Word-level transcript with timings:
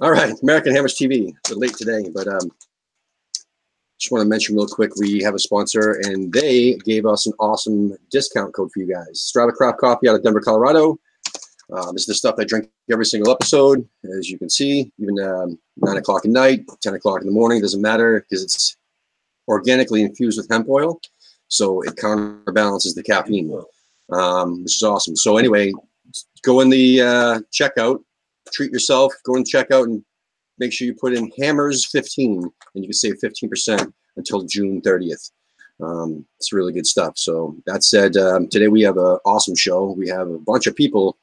All 0.00 0.12
right, 0.12 0.32
American 0.44 0.72
Hammers 0.72 0.94
TV. 0.94 1.34
They're 1.44 1.56
late 1.56 1.74
today, 1.74 2.08
but 2.14 2.28
um, 2.28 2.52
just 3.98 4.12
want 4.12 4.22
to 4.22 4.28
mention 4.28 4.54
real 4.54 4.68
quick 4.68 4.94
we 4.94 5.20
have 5.24 5.34
a 5.34 5.40
sponsor 5.40 6.00
and 6.04 6.32
they 6.32 6.74
gave 6.84 7.04
us 7.04 7.26
an 7.26 7.32
awesome 7.40 7.96
discount 8.08 8.54
code 8.54 8.70
for 8.70 8.78
you 8.78 8.86
guys. 8.86 9.32
Strava 9.34 9.52
Craft 9.52 9.78
Coffee 9.78 10.08
out 10.08 10.14
of 10.14 10.22
Denver, 10.22 10.40
Colorado. 10.40 11.00
Uh, 11.72 11.90
this 11.90 12.02
is 12.02 12.06
the 12.06 12.14
stuff 12.14 12.36
I 12.38 12.44
drink 12.44 12.70
every 12.92 13.06
single 13.06 13.32
episode, 13.32 13.88
as 14.16 14.30
you 14.30 14.38
can 14.38 14.48
see, 14.48 14.92
even 15.00 15.18
um, 15.18 15.58
9 15.78 15.96
o'clock 15.96 16.24
at 16.24 16.30
night, 16.30 16.64
10 16.80 16.94
o'clock 16.94 17.20
in 17.20 17.26
the 17.26 17.32
morning, 17.32 17.60
doesn't 17.60 17.82
matter 17.82 18.20
because 18.20 18.44
it's 18.44 18.76
organically 19.48 20.02
infused 20.02 20.38
with 20.38 20.48
hemp 20.48 20.68
oil. 20.68 21.00
So 21.48 21.82
it 21.82 21.96
counterbalances 21.96 22.94
the 22.94 23.02
caffeine, 23.02 23.52
um, 24.12 24.62
which 24.62 24.76
is 24.76 24.82
awesome. 24.84 25.16
So, 25.16 25.38
anyway, 25.38 25.72
go 26.42 26.60
in 26.60 26.70
the 26.70 27.00
uh, 27.00 27.40
checkout, 27.52 28.04
treat 28.52 28.72
yourself, 28.72 29.12
go 29.24 29.36
and 29.36 29.46
check 29.46 29.70
out 29.70 29.88
and 29.88 30.04
make 30.58 30.72
sure 30.72 30.86
you 30.86 30.94
put 30.94 31.14
in 31.14 31.30
hammers 31.38 31.86
15 31.86 32.42
and 32.42 32.52
you 32.74 32.88
can 32.88 32.92
save 32.92 33.16
15% 33.22 33.92
until 34.16 34.42
June 34.42 34.80
30th. 34.82 35.30
Um, 35.80 36.24
it's 36.38 36.52
really 36.52 36.72
good 36.72 36.86
stuff. 36.86 37.16
So 37.16 37.56
that 37.66 37.84
said, 37.84 38.16
um, 38.16 38.48
today 38.48 38.68
we 38.68 38.82
have 38.82 38.96
an 38.96 39.18
awesome 39.24 39.54
show. 39.54 39.92
We 39.92 40.08
have 40.08 40.28
a 40.28 40.38
bunch 40.38 40.66
of 40.66 40.74
people 40.74 41.16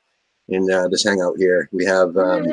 in 0.47 0.69
uh, 0.71 0.87
this 0.87 1.03
hangout 1.03 1.37
here. 1.37 1.69
We 1.71 1.85
have 1.85 2.15
um, 2.15 2.45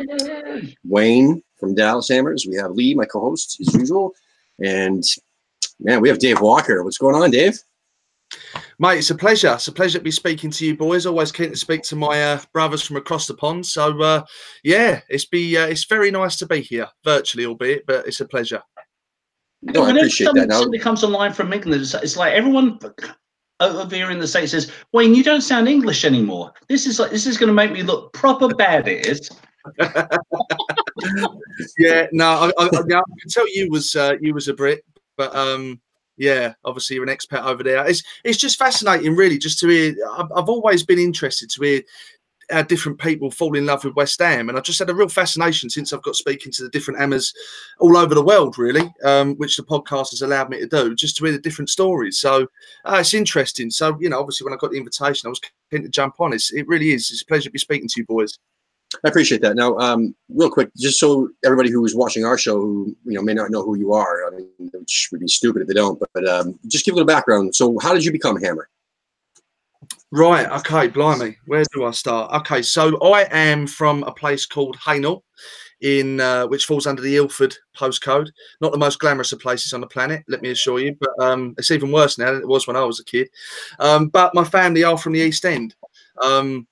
Wayne 0.84 1.42
from 1.58 1.74
Dallas 1.74 2.08
Hammers. 2.08 2.46
We 2.48 2.56
have 2.56 2.72
Lee, 2.72 2.94
my 2.94 3.04
co-host, 3.04 3.60
as 3.60 3.74
usual, 3.74 4.14
and 4.62 5.04
man, 5.78 6.00
we 6.00 6.08
have 6.08 6.18
Dave 6.18 6.40
Walker. 6.40 6.82
What's 6.82 6.98
going 6.98 7.14
on, 7.14 7.30
Dave? 7.30 7.58
Mate, 8.78 8.98
it's 8.98 9.10
a 9.10 9.14
pleasure. 9.14 9.52
It's 9.54 9.68
a 9.68 9.72
pleasure 9.72 9.98
to 9.98 10.04
be 10.04 10.10
speaking 10.10 10.50
to 10.50 10.66
you 10.66 10.76
boys. 10.76 11.06
Always 11.06 11.32
keen 11.32 11.50
to 11.50 11.56
speak 11.56 11.82
to 11.84 11.96
my 11.96 12.22
uh, 12.22 12.40
brothers 12.52 12.82
from 12.82 12.96
across 12.96 13.26
the 13.26 13.34
pond. 13.34 13.64
So 13.66 14.00
uh, 14.00 14.24
yeah, 14.64 15.00
it's 15.08 15.24
be 15.24 15.56
uh, 15.56 15.66
it's 15.66 15.84
very 15.84 16.10
nice 16.10 16.36
to 16.36 16.46
be 16.46 16.60
here, 16.60 16.88
virtually 17.04 17.46
albeit, 17.46 17.86
but 17.86 18.06
it's 18.06 18.20
a 18.20 18.26
pleasure. 18.26 18.62
No, 19.62 19.84
I 19.84 19.90
appreciate 19.90 20.26
somebody, 20.26 20.46
that. 20.46 20.48
Now, 20.48 20.60
somebody 20.60 20.82
comes 20.82 21.04
online 21.04 21.32
from 21.32 21.52
England, 21.52 21.82
it's, 21.82 21.94
it's 21.94 22.16
like 22.16 22.32
everyone 22.32 22.80
over 23.60 23.94
here 23.94 24.10
in 24.10 24.18
the 24.18 24.26
States 24.26 24.50
says, 24.50 24.72
Wayne, 24.92 25.14
you 25.14 25.22
don't 25.22 25.40
sound 25.40 25.68
English 25.68 26.04
anymore. 26.04 26.52
This 26.68 26.86
is 26.86 26.98
like 26.98 27.10
this 27.10 27.26
is 27.26 27.38
gonna 27.38 27.52
make 27.52 27.72
me 27.72 27.82
look 27.82 28.12
proper 28.12 28.48
bad, 28.48 28.88
it 28.88 29.06
is. 29.06 29.30
yeah, 31.78 32.06
no, 32.10 32.26
I, 32.26 32.52
I, 32.58 32.64
I, 32.64 32.66
I 32.66 33.02
can 33.20 33.28
tell 33.28 33.46
you 33.54 33.70
was 33.70 33.94
uh, 33.94 34.14
you 34.20 34.34
was 34.34 34.48
a 34.48 34.54
Brit, 34.54 34.84
but 35.16 35.34
um, 35.36 35.80
yeah, 36.22 36.54
obviously 36.64 36.94
you're 36.94 37.08
an 37.08 37.14
expat 37.14 37.44
over 37.44 37.64
there. 37.64 37.84
It's 37.84 38.04
it's 38.22 38.38
just 38.38 38.56
fascinating, 38.56 39.16
really, 39.16 39.38
just 39.38 39.58
to 39.58 39.68
hear. 39.68 39.96
I've, 40.16 40.30
I've 40.36 40.48
always 40.48 40.84
been 40.84 41.00
interested 41.00 41.50
to 41.50 41.62
hear 41.62 41.82
how 42.48 42.62
different 42.62 43.00
people 43.00 43.28
fall 43.30 43.56
in 43.56 43.66
love 43.66 43.82
with 43.82 43.96
West 43.96 44.20
Ham, 44.20 44.48
and 44.48 44.56
I 44.56 44.60
just 44.60 44.78
had 44.78 44.88
a 44.88 44.94
real 44.94 45.08
fascination 45.08 45.68
since 45.68 45.92
I've 45.92 46.02
got 46.02 46.14
speaking 46.14 46.52
to 46.52 46.62
the 46.62 46.68
different 46.68 47.00
Hammers 47.00 47.34
all 47.80 47.96
over 47.96 48.14
the 48.14 48.22
world, 48.22 48.56
really, 48.56 48.88
um, 49.04 49.34
which 49.34 49.56
the 49.56 49.64
podcast 49.64 50.10
has 50.10 50.22
allowed 50.22 50.48
me 50.48 50.60
to 50.60 50.66
do, 50.68 50.94
just 50.94 51.16
to 51.16 51.24
hear 51.24 51.32
the 51.32 51.40
different 51.40 51.70
stories. 51.70 52.20
So 52.20 52.46
uh, 52.84 52.98
it's 53.00 53.14
interesting. 53.14 53.68
So 53.72 53.98
you 53.98 54.08
know, 54.08 54.20
obviously 54.20 54.44
when 54.44 54.54
I 54.54 54.58
got 54.58 54.70
the 54.70 54.78
invitation, 54.78 55.26
I 55.26 55.30
was 55.30 55.40
keen 55.72 55.82
to 55.82 55.88
jump 55.88 56.20
on. 56.20 56.32
It's, 56.32 56.52
it 56.52 56.68
really 56.68 56.92
is. 56.92 57.10
It's 57.10 57.22
a 57.22 57.26
pleasure 57.26 57.48
to 57.48 57.50
be 57.50 57.58
speaking 57.58 57.88
to 57.88 58.00
you 58.00 58.06
boys. 58.06 58.38
I 59.04 59.08
appreciate 59.08 59.40
that. 59.42 59.56
Now, 59.56 59.76
um, 59.78 60.14
real 60.28 60.50
quick, 60.50 60.70
just 60.76 60.98
so 60.98 61.28
everybody 61.44 61.70
who 61.70 61.84
is 61.84 61.94
watching 61.94 62.24
our 62.24 62.38
show, 62.38 62.58
who 62.58 62.96
you 63.04 63.14
know 63.14 63.22
may 63.22 63.34
not 63.34 63.50
know 63.50 63.62
who 63.62 63.76
you 63.76 63.92
are, 63.92 64.26
I 64.26 64.36
mean, 64.36 64.70
which 64.72 65.08
would 65.12 65.20
be 65.20 65.28
stupid 65.28 65.62
if 65.62 65.68
they 65.68 65.74
don't, 65.74 66.02
but 66.14 66.28
um, 66.28 66.58
just 66.66 66.84
give 66.84 66.92
a 66.92 66.96
little 66.96 67.06
background. 67.06 67.54
So, 67.54 67.78
how 67.80 67.94
did 67.94 68.04
you 68.04 68.12
become 68.12 68.40
Hammer? 68.40 68.68
Right. 70.10 70.46
Okay. 70.46 70.88
Blimey. 70.88 71.36
Where 71.46 71.64
do 71.72 71.84
I 71.84 71.90
start? 71.90 72.32
Okay. 72.32 72.60
So 72.62 72.98
I 73.00 73.26
am 73.30 73.66
from 73.66 74.02
a 74.02 74.12
place 74.12 74.44
called 74.44 74.76
Hainault, 74.76 75.22
in 75.80 76.20
uh, 76.20 76.46
which 76.46 76.66
falls 76.66 76.86
under 76.86 77.02
the 77.02 77.16
Ilford 77.16 77.56
postcode. 77.76 78.30
Not 78.60 78.72
the 78.72 78.78
most 78.78 78.98
glamorous 78.98 79.32
of 79.32 79.40
places 79.40 79.72
on 79.72 79.80
the 79.80 79.86
planet, 79.86 80.22
let 80.28 80.42
me 80.42 80.50
assure 80.50 80.80
you, 80.80 80.96
but 81.00 81.10
um, 81.18 81.54
it's 81.58 81.70
even 81.70 81.92
worse 81.92 82.18
now 82.18 82.32
than 82.32 82.42
it 82.42 82.48
was 82.48 82.66
when 82.66 82.76
I 82.76 82.84
was 82.84 83.00
a 83.00 83.04
kid. 83.04 83.28
Um, 83.78 84.08
but 84.08 84.34
my 84.34 84.44
family 84.44 84.84
are 84.84 84.96
from 84.96 85.12
the 85.12 85.20
East 85.20 85.44
End. 85.44 85.74
Um, 86.22 86.66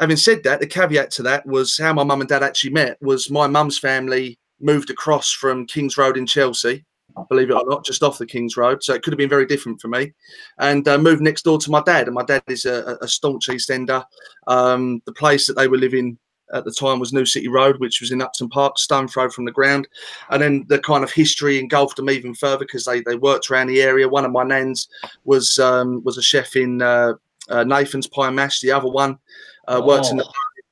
having 0.00 0.16
said 0.16 0.42
that, 0.44 0.60
the 0.60 0.66
caveat 0.66 1.10
to 1.12 1.22
that 1.24 1.46
was 1.46 1.76
how 1.76 1.92
my 1.92 2.04
mum 2.04 2.20
and 2.20 2.28
dad 2.28 2.42
actually 2.42 2.70
met. 2.70 3.00
Was 3.00 3.30
my 3.30 3.46
mum's 3.46 3.78
family 3.78 4.38
moved 4.60 4.90
across 4.90 5.32
from 5.32 5.66
Kings 5.66 5.96
Road 5.96 6.16
in 6.16 6.26
Chelsea 6.26 6.84
believe 7.28 7.50
it 7.50 7.54
or 7.54 7.64
not, 7.66 7.84
just 7.84 8.02
off 8.02 8.18
the 8.18 8.26
King's 8.26 8.56
Road. 8.56 8.82
So 8.82 8.94
it 8.94 9.02
could 9.02 9.12
have 9.12 9.18
been 9.18 9.28
very 9.28 9.46
different 9.46 9.80
for 9.80 9.88
me. 9.88 10.12
And 10.58 10.86
uh, 10.86 10.98
moved 10.98 11.22
next 11.22 11.42
door 11.42 11.58
to 11.58 11.70
my 11.70 11.82
dad. 11.82 12.06
And 12.06 12.14
my 12.14 12.24
dad 12.24 12.42
is 12.48 12.64
a, 12.64 12.98
a 13.00 13.08
staunch 13.08 13.48
East 13.48 13.70
Ender. 13.70 14.04
Um, 14.46 15.02
the 15.06 15.12
place 15.12 15.46
that 15.46 15.54
they 15.54 15.68
were 15.68 15.78
living 15.78 16.18
at 16.54 16.64
the 16.64 16.72
time 16.72 16.98
was 16.98 17.12
New 17.12 17.26
City 17.26 17.48
Road, 17.48 17.78
which 17.78 18.00
was 18.00 18.10
in 18.10 18.22
Upton 18.22 18.48
Park, 18.48 18.78
stone 18.78 19.08
throw 19.08 19.28
from 19.28 19.44
the 19.44 19.52
ground. 19.52 19.86
And 20.30 20.42
then 20.42 20.64
the 20.68 20.78
kind 20.78 21.04
of 21.04 21.12
history 21.12 21.58
engulfed 21.58 21.96
them 21.96 22.10
even 22.10 22.34
further 22.34 22.64
because 22.64 22.84
they, 22.84 23.00
they 23.02 23.16
worked 23.16 23.50
around 23.50 23.66
the 23.66 23.82
area. 23.82 24.08
One 24.08 24.24
of 24.24 24.32
my 24.32 24.44
nans 24.44 24.88
was 25.24 25.58
um, 25.58 26.02
was 26.04 26.16
a 26.16 26.22
chef 26.22 26.56
in 26.56 26.80
uh, 26.80 27.14
uh, 27.50 27.64
Nathan's 27.64 28.06
Pie 28.06 28.30
Mash. 28.30 28.60
The 28.60 28.72
other 28.72 28.88
one 28.88 29.18
uh, 29.68 29.80
worked 29.84 30.06
Oh. 30.06 30.10
in 30.10 30.16
the 30.18 30.24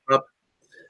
club. 0.07 0.21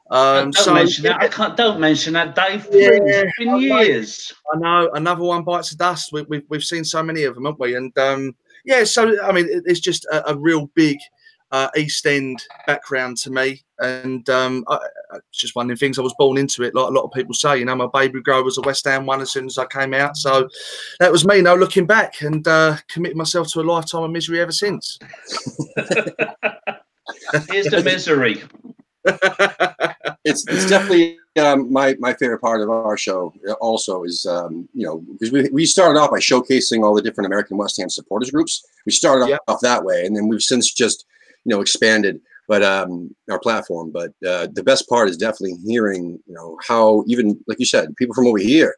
Um, 0.09 0.51
don't 0.51 0.55
so 0.63 0.73
mention 0.73 1.03
that. 1.03 1.21
I 1.21 1.27
can't. 1.27 1.57
Don't 1.57 1.79
mention 1.81 2.13
that, 2.13 2.33
Dave. 2.33 2.65
Yeah, 2.71 2.89
it's 3.01 3.31
been 3.37 3.49
I 3.49 3.51
know. 3.51 3.57
years. 3.57 4.33
I 4.53 4.57
know 4.57 4.89
another 4.93 5.23
one 5.23 5.43
bites 5.43 5.71
the 5.71 5.75
dust. 5.75 6.11
We, 6.13 6.21
we've 6.29 6.43
we've 6.49 6.63
seen 6.63 6.85
so 6.85 7.03
many 7.03 7.23
of 7.23 7.35
them, 7.35 7.43
haven't 7.45 7.59
we? 7.59 7.75
And 7.75 7.95
um, 7.97 8.33
yeah, 8.63 8.85
so 8.85 9.21
I 9.23 9.31
mean, 9.33 9.47
it, 9.49 9.63
it's 9.65 9.81
just 9.81 10.05
a, 10.05 10.29
a 10.31 10.37
real 10.37 10.67
big 10.75 10.97
uh, 11.51 11.67
East 11.75 12.05
End 12.05 12.41
background 12.67 13.17
to 13.17 13.31
me, 13.31 13.63
and 13.79 14.29
um, 14.29 14.63
I, 14.69 14.75
I- 14.75 15.17
it's 15.29 15.39
just 15.39 15.55
one 15.55 15.69
of 15.69 15.77
the 15.77 15.79
things 15.85 15.97
I 15.99 16.01
was 16.03 16.15
born 16.19 16.37
into 16.37 16.63
it. 16.63 16.73
Like 16.75 16.89
a 16.89 16.91
lot 16.93 17.03
of 17.03 17.11
people 17.13 17.33
say, 17.33 17.57
you 17.59 17.65
know, 17.65 17.75
my 17.75 17.87
baby 17.93 18.21
grow 18.21 18.43
was 18.43 18.57
a 18.57 18.61
West 18.61 18.85
Ham 18.85 19.05
one 19.05 19.19
as 19.21 19.31
soon 19.31 19.45
as 19.45 19.57
I 19.57 19.65
came 19.65 19.93
out. 19.93 20.15
So 20.17 20.47
that 20.99 21.11
was 21.11 21.25
me. 21.25 21.37
You 21.37 21.41
No 21.43 21.55
looking 21.55 21.85
back, 21.85 22.21
and 22.21 22.47
uh, 22.47 22.77
committed 22.89 23.17
myself 23.17 23.49
to 23.53 23.59
a 23.59 23.63
lifetime 23.63 24.03
of 24.03 24.11
misery 24.11 24.39
ever 24.39 24.51
since. 24.53 24.97
Here's 27.49 27.67
the 27.67 27.81
misery. 27.83 28.43
It's 30.25 30.45
it's 30.49 30.67
definitely 30.69 31.17
um, 31.39 31.71
my 31.71 31.95
my 31.99 32.13
favorite 32.13 32.39
part 32.41 32.59
of 32.59 32.69
our 32.69 32.97
show. 32.97 33.33
uh, 33.47 33.53
Also, 33.61 34.03
is 34.03 34.25
um, 34.25 34.67
you 34.73 34.85
know 34.85 34.97
because 34.97 35.31
we 35.31 35.47
we 35.53 35.65
started 35.65 35.97
off 35.97 36.11
by 36.11 36.19
showcasing 36.19 36.83
all 36.83 36.93
the 36.93 37.01
different 37.01 37.27
American 37.27 37.55
West 37.55 37.77
Ham 37.79 37.89
supporters 37.89 38.29
groups. 38.29 38.65
We 38.85 38.91
started 38.91 39.29
Yeah. 39.29 39.37
off 39.47 39.61
that 39.61 39.85
way, 39.85 40.05
and 40.05 40.13
then 40.15 40.27
we've 40.27 40.41
since 40.43 40.73
just 40.73 41.05
you 41.45 41.51
know 41.55 41.61
expanded. 41.61 42.19
But 42.49 42.61
um, 42.63 43.15
our 43.29 43.39
platform. 43.39 43.91
But 43.91 44.11
uh, 44.25 44.47
the 44.53 44.63
best 44.63 44.89
part 44.89 45.07
is 45.09 45.15
definitely 45.15 45.57
hearing 45.65 46.19
you 46.27 46.33
know 46.33 46.57
how 46.67 47.05
even 47.07 47.39
like 47.47 47.59
you 47.59 47.65
said, 47.65 47.95
people 47.95 48.15
from 48.15 48.27
over 48.27 48.39
here. 48.39 48.75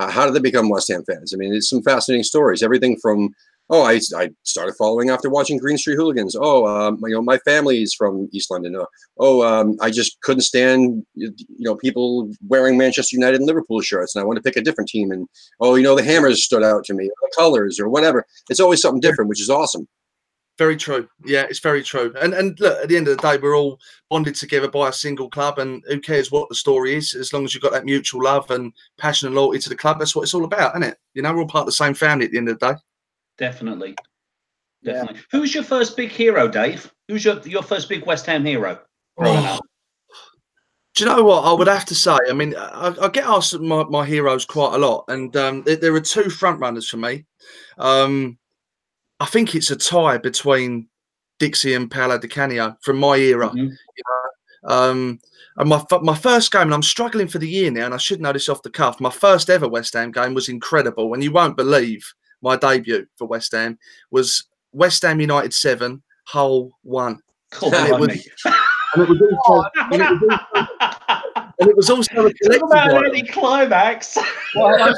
Uh, 0.00 0.10
how 0.10 0.24
did 0.24 0.34
they 0.34 0.40
become 0.40 0.68
West 0.70 0.88
Ham 0.88 1.04
fans? 1.04 1.32
I 1.34 1.36
mean, 1.36 1.52
it's 1.54 1.68
some 1.68 1.82
fascinating 1.82 2.24
stories. 2.24 2.62
Everything 2.62 2.96
from 3.00 3.32
oh, 3.70 3.82
I, 3.82 4.00
I 4.16 4.30
started 4.42 4.74
following 4.76 5.10
after 5.10 5.30
watching 5.30 5.56
Green 5.56 5.78
Street 5.78 5.94
Hooligans. 5.94 6.36
Oh, 6.38 6.66
um, 6.66 6.98
you 7.02 7.14
know, 7.14 7.22
my 7.22 7.38
family 7.38 7.82
is 7.82 7.94
from 7.94 8.28
East 8.32 8.50
London. 8.50 8.76
Uh, 8.76 8.84
oh, 9.18 9.42
um, 9.42 9.76
I 9.80 9.90
just 9.90 10.20
couldn't 10.20 10.42
stand 10.42 11.06
you 11.14 11.32
know 11.60 11.76
people 11.76 12.30
wearing 12.46 12.76
Manchester 12.76 13.16
United 13.16 13.36
and 13.36 13.46
Liverpool 13.46 13.80
shirts, 13.80 14.14
and 14.14 14.22
I 14.22 14.26
want 14.26 14.36
to 14.36 14.42
pick 14.42 14.56
a 14.56 14.62
different 14.62 14.90
team. 14.90 15.12
And 15.12 15.28
oh, 15.60 15.76
you 15.76 15.84
know, 15.84 15.96
the 15.96 16.02
Hammers 16.02 16.44
stood 16.44 16.64
out 16.64 16.84
to 16.84 16.94
me, 16.94 17.06
the 17.06 17.30
colors, 17.36 17.78
or 17.78 17.88
whatever. 17.88 18.26
It's 18.50 18.60
always 18.60 18.82
something 18.82 19.00
different, 19.00 19.28
which 19.28 19.40
is 19.40 19.50
awesome. 19.50 19.88
Very 20.58 20.76
true. 20.76 21.08
Yeah, 21.24 21.46
it's 21.48 21.60
very 21.60 21.82
true. 21.82 22.12
And 22.20 22.34
and 22.34 22.58
look, 22.60 22.82
at 22.82 22.88
the 22.88 22.96
end 22.96 23.08
of 23.08 23.16
the 23.16 23.22
day, 23.22 23.38
we're 23.40 23.56
all 23.56 23.78
bonded 24.10 24.34
together 24.34 24.68
by 24.68 24.88
a 24.88 24.92
single 24.92 25.30
club, 25.30 25.58
and 25.58 25.82
who 25.86 26.00
cares 26.00 26.32
what 26.32 26.48
the 26.48 26.54
story 26.56 26.96
is, 26.96 27.14
as 27.14 27.32
long 27.32 27.44
as 27.44 27.54
you've 27.54 27.62
got 27.62 27.72
that 27.72 27.86
mutual 27.86 28.24
love 28.24 28.50
and 28.50 28.72
passion 28.98 29.28
and 29.28 29.36
loyalty 29.36 29.60
to 29.60 29.68
the 29.68 29.76
club. 29.76 29.98
That's 29.98 30.16
what 30.16 30.22
it's 30.22 30.34
all 30.34 30.44
about, 30.44 30.72
isn't 30.72 30.82
it? 30.82 30.98
You 31.14 31.22
know, 31.22 31.32
we're 31.32 31.42
all 31.42 31.46
part 31.46 31.62
of 31.62 31.66
the 31.66 31.72
same 31.72 31.94
family 31.94 32.26
at 32.26 32.32
the 32.32 32.38
end 32.38 32.48
of 32.48 32.58
the 32.58 32.72
day. 32.72 32.78
Definitely. 33.40 33.96
Definitely. 34.84 35.20
Who 35.32 35.40
was 35.40 35.54
your 35.54 35.64
first 35.64 35.96
big 35.96 36.10
hero, 36.10 36.46
Dave? 36.46 36.92
Who's 37.08 37.24
your, 37.24 37.40
your 37.40 37.62
first 37.62 37.88
big 37.88 38.06
West 38.06 38.26
Ham 38.26 38.44
hero 38.44 38.78
growing 39.16 39.38
Oh, 39.38 39.54
up? 39.56 39.60
Do 40.94 41.04
you 41.04 41.10
know 41.10 41.22
what 41.22 41.44
I 41.44 41.52
would 41.52 41.66
have 41.68 41.86
to 41.86 41.94
say? 41.94 42.16
I 42.28 42.32
mean, 42.32 42.54
I, 42.56 42.94
I 43.00 43.08
get 43.08 43.24
asked 43.24 43.58
my, 43.58 43.84
my 43.84 44.04
heroes 44.04 44.44
quite 44.44 44.74
a 44.74 44.78
lot, 44.78 45.04
and 45.08 45.34
um, 45.36 45.62
there, 45.64 45.76
there 45.76 45.94
are 45.94 46.00
two 46.00 46.28
front 46.30 46.60
runners 46.60 46.88
for 46.88 46.98
me. 46.98 47.24
Um, 47.78 48.38
I 49.18 49.26
think 49.26 49.54
it's 49.54 49.70
a 49.70 49.76
tie 49.76 50.18
between 50.18 50.88
Dixie 51.38 51.74
and 51.74 51.90
Paolo 51.90 52.18
Di 52.18 52.28
Canio 52.28 52.76
from 52.82 52.98
my 52.98 53.16
era. 53.16 53.50
Mhm. 53.50 53.72
Um, 54.64 55.18
and 55.56 55.68
my 55.68 55.82
my 56.02 56.14
first 56.14 56.52
game, 56.52 56.62
and 56.62 56.74
I'm 56.74 56.82
struggling 56.82 57.28
for 57.28 57.38
the 57.38 57.48
year 57.48 57.70
now, 57.70 57.86
and 57.86 57.94
I 57.94 57.98
should 57.98 58.20
know 58.20 58.32
this 58.32 58.48
off 58.48 58.62
the 58.62 58.70
cuff. 58.70 59.00
My 59.00 59.10
first 59.10 59.48
ever 59.48 59.68
West 59.68 59.94
Ham 59.94 60.10
game 60.12 60.34
was 60.34 60.48
incredible, 60.48 61.14
and 61.14 61.22
you 61.24 61.32
won't 61.32 61.56
believe 61.56 62.12
my 62.42 62.56
debut 62.56 63.06
for 63.16 63.26
West 63.26 63.52
Ham 63.52 63.78
was 64.10 64.46
West 64.72 65.02
Ham 65.02 65.20
United 65.20 65.52
seven, 65.54 66.02
Hull 66.24 66.70
one, 66.82 67.20
Cool. 67.50 67.74
And 67.74 67.88
it 67.88 67.98
was- 68.00 68.08
blimey. 68.08 68.22
and 68.94 69.02
it 69.02 69.08
was 69.08 69.22
also, 69.46 69.68
oh, 69.74 70.79
and 71.60 71.68
it 71.68 71.76
was 71.76 71.90
also, 71.90 72.08
and 72.16 72.26
it 72.26 72.26
was 72.26 72.26
also 72.26 72.26
a 72.26 72.32
Talk 72.32 72.40
collective 72.40 72.62
about 72.62 72.92
one. 72.92 73.04
early 73.04 73.22
climax. 73.22 74.16
Well, 74.54 74.94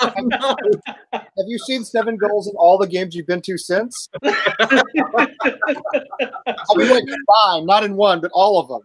I 0.00 0.12
know. 0.20 0.56
have 1.12 1.46
you 1.46 1.58
seen 1.58 1.84
seven 1.84 2.16
goals 2.16 2.46
in 2.48 2.54
all 2.56 2.78
the 2.78 2.86
games 2.86 3.14
you've 3.14 3.26
been 3.26 3.42
to 3.42 3.58
since? 3.58 4.08
I 4.22 4.32
mean, 6.76 6.88
like 6.88 7.04
combined, 7.06 7.66
not 7.66 7.84
in 7.84 7.96
one, 7.96 8.20
but 8.20 8.30
all 8.32 8.60
of 8.60 8.68
them. 8.68 8.80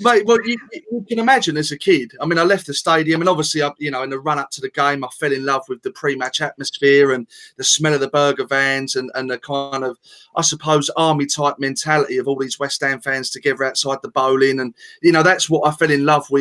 Mate, 0.00 0.24
well, 0.26 0.38
you, 0.46 0.56
you, 0.72 1.04
can 1.08 1.18
imagine 1.18 1.56
as 1.56 1.72
a 1.72 1.78
kid. 1.78 2.12
I 2.20 2.26
mean, 2.26 2.38
I 2.38 2.44
left 2.44 2.66
the 2.66 2.74
stadium, 2.74 3.20
and 3.20 3.28
obviously, 3.28 3.62
I, 3.62 3.72
you 3.78 3.90
know, 3.90 4.02
in 4.02 4.10
the 4.10 4.18
run 4.18 4.38
up 4.38 4.50
to 4.52 4.60
the 4.60 4.70
game, 4.70 5.02
I 5.02 5.08
fell 5.18 5.32
in 5.32 5.44
love 5.44 5.62
with 5.68 5.82
the 5.82 5.90
pre-match 5.90 6.40
atmosphere 6.40 7.12
and 7.12 7.26
the 7.56 7.64
smell 7.64 7.94
of 7.94 8.00
the 8.00 8.08
burger 8.08 8.46
vans 8.46 8.94
and, 8.94 9.10
and 9.14 9.28
the 9.30 9.38
kind 9.38 9.82
of, 9.82 9.98
I 10.36 10.42
suppose, 10.42 10.90
army 10.96 11.26
type 11.26 11.58
mentality 11.58 12.18
of 12.18 12.28
all 12.28 12.36
these 12.36 12.60
West 12.60 12.80
Ham 12.82 13.00
fans 13.00 13.30
together 13.30 13.64
outside 13.64 13.98
the 14.02 14.08
Boleyn, 14.08 14.60
and 14.60 14.74
you 15.02 15.12
know, 15.12 15.22
that's 15.22 15.50
what 15.50 15.66
I 15.66 15.74
fell 15.74 15.90
in 15.90 16.04
love 16.04 16.30
with. 16.30 16.35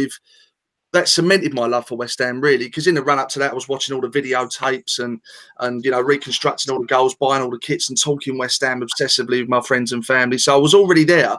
That 0.93 1.09
cemented 1.09 1.53
my 1.53 1.65
love 1.65 1.87
for 1.87 1.97
West 1.97 2.19
Ham, 2.19 2.39
really, 2.39 2.67
because 2.67 2.87
in 2.87 2.95
the 2.95 3.03
run 3.03 3.19
up 3.19 3.27
to 3.29 3.39
that, 3.39 3.51
I 3.51 3.53
was 3.53 3.67
watching 3.67 3.93
all 3.93 3.99
the 3.99 4.07
videotapes 4.07 4.99
and 4.99 5.19
and 5.59 5.83
you 5.83 5.91
know 5.91 5.99
reconstructing 5.99 6.73
all 6.73 6.79
the 6.79 6.87
goals, 6.87 7.15
buying 7.15 7.43
all 7.43 7.49
the 7.49 7.59
kits, 7.59 7.89
and 7.89 7.99
talking 7.99 8.37
West 8.37 8.61
Ham 8.61 8.81
obsessively 8.81 9.41
with 9.41 9.49
my 9.49 9.59
friends 9.59 9.91
and 9.91 10.05
family. 10.05 10.37
So 10.37 10.55
I 10.55 10.57
was 10.57 10.73
already 10.73 11.03
there 11.03 11.37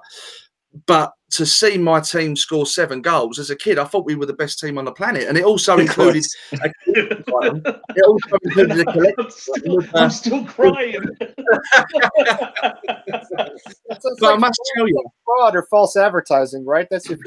but 0.87 1.13
to 1.31 1.45
see 1.45 1.77
my 1.77 2.01
team 2.01 2.37
score 2.37 2.67
seven 2.67 3.03
goals 3.03 3.39
as 3.39 3.51
a 3.51 3.57
kid, 3.57 3.79
I 3.79 3.85
thought 3.85 4.07
we 4.07 4.15
were 4.15 4.27
the 4.27 4.33
best 4.33 4.59
team 4.59 4.79
on 4.79 4.85
the 4.85 4.93
planet, 4.93 5.25
and 5.29 5.37
it 5.37 5.45
also 5.45 5.79
included. 5.79 6.25
A, 6.53 6.71
it 6.89 8.05
also 8.07 8.39
included 8.45 8.81
a 8.81 8.85
collective. 8.93 9.27
I'm 9.27 9.31
still, 9.31 9.81
uh, 9.81 9.87
I'm 9.95 10.11
still 10.11 10.45
crying. 10.45 10.97
but 11.19 11.43
like 14.21 14.35
I 14.35 14.37
must 14.37 14.61
tell 14.77 14.89
you, 14.89 15.05
fraud 15.25 15.57
or 15.57 15.67
false 15.71 15.97
advertising, 15.97 16.65
right? 16.65 16.87
That's 16.91 17.09
your. 17.09 17.19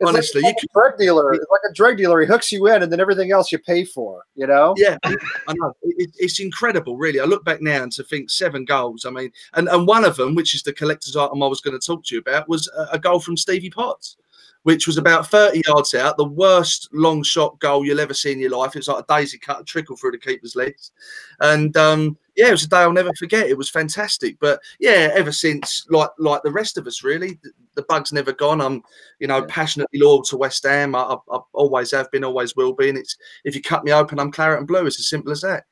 It's 0.00 0.08
Honestly, 0.08 0.42
like, 0.42 0.54
you 0.62 0.68
drug 0.72 0.96
dealer. 0.96 1.32
It's 1.32 1.46
like 1.50 1.60
a 1.68 1.74
drug 1.74 1.96
dealer. 1.96 2.20
He 2.20 2.26
hooks 2.26 2.52
you 2.52 2.68
in, 2.68 2.82
and 2.82 2.92
then 2.92 3.00
everything 3.00 3.32
else 3.32 3.50
you 3.50 3.58
pay 3.58 3.84
for. 3.84 4.22
You 4.36 4.46
know? 4.46 4.74
Yeah, 4.76 4.96
I 5.04 5.54
know. 5.54 5.72
It, 5.82 6.10
it's 6.16 6.38
incredible, 6.38 6.96
really. 6.96 7.18
I 7.18 7.24
look 7.24 7.44
back 7.44 7.60
now 7.60 7.82
and 7.82 7.92
to 7.92 8.04
think 8.04 8.30
seven 8.30 8.64
goals. 8.64 9.04
I 9.04 9.10
mean, 9.10 9.32
and 9.54 9.68
and 9.68 9.86
one 9.86 10.04
of 10.04 10.16
them, 10.16 10.34
which 10.36 10.54
is 10.54 10.62
the 10.62 10.72
collector's 10.72 11.16
item 11.16 11.42
I 11.42 11.46
was 11.46 11.60
going 11.60 11.78
to 11.78 11.84
talk 11.84 12.04
to 12.04 12.14
you 12.14 12.20
about, 12.20 12.48
was 12.48 12.68
a, 12.76 12.88
a 12.92 12.98
goal 12.98 13.18
from 13.18 13.36
Stevie 13.36 13.70
Potts 13.70 14.16
which 14.64 14.86
was 14.86 14.98
about 14.98 15.28
30 15.28 15.62
yards 15.66 15.94
out, 15.94 16.16
the 16.16 16.24
worst 16.24 16.88
long 16.92 17.22
shot 17.22 17.58
goal 17.60 17.84
you'll 17.84 18.00
ever 18.00 18.14
see 18.14 18.32
in 18.32 18.40
your 18.40 18.50
life. 18.50 18.76
It's 18.76 18.88
like 18.88 19.04
a 19.04 19.14
daisy 19.14 19.38
cut, 19.38 19.60
a 19.60 19.64
trickle 19.64 19.96
through 19.96 20.12
the 20.12 20.18
keeper's 20.18 20.56
legs. 20.56 20.92
And 21.40 21.76
um, 21.76 22.18
yeah, 22.36 22.48
it 22.48 22.52
was 22.52 22.64
a 22.64 22.68
day 22.68 22.78
I'll 22.78 22.92
never 22.92 23.12
forget. 23.18 23.48
It 23.48 23.56
was 23.56 23.70
fantastic. 23.70 24.38
But 24.40 24.60
yeah, 24.78 25.10
ever 25.14 25.32
since, 25.32 25.86
like 25.90 26.10
like 26.18 26.42
the 26.42 26.52
rest 26.52 26.76
of 26.76 26.86
us, 26.86 27.02
really, 27.02 27.38
the, 27.42 27.50
the 27.76 27.82
bug's 27.82 28.12
never 28.12 28.32
gone. 28.32 28.60
I'm, 28.60 28.82
you 29.20 29.26
know, 29.26 29.42
passionately 29.44 30.00
loyal 30.00 30.22
to 30.24 30.36
West 30.36 30.64
Ham. 30.64 30.94
I, 30.94 31.00
I, 31.00 31.16
I, 31.32 31.38
always 31.52 31.90
have 31.92 32.10
been, 32.10 32.24
always 32.24 32.54
will 32.54 32.74
be. 32.74 32.88
And 32.88 32.98
it's 32.98 33.16
if 33.44 33.54
you 33.54 33.62
cut 33.62 33.84
me 33.84 33.92
open, 33.92 34.18
I'm 34.18 34.32
claret 34.32 34.58
and 34.58 34.68
blue. 34.68 34.86
It's 34.86 34.98
as 34.98 35.08
simple 35.08 35.32
as 35.32 35.40
that. 35.42 35.64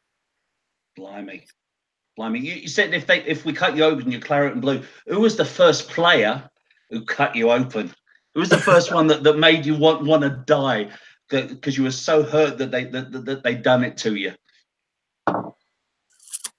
Blimey. 0.97 1.47
Blimey. 2.17 2.41
You, 2.41 2.55
you 2.55 2.69
said 2.69 2.95
if 2.95 3.07
they 3.07 3.23
if 3.25 3.45
we 3.45 3.53
cut 3.53 3.77
you 3.77 3.85
open, 3.85 4.11
you're 4.11 4.21
claret 4.21 4.53
and 4.53 4.63
blue. 4.63 4.83
Who 5.07 5.21
was 5.21 5.37
the 5.37 5.45
first 5.45 5.89
player 5.89 6.49
who 6.91 7.05
cut 7.05 7.37
you 7.37 7.51
open? 7.51 7.95
Who 8.37 8.41
was 8.41 8.51
the 8.51 8.59
first 8.59 8.93
one 8.93 9.07
that, 9.07 9.23
that 9.23 9.39
made 9.39 9.65
you 9.65 9.75
want 9.75 10.05
want 10.05 10.23
to 10.23 10.29
die 10.29 10.91
because 11.31 11.79
you 11.79 11.85
were 11.85 11.91
so 11.91 12.23
hurt 12.23 12.59
that 12.59 12.71
they 12.71 12.85
that, 12.85 13.11
that, 13.11 13.25
that 13.25 13.43
they 13.43 13.55
done 13.55 13.83
it 13.83 13.97
to 13.97 14.15
you? 14.15 14.35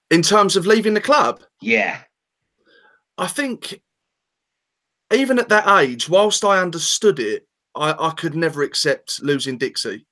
In 0.09 0.23
terms 0.23 0.55
of 0.55 0.65
leaving 0.65 0.95
the 0.95 1.01
club, 1.01 1.43
yeah, 1.61 1.99
I 3.19 3.27
think 3.27 3.79
even 5.13 5.37
at 5.37 5.49
that 5.49 5.67
age, 5.79 6.09
whilst 6.09 6.43
I 6.43 6.63
understood 6.63 7.19
it, 7.19 7.47
I, 7.75 7.91
I 7.91 8.09
could 8.09 8.33
never 8.33 8.63
accept 8.63 9.21
losing 9.21 9.59
Dixie. 9.59 10.07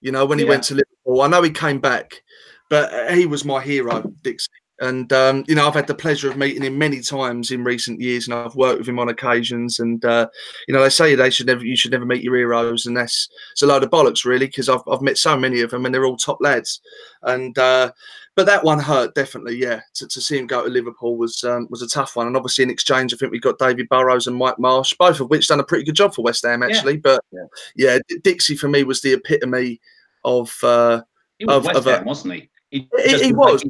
You 0.00 0.12
know, 0.12 0.24
when 0.24 0.38
he 0.38 0.44
yeah. 0.44 0.50
went 0.52 0.62
to 0.64 0.74
Liverpool, 0.74 1.22
I 1.22 1.26
know 1.26 1.42
he 1.42 1.50
came 1.50 1.80
back, 1.80 2.22
but 2.70 3.12
he 3.12 3.26
was 3.26 3.44
my 3.44 3.60
hero, 3.60 4.02
Dixie. 4.22 4.52
And 4.80 5.12
um, 5.12 5.44
you 5.48 5.54
know, 5.54 5.66
I've 5.66 5.74
had 5.74 5.88
the 5.88 5.94
pleasure 5.94 6.30
of 6.30 6.36
meeting 6.36 6.62
him 6.62 6.78
many 6.78 7.00
times 7.00 7.50
in 7.50 7.64
recent 7.64 8.00
years, 8.00 8.28
and 8.28 8.34
I've 8.34 8.54
worked 8.54 8.78
with 8.78 8.88
him 8.88 9.00
on 9.00 9.08
occasions. 9.08 9.80
And 9.80 10.04
uh, 10.04 10.28
you 10.68 10.74
know, 10.74 10.82
they 10.82 10.88
say 10.88 11.14
they 11.14 11.30
should 11.30 11.46
never, 11.46 11.64
you 11.64 11.76
should 11.76 11.90
never 11.90 12.06
meet 12.06 12.22
your 12.22 12.36
heroes, 12.36 12.86
and 12.86 12.96
that's 12.96 13.28
it's 13.52 13.62
a 13.62 13.66
load 13.66 13.82
of 13.82 13.90
bollocks, 13.90 14.24
really, 14.24 14.46
because 14.46 14.68
I've 14.68 14.82
I've 14.86 15.02
met 15.02 15.18
so 15.18 15.36
many 15.36 15.62
of 15.62 15.70
them, 15.70 15.84
and 15.84 15.92
they're 15.92 16.04
all 16.04 16.16
top 16.16 16.38
lads. 16.40 16.80
And 17.22 17.58
uh, 17.58 17.90
but 18.36 18.46
that 18.46 18.62
one 18.62 18.78
hurt 18.78 19.16
definitely, 19.16 19.56
yeah. 19.56 19.80
To, 19.94 20.06
to 20.06 20.20
see 20.20 20.38
him 20.38 20.46
go 20.46 20.62
to 20.62 20.70
Liverpool 20.70 21.16
was 21.16 21.42
um, 21.42 21.66
was 21.70 21.82
a 21.82 21.88
tough 21.88 22.14
one, 22.14 22.28
and 22.28 22.36
obviously 22.36 22.62
in 22.62 22.70
exchange, 22.70 23.12
I 23.12 23.16
think 23.16 23.32
we 23.32 23.40
got 23.40 23.58
David 23.58 23.88
Burrows 23.88 24.28
and 24.28 24.36
Mike 24.36 24.60
Marsh, 24.60 24.94
both 24.96 25.18
of 25.18 25.28
which 25.28 25.48
done 25.48 25.58
a 25.58 25.64
pretty 25.64 25.84
good 25.84 25.96
job 25.96 26.14
for 26.14 26.22
West 26.22 26.44
Ham 26.46 26.62
actually. 26.62 26.94
Yeah. 26.94 27.00
But 27.02 27.24
yeah. 27.32 27.46
yeah, 27.74 28.18
Dixie 28.22 28.56
for 28.56 28.68
me 28.68 28.84
was 28.84 29.00
the 29.00 29.14
epitome 29.14 29.80
of. 30.24 30.56
Uh, 30.62 31.02
he 31.40 31.46
was 31.46 31.56
of, 31.56 31.64
West 31.64 31.78
of 31.78 31.84
Ham, 31.86 32.02
a, 32.02 32.06
wasn't 32.06 32.34
he? 32.34 32.50
He, 32.70 32.88
he, 33.04 33.24
he 33.24 33.32
was. 33.32 33.64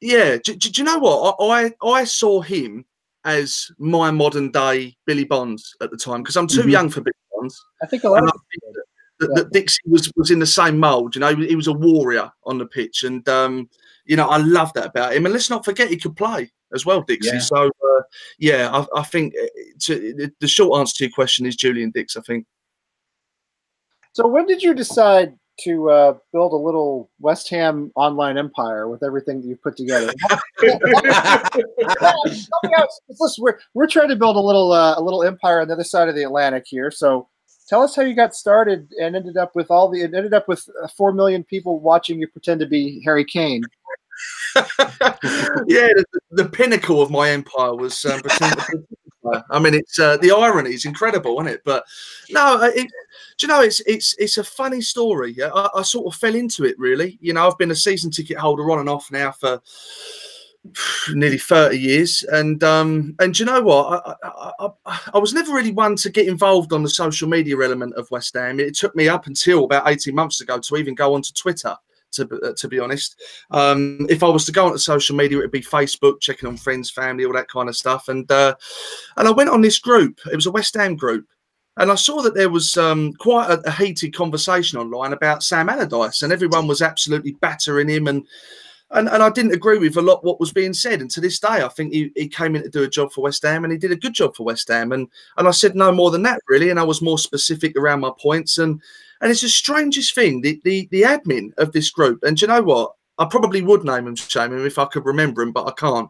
Yeah, 0.00 0.36
do, 0.42 0.54
do, 0.54 0.70
you 0.70 0.84
know 0.84 0.98
what? 0.98 1.36
I, 1.40 1.64
I, 1.64 1.88
I 1.88 2.04
saw 2.04 2.40
him 2.40 2.84
as 3.24 3.70
my 3.78 4.10
modern 4.10 4.50
day 4.50 4.96
Billy 5.06 5.24
Bonds 5.24 5.76
at 5.80 5.90
the 5.90 5.96
time 5.96 6.22
because 6.22 6.36
I'm 6.36 6.46
too 6.46 6.60
mm-hmm. 6.60 6.70
young 6.70 6.88
for 6.88 7.00
Billy 7.00 7.14
Bonds. 7.34 7.64
I 7.82 7.86
think 7.86 8.04
a 8.04 8.08
lot 8.08 8.24
of 8.24 8.32
that, 9.20 9.50
Dixie 9.52 9.80
was 9.86 10.10
was 10.16 10.30
in 10.30 10.38
the 10.38 10.46
same 10.46 10.78
mould. 10.78 11.14
You 11.14 11.20
know, 11.20 11.34
he, 11.34 11.48
he 11.48 11.56
was 11.56 11.66
a 11.66 11.72
warrior 11.72 12.30
on 12.44 12.58
the 12.58 12.66
pitch, 12.66 13.04
and 13.04 13.28
um, 13.28 13.68
you 14.04 14.16
know, 14.16 14.28
I 14.28 14.38
love 14.38 14.72
that 14.74 14.86
about 14.86 15.14
him. 15.14 15.26
And 15.26 15.32
let's 15.32 15.50
not 15.50 15.64
forget 15.64 15.90
he 15.90 15.96
could 15.96 16.16
play 16.16 16.50
as 16.72 16.86
well, 16.86 17.02
Dixie. 17.02 17.30
Yeah. 17.32 17.38
So 17.40 17.66
uh, 17.66 18.02
yeah, 18.38 18.70
I, 18.72 19.00
I 19.00 19.02
think 19.02 19.34
uh, 19.40 19.46
to, 19.80 20.30
the 20.40 20.48
short 20.48 20.78
answer 20.78 20.96
to 20.98 21.04
your 21.04 21.12
question 21.12 21.46
is 21.46 21.56
Julian 21.56 21.90
Dicks. 21.90 22.16
I 22.16 22.20
think. 22.22 22.46
So 24.12 24.26
when 24.26 24.46
did 24.46 24.62
you 24.62 24.74
decide 24.74 25.34
to 25.60 25.90
uh, 25.90 26.14
build 26.32 26.52
a 26.52 26.56
little 26.56 27.10
West 27.20 27.48
Ham 27.50 27.90
online 27.94 28.38
empire 28.38 28.88
with 28.88 29.02
everything 29.02 29.40
that 29.40 29.46
you've 29.46 29.62
put 29.62 29.76
together. 29.76 30.12
Listen, 33.20 33.42
we're, 33.42 33.58
we're 33.74 33.86
trying 33.86 34.08
to 34.08 34.16
build 34.16 34.36
a 34.36 34.40
little 34.40 34.72
uh, 34.72 34.94
a 34.96 35.02
little 35.02 35.24
empire 35.24 35.60
on 35.60 35.68
the 35.68 35.74
other 35.74 35.84
side 35.84 36.08
of 36.08 36.14
the 36.14 36.22
Atlantic 36.22 36.64
here. 36.66 36.90
So 36.90 37.28
tell 37.68 37.82
us 37.82 37.94
how 37.94 38.02
you 38.02 38.14
got 38.14 38.34
started 38.34 38.88
and 39.00 39.14
ended 39.14 39.36
up 39.36 39.54
with 39.54 39.70
all 39.70 39.88
the 39.88 40.02
ended 40.02 40.34
up 40.34 40.48
with 40.48 40.68
uh, 40.82 40.88
four 40.88 41.12
million 41.12 41.44
people 41.44 41.80
watching 41.80 42.18
you 42.20 42.28
pretend 42.28 42.60
to 42.60 42.66
be 42.66 43.02
Harry 43.04 43.24
Kane. 43.24 43.62
yeah, 44.56 44.64
the, 45.94 46.04
the, 46.32 46.48
pinnacle 46.48 47.00
of 47.00 47.08
my 47.08 47.30
empire 47.30 47.76
was 47.76 48.04
um, 48.04 48.20
I 49.50 49.58
mean, 49.58 49.74
it's 49.74 49.98
uh, 49.98 50.16
the 50.18 50.32
irony 50.32 50.74
is 50.74 50.84
incredible, 50.84 51.40
isn't 51.40 51.54
it? 51.54 51.62
But 51.64 51.84
no, 52.30 52.60
uh, 52.60 52.70
it, 52.74 52.88
do 53.36 53.46
you 53.46 53.48
know 53.48 53.60
it's 53.60 53.80
it's 53.80 54.14
it's 54.18 54.38
a 54.38 54.44
funny 54.44 54.80
story. 54.80 55.36
I, 55.42 55.68
I, 55.74 55.82
sort 55.82 56.12
of 56.12 56.18
fell 56.18 56.34
into 56.34 56.64
it 56.64 56.78
really. 56.78 57.18
You 57.20 57.32
know, 57.32 57.46
I've 57.46 57.58
been 57.58 57.70
a 57.70 57.76
season 57.76 58.10
ticket 58.10 58.38
holder 58.38 58.70
on 58.70 58.80
and 58.80 58.88
off 58.88 59.10
now 59.10 59.32
for 59.32 59.60
nearly 61.14 61.38
30 61.38 61.78
years 61.78 62.24
and 62.24 62.62
um 62.64 63.14
and 63.20 63.38
you 63.38 63.46
know 63.46 63.62
what 63.62 64.02
I, 64.04 64.14
I, 64.26 64.68
I, 64.86 65.00
I 65.14 65.18
was 65.18 65.32
never 65.32 65.52
really 65.52 65.72
one 65.72 65.96
to 65.96 66.10
get 66.10 66.28
involved 66.28 66.72
on 66.72 66.82
the 66.82 66.90
social 66.90 67.28
media 67.28 67.56
element 67.60 67.94
of 67.94 68.10
west 68.10 68.34
ham 68.34 68.60
it 68.60 68.74
took 68.74 68.94
me 68.96 69.08
up 69.08 69.26
until 69.26 69.64
about 69.64 69.88
18 69.88 70.14
months 70.14 70.40
ago 70.40 70.58
to 70.58 70.76
even 70.76 70.94
go 70.94 71.14
onto 71.14 71.32
twitter 71.32 71.76
to, 72.12 72.40
uh, 72.42 72.52
to 72.56 72.68
be 72.68 72.78
honest. 72.78 73.20
Um, 73.50 74.06
if 74.08 74.22
I 74.22 74.28
was 74.28 74.44
to 74.46 74.52
go 74.52 74.66
onto 74.66 74.78
social 74.78 75.16
media, 75.16 75.38
it'd 75.38 75.50
be 75.50 75.62
Facebook, 75.62 76.20
checking 76.20 76.48
on 76.48 76.56
friends, 76.56 76.90
family, 76.90 77.24
all 77.24 77.32
that 77.34 77.48
kind 77.48 77.68
of 77.68 77.76
stuff. 77.76 78.08
And 78.08 78.30
uh, 78.30 78.54
and 79.16 79.28
I 79.28 79.30
went 79.30 79.50
on 79.50 79.60
this 79.60 79.78
group. 79.78 80.18
It 80.30 80.36
was 80.36 80.46
a 80.46 80.50
West 80.50 80.74
Ham 80.74 80.96
group, 80.96 81.26
and 81.76 81.90
I 81.90 81.94
saw 81.94 82.22
that 82.22 82.34
there 82.34 82.50
was 82.50 82.76
um, 82.76 83.12
quite 83.14 83.50
a, 83.50 83.60
a, 83.66 83.70
heated 83.70 84.14
conversation 84.14 84.78
online 84.78 85.12
about 85.12 85.42
Sam 85.42 85.68
Allardyce, 85.68 86.22
and 86.22 86.32
everyone 86.32 86.66
was 86.66 86.82
absolutely 86.82 87.32
battering 87.40 87.88
him 87.88 88.06
and. 88.06 88.26
And, 88.90 89.06
and 89.10 89.22
I 89.22 89.28
didn't 89.28 89.52
agree 89.52 89.76
with 89.76 89.98
a 89.98 90.00
lot 90.00 90.24
what 90.24 90.40
was 90.40 90.50
being 90.50 90.72
said. 90.72 91.02
And 91.02 91.10
to 91.10 91.20
this 91.20 91.38
day, 91.38 91.62
I 91.62 91.68
think 91.68 91.92
he, 91.92 92.10
he 92.16 92.26
came 92.26 92.56
in 92.56 92.62
to 92.62 92.70
do 92.70 92.84
a 92.84 92.88
job 92.88 93.12
for 93.12 93.20
West 93.20 93.42
Ham 93.42 93.64
and 93.64 93.70
he 93.70 93.78
did 93.78 93.92
a 93.92 93.96
good 93.96 94.14
job 94.14 94.34
for 94.34 94.44
West 94.44 94.68
Ham. 94.68 94.92
And 94.92 95.08
and 95.36 95.46
I 95.46 95.50
said 95.50 95.76
no 95.76 95.92
more 95.92 96.10
than 96.10 96.22
that, 96.22 96.40
really. 96.48 96.70
And 96.70 96.80
I 96.80 96.84
was 96.84 97.02
more 97.02 97.18
specific 97.18 97.76
around 97.76 98.00
my 98.00 98.12
points. 98.18 98.56
And 98.56 98.80
and 99.20 99.30
it's 99.30 99.42
the 99.42 99.48
strangest 99.48 100.14
thing, 100.14 100.40
the, 100.40 100.60
the, 100.64 100.88
the 100.90 101.02
admin 101.02 101.56
of 101.58 101.72
this 101.72 101.90
group. 101.90 102.22
And 102.22 102.40
you 102.40 102.48
know 102.48 102.62
what? 102.62 102.92
I 103.18 103.24
probably 103.24 103.62
would 103.62 103.84
name 103.84 104.06
him, 104.06 104.14
shame 104.14 104.52
him 104.52 104.64
if 104.64 104.78
I 104.78 104.84
could 104.84 105.04
remember 105.04 105.42
him, 105.42 105.52
but 105.52 105.66
I 105.66 105.72
can't. 105.72 106.08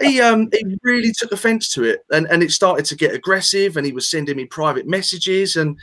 He 0.00 0.20
um 0.20 0.50
he 0.52 0.78
really 0.82 1.12
took 1.12 1.32
offence 1.32 1.72
to 1.72 1.84
it, 1.84 2.04
and 2.12 2.26
and 2.30 2.42
it 2.42 2.52
started 2.52 2.84
to 2.86 2.96
get 2.96 3.14
aggressive, 3.14 3.76
and 3.76 3.86
he 3.86 3.92
was 3.92 4.08
sending 4.10 4.36
me 4.36 4.44
private 4.44 4.86
messages, 4.86 5.56
and 5.56 5.78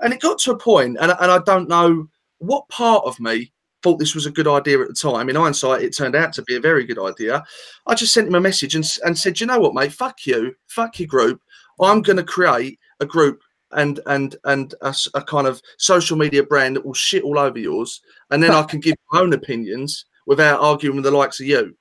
and 0.00 0.12
it 0.12 0.20
got 0.20 0.38
to 0.40 0.52
a 0.52 0.58
point, 0.58 0.96
and 1.00 1.12
and 1.12 1.30
I 1.30 1.38
don't 1.40 1.68
know 1.68 2.08
what 2.38 2.68
part 2.68 3.04
of 3.04 3.20
me 3.20 3.52
thought 3.82 3.98
this 3.98 4.14
was 4.14 4.26
a 4.26 4.30
good 4.30 4.48
idea 4.48 4.80
at 4.80 4.88
the 4.88 4.94
time. 4.94 5.28
In 5.28 5.36
hindsight, 5.36 5.82
it 5.82 5.96
turned 5.96 6.16
out 6.16 6.32
to 6.32 6.42
be 6.42 6.56
a 6.56 6.60
very 6.60 6.84
good 6.84 6.98
idea. 6.98 7.44
I 7.86 7.94
just 7.94 8.12
sent 8.12 8.28
him 8.28 8.34
a 8.34 8.40
message 8.40 8.74
and 8.74 8.86
and 9.04 9.16
said, 9.16 9.40
you 9.40 9.46
know 9.46 9.58
what, 9.58 9.74
mate, 9.74 9.92
fuck 9.92 10.26
you, 10.26 10.54
fuck 10.68 10.98
your 10.98 11.08
group. 11.08 11.40
I'm 11.80 12.02
going 12.02 12.16
to 12.16 12.24
create 12.24 12.78
a 13.00 13.06
group 13.06 13.40
and 13.72 14.00
and 14.06 14.36
and 14.44 14.74
a, 14.82 14.94
a, 15.14 15.22
kind 15.22 15.46
of 15.46 15.60
social 15.76 16.16
media 16.16 16.42
brand 16.42 16.76
that 16.76 16.84
will 16.84 16.94
shit 16.94 17.22
all 17.22 17.38
over 17.38 17.58
yours, 17.58 18.00
and 18.30 18.42
then 18.42 18.50
I 18.50 18.62
can 18.62 18.80
give 18.80 18.96
my 19.12 19.20
own 19.20 19.32
opinions 19.32 20.06
without 20.26 20.60
arguing 20.60 20.96
with 20.96 21.04
the 21.04 21.10
likes 21.10 21.40
of 21.40 21.46
you. 21.46 21.74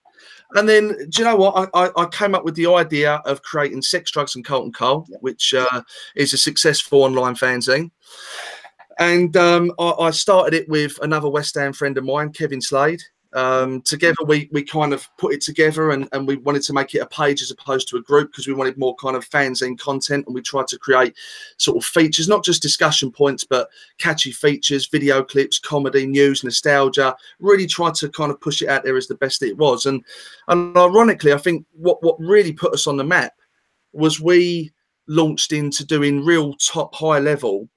And 0.53 0.67
then, 0.67 0.89
do 1.09 1.21
you 1.21 1.23
know 1.25 1.35
what? 1.35 1.69
I, 1.73 1.85
I, 1.85 2.03
I 2.03 2.05
came 2.05 2.33
up 2.33 2.45
with 2.45 2.55
the 2.55 2.67
idea 2.67 3.15
of 3.25 3.41
creating 3.41 3.81
Sex, 3.81 4.11
Drugs, 4.11 4.35
and 4.35 4.45
Carlton 4.45 4.71
Cole, 4.71 5.05
which 5.19 5.53
uh, 5.53 5.81
is 6.15 6.33
a 6.33 6.37
successful 6.37 7.03
online 7.03 7.35
fanzine. 7.35 7.91
And 8.97 9.35
um, 9.35 9.73
I, 9.77 9.91
I, 9.99 10.11
started 10.11 10.53
it 10.53 10.69
with 10.69 10.97
another 11.01 11.29
West 11.29 11.55
Ham 11.55 11.73
friend 11.73 11.97
of 11.97 12.05
mine, 12.05 12.31
Kevin 12.31 12.61
Slade. 12.61 13.01
Um, 13.33 13.81
together, 13.81 14.15
we 14.25 14.49
we 14.51 14.63
kind 14.63 14.93
of 14.93 15.07
put 15.17 15.33
it 15.33 15.41
together, 15.41 15.91
and, 15.91 16.07
and 16.11 16.27
we 16.27 16.37
wanted 16.37 16.63
to 16.63 16.73
make 16.73 16.95
it 16.95 16.99
a 16.99 17.05
page 17.05 17.41
as 17.41 17.51
opposed 17.51 17.87
to 17.89 17.97
a 17.97 18.01
group 18.01 18.31
because 18.31 18.47
we 18.47 18.53
wanted 18.53 18.77
more 18.77 18.95
kind 18.95 19.15
of 19.15 19.25
fans 19.25 19.61
fanzine 19.61 19.77
content, 19.77 20.25
and 20.25 20.35
we 20.35 20.41
tried 20.41 20.67
to 20.67 20.79
create 20.79 21.15
sort 21.57 21.77
of 21.77 21.85
features, 21.85 22.27
not 22.27 22.43
just 22.43 22.61
discussion 22.61 23.11
points, 23.11 23.43
but 23.43 23.69
catchy 23.97 24.31
features, 24.31 24.87
video 24.87 25.23
clips, 25.23 25.59
comedy, 25.59 26.05
news, 26.05 26.43
nostalgia. 26.43 27.15
Really 27.39 27.67
tried 27.67 27.95
to 27.95 28.09
kind 28.09 28.31
of 28.31 28.39
push 28.41 28.61
it 28.61 28.69
out 28.69 28.83
there 28.83 28.97
as 28.97 29.07
the 29.07 29.15
best 29.15 29.43
it 29.43 29.57
was, 29.57 29.85
and 29.85 30.03
and 30.47 30.75
ironically, 30.77 31.33
I 31.33 31.37
think 31.37 31.65
what 31.73 32.01
what 32.03 32.19
really 32.19 32.53
put 32.53 32.73
us 32.73 32.87
on 32.87 32.97
the 32.97 33.03
map 33.03 33.33
was 33.93 34.21
we 34.21 34.71
launched 35.07 35.53
into 35.53 35.85
doing 35.85 36.23
real 36.23 36.53
top 36.55 36.93
high 36.93 37.19
level 37.19 37.69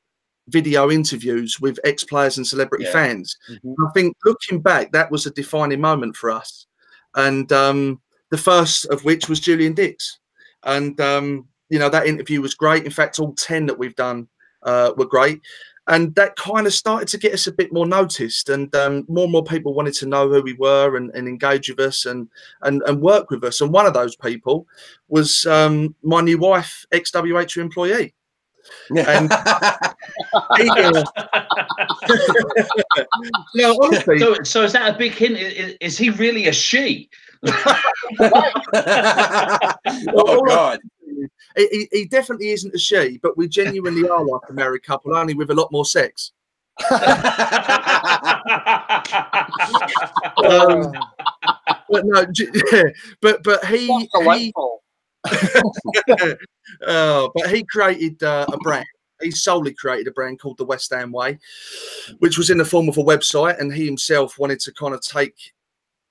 video 0.50 0.90
interviews 0.90 1.58
with 1.60 1.78
ex 1.84 2.04
players 2.04 2.36
and 2.36 2.46
celebrity 2.46 2.84
Yeah. 2.84 2.92
fans. 2.92 3.36
Mhm. 3.50 3.74
I 3.86 3.90
think 3.92 4.16
looking 4.24 4.60
back, 4.60 4.92
that 4.92 5.10
was 5.10 5.26
a 5.26 5.30
defining 5.30 5.80
moment 5.80 6.16
for 6.16 6.30
us. 6.30 6.66
And 7.14 7.50
um, 7.52 8.00
the 8.30 8.38
first 8.38 8.86
of 8.86 9.04
which 9.04 9.28
was 9.28 9.40
Julian 9.40 9.74
Dicks. 9.74 10.18
And, 10.64 11.00
um, 11.00 11.46
you 11.68 11.78
know, 11.78 11.88
that 11.88 12.06
interview 12.06 12.40
was 12.40 12.54
great. 12.54 12.84
In 12.84 12.90
fact, 12.90 13.18
all 13.18 13.34
10 13.34 13.66
that 13.66 13.78
we've 13.78 13.96
done 13.96 14.28
uh, 14.62 14.92
were 14.96 15.06
great. 15.06 15.40
And 15.86 16.14
that 16.14 16.36
kind 16.36 16.66
of 16.68 16.74
started 16.74 17.08
to 17.08 17.18
get 17.18 17.32
us 17.32 17.48
a 17.48 17.52
bit 17.52 17.72
more 17.72 17.86
noticed, 17.86 18.48
and 18.48 18.72
um, 18.76 19.04
more 19.08 19.24
and 19.24 19.32
more 19.32 19.42
people 19.42 19.74
wanted 19.74 19.94
to 19.94 20.06
know 20.06 20.28
who 20.28 20.40
we 20.40 20.52
were 20.52 20.96
and, 20.96 21.10
and 21.14 21.26
engage 21.26 21.68
with 21.68 21.80
us 21.80 22.04
and, 22.06 22.28
and 22.62 22.80
and 22.86 23.00
work 23.00 23.30
with 23.30 23.42
us. 23.42 23.60
And 23.60 23.72
one 23.72 23.86
of 23.86 23.94
those 23.94 24.14
people 24.14 24.68
was 25.08 25.46
um, 25.46 25.96
my 26.04 26.20
new 26.20 26.38
wife, 26.38 26.84
ex 26.92 27.10
WH 27.10 27.56
employee. 27.56 28.14
And- 28.96 29.30
He, 30.58 30.68
uh, 30.70 31.04
no, 33.54 33.76
honestly, 33.82 34.18
So, 34.18 34.36
so 34.42 34.62
is 34.64 34.72
that 34.72 34.94
a 34.94 34.98
big 34.98 35.12
hint? 35.12 35.36
Is, 35.38 35.76
is 35.80 35.98
he 35.98 36.10
really 36.10 36.46
a 36.48 36.52
she? 36.52 37.08
oh 40.14 40.42
God! 40.46 40.78
he, 41.56 41.66
he- 41.70 41.88
he 41.92 42.04
definitely 42.06 42.50
isn't 42.50 42.74
a 42.74 42.78
she, 42.78 43.18
but 43.22 43.36
we 43.38 43.48
genuinely 43.48 44.08
are 44.08 44.24
like 44.24 44.42
a 44.48 44.52
married 44.52 44.82
couple, 44.82 45.14
only 45.16 45.34
with 45.34 45.50
a 45.50 45.54
lot 45.54 45.70
more 45.72 45.84
sex. 45.84 46.32
Um, 50.44 50.92
but 51.90 52.02
no, 52.04 52.24
j- 52.32 52.46
but 53.20 53.42
but 53.42 53.64
he, 53.66 53.86
he 53.86 54.08
delightful. 54.14 54.79
oh, 56.86 57.30
but 57.34 57.50
he 57.50 57.64
created 57.64 58.22
uh, 58.22 58.46
a 58.52 58.56
brand. 58.58 58.86
He 59.20 59.30
solely 59.30 59.74
created 59.74 60.08
a 60.08 60.12
brand 60.12 60.40
called 60.40 60.56
the 60.56 60.64
West 60.64 60.92
Ham 60.94 61.12
Way, 61.12 61.38
which 62.20 62.38
was 62.38 62.48
in 62.48 62.58
the 62.58 62.64
form 62.64 62.88
of 62.88 62.96
a 62.96 63.02
website, 63.02 63.60
and 63.60 63.72
he 63.72 63.84
himself 63.84 64.38
wanted 64.38 64.60
to 64.60 64.72
kind 64.72 64.94
of 64.94 65.02
take 65.02 65.52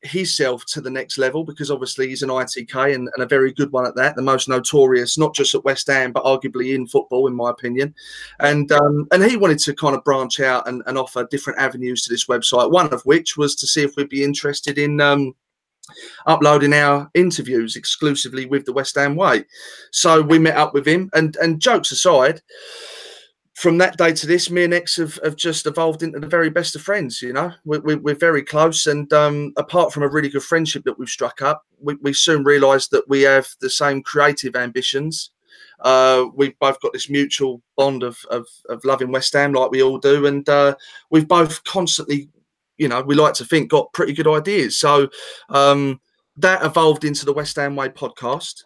himself 0.01 0.65
to 0.65 0.79
the 0.79 0.89
next 0.89 1.17
level 1.17 1.43
because 1.43 1.69
obviously 1.69 2.07
he's 2.07 2.23
an 2.23 2.29
ITK 2.29 2.95
and, 2.95 3.09
and 3.13 3.23
a 3.23 3.27
very 3.27 3.51
good 3.51 3.71
one 3.71 3.85
at 3.85 3.95
that, 3.95 4.15
the 4.15 4.21
most 4.21 4.47
notorious, 4.47 5.17
not 5.17 5.35
just 5.35 5.53
at 5.55 5.63
West 5.65 5.87
Ham, 5.87 6.11
but 6.11 6.23
arguably 6.23 6.73
in 6.73 6.87
football, 6.87 7.27
in 7.27 7.35
my 7.35 7.49
opinion. 7.49 7.93
And 8.39 8.71
um, 8.71 9.07
and 9.11 9.23
he 9.23 9.37
wanted 9.37 9.59
to 9.59 9.73
kind 9.73 9.95
of 9.95 10.03
branch 10.03 10.39
out 10.39 10.67
and, 10.67 10.83
and 10.85 10.97
offer 10.97 11.27
different 11.29 11.59
avenues 11.59 12.03
to 12.03 12.13
this 12.13 12.27
website. 12.27 12.71
One 12.71 12.91
of 12.93 13.01
which 13.03 13.37
was 13.37 13.55
to 13.57 13.67
see 13.67 13.83
if 13.83 13.95
we'd 13.95 14.09
be 14.09 14.23
interested 14.23 14.77
in 14.77 15.01
um, 15.01 15.35
uploading 16.25 16.73
our 16.73 17.09
interviews 17.13 17.75
exclusively 17.75 18.45
with 18.45 18.65
the 18.65 18.73
West 18.73 18.95
Ham 18.95 19.15
Way. 19.15 19.45
So 19.91 20.21
we 20.21 20.39
met 20.39 20.57
up 20.57 20.73
with 20.73 20.87
him, 20.87 21.09
and 21.13 21.35
and 21.37 21.61
jokes 21.61 21.91
aside, 21.91 22.41
from 23.55 23.77
that 23.77 23.97
day 23.97 24.13
to 24.13 24.25
this, 24.25 24.49
me 24.49 24.63
and 24.63 24.73
X 24.73 24.95
have, 24.95 25.19
have 25.21 25.35
just 25.35 25.65
evolved 25.65 26.01
into 26.01 26.17
the 26.17 26.27
very 26.27 26.49
best 26.49 26.75
of 26.77 26.81
friends. 26.81 27.21
You 27.21 27.33
know, 27.33 27.51
we, 27.65 27.79
we, 27.79 27.95
we're 27.95 28.15
very 28.15 28.41
close, 28.41 28.87
and 28.87 29.11
um, 29.11 29.51
apart 29.57 29.91
from 29.91 30.03
a 30.03 30.07
really 30.07 30.29
good 30.29 30.43
friendship 30.43 30.85
that 30.85 30.97
we've 30.97 31.09
struck 31.09 31.41
up, 31.41 31.65
we, 31.81 31.95
we 31.95 32.13
soon 32.13 32.45
realised 32.45 32.91
that 32.91 33.09
we 33.09 33.23
have 33.23 33.47
the 33.59 33.69
same 33.69 34.01
creative 34.01 34.55
ambitions. 34.55 35.31
Uh, 35.81 36.27
we've 36.35 36.57
both 36.59 36.79
got 36.81 36.93
this 36.93 37.09
mutual 37.09 37.61
bond 37.75 38.03
of, 38.03 38.17
of, 38.31 38.47
of 38.69 38.83
loving 38.85 39.11
West 39.11 39.33
Ham, 39.33 39.51
like 39.51 39.71
we 39.71 39.83
all 39.83 39.97
do, 39.97 40.25
and 40.25 40.47
uh, 40.47 40.73
we've 41.09 41.27
both 41.27 41.61
constantly, 41.65 42.29
you 42.79 42.87
know, 42.87 43.01
we 43.01 43.13
like 43.15 43.33
to 43.35 43.45
think 43.45 43.69
got 43.69 43.93
pretty 43.93 44.13
good 44.13 44.27
ideas. 44.27 44.79
So 44.79 45.09
um, 45.49 45.99
that 46.37 46.63
evolved 46.63 47.03
into 47.03 47.25
the 47.25 47.33
West 47.33 47.57
Ham 47.57 47.75
Way 47.75 47.89
podcast, 47.89 48.63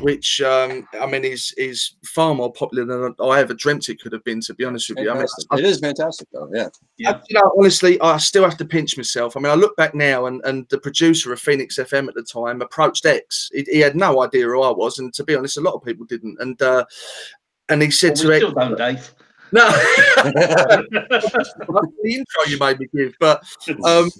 which 0.00 0.40
um, 0.42 0.86
I 1.00 1.06
mean 1.06 1.24
is 1.24 1.54
is 1.56 1.96
far 2.04 2.34
more 2.34 2.52
popular 2.52 2.84
than 2.84 3.14
I 3.20 3.40
ever 3.40 3.54
dreamt 3.54 3.88
it 3.88 4.00
could 4.00 4.12
have 4.12 4.24
been. 4.24 4.40
To 4.42 4.54
be 4.54 4.64
honest 4.64 4.90
with 4.90 4.98
you, 4.98 5.10
I 5.10 5.14
mean, 5.14 5.22
Fantastic. 5.22 5.58
it 5.58 5.64
is 5.64 5.80
fantastic, 5.80 6.28
though. 6.32 6.48
Yeah. 6.52 6.68
Yeah. 6.98 7.20
you 7.28 7.38
know, 7.38 7.52
honestly, 7.58 8.00
I 8.00 8.18
still 8.18 8.44
have 8.44 8.58
to 8.58 8.64
pinch 8.64 8.96
myself. 8.96 9.36
I 9.36 9.40
mean, 9.40 9.52
I 9.52 9.54
look 9.54 9.76
back 9.76 9.94
now, 9.94 10.26
and, 10.26 10.44
and 10.44 10.66
the 10.68 10.78
producer 10.78 11.32
of 11.32 11.40
Phoenix 11.40 11.78
FM 11.78 12.08
at 12.08 12.14
the 12.14 12.22
time 12.22 12.60
approached 12.60 13.06
X. 13.06 13.50
He, 13.52 13.66
he 13.70 13.80
had 13.80 13.96
no 13.96 14.22
idea 14.22 14.44
who 14.44 14.62
I 14.62 14.70
was, 14.70 14.98
and 14.98 15.12
to 15.14 15.24
be 15.24 15.34
honest, 15.34 15.56
a 15.56 15.62
lot 15.62 15.74
of 15.74 15.82
people 15.82 16.06
didn't. 16.06 16.36
And 16.40 16.60
uh, 16.60 16.84
and 17.68 17.80
he 17.80 17.90
said 17.90 18.18
Well, 18.18 18.28
we 18.28 18.40
to 18.40 18.46
still 18.48 18.58
X, 18.60 18.68
don't, 18.68 18.78
Dave. 18.78 19.14
"No, 19.54 19.68
the 20.24 21.94
intro 22.04 22.42
you 22.48 22.58
made 22.58 22.80
me 22.80 22.88
give." 22.92 23.14
But 23.20 23.44
um, 23.84 24.10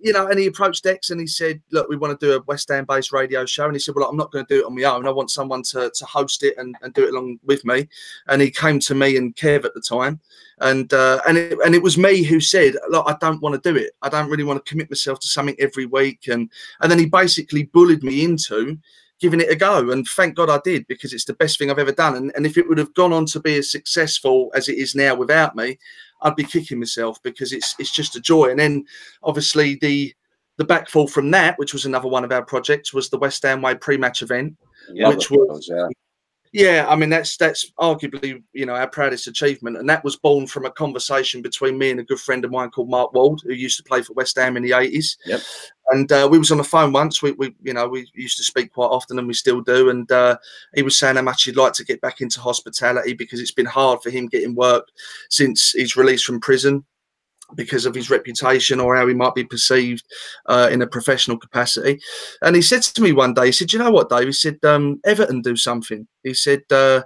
you 0.00 0.14
know, 0.14 0.28
and 0.28 0.38
he 0.38 0.46
approached 0.46 0.86
X 0.86 1.10
and 1.10 1.20
he 1.20 1.26
said, 1.26 1.60
"Look, 1.70 1.88
we 1.90 1.96
want 1.96 2.18
to 2.18 2.26
do 2.26 2.32
a 2.34 2.42
West 2.44 2.70
Ham-based 2.70 3.12
radio 3.12 3.44
show." 3.44 3.66
And 3.66 3.74
he 3.74 3.78
said, 3.78 3.94
"Well, 3.94 4.08
I'm 4.08 4.16
not 4.16 4.32
going 4.32 4.46
to 4.46 4.54
do 4.54 4.60
it 4.60 4.66
on 4.66 4.74
my 4.74 4.84
own. 4.84 5.06
I 5.06 5.10
want 5.10 5.30
someone 5.30 5.62
to, 5.64 5.90
to 5.94 6.04
host 6.06 6.42
it 6.42 6.56
and, 6.56 6.74
and 6.80 6.94
do 6.94 7.04
it 7.04 7.12
along 7.12 7.38
with 7.44 7.62
me." 7.66 7.88
And 8.28 8.40
he 8.40 8.50
came 8.50 8.80
to 8.80 8.94
me 8.94 9.18
and 9.18 9.36
Kev 9.36 9.66
at 9.66 9.74
the 9.74 9.82
time, 9.82 10.18
and 10.60 10.90
uh, 10.94 11.20
and 11.28 11.36
it, 11.36 11.58
and 11.64 11.74
it 11.74 11.82
was 11.82 11.98
me 11.98 12.22
who 12.22 12.40
said, 12.40 12.76
"Look, 12.88 13.04
I 13.06 13.16
don't 13.20 13.42
want 13.42 13.62
to 13.62 13.72
do 13.72 13.78
it. 13.78 13.92
I 14.00 14.08
don't 14.08 14.30
really 14.30 14.44
want 14.44 14.64
to 14.64 14.70
commit 14.70 14.90
myself 14.90 15.20
to 15.20 15.28
something 15.28 15.56
every 15.58 15.84
week." 15.84 16.28
And 16.28 16.50
and 16.80 16.90
then 16.90 16.98
he 16.98 17.06
basically 17.06 17.64
bullied 17.64 18.02
me 18.02 18.24
into 18.24 18.78
giving 19.20 19.40
it 19.40 19.50
a 19.50 19.56
go. 19.56 19.90
And 19.90 20.06
thank 20.06 20.34
God 20.34 20.50
I 20.50 20.60
did 20.64 20.86
because 20.86 21.12
it's 21.12 21.26
the 21.26 21.34
best 21.34 21.58
thing 21.58 21.70
I've 21.70 21.78
ever 21.78 21.92
done. 21.92 22.16
And, 22.16 22.32
and 22.34 22.46
if 22.46 22.56
it 22.58 22.68
would 22.68 22.78
have 22.78 22.94
gone 22.94 23.12
on 23.12 23.26
to 23.26 23.40
be 23.40 23.56
as 23.56 23.70
successful 23.70 24.50
as 24.54 24.68
it 24.68 24.78
is 24.78 24.94
now 24.94 25.14
without 25.14 25.54
me, 25.54 25.78
I'd 26.22 26.36
be 26.36 26.44
kicking 26.44 26.78
myself 26.78 27.22
because 27.22 27.52
it's 27.52 27.74
it's 27.78 27.92
just 27.92 28.16
a 28.16 28.20
joy. 28.20 28.50
And 28.50 28.58
then 28.58 28.84
obviously 29.22 29.76
the 29.76 30.14
the 30.56 30.64
backfall 30.64 31.08
from 31.08 31.30
that, 31.30 31.58
which 31.58 31.72
was 31.72 31.86
another 31.86 32.08
one 32.08 32.24
of 32.24 32.32
our 32.32 32.44
projects, 32.44 32.92
was 32.92 33.08
the 33.08 33.18
West 33.18 33.42
Ham 33.44 33.62
Way 33.62 33.74
pre-match 33.74 34.22
event. 34.22 34.56
Yeah. 34.92 35.08
Which 35.08 35.30
was- 35.30 35.68
yeah. 35.70 35.88
Yeah, 36.52 36.86
I 36.88 36.96
mean 36.96 37.10
that's 37.10 37.36
that's 37.36 37.70
arguably 37.78 38.42
you 38.52 38.66
know 38.66 38.74
our 38.74 38.88
proudest 38.88 39.28
achievement, 39.28 39.76
and 39.76 39.88
that 39.88 40.02
was 40.02 40.16
born 40.16 40.48
from 40.48 40.66
a 40.66 40.70
conversation 40.70 41.42
between 41.42 41.78
me 41.78 41.92
and 41.92 42.00
a 42.00 42.04
good 42.04 42.18
friend 42.18 42.44
of 42.44 42.50
mine 42.50 42.70
called 42.70 42.90
Mark 42.90 43.12
Ward, 43.14 43.40
who 43.44 43.52
used 43.52 43.76
to 43.76 43.84
play 43.84 44.02
for 44.02 44.14
West 44.14 44.36
Ham 44.36 44.56
in 44.56 44.64
the 44.64 44.72
eighties. 44.72 45.16
Yep. 45.26 45.40
And 45.90 46.10
uh, 46.12 46.28
we 46.30 46.38
was 46.38 46.52
on 46.52 46.58
the 46.58 46.64
phone 46.64 46.92
once. 46.92 47.22
We, 47.22 47.32
we 47.32 47.54
you 47.62 47.74
know 47.74 47.88
we 47.88 48.08
used 48.14 48.36
to 48.38 48.44
speak 48.44 48.72
quite 48.72 48.86
often, 48.86 49.18
and 49.18 49.26
we 49.26 49.34
still 49.34 49.60
do. 49.60 49.90
And 49.90 50.10
uh, 50.10 50.36
he 50.74 50.82
was 50.82 50.96
saying 50.96 51.16
how 51.16 51.22
much 51.22 51.44
he'd 51.44 51.56
like 51.56 51.72
to 51.74 51.84
get 51.84 52.00
back 52.00 52.20
into 52.20 52.40
hospitality 52.40 53.12
because 53.12 53.40
it's 53.40 53.50
been 53.50 53.66
hard 53.66 54.02
for 54.02 54.10
him 54.10 54.26
getting 54.28 54.54
work 54.54 54.88
since 55.28 55.72
he's 55.72 55.96
released 55.96 56.24
from 56.24 56.40
prison 56.40 56.84
because 57.54 57.86
of 57.86 57.94
his 57.94 58.10
reputation 58.10 58.80
or 58.80 58.96
how 58.96 59.06
he 59.06 59.14
might 59.14 59.34
be 59.34 59.44
perceived 59.44 60.04
uh, 60.46 60.68
in 60.70 60.82
a 60.82 60.86
professional 60.86 61.38
capacity. 61.38 62.00
And 62.42 62.54
he 62.54 62.62
said 62.62 62.82
to 62.82 63.02
me 63.02 63.12
one 63.12 63.34
day, 63.34 63.46
he 63.46 63.52
said, 63.52 63.72
"You 63.72 63.78
know 63.78 63.90
what, 63.90 64.08
Dave?" 64.08 64.26
He 64.26 64.32
said, 64.32 64.58
um, 64.64 65.00
"Everton 65.04 65.42
do 65.42 65.56
something." 65.56 66.06
He 66.22 66.34
said, 66.34 66.62
uh, 66.70 67.02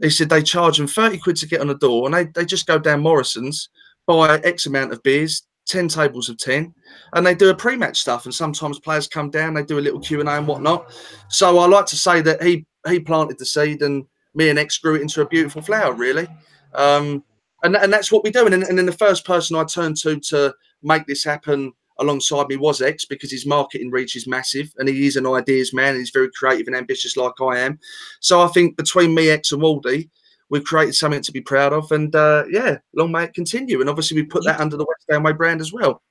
"He 0.00 0.10
said 0.10 0.28
they 0.28 0.42
charge 0.42 0.78
them 0.78 0.86
thirty 0.86 1.18
quid 1.18 1.36
to 1.36 1.48
get 1.48 1.60
on 1.60 1.68
the 1.68 1.74
door, 1.74 2.06
and 2.06 2.14
they 2.14 2.24
they 2.24 2.44
just 2.44 2.66
go 2.66 2.78
down 2.78 3.00
Morrison's, 3.00 3.68
buy 4.06 4.40
X 4.40 4.66
amount 4.66 4.92
of 4.92 5.02
beers." 5.02 5.42
10 5.66 5.88
tables 5.88 6.28
of 6.28 6.36
10 6.38 6.74
and 7.14 7.26
they 7.26 7.34
do 7.34 7.50
a 7.50 7.54
pre-match 7.54 8.00
stuff 8.00 8.24
and 8.24 8.34
sometimes 8.34 8.78
players 8.78 9.06
come 9.06 9.30
down 9.30 9.54
they 9.54 9.62
do 9.62 9.78
a 9.78 9.80
little 9.80 10.00
q&a 10.00 10.24
and 10.24 10.46
whatnot 10.46 10.92
so 11.28 11.58
i 11.58 11.66
like 11.66 11.86
to 11.86 11.96
say 11.96 12.20
that 12.20 12.42
he 12.42 12.66
he 12.88 13.00
planted 13.00 13.38
the 13.38 13.46
seed 13.46 13.82
and 13.82 14.04
me 14.34 14.50
and 14.50 14.58
x 14.58 14.78
grew 14.78 14.96
it 14.96 15.02
into 15.02 15.22
a 15.22 15.28
beautiful 15.28 15.62
flower 15.62 15.94
really 15.94 16.28
um, 16.74 17.22
and, 17.62 17.76
and 17.76 17.92
that's 17.92 18.12
what 18.12 18.24
we 18.24 18.30
do 18.30 18.46
and, 18.46 18.54
and 18.54 18.76
then 18.76 18.86
the 18.86 18.92
first 18.92 19.24
person 19.24 19.56
i 19.56 19.64
turned 19.64 19.96
to 19.96 20.20
to 20.20 20.54
make 20.82 21.06
this 21.06 21.24
happen 21.24 21.72
alongside 21.98 22.48
me 22.48 22.56
was 22.56 22.82
X 22.82 23.04
because 23.04 23.30
his 23.30 23.46
marketing 23.46 23.90
reach 23.90 24.16
is 24.16 24.26
massive 24.26 24.72
and 24.78 24.88
he 24.88 25.06
is 25.06 25.16
an 25.16 25.26
ideas 25.26 25.72
man. 25.72 25.94
He's 25.94 26.10
very 26.10 26.30
creative 26.32 26.66
and 26.66 26.76
ambitious 26.76 27.16
like 27.16 27.40
I 27.40 27.60
am. 27.60 27.78
So 28.20 28.40
I 28.40 28.48
think 28.48 28.76
between 28.76 29.14
me, 29.14 29.30
X, 29.30 29.52
and 29.52 29.62
Wardy, 29.62 30.10
we've 30.50 30.64
created 30.64 30.94
something 30.94 31.22
to 31.22 31.32
be 31.32 31.40
proud 31.40 31.72
of. 31.72 31.90
And 31.92 32.14
uh, 32.14 32.44
yeah, 32.50 32.78
long 32.94 33.12
may 33.12 33.24
it 33.24 33.34
continue. 33.34 33.80
And 33.80 33.90
obviously, 33.90 34.20
we 34.20 34.26
put 34.26 34.44
that 34.44 34.60
under 34.60 34.76
the 34.76 34.84
West 34.84 35.04
Ham 35.10 35.22
Way 35.22 35.32
brand 35.32 35.60
as 35.60 35.72
well. 35.72 36.02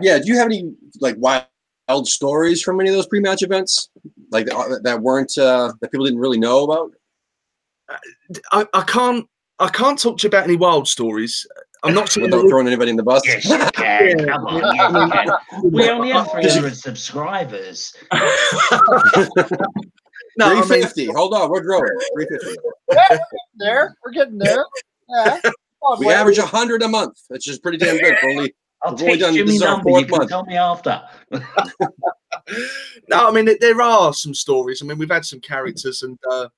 Yeah. 0.00 0.18
Do 0.18 0.26
you 0.26 0.36
have 0.36 0.46
any 0.46 0.72
like 1.00 1.16
wild 1.18 2.08
stories 2.08 2.62
from 2.62 2.80
any 2.80 2.90
of 2.90 2.96
those 2.96 3.06
pre-match 3.06 3.42
events, 3.42 3.90
like 4.30 4.46
that, 4.46 4.80
that 4.84 5.00
weren't 5.00 5.36
uh, 5.36 5.72
that 5.80 5.90
people 5.90 6.06
didn't 6.06 6.20
really 6.20 6.38
know 6.38 6.64
about? 6.64 6.92
I, 8.52 8.66
I 8.72 8.82
can't. 8.82 9.26
I 9.58 9.68
can't 9.68 9.98
talk 9.98 10.16
to 10.18 10.22
you 10.22 10.28
about 10.28 10.44
any 10.44 10.56
wild 10.56 10.88
stories. 10.88 11.46
I'm 11.82 11.94
not 11.94 12.08
saying 12.08 12.24
Without 12.30 12.48
throwing 12.48 12.66
anybody 12.66 12.90
in 12.90 12.96
the 12.96 13.02
bus. 13.02 13.22
Yes, 13.26 13.44
you 13.48 13.58
can. 13.74 14.26
Come 14.26 14.46
on, 14.46 14.74
yes, 14.74 14.92
you 14.92 15.10
can. 15.10 15.72
We 15.72 15.90
only 15.90 16.10
have 16.10 16.30
300 16.30 16.76
subscribers. 16.76 17.94
no, 20.40 20.46
I 20.46 20.54
mean, 20.54 20.62
350. 20.64 21.06
Hold 21.14 21.34
on, 21.34 21.50
we're 21.50 21.62
growing. 21.62 21.84
350. 22.14 22.56
There, 23.56 23.94
we're 24.04 24.12
getting 24.12 24.38
there. 24.38 24.64
Yeah. 25.08 25.38
On, 25.82 25.98
We 26.00 26.06
Wade. 26.06 26.16
average 26.16 26.38
100 26.38 26.82
a 26.82 26.88
month. 26.88 27.20
That's 27.28 27.44
just 27.44 27.62
pretty 27.62 27.76
damn 27.78 27.98
good 27.98 28.16
for 28.18 28.30
only 28.30 28.54
I'll 28.82 28.94
We've 28.94 29.02
only 29.02 29.18
done- 29.18 29.34
you 29.34 29.44
this 29.44 29.60
my 29.60 29.66
our 29.66 29.76
number. 29.76 29.90
You 29.90 30.06
can 30.06 30.18
month. 30.18 30.30
tell 30.30 30.44
me 30.46 30.56
after. 30.56 31.02
no, 33.08 33.28
I 33.28 33.30
mean 33.30 33.44
there- 33.44 33.58
there 33.60 33.80
are 33.82 34.12
some 34.14 34.34
stories. 34.34 34.82
I 34.82 34.86
mean 34.86 34.98
we've 34.98 35.10
had 35.10 35.24
some 35.24 35.40
characters, 35.40 36.02
and 36.02 36.18
uh, 36.30 36.48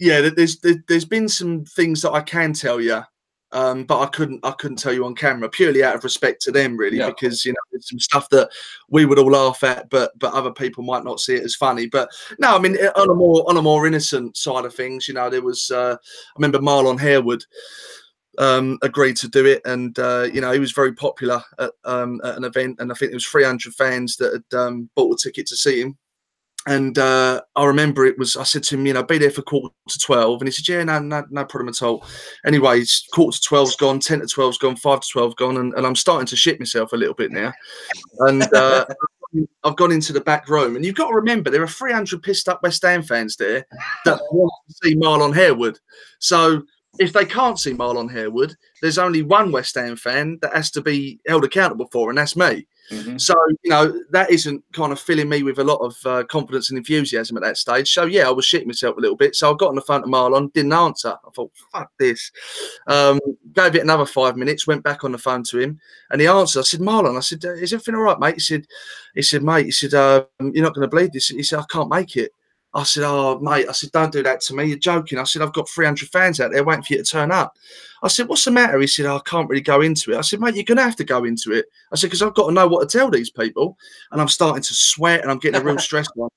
yeah, 0.00 0.28
there's 0.34 0.58
there's 0.88 1.04
been 1.04 1.28
some 1.28 1.64
things 1.64 2.02
that 2.02 2.12
I 2.12 2.20
can 2.22 2.52
tell 2.52 2.80
you, 2.80 3.02
um, 3.52 3.84
but 3.84 4.00
I 4.00 4.06
couldn't 4.06 4.40
I 4.44 4.50
couldn't 4.52 4.76
tell 4.78 4.92
you 4.92 5.04
on 5.04 5.14
camera 5.14 5.48
purely 5.48 5.82
out 5.82 5.94
of 5.94 6.04
respect 6.04 6.42
to 6.42 6.52
them, 6.52 6.76
really, 6.76 6.98
Yeah. 6.98 7.08
because 7.08 7.44
you 7.44 7.52
know 7.52 7.58
there's 7.72 7.88
some 7.88 7.98
stuff 7.98 8.28
that 8.30 8.50
we 8.90 9.04
would 9.06 9.18
all 9.18 9.30
laugh 9.30 9.64
at, 9.64 9.88
but 9.90 10.18
but 10.18 10.34
other 10.34 10.52
people 10.52 10.84
might 10.84 11.04
not 11.04 11.20
see 11.20 11.34
it 11.34 11.44
as 11.44 11.54
funny. 11.54 11.86
But 11.86 12.10
no, 12.38 12.54
I 12.54 12.58
mean 12.58 12.76
eh, 12.78 12.90
on 12.96 13.10
a 13.10 13.14
more 13.14 13.48
on 13.48 13.56
a 13.56 13.62
more 13.62 13.86
innocent 13.86 14.36
side 14.36 14.64
of 14.64 14.74
things, 14.74 15.08
you 15.08 15.14
know, 15.14 15.30
there 15.30 15.42
was 15.42 15.70
uh, 15.70 15.96
I 16.00 16.32
remember 16.38 16.58
Marlon 16.58 16.98
Harewood 17.00 17.44
um, 18.38 18.78
agreed 18.82 19.16
to 19.16 19.28
do 19.28 19.46
it, 19.46 19.62
and 19.64 19.98
uh, 19.98 20.28
you 20.32 20.40
know 20.40 20.52
he 20.52 20.60
was 20.60 20.72
very 20.72 20.92
popular 20.92 21.42
at, 21.58 21.70
um, 21.84 22.20
at 22.24 22.36
an 22.36 22.44
event, 22.44 22.76
and 22.80 22.92
I 22.92 22.94
think 22.94 23.10
there 23.10 23.16
was 23.16 23.26
300 23.26 23.74
fans 23.74 24.16
that 24.16 24.32
had 24.50 24.58
um, 24.58 24.90
bought 24.94 25.14
a 25.14 25.22
ticket 25.22 25.46
to 25.48 25.56
see 25.56 25.80
him. 25.80 25.96
And 26.68 26.98
uh, 26.98 27.40
I 27.56 27.64
remember 27.64 28.04
it 28.04 28.18
was 28.18 28.36
I 28.36 28.42
said 28.42 28.62
to 28.64 28.74
him, 28.76 28.84
you 28.84 28.92
know, 28.92 29.02
be 29.02 29.16
there 29.16 29.30
for 29.30 29.40
quarter 29.40 29.74
to 29.88 29.98
twelve, 29.98 30.42
and 30.42 30.46
he 30.46 30.52
said, 30.52 30.68
yeah, 30.68 30.84
no, 30.84 30.98
no, 30.98 31.24
no 31.30 31.46
problem 31.46 31.70
at 31.70 31.80
all. 31.80 32.04
Anyway, 32.44 32.84
quarter 33.14 33.38
to 33.38 33.48
12's 33.48 33.76
gone, 33.76 34.00
ten 34.00 34.20
to 34.20 34.26
12's 34.26 34.58
gone, 34.58 34.76
five 34.76 35.00
to 35.00 35.08
12 35.10 35.36
gone, 35.36 35.56
and, 35.56 35.72
and 35.72 35.86
I'm 35.86 35.96
starting 35.96 36.26
to 36.26 36.36
shit 36.36 36.60
myself 36.60 36.92
a 36.92 36.96
little 36.96 37.14
bit 37.14 37.32
now. 37.32 37.54
And 38.18 38.42
uh, 38.52 38.84
I've 39.64 39.76
gone 39.76 39.92
into 39.92 40.12
the 40.12 40.20
back 40.20 40.50
room, 40.50 40.76
and 40.76 40.84
you've 40.84 40.94
got 40.94 41.08
to 41.08 41.14
remember 41.14 41.48
there 41.48 41.62
are 41.62 41.66
300 41.66 42.22
pissed 42.22 42.50
up 42.50 42.62
West 42.62 42.82
Ham 42.82 43.02
fans 43.02 43.36
there 43.36 43.66
that 44.04 44.20
want 44.30 44.52
to 44.68 44.74
see 44.82 44.94
Marlon 44.94 45.34
Harewood. 45.34 45.78
So 46.18 46.62
if 46.98 47.12
they 47.12 47.24
can't 47.24 47.58
see 47.58 47.72
Marlon 47.72 48.10
Harewood, 48.10 48.54
there's 48.82 48.98
only 48.98 49.22
one 49.22 49.52
West 49.52 49.74
Ham 49.74 49.96
fan 49.96 50.38
that 50.42 50.54
has 50.54 50.70
to 50.72 50.80
be 50.80 51.20
held 51.26 51.44
accountable 51.44 51.88
for, 51.92 52.10
and 52.10 52.18
that's 52.18 52.36
me. 52.36 52.66
Mhm. 52.90 53.20
So 53.20 53.34
you 53.62 53.70
know 53.70 54.02
that 54.10 54.30
isn't 54.30 54.64
kind 54.72 54.92
of 54.92 55.00
filling 55.00 55.28
me 55.28 55.42
with 55.42 55.58
a 55.58 55.64
lot 55.64 55.76
of 55.76 55.96
uh, 56.06 56.24
confidence 56.24 56.70
and 56.70 56.78
enthusiasm 56.78 57.36
at 57.36 57.42
that 57.42 57.58
stage. 57.58 57.92
So 57.92 58.06
yeah, 58.06 58.26
I 58.26 58.30
was 58.30 58.46
shitting 58.46 58.66
myself 58.66 58.96
a 58.96 59.00
little 59.00 59.16
bit. 59.16 59.36
So 59.36 59.52
I 59.52 59.56
got 59.56 59.68
on 59.68 59.74
the 59.74 59.82
phone 59.82 60.00
to 60.00 60.08
Marlon, 60.08 60.52
didn't 60.54 60.72
answer. 60.72 61.10
I 61.10 61.30
thought, 61.34 61.52
fuck 61.70 61.90
this. 61.98 62.30
Um, 62.86 63.20
gave 63.52 63.74
it 63.74 63.82
another 63.82 64.06
five 64.06 64.36
minutes, 64.36 64.66
went 64.66 64.84
back 64.84 65.04
on 65.04 65.12
the 65.12 65.18
phone 65.18 65.42
to 65.44 65.58
him, 65.58 65.78
and 66.10 66.20
he 66.20 66.26
answered. 66.26 66.60
I 66.60 66.62
said, 66.62 66.80
Marlon, 66.80 67.16
I 67.16 67.20
said, 67.20 67.44
"Uh, 67.44 67.52
is 67.52 67.74
everything 67.74 67.94
all 67.94 68.02
right, 68.02 68.18
mate? 68.18 68.34
He 68.34 68.40
said, 68.40 68.66
he 69.14 69.22
said, 69.22 69.42
mate, 69.42 69.66
he 69.66 69.70
said, 69.70 69.92
uh, 69.92 70.24
you're 70.40 70.64
not 70.64 70.74
going 70.74 70.88
to 70.88 70.94
believe 70.94 71.12
this. 71.12 71.28
He 71.28 71.42
said, 71.42 71.58
I 71.58 71.64
can't 71.68 71.90
make 71.90 72.16
it. 72.16 72.32
I 72.74 72.82
said, 72.82 73.04
oh 73.06 73.38
mate, 73.40 73.66
I 73.68 73.72
said, 73.72 73.92
don't 73.92 74.12
do 74.12 74.22
that 74.22 74.40
to 74.42 74.54
me. 74.54 74.64
You're 74.64 74.78
joking. 74.78 75.18
I 75.18 75.24
said, 75.24 75.42
I've 75.42 75.52
got 75.52 75.68
300 75.68 76.08
fans 76.10 76.40
out 76.40 76.52
there 76.52 76.64
waiting 76.64 76.82
for 76.82 76.92
you 76.94 77.02
to 77.02 77.10
turn 77.10 77.32
up. 77.32 77.56
I 78.02 78.08
said, 78.08 78.28
what's 78.28 78.44
the 78.44 78.50
matter? 78.50 78.78
He 78.78 78.86
said, 78.86 79.06
oh, 79.06 79.16
I 79.16 79.20
can't 79.28 79.48
really 79.48 79.62
go 79.62 79.80
into 79.80 80.12
it. 80.12 80.18
I 80.18 80.20
said, 80.20 80.40
mate, 80.40 80.54
you're 80.54 80.64
going 80.64 80.76
to 80.76 80.84
have 80.84 80.96
to 80.96 81.04
go 81.04 81.24
into 81.24 81.52
it. 81.52 81.66
I 81.92 81.96
said, 81.96 82.08
because 82.08 82.22
I've 82.22 82.34
got 82.34 82.48
to 82.48 82.52
know 82.52 82.68
what 82.68 82.88
to 82.88 82.98
tell 82.98 83.10
these 83.10 83.30
people. 83.30 83.76
And 84.12 84.20
I'm 84.20 84.28
starting 84.28 84.62
to 84.62 84.74
sweat 84.74 85.22
and 85.22 85.30
I'm 85.30 85.38
getting 85.38 85.60
a 85.60 85.64
real 85.64 85.78
stress 85.78 86.08
on. 86.16 86.28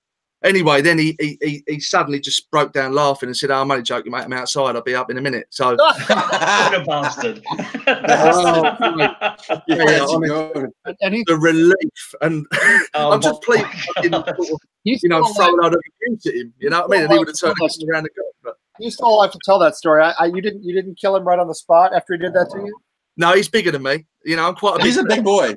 Anyway, 0.43 0.81
then 0.81 0.97
he, 0.97 1.15
he 1.19 1.37
he 1.41 1.63
he 1.67 1.79
suddenly 1.79 2.19
just 2.19 2.49
broke 2.49 2.73
down 2.73 2.93
laughing 2.93 3.29
and 3.29 3.37
said, 3.37 3.51
oh, 3.51 3.61
I'm 3.61 3.69
only 3.69 3.83
joking, 3.83 4.11
mate. 4.11 4.23
I'm 4.23 4.33
outside. 4.33 4.75
I'll 4.75 4.81
be 4.81 4.95
up 4.95 5.11
in 5.11 5.17
a 5.19 5.21
minute. 5.21 5.45
So 5.51 5.75
what 5.79 6.73
a 6.73 6.83
bastard. 6.85 7.43
Oh. 7.87 8.63
Yeah, 8.97 9.35
Yeah, 9.67 9.85
that's 9.85 10.11
I 10.13 10.17
mean- 10.17 10.29
good. 10.29 10.69
And, 10.85 10.95
and 11.01 11.13
he, 11.15 11.23
the 11.27 11.37
relief 11.37 12.15
and 12.21 12.45
Oh, 12.93 13.11
I'm 13.11 13.21
just 13.21 13.41
my 13.47 13.55
pleased 13.55 13.87
I 13.97 14.01
didn't 14.01 14.25
God. 14.25 14.35
sort 14.35 14.49
of, 14.51 14.59
he's 14.83 15.03
you 15.03 15.09
know, 15.09 15.23
still 15.23 15.35
throw 15.35 15.45
alive, 15.45 15.53
a 15.59 15.61
load 15.63 15.73
of 15.73 15.79
abuse 16.07 16.25
at 16.25 16.33
him. 16.33 16.53
You 16.59 16.69
know 16.69 16.81
what 16.81 16.85
I 16.85 16.95
mean? 16.95 17.03
And 17.03 17.13
he 17.13 17.19
would 17.19 17.27
have 17.27 17.37
turned 17.39 17.55
Well, 17.59 17.69
around 17.89 17.99
and 18.05 18.09
go. 18.15 18.23
But 18.43 18.55
he's 18.79 18.95
still 18.95 19.21
have 19.21 19.31
to 19.31 19.39
tell 19.45 19.59
that 19.59 19.75
story. 19.75 20.01
I, 20.03 20.11
I, 20.19 20.25
you 20.25 20.41
didn't 20.41 20.63
you 20.63 20.73
didn't 20.73 20.95
kill 20.99 21.15
him 21.15 21.23
right 21.23 21.39
on 21.39 21.47
the 21.47 21.55
spot 21.55 21.93
after 21.93 22.13
he 22.13 22.19
did 22.19 22.33
that 22.33 22.49
to 22.51 22.57
you. 22.59 22.75
No, 23.17 23.33
he's 23.33 23.49
bigger 23.49 23.71
than 23.71 23.83
me. 23.83 24.05
You 24.23 24.35
know, 24.35 24.47
I'm 24.47 24.55
quite 24.55 24.75
a 24.75 24.77
big. 24.77 24.85
He's 24.85 24.97
a 24.97 25.03
big 25.03 25.23
boy. 25.23 25.55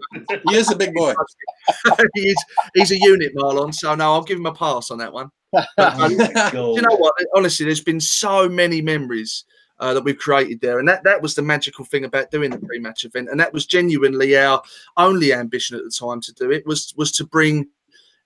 He 0.48 0.56
is 0.56 0.70
a 0.70 0.76
big 0.76 0.94
boy. 0.94 1.14
he's 2.14 2.36
he's 2.74 2.90
a 2.90 2.98
unit, 2.98 3.34
Marlon. 3.34 3.74
So 3.74 3.94
no, 3.94 4.12
I'll 4.12 4.22
give 4.22 4.38
him 4.38 4.46
a 4.46 4.54
pass 4.54 4.90
on 4.90 4.98
that 4.98 5.12
one. 5.12 5.30
But, 5.52 5.68
um, 5.78 6.10
you 6.52 6.82
know 6.82 6.96
what? 6.96 7.14
Honestly, 7.34 7.66
there's 7.66 7.82
been 7.82 8.00
so 8.00 8.48
many 8.48 8.80
memories 8.80 9.44
uh, 9.78 9.94
that 9.94 10.04
we've 10.04 10.18
created 10.18 10.60
there, 10.60 10.78
and 10.78 10.88
that 10.88 11.04
that 11.04 11.20
was 11.20 11.34
the 11.34 11.42
magical 11.42 11.84
thing 11.84 12.04
about 12.04 12.30
doing 12.30 12.50
the 12.50 12.58
pre-match 12.58 13.04
event, 13.04 13.28
and 13.30 13.38
that 13.38 13.52
was 13.52 13.66
genuinely 13.66 14.36
our 14.36 14.62
only 14.96 15.32
ambition 15.32 15.76
at 15.76 15.84
the 15.84 15.90
time 15.90 16.20
to 16.22 16.32
do 16.32 16.50
it 16.50 16.66
was 16.66 16.94
was 16.96 17.12
to 17.12 17.24
bring 17.24 17.68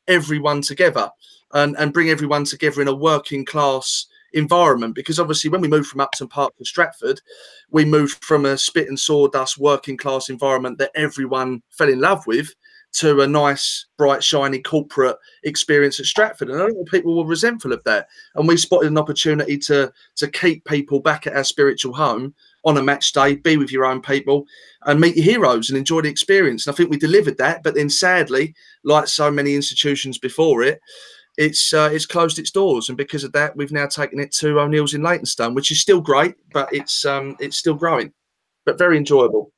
everyone 0.06 0.62
together 0.62 1.10
and 1.52 1.76
and 1.78 1.92
bring 1.92 2.10
everyone 2.10 2.44
together 2.44 2.80
in 2.80 2.88
a 2.88 2.94
working 2.94 3.44
class 3.44 4.06
environment 4.32 4.94
because 4.94 5.18
obviously 5.18 5.50
when 5.50 5.60
we 5.60 5.68
moved 5.68 5.88
from 5.88 6.00
Upton 6.00 6.28
Park 6.28 6.56
to 6.56 6.64
Stratford 6.64 7.20
we 7.70 7.84
moved 7.84 8.22
from 8.22 8.44
a 8.44 8.58
spit 8.58 8.88
and 8.88 8.98
sawdust 8.98 9.58
working 9.58 9.96
class 9.96 10.28
environment 10.28 10.78
that 10.78 10.90
everyone 10.94 11.62
fell 11.70 11.88
in 11.88 12.00
love 12.00 12.26
with 12.26 12.54
to 12.90 13.20
a 13.20 13.26
nice 13.26 13.86
bright 13.96 14.24
shiny 14.24 14.60
corporate 14.60 15.16
experience 15.44 16.00
at 16.00 16.06
Stratford. 16.06 16.48
And 16.48 16.60
a 16.60 16.64
lot 16.64 16.80
of 16.80 16.86
people 16.86 17.16
were 17.16 17.24
resentful 17.24 17.72
of 17.72 17.84
that. 17.84 18.08
And 18.34 18.48
we 18.48 18.56
spotted 18.56 18.88
an 18.88 18.98
opportunity 18.98 19.58
to 19.58 19.92
to 20.16 20.28
keep 20.28 20.64
people 20.64 21.00
back 21.00 21.26
at 21.26 21.36
our 21.36 21.44
spiritual 21.44 21.94
home 21.94 22.34
on 22.64 22.76
a 22.76 22.82
match 22.82 23.12
day 23.12 23.36
be 23.36 23.56
with 23.56 23.70
your 23.70 23.84
own 23.84 24.00
people 24.00 24.46
and 24.82 25.00
meet 25.00 25.16
your 25.16 25.24
heroes 25.24 25.68
and 25.68 25.78
enjoy 25.78 26.00
the 26.00 26.08
experience. 26.08 26.66
And 26.66 26.74
I 26.74 26.76
think 26.76 26.90
we 26.90 26.96
delivered 26.96 27.38
that 27.38 27.62
but 27.62 27.74
then 27.74 27.90
sadly 27.90 28.54
like 28.84 29.08
so 29.08 29.30
many 29.30 29.54
institutions 29.54 30.18
before 30.18 30.62
it 30.62 30.80
it's 31.38 31.72
uh, 31.72 31.88
it's 31.92 32.04
closed 32.04 32.38
its 32.38 32.50
doors, 32.50 32.88
and 32.88 32.98
because 32.98 33.22
of 33.22 33.32
that, 33.32 33.56
we've 33.56 33.70
now 33.70 33.86
taken 33.86 34.18
it 34.18 34.32
to 34.32 34.58
O'Neill's 34.58 34.92
in 34.92 35.02
Leytonstone, 35.02 35.54
which 35.54 35.70
is 35.70 35.80
still 35.80 36.00
great, 36.00 36.34
but 36.52 36.68
it's 36.72 37.04
um 37.04 37.36
it's 37.38 37.56
still 37.56 37.74
growing, 37.74 38.12
but 38.66 38.76
very 38.76 38.98
enjoyable. 38.98 39.52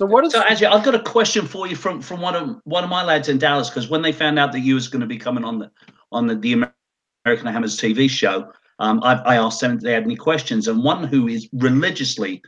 So 0.00 0.06
what 0.06 0.24
is 0.24 0.32
So 0.32 0.40
actually, 0.40 0.68
I've 0.68 0.84
got 0.84 0.94
a 0.94 1.02
question 1.02 1.46
for 1.46 1.66
you 1.66 1.76
from 1.76 2.00
from 2.00 2.22
one 2.22 2.34
of 2.34 2.56
one 2.64 2.82
of 2.82 2.90
my 2.90 3.04
lads 3.04 3.28
in 3.28 3.36
Dallas 3.36 3.68
because 3.68 3.90
when 3.90 4.00
they 4.00 4.12
found 4.12 4.38
out 4.38 4.50
that 4.52 4.60
you 4.60 4.74
was 4.74 4.88
going 4.88 5.02
to 5.02 5.06
be 5.06 5.18
coming 5.18 5.44
on 5.44 5.58
the 5.58 5.70
on 6.10 6.26
the, 6.26 6.36
the 6.36 6.64
American 7.24 7.46
Hammers 7.46 7.76
TV 7.78 8.08
show, 8.08 8.50
um, 8.78 9.02
I, 9.04 9.14
I 9.14 9.36
asked 9.36 9.60
them 9.60 9.76
if 9.76 9.80
they 9.82 9.92
had 9.92 10.04
any 10.04 10.16
questions, 10.16 10.68
and 10.68 10.82
one 10.82 11.04
who 11.04 11.28
is 11.28 11.50
religiously 11.52 12.42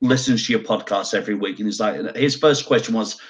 listens 0.00 0.46
to 0.46 0.52
your 0.52 0.62
podcast 0.62 1.12
every 1.12 1.34
week, 1.34 1.58
and 1.58 1.66
he's 1.66 1.80
like, 1.80 2.14
his 2.14 2.36
first 2.36 2.66
question 2.66 2.94
was, 2.94 3.20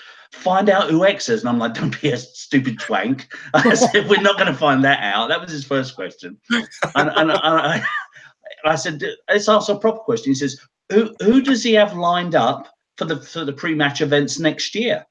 "Find 0.43 0.69
out 0.69 0.91
who 0.91 1.05
X 1.05 1.29
is," 1.29 1.41
and 1.41 1.49
I'm 1.49 1.59
like, 1.59 1.75
"Don't 1.75 2.01
be 2.01 2.11
a 2.11 2.17
stupid 2.17 2.79
twank." 2.79 3.29
I 3.55 3.75
said, 3.75 4.09
"We're 4.09 4.21
not 4.21 4.39
going 4.39 4.53
to 4.53 4.59
find 4.59 4.85
that 4.85 5.03
out." 5.03 5.29
That 5.29 5.41
was 5.41 5.51
his 5.51 5.65
first 5.65 5.95
question, 5.95 6.39
and, 6.51 6.69
and, 6.95 7.31
and 7.31 7.33
I, 7.33 7.85
I 8.65 8.77
said, 8.77 9.03
"Let's 9.29 9.49
ask 9.49 9.69
a 9.69 9.79
proper 9.79 10.01
question." 10.01 10.31
He 10.31 10.37
says, 10.37 10.61
"Who 10.93 11.15
who 11.21 11.43
does 11.43 11.63
he 11.63 11.75
have 11.75 11.95
lined 11.95 12.35
up?" 12.35 12.69
for 12.97 13.05
the 13.05 13.21
for 13.21 13.45
the 13.45 13.53
pre-match 13.53 14.01
events 14.01 14.39
next 14.39 14.75
year? 14.75 15.05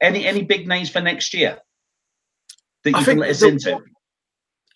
Any 0.00 0.26
any 0.26 0.42
big 0.42 0.68
names 0.68 0.90
for 0.90 1.00
next 1.00 1.34
year 1.34 1.58
that 2.84 2.90
you 2.90 2.96
I 2.96 3.04
can 3.04 3.18
let 3.18 3.30
us 3.30 3.40
the- 3.40 3.48
into? 3.48 3.80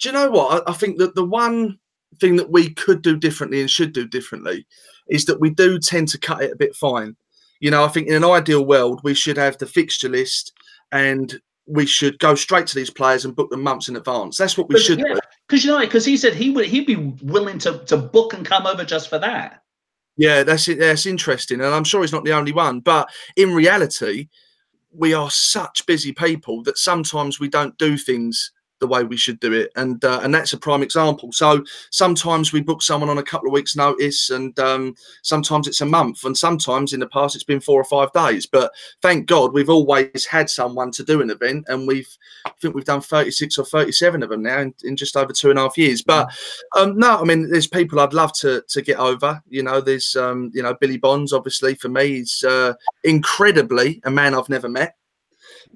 Do 0.01 0.09
you 0.09 0.13
know 0.13 0.31
what? 0.31 0.69
I, 0.69 0.73
I 0.73 0.75
think 0.75 0.99
that 0.99 1.15
the 1.15 1.25
one 1.25 1.79
thing 2.21 2.37
that 2.37 2.51
we 2.51 2.71
could 2.71 3.03
do 3.03 3.17
differently 3.17 3.61
and 3.61 3.71
should 3.71 3.93
do 3.93 4.07
differently 4.07 4.67
is 5.09 5.25
that 5.27 5.41
we 5.41 5.51
do 5.51 5.79
tend 5.79 6.09
to 6.09 6.19
cut 6.19 6.43
it 6.43 6.53
a 6.53 6.57
bit 6.57 6.75
fine. 6.75 7.17
You 7.63 7.71
know, 7.71 7.85
I 7.85 7.89
think 7.89 8.09
in 8.09 8.15
an 8.15 8.25
ideal 8.25 8.67
world 8.67 9.01
we 9.05 9.15
should 9.15 9.37
have 9.37 9.57
the 9.57 9.67
fixture 9.67 10.09
list 10.09 10.53
and 10.91 11.41
we 11.67 11.87
should 11.87 12.19
go 12.19 12.35
straight 12.35 12.67
to 12.67 12.75
these 12.75 12.91
players 12.91 13.25
and 13.25 13.37
book 13.37 13.51
them 13.51 13.63
months 13.63 13.89
in 13.89 13.95
advance. 13.95 14.37
That's 14.37 14.59
what 14.59 14.69
we 14.69 14.75
But, 14.75 14.83
should 14.83 14.99
yeah, 14.99 15.15
do. 15.15 15.21
Because 15.47 15.65
you 15.65 15.71
know, 15.71 15.79
because 15.79 16.05
he 16.05 16.17
said 16.17 16.35
he 16.35 16.51
would 16.51 16.67
he'd 16.67 16.87
be 16.87 16.97
willing 17.23 17.61
to 17.61 17.79
to 17.87 17.97
book 17.97 18.35
and 18.35 18.45
come 18.45 18.67
over 18.67 18.85
just 18.85 19.09
for 19.09 19.21
that. 19.21 19.63
Yeah, 20.17 20.43
that's 20.43 20.67
it. 20.67 20.81
That's 20.81 21.07
interesting, 21.07 21.61
and 21.61 21.73
I'm 21.73 21.85
sure 21.85 22.01
he's 22.03 22.13
not 22.13 22.25
the 22.25 22.33
only 22.33 22.53
one. 22.53 22.81
But 22.81 23.09
in 23.37 23.55
reality, 23.55 24.29
we 24.93 25.15
are 25.15 25.31
such 25.31 25.87
busy 25.87 26.13
people 26.13 26.65
that 26.65 26.79
sometimes 26.79 27.39
we 27.39 27.49
don't 27.49 27.79
do 27.79 27.97
things 27.97 28.51
the 28.83 28.87
way 28.89 29.05
we 29.05 29.17
should 29.17 29.41
do 29.41 29.53
it, 29.53 29.71
and 29.77 30.05
uh, 30.05 30.21
and 30.23 30.35
that's 30.35 30.53
a 30.53 30.59
prime 30.59 30.83
example. 30.83 31.31
So 31.33 31.65
sometimes 31.91 32.53
we 32.53 32.61
book 32.61 32.83
someone 32.83 33.09
on 33.09 33.19
a 33.19 33.23
couple 33.23 33.47
of 33.49 33.53
weeks' 33.53 33.77
notice, 33.77 34.29
and 34.31 34.59
um, 34.59 34.95
sometimes 35.23 35.69
it's 35.69 35.81
a 35.81 35.87
month, 35.87 36.25
and 36.25 36.37
sometimes 36.37 36.93
in 36.93 37.01
the 37.01 37.07
past 37.07 37.35
it's 37.35 37.45
been 37.45 37.61
four 37.61 37.81
or 37.81 37.85
five 37.85 38.13
days. 38.13 38.45
But 38.45 38.73
thank 39.01 39.27
God 39.27 39.55
we've 39.55 39.71
always 39.71 40.27
had 40.27 40.51
someone 40.51 40.91
to 40.91 41.05
do 41.05 41.23
an 41.23 41.31
event, 41.31 41.65
and 41.69 41.87
we've 41.87 42.19
I 42.45 42.51
think 42.61 42.75
we've 42.75 42.85
done 42.85 43.01
36 43.01 43.57
or 43.57 43.65
37 43.65 44.23
of 44.23 44.31
them 44.31 44.43
now 44.43 44.59
in, 44.59 44.75
in 44.83 44.97
just 44.97 45.17
over 45.17 45.33
two 45.33 45.51
and 45.51 45.59
a 45.59 45.63
half 45.63 45.79
years. 45.79 46.03
But 46.03 46.29
um, 46.77 46.99
no, 46.99 47.21
I 47.21 47.25
mean, 47.25 47.49
there's 47.49 47.69
people 47.69 48.01
I'd 48.01 48.13
love 48.13 48.33
to 48.41 48.63
to 48.69 48.83
get 48.83 48.99
over. 48.99 49.41
You 49.49 49.63
know, 49.63 49.81
there's 49.81 50.17
um, 50.17 50.51
you 50.53 50.63
know 50.63 50.75
Billy 50.75 50.99
Bonds, 50.99 51.33
obviously 51.33 51.77
for 51.77 51.89
me, 51.89 52.09
he's 52.09 52.43
uh, 52.43 52.75
incredibly 53.05 54.01
a 54.05 54.11
man 54.11 54.35
I've 54.35 54.49
never 54.49 54.69
met. 54.69 54.97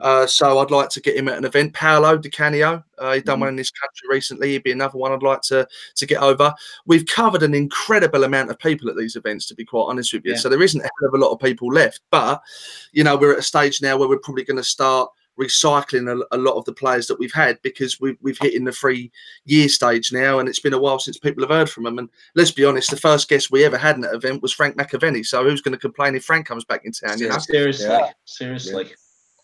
Uh, 0.00 0.26
so 0.26 0.58
I'd 0.58 0.70
like 0.70 0.88
to 0.90 1.00
get 1.00 1.16
him 1.16 1.28
at 1.28 1.38
an 1.38 1.44
event. 1.44 1.72
Paolo 1.72 2.18
Di 2.18 2.28
Canio, 2.28 2.84
uh, 2.98 3.14
he's 3.14 3.22
done 3.22 3.40
one 3.40 3.48
in 3.48 3.56
this 3.56 3.70
country 3.70 4.08
recently. 4.10 4.52
He'd 4.52 4.62
be 4.62 4.72
another 4.72 4.98
one 4.98 5.12
I'd 5.12 5.22
like 5.22 5.42
to 5.42 5.66
to 5.94 6.06
get 6.06 6.22
over. 6.22 6.52
We've 6.86 7.06
covered 7.06 7.42
an 7.42 7.54
incredible 7.54 8.24
amount 8.24 8.50
of 8.50 8.58
people 8.58 8.88
at 8.88 8.96
these 8.96 9.16
events, 9.16 9.46
to 9.46 9.54
be 9.54 9.64
quite 9.64 9.86
honest 9.88 10.12
with 10.12 10.24
you. 10.24 10.32
Yeah. 10.32 10.38
So 10.38 10.48
there 10.48 10.62
isn't 10.62 10.80
a 10.80 10.84
hell 10.84 11.08
of 11.08 11.14
a 11.14 11.24
lot 11.24 11.32
of 11.32 11.40
people 11.40 11.68
left. 11.68 12.00
But 12.10 12.42
you 12.92 13.04
know, 13.04 13.16
we're 13.16 13.32
at 13.32 13.38
a 13.38 13.42
stage 13.42 13.80
now 13.80 13.96
where 13.96 14.08
we're 14.08 14.18
probably 14.18 14.44
going 14.44 14.58
to 14.58 14.64
start 14.64 15.10
recycling 15.38 16.10
a, 16.10 16.34
a, 16.34 16.38
lot 16.38 16.56
of 16.56 16.64
the 16.64 16.72
players 16.72 17.06
that 17.06 17.18
we've 17.18 17.32
had 17.32 17.60
because 17.62 18.00
we've, 18.00 18.16
we've 18.22 18.38
hit 18.38 18.54
in 18.54 18.64
the 18.64 18.72
three 18.72 19.10
year 19.44 19.68
stage 19.68 20.12
now 20.12 20.38
and 20.38 20.48
it's 20.48 20.60
been 20.60 20.72
a 20.72 20.78
while 20.78 20.98
since 20.98 21.18
people 21.18 21.42
have 21.42 21.50
heard 21.50 21.68
from 21.68 21.84
them 21.84 21.98
and 21.98 22.08
let's 22.34 22.50
be 22.50 22.64
honest 22.64 22.90
the 22.90 22.96
first 22.96 23.28
guest 23.28 23.50
we 23.50 23.64
ever 23.64 23.76
had 23.76 23.96
in 23.96 24.00
that 24.00 24.14
event 24.14 24.40
was 24.42 24.52
frank 24.52 24.76
mcavennie 24.76 25.24
so 25.24 25.44
who's 25.44 25.60
going 25.60 25.72
to 25.72 25.78
complain 25.78 26.14
if 26.14 26.24
frank 26.24 26.46
comes 26.46 26.64
back 26.64 26.84
in 26.84 26.92
town 26.92 27.18
you 27.18 27.28
know 27.28 27.38
seriously 27.38 27.86
yeah. 27.86 28.10
seriously 28.24 28.94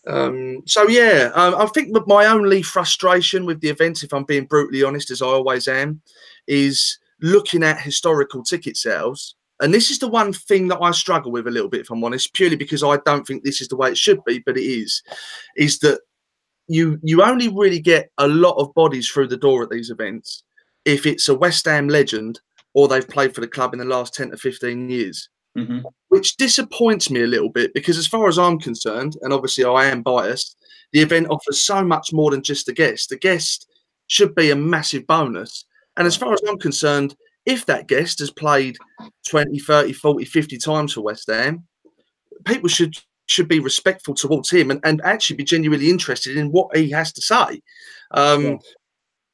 um, 0.07 0.61
so 0.65 0.87
yeah 0.87 1.31
um, 1.35 1.55
i 1.55 1.65
think 1.67 1.95
my 2.07 2.25
only 2.25 2.61
frustration 2.61 3.45
with 3.45 3.61
the 3.61 3.69
events 3.69 4.03
if 4.03 4.13
i'm 4.13 4.25
being 4.25 4.45
brutally 4.45 4.83
honest 4.83 5.11
as 5.11 5.21
i 5.21 5.25
always 5.25 5.67
am 5.67 6.01
is 6.47 6.99
looking 7.21 7.63
at 7.63 7.79
historical 7.79 8.43
ticket 8.43 8.75
sales 8.75 9.35
and 9.61 9.73
this 9.73 9.91
is 9.91 9.99
the 9.99 10.09
one 10.09 10.33
thing 10.33 10.67
that 10.69 10.81
I 10.81 10.91
struggle 10.91 11.31
with 11.31 11.47
a 11.47 11.51
little 11.51 11.69
bit, 11.69 11.81
if 11.81 11.89
I'm 11.89 12.03
honest, 12.03 12.33
purely 12.33 12.57
because 12.57 12.83
I 12.83 12.97
don't 13.05 13.25
think 13.25 13.43
this 13.43 13.61
is 13.61 13.69
the 13.69 13.77
way 13.77 13.91
it 13.91 13.97
should 13.97 14.21
be, 14.25 14.39
but 14.39 14.57
it 14.57 14.63
is, 14.63 15.01
is 15.55 15.79
that 15.79 16.01
you 16.67 16.99
you 17.03 17.23
only 17.23 17.49
really 17.49 17.79
get 17.79 18.09
a 18.17 18.27
lot 18.27 18.55
of 18.57 18.73
bodies 18.73 19.09
through 19.09 19.27
the 19.27 19.37
door 19.37 19.63
at 19.63 19.69
these 19.69 19.89
events 19.89 20.43
if 20.85 21.05
it's 21.05 21.29
a 21.29 21.35
West 21.35 21.65
Ham 21.65 21.87
legend 21.87 22.39
or 22.73 22.87
they've 22.87 23.07
played 23.07 23.35
for 23.35 23.41
the 23.41 23.47
club 23.47 23.73
in 23.73 23.79
the 23.79 23.85
last 23.85 24.13
10 24.15 24.31
to 24.31 24.37
15 24.37 24.89
years. 24.89 25.29
Mm-hmm. 25.57 25.79
Which 26.09 26.37
disappoints 26.37 27.11
me 27.11 27.21
a 27.21 27.27
little 27.27 27.49
bit 27.49 27.73
because, 27.73 27.97
as 27.97 28.07
far 28.07 28.27
as 28.27 28.39
I'm 28.39 28.59
concerned, 28.59 29.17
and 29.21 29.31
obviously 29.31 29.63
I 29.63 29.85
am 29.85 30.01
biased, 30.01 30.57
the 30.91 31.01
event 31.01 31.27
offers 31.29 31.61
so 31.61 31.83
much 31.83 32.11
more 32.11 32.31
than 32.31 32.41
just 32.41 32.69
a 32.69 32.73
guest. 32.73 33.09
The 33.09 33.17
guest 33.17 33.67
should 34.07 34.33
be 34.35 34.51
a 34.51 34.55
massive 34.55 35.05
bonus. 35.07 35.65
And 35.97 36.07
as 36.07 36.15
far 36.15 36.33
as 36.33 36.41
I'm 36.47 36.57
concerned, 36.57 37.15
if 37.45 37.65
that 37.65 37.87
guest 37.87 38.19
has 38.19 38.31
played 38.31 38.77
20, 39.29 39.59
30, 39.59 39.93
40, 39.93 40.25
50 40.25 40.57
times 40.57 40.93
for 40.93 41.01
West 41.01 41.29
Ham, 41.29 41.65
people 42.45 42.69
should 42.69 42.95
should 43.25 43.47
be 43.47 43.59
respectful 43.59 44.13
towards 44.13 44.49
him 44.49 44.69
and, 44.69 44.81
and 44.83 45.01
actually 45.03 45.37
be 45.37 45.43
genuinely 45.43 45.89
interested 45.89 46.35
in 46.35 46.51
what 46.51 46.75
he 46.75 46.89
has 46.89 47.13
to 47.13 47.21
say. 47.21 47.61
Um, 48.11 48.43
yeah. 48.43 48.57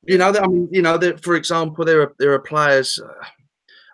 You 0.04 0.18
know, 0.18 0.30
I 0.30 0.48
mean, 0.48 0.70
you 0.72 0.82
know, 0.82 1.00
for 1.22 1.36
example, 1.36 1.84
there 1.86 2.02
are 2.02 2.14
there 2.20 2.34
are 2.34 2.40
players. 2.40 3.00
Uh, 3.00 3.26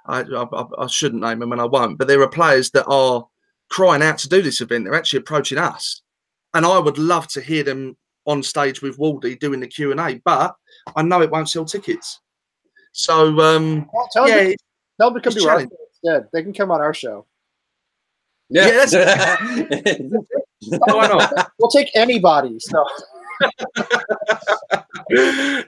I, 0.07 0.21
I, 0.21 0.65
I 0.77 0.87
shouldn't 0.87 1.21
name 1.21 1.39
them 1.39 1.51
and 1.51 1.61
I 1.61 1.65
won't, 1.65 1.97
but 1.97 2.07
there 2.07 2.21
are 2.21 2.29
players 2.29 2.71
that 2.71 2.85
are 2.85 3.27
crying 3.69 4.01
out 4.01 4.17
to 4.19 4.29
do 4.29 4.41
this 4.41 4.61
event. 4.61 4.85
They're 4.85 4.95
actually 4.95 5.19
approaching 5.19 5.57
us, 5.57 6.01
and 6.53 6.65
I 6.65 6.79
would 6.79 6.97
love 6.97 7.27
to 7.29 7.41
hear 7.41 7.63
them 7.63 7.97
on 8.25 8.43
stage 8.43 8.81
with 8.81 8.97
Wardy 8.97 9.39
doing 9.39 9.59
the 9.59 9.67
Q 9.67 9.91
and 9.91 9.99
A. 9.99 10.21
But 10.23 10.55
I 10.95 11.01
know 11.03 11.21
it 11.21 11.31
won't 11.31 11.49
sell 11.49 11.65
tickets. 11.65 12.19
So 12.91 13.39
um, 13.39 13.89
well, 13.93 14.09
tell 14.11 14.29
yeah, 14.29 14.43
them, 14.43 14.55
tell 14.99 15.11
them 15.11 15.21
to 15.21 15.29
come 15.29 15.39
to 15.39 15.49
our 15.49 15.59
instead. 15.61 16.27
They 16.31 16.43
can 16.43 16.53
come 16.53 16.71
on 16.71 16.81
our 16.81 16.93
show. 16.93 17.25
Yeah, 18.49 18.85
yeah 18.89 20.45
why 20.59 21.07
not? 21.07 21.51
We'll 21.59 21.69
take 21.69 21.89
anybody. 21.95 22.57
So. 22.59 22.85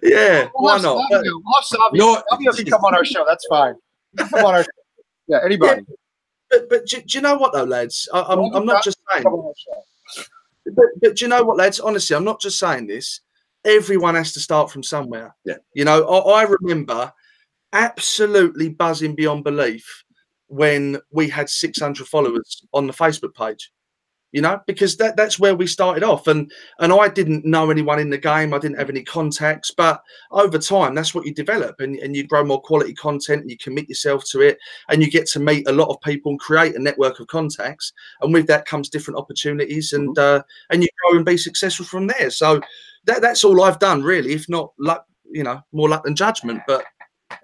yeah, 0.03 0.47
we'll 0.55 0.63
why 0.63 0.77
not? 0.79 1.03
Savio. 1.09 1.21
We'll 1.23 1.53
have 1.55 1.63
Savio. 1.63 2.23
Savio 2.29 2.51
can 2.53 2.65
come 2.65 2.83
on 2.85 2.95
our 2.95 3.05
show. 3.05 3.25
That's 3.27 3.45
fine. 3.47 3.75
Come 4.17 4.45
on 4.45 4.55
our 4.55 4.63
show. 4.63 4.69
Yeah, 5.29 5.39
anybody. 5.43 5.81
Yeah, 5.81 5.95
but 6.49 6.69
but 6.69 6.85
do, 6.85 7.01
do, 7.01 7.17
you 7.17 7.21
know 7.21 7.35
what 7.35 7.51
though, 7.51 7.65
lads? 7.65 8.07
I, 8.13 8.31
am 8.31 8.39
I'm, 8.39 8.55
I'm 8.55 8.65
not 8.65 8.81
just 8.81 8.97
saying. 9.11 9.25
But, 10.65 10.85
but 11.01 11.15
do 11.17 11.25
you 11.25 11.27
know 11.27 11.43
what, 11.43 11.57
lads? 11.57 11.81
Honestly, 11.81 12.15
I'm 12.15 12.23
not 12.23 12.39
just 12.39 12.57
saying 12.57 12.87
this 12.87 13.19
everyone 13.67 14.15
has 14.15 14.31
to 14.33 14.39
start 14.39 14.71
from 14.71 14.83
somewhere. 14.83 15.35
Yeah. 15.45 15.57
You 15.73 15.85
know, 15.85 16.07
I, 16.07 16.41
I 16.41 16.43
remember 16.43 17.11
absolutely 17.73 18.69
buzzing 18.69 19.15
beyond 19.15 19.43
belief 19.43 20.03
when 20.47 20.97
we 21.11 21.27
had 21.27 21.49
600 21.49 22.07
followers 22.07 22.65
on 22.73 22.87
the 22.87 22.93
Facebook 22.93 23.35
page 23.35 23.71
you 24.31 24.41
know 24.41 24.59
because 24.67 24.97
that 24.97 25.15
that's 25.15 25.39
where 25.39 25.55
we 25.55 25.67
started 25.67 26.03
off. 26.03 26.27
And 26.27 26.51
and 26.79 26.91
I 26.91 27.07
didn't 27.07 27.45
know 27.45 27.69
anyone 27.69 27.99
in 27.99 28.09
the 28.09 28.17
game. 28.17 28.53
I 28.53 28.59
didn't 28.59 28.77
have 28.77 28.89
any 28.89 29.03
contacts. 29.03 29.71
But 29.71 30.01
over 30.31 30.57
time 30.57 30.95
that's 30.95 31.15
what 31.15 31.25
you 31.25 31.33
develop 31.33 31.79
and, 31.79 31.97
and 31.97 32.15
you 32.15 32.25
grow 32.27 32.43
more 32.43 32.61
quality 32.61 32.93
content 32.93 33.41
and 33.41 33.51
you 33.51 33.57
commit 33.57 33.89
yourself 33.89 34.23
to 34.31 34.41
it 34.41 34.57
and 34.89 35.01
you 35.01 35.09
get 35.09 35.27
to 35.27 35.39
meet 35.39 35.67
a 35.67 35.71
lot 35.71 35.89
of 35.89 36.01
people 36.01 36.31
and 36.31 36.39
create 36.39 36.75
a 36.75 36.79
network 36.79 37.19
of 37.19 37.27
contacts. 37.27 37.93
And 38.21 38.33
with 38.33 38.47
that 38.47 38.65
comes 38.65 38.89
different 38.89 39.17
opportunities 39.17 39.93
and 39.93 40.15
mm-hmm. 40.15 40.39
uh, 40.39 40.43
and 40.71 40.83
you 40.83 40.89
grow 41.01 41.17
and 41.17 41.25
be 41.25 41.37
successful 41.37 41.85
from 41.85 42.07
there. 42.07 42.29
So 42.29 42.61
that, 43.05 43.21
that's 43.21 43.43
all 43.43 43.63
I've 43.63 43.79
done 43.79 44.03
really 44.03 44.33
if 44.33 44.49
not 44.49 44.73
luck 44.79 45.05
you 45.29 45.43
know 45.43 45.61
more 45.71 45.89
luck 45.89 46.03
than 46.03 46.15
judgment. 46.15 46.61
But 46.67 46.83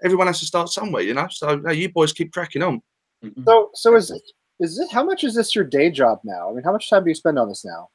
everyone 0.04 0.26
has 0.26 0.40
to 0.40 0.46
start 0.46 0.68
somewhere 0.68 1.02
you 1.02 1.14
know? 1.14 1.28
So 1.30 1.62
hey, 1.66 1.74
you 1.74 1.88
boys 1.88 2.12
keep 2.12 2.32
cracking 2.32 2.62
on. 2.62 2.82
Mm-hmm. 3.24 3.44
so 3.46 3.70
so 3.72 3.96
is 3.96 4.10
it 4.10 4.22
is 4.60 4.78
it 4.78 4.90
how 4.90 5.04
much 5.04 5.24
is 5.24 5.34
this 5.34 5.54
your 5.54 5.64
day 5.64 5.90
job 5.90 6.20
now? 6.24 6.50
I 6.50 6.52
mean, 6.52 6.64
how 6.64 6.72
much 6.72 6.88
time 6.88 7.04
do 7.04 7.10
you 7.10 7.14
spend 7.14 7.38
on 7.38 7.48
this 7.48 7.64
now? 7.64 7.88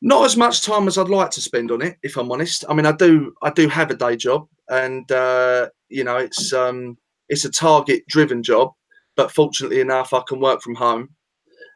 Not 0.00 0.24
as 0.24 0.36
much 0.36 0.62
time 0.62 0.86
as 0.86 0.98
I'd 0.98 1.08
like 1.08 1.30
to 1.30 1.40
spend 1.40 1.70
on 1.70 1.82
it, 1.82 1.96
if 2.02 2.16
I'm 2.16 2.30
honest. 2.30 2.64
I 2.68 2.74
mean, 2.74 2.86
I 2.86 2.92
do 2.92 3.34
I 3.42 3.50
do 3.50 3.68
have 3.68 3.90
a 3.90 3.96
day 3.96 4.16
job, 4.16 4.48
and 4.68 5.10
uh, 5.10 5.68
you 5.88 6.04
know, 6.04 6.16
it's 6.16 6.52
um, 6.52 6.96
it's 7.28 7.44
a 7.44 7.50
target 7.50 8.06
driven 8.08 8.42
job, 8.42 8.72
but 9.16 9.32
fortunately 9.32 9.80
enough, 9.80 10.12
I 10.12 10.22
can 10.28 10.40
work 10.40 10.62
from 10.62 10.74
home, 10.74 11.10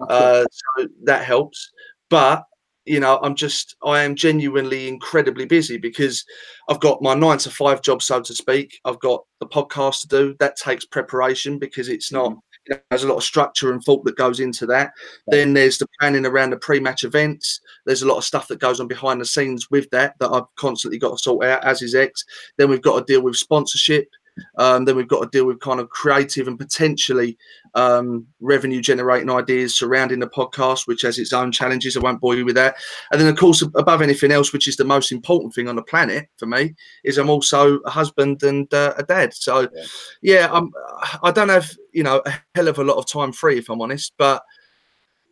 uh, 0.08 0.44
so 0.78 0.88
that 1.04 1.24
helps. 1.24 1.70
But 2.10 2.44
you 2.84 3.00
know, 3.00 3.18
I'm 3.22 3.34
just 3.34 3.76
I 3.84 4.02
am 4.02 4.14
genuinely 4.14 4.88
incredibly 4.88 5.46
busy 5.46 5.78
because 5.78 6.24
I've 6.68 6.80
got 6.80 7.02
my 7.02 7.14
nine 7.14 7.38
to 7.38 7.50
five 7.50 7.82
job, 7.82 8.02
so 8.02 8.20
to 8.20 8.34
speak. 8.34 8.78
I've 8.84 9.00
got 9.00 9.24
the 9.40 9.46
podcast 9.46 10.02
to 10.02 10.08
do. 10.08 10.36
That 10.38 10.56
takes 10.56 10.84
preparation 10.84 11.58
because 11.58 11.88
it's 11.88 12.12
not 12.12 12.30
mm-hmm 12.30 12.38
you 12.68 12.74
know, 12.74 12.80
there's 12.90 13.04
a 13.04 13.08
lot 13.08 13.16
of 13.16 13.24
structure 13.24 13.72
and 13.72 13.82
thought 13.82 14.04
that 14.04 14.16
goes 14.16 14.40
into 14.40 14.66
that. 14.66 14.92
Yeah. 15.28 15.38
Then 15.38 15.54
there's 15.54 15.78
the 15.78 15.86
planning 15.98 16.26
around 16.26 16.50
the 16.50 16.56
pre-match 16.56 17.04
events. 17.04 17.60
There's 17.86 18.02
a 18.02 18.08
lot 18.08 18.18
of 18.18 18.24
stuff 18.24 18.48
that 18.48 18.60
goes 18.60 18.80
on 18.80 18.88
behind 18.88 19.20
the 19.20 19.26
scenes 19.26 19.70
with 19.70 19.90
that 19.90 20.14
that 20.20 20.30
I've 20.30 20.54
constantly 20.56 20.98
got 20.98 21.16
to 21.16 21.22
sort 21.22 21.44
out, 21.46 21.64
as 21.64 21.82
is 21.82 21.94
X. 21.94 22.24
Then 22.58 22.70
we've 22.70 22.82
got 22.82 22.98
to 22.98 23.12
deal 23.12 23.22
with 23.22 23.36
sponsorship. 23.36 24.08
Um, 24.56 24.84
then 24.84 24.96
we've 24.96 25.08
got 25.08 25.20
to 25.20 25.28
deal 25.28 25.46
with 25.46 25.60
kind 25.60 25.80
of 25.80 25.90
creative 25.90 26.48
and 26.48 26.58
potentially 26.58 27.36
um, 27.74 28.26
revenue 28.40 28.80
generating 28.80 29.30
ideas 29.30 29.76
surrounding 29.76 30.20
the 30.20 30.26
podcast, 30.26 30.86
which 30.86 31.02
has 31.02 31.18
its 31.18 31.32
own 31.32 31.52
challenges. 31.52 31.96
I 31.96 32.00
won't 32.00 32.20
bore 32.20 32.34
you 32.34 32.44
with 32.44 32.54
that. 32.56 32.76
And 33.10 33.20
then, 33.20 33.28
of 33.28 33.36
course, 33.36 33.62
above 33.62 34.02
anything 34.02 34.32
else, 34.32 34.52
which 34.52 34.68
is 34.68 34.76
the 34.76 34.84
most 34.84 35.12
important 35.12 35.54
thing 35.54 35.68
on 35.68 35.76
the 35.76 35.82
planet 35.82 36.28
for 36.36 36.46
me, 36.46 36.74
is 37.04 37.18
I'm 37.18 37.30
also 37.30 37.78
a 37.80 37.90
husband 37.90 38.42
and 38.42 38.72
uh, 38.72 38.94
a 38.96 39.02
dad. 39.02 39.34
So, 39.34 39.68
yeah, 39.72 39.84
yeah 40.22 40.48
I'm, 40.52 40.72
I 41.22 41.30
don't 41.30 41.48
have 41.48 41.70
you 41.92 42.02
know 42.02 42.22
a 42.24 42.32
hell 42.54 42.68
of 42.68 42.78
a 42.78 42.84
lot 42.84 42.96
of 42.96 43.06
time 43.06 43.32
free, 43.32 43.58
if 43.58 43.68
I'm 43.68 43.82
honest, 43.82 44.12
but 44.18 44.42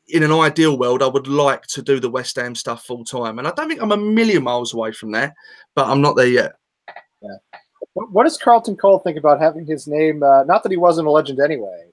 in 0.09 0.23
an 0.23 0.33
ideal 0.33 0.79
world, 0.79 1.03
I 1.03 1.07
would 1.07 1.29
like 1.29 1.63
to 1.69 1.83
do 1.83 2.01
the 2.01 2.11
West 2.11 2.37
Ham 2.37 2.55
stuff 2.55 2.85
full 2.85 3.05
time. 3.05 3.39
And 3.39 3.47
I 3.47 3.53
don't 3.53 3.69
think 3.69 3.81
I'm 3.81 3.93
a 3.93 3.97
million 3.97 4.43
miles 4.43 4.75
away 4.75 4.93
from 4.93 5.13
that, 5.13 5.35
but 5.75 5.89
I'm 5.89 6.01
not 6.01 6.17
there 6.17 6.27
yet. 6.27 6.53
Yeah. 7.23 7.59
What 7.95 8.25
does 8.25 8.39
Carlton 8.39 8.77
Cole 8.77 9.01
think 9.01 9.19
about 9.19 9.41
having 9.41 9.67
his 9.67 9.87
name? 9.87 10.23
Uh, 10.23 10.45
not 10.45 10.63
that 10.63 10.71
he 10.71 10.79
wasn't 10.79 11.09
a 11.09 11.11
legend 11.11 11.41
anyway, 11.41 11.87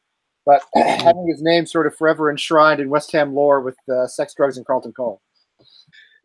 but 0.45 0.61
having 0.75 1.27
his 1.27 1.41
name 1.41 1.65
sort 1.65 1.87
of 1.87 1.95
forever 1.95 2.29
enshrined 2.29 2.79
in 2.79 2.89
West 2.89 3.11
Ham 3.11 3.33
lore 3.33 3.61
with 3.61 3.77
uh, 3.89 4.07
sex, 4.07 4.33
drugs, 4.35 4.57
and 4.57 4.65
Carlton 4.65 4.93
Cole. 4.93 5.21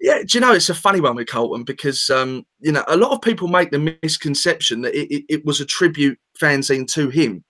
Yeah, 0.00 0.18
do 0.18 0.36
you 0.36 0.40
know 0.40 0.52
it's 0.52 0.68
a 0.68 0.74
funny 0.74 1.00
one 1.00 1.14
with 1.14 1.28
Carlton 1.28 1.62
because 1.62 2.10
um, 2.10 2.44
you 2.60 2.72
know 2.72 2.84
a 2.88 2.96
lot 2.96 3.12
of 3.12 3.22
people 3.22 3.46
make 3.46 3.70
the 3.70 3.96
misconception 4.02 4.82
that 4.82 4.94
it, 4.94 5.14
it, 5.14 5.24
it, 5.28 5.44
was 5.44 5.60
a 5.60 5.64
tribute 5.64 6.18
fanzine 6.38 6.90
to 6.94 7.08
him, 7.08 7.44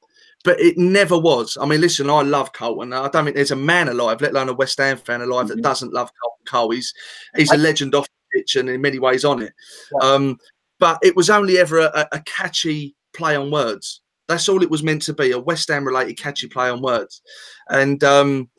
but 0.44 0.60
it 0.60 0.76
never 0.76 1.18
was. 1.18 1.56
I 1.58 1.64
mean, 1.64 1.80
listen, 1.80 2.10
I 2.10 2.20
love 2.20 2.52
Carlton. 2.52 2.92
I 2.92 3.08
don't 3.08 3.24
think 3.24 3.36
there's 3.36 3.52
a 3.52 3.56
man 3.56 3.88
alive, 3.88 4.20
let 4.20 4.32
alone 4.32 4.50
a 4.50 4.54
West 4.54 4.78
Ham 4.78 4.98
fan 4.98 5.22
alive, 5.22 5.46
mm-hmm. 5.46 5.56
that 5.56 5.62
doesn't 5.62 5.94
love 5.94 6.10
Carlton 6.20 6.44
Cole. 6.46 6.70
He's 6.72 6.92
he's 7.36 7.50
a 7.50 7.56
legend 7.56 7.94
off 7.94 8.06
the 8.06 8.38
pitch 8.38 8.56
and 8.56 8.68
in 8.68 8.82
many 8.82 8.98
ways 8.98 9.24
on 9.24 9.40
it. 9.40 9.54
Yeah. 10.02 10.08
Um, 10.08 10.38
but 10.82 10.98
it 11.00 11.14
was 11.14 11.30
only 11.30 11.58
ever 11.58 11.78
a, 11.78 12.08
a 12.10 12.20
catchy 12.22 12.96
play 13.14 13.36
on 13.36 13.52
words. 13.52 14.00
That's 14.26 14.48
all 14.48 14.64
it 14.64 14.70
was 14.70 14.82
meant 14.82 15.02
to 15.02 15.12
be 15.12 15.30
a 15.30 15.38
West 15.38 15.68
Ham 15.68 15.86
related 15.86 16.18
catchy 16.18 16.48
play 16.48 16.68
on 16.68 16.82
words. 16.82 17.22
And 17.70 18.02
um, 18.02 18.50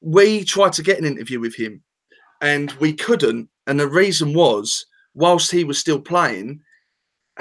we 0.00 0.42
tried 0.42 0.72
to 0.72 0.82
get 0.82 0.98
an 0.98 1.04
interview 1.04 1.38
with 1.38 1.54
him 1.54 1.80
and 2.40 2.72
we 2.80 2.92
couldn't. 2.92 3.48
And 3.68 3.78
the 3.78 3.86
reason 3.86 4.34
was, 4.34 4.84
whilst 5.14 5.52
he 5.52 5.62
was 5.62 5.78
still 5.78 6.00
playing, 6.00 6.60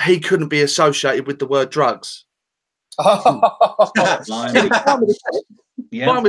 he 0.04 0.20
couldn't 0.20 0.50
be 0.50 0.62
associated 0.62 1.26
with 1.26 1.40
the 1.40 1.48
word 1.48 1.72
drugs. 1.72 2.26
Oh, 3.00 3.92
yeah. 5.90 6.06
Fine 6.06 6.24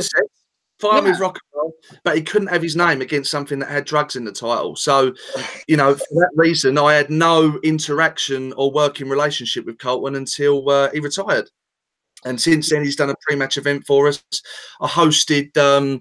yeah. 0.83 1.01
with 1.01 1.21
rock 1.21 1.39
and 1.39 1.61
roll, 1.61 1.75
but 2.05 2.17
he 2.17 2.23
couldn't 2.23 2.49
have 2.49 2.63
his 2.63 2.77
name 2.77 3.01
against 3.01 3.31
something 3.31 3.59
that 3.59 3.71
had 3.71 3.85
drugs 3.85 4.17
in 4.17 4.25
the 4.25 4.33
title. 4.33 4.77
So, 4.77 5.15
you 5.67 5.77
know, 5.77 5.95
for 5.95 6.15
that 6.15 6.31
reason, 6.35 6.79
I 6.79 6.95
had 6.95 7.11
no 7.11 7.59
interaction 7.63 8.53
or 8.55 8.71
working 8.71 9.09
relationship 9.09 9.65
with 9.65 9.79
Carlton 9.79 10.17
until 10.17 10.69
uh, 10.69 10.91
he 10.93 11.01
retired. 11.01 11.49
And 12.25 12.41
since 12.41 12.71
then, 12.71 12.83
he's 12.83 12.97
done 12.97 13.11
a 13.11 13.15
pre-match 13.23 13.57
event 13.57 13.87
for 13.87 14.09
us. 14.09 14.23
I 14.81 14.89
hosted 14.89 15.57
um, 15.57 16.01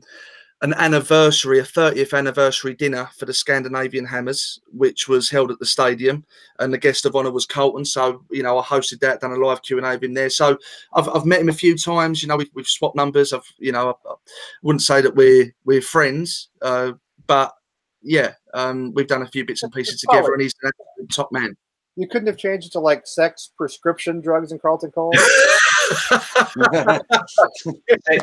an 0.66 0.74
anniversary, 0.80 1.60
a 1.60 1.64
30th 1.64 2.18
anniversary 2.18 2.74
dinner 2.74 3.08
for 3.16 3.26
the 3.26 3.34
Scandinavian 3.34 4.04
Hammers, 4.04 4.60
which 4.74 5.08
was 5.08 5.30
held 5.30 5.52
at 5.52 5.60
the 5.60 5.66
stadium, 5.66 6.26
and 6.58 6.74
the 6.74 6.78
guest 6.80 7.06
of 7.06 7.16
honour 7.16 7.30
was 7.30 7.46
Carlton. 7.46 7.86
So 7.86 8.26
you 8.32 8.42
know, 8.42 8.58
I 8.58 8.64
hosted 8.64 9.00
that, 9.02 9.22
done 9.22 9.32
a 9.32 9.36
live 9.36 9.62
Q 9.62 9.78
and 9.78 9.86
A 9.86 10.04
in 10.04 10.16
there. 10.16 10.32
So 10.32 10.58
I've, 10.96 11.08
I've 11.10 11.26
met 11.26 11.40
him 11.40 11.50
a 11.50 11.54
few 11.54 11.78
times. 11.78 12.24
You 12.24 12.30
know, 12.30 12.38
we've, 12.38 12.50
we've 12.56 12.66
swapped 12.68 12.96
numbers. 12.96 13.32
I've 13.32 13.46
you 13.60 13.72
know, 13.72 13.90
I, 13.90 14.10
I 14.10 14.16
wouldn't 14.64 14.82
say 14.82 15.02
that 15.02 15.16
we're 15.16 15.54
we're 15.66 15.84
friends, 15.84 16.50
uh, 16.64 16.94
but 17.28 17.54
yeah, 18.02 18.34
um, 18.56 18.92
we've 18.96 19.08
done 19.08 19.22
a 19.22 19.28
few 19.28 19.46
bits 19.46 19.62
and 19.62 19.72
pieces 19.72 20.04
Oh. 20.10 20.14
together, 20.16 20.34
and 20.34 20.42
he's 20.42 20.56
an 20.64 21.08
top 21.10 21.32
man. 21.32 21.56
You 21.96 22.08
couldn't 22.08 22.28
have 22.28 22.38
changed 22.38 22.68
it 22.68 22.72
to 22.72 22.80
like 22.80 23.06
sex 23.06 23.52
prescription 23.56 24.20
drugs 24.20 24.52
and 24.52 24.60
Carlton 24.60 24.90
Cole. 24.92 25.14
Sex, 25.86 27.04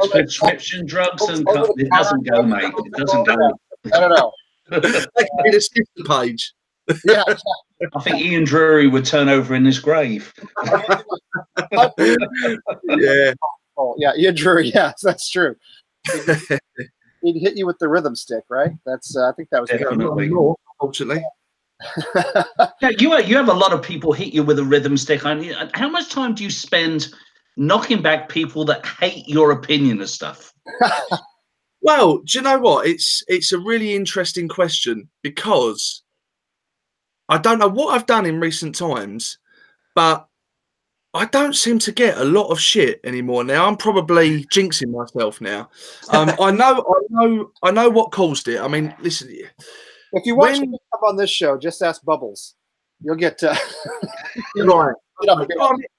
prescription 0.10 0.86
drugs, 0.86 1.22
and 1.28 1.46
co- 1.46 1.74
it 1.76 1.88
doesn't 1.90 2.26
go, 2.28 2.42
mate. 2.42 2.72
It 2.76 2.92
doesn't 2.92 3.24
go. 3.24 3.36
I 3.92 4.00
don't 4.00 4.10
know. 4.10 4.32
That 4.68 4.82
could 4.82 5.44
be 5.44 5.50
the 5.50 5.60
sister 5.60 6.04
page. 6.06 6.52
Yeah, 7.04 7.22
I 7.94 8.00
think 8.00 8.20
Ian 8.20 8.44
Dury 8.44 8.90
would 8.90 9.04
turn 9.04 9.28
over 9.28 9.54
in 9.54 9.64
his 9.64 9.78
grave. 9.78 10.32
Yeah, 12.88 13.34
oh 13.76 13.94
yeah, 13.98 14.12
Ian 14.16 14.34
Dury. 14.34 14.72
Yes, 14.74 15.00
that's 15.02 15.30
true. 15.30 15.54
He'd 17.22 17.40
hit 17.40 17.56
you 17.56 17.66
with 17.66 17.78
the 17.78 17.88
rhythm 17.88 18.16
stick, 18.16 18.44
right? 18.48 18.72
That's 18.84 19.16
uh, 19.16 19.28
I 19.28 19.32
think 19.32 19.50
that 19.50 19.60
was. 19.60 19.70
Definitely. 19.70 20.28
not 20.28 20.34
more, 20.34 20.56
unfortunately. 20.80 21.24
Yeah, 22.80 22.90
you 22.98 23.16
you 23.20 23.36
have 23.36 23.48
a 23.48 23.54
lot 23.54 23.72
of 23.72 23.82
people 23.82 24.12
hit 24.12 24.32
you 24.32 24.42
with 24.42 24.58
a 24.58 24.64
rhythm 24.64 24.96
stick. 24.96 25.24
I 25.24 25.34
mean, 25.34 25.54
how 25.74 25.88
much 25.88 26.10
time 26.10 26.34
do 26.34 26.44
you 26.44 26.50
spend 26.50 27.08
knocking 27.56 28.02
back 28.02 28.28
people 28.28 28.64
that 28.66 28.84
hate 28.86 29.26
your 29.28 29.52
opinion 29.52 30.00
of 30.00 30.10
stuff? 30.10 30.52
Well, 31.84 32.18
do 32.18 32.38
you 32.38 32.42
know 32.42 32.60
what? 32.60 32.86
It's 32.86 33.24
it's 33.26 33.50
a 33.50 33.58
really 33.58 33.94
interesting 33.96 34.46
question 34.48 35.08
because 35.22 36.02
I 37.28 37.38
don't 37.38 37.58
know 37.58 37.66
what 37.68 37.88
I've 37.94 38.06
done 38.06 38.24
in 38.24 38.38
recent 38.38 38.76
times, 38.76 39.38
but 39.96 40.28
I 41.12 41.24
don't 41.26 41.56
seem 41.56 41.80
to 41.80 41.90
get 41.90 42.18
a 42.18 42.24
lot 42.24 42.50
of 42.50 42.60
shit 42.60 43.00
anymore 43.02 43.42
now. 43.42 43.66
I'm 43.66 43.76
probably 43.76 44.44
jinxing 44.44 44.92
myself 44.92 45.40
now. 45.40 45.70
Um, 46.10 46.30
I 46.40 46.50
know, 46.52 46.84
I 46.86 47.00
know, 47.10 47.50
I 47.64 47.70
know 47.72 47.90
what 47.90 48.12
caused 48.12 48.46
it. 48.46 48.60
I 48.60 48.68
mean, 48.68 48.94
listen, 49.00 49.28
If 50.12 50.24
you 50.24 50.36
watch 50.36 50.52
When- 50.60 50.62
him 50.72 50.76
come 50.94 51.02
on 51.08 51.16
this 51.16 51.30
show, 51.30 51.58
just 51.58 51.82
ask 51.82 52.04
Bubbles. 52.04 52.54
You'll 53.04 53.16
get. 53.16 53.42
Uh, 53.42 53.54
right? 54.78 54.94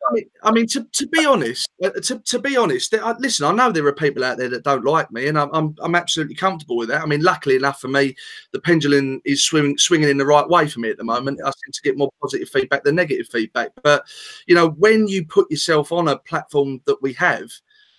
I 0.09 0.13
mean, 0.13 0.25
I 0.43 0.51
mean, 0.51 0.67
to, 0.67 0.85
to 0.91 1.07
be 1.07 1.25
honest, 1.25 1.69
uh, 1.83 1.91
to, 1.91 2.19
to 2.19 2.39
be 2.39 2.57
honest, 2.57 2.93
I, 2.93 3.13
listen, 3.19 3.45
I 3.45 3.51
know 3.53 3.71
there 3.71 3.85
are 3.87 3.93
people 3.93 4.23
out 4.23 4.37
there 4.37 4.49
that 4.49 4.63
don't 4.63 4.83
like 4.83 5.11
me, 5.11 5.27
and 5.27 5.39
I'm, 5.39 5.49
I'm 5.53 5.75
I'm 5.81 5.95
absolutely 5.95 6.35
comfortable 6.35 6.75
with 6.75 6.89
that. 6.89 7.01
I 7.01 7.05
mean, 7.05 7.21
luckily 7.21 7.55
enough 7.55 7.79
for 7.79 7.87
me, 7.87 8.15
the 8.51 8.59
pendulum 8.59 9.21
is 9.23 9.43
swinging 9.43 9.77
swinging 9.77 10.09
in 10.09 10.17
the 10.17 10.25
right 10.25 10.47
way 10.47 10.67
for 10.67 10.79
me 10.79 10.89
at 10.89 10.97
the 10.97 11.03
moment. 11.03 11.39
I 11.43 11.51
seem 11.51 11.71
to 11.71 11.81
get 11.81 11.97
more 11.97 12.11
positive 12.21 12.49
feedback 12.49 12.83
than 12.83 12.95
negative 12.95 13.27
feedback. 13.27 13.71
But 13.81 14.03
you 14.45 14.55
know, 14.55 14.69
when 14.71 15.07
you 15.07 15.25
put 15.25 15.49
yourself 15.49 15.91
on 15.91 16.07
a 16.07 16.17
platform 16.17 16.81
that 16.85 17.01
we 17.01 17.13
have, 17.13 17.49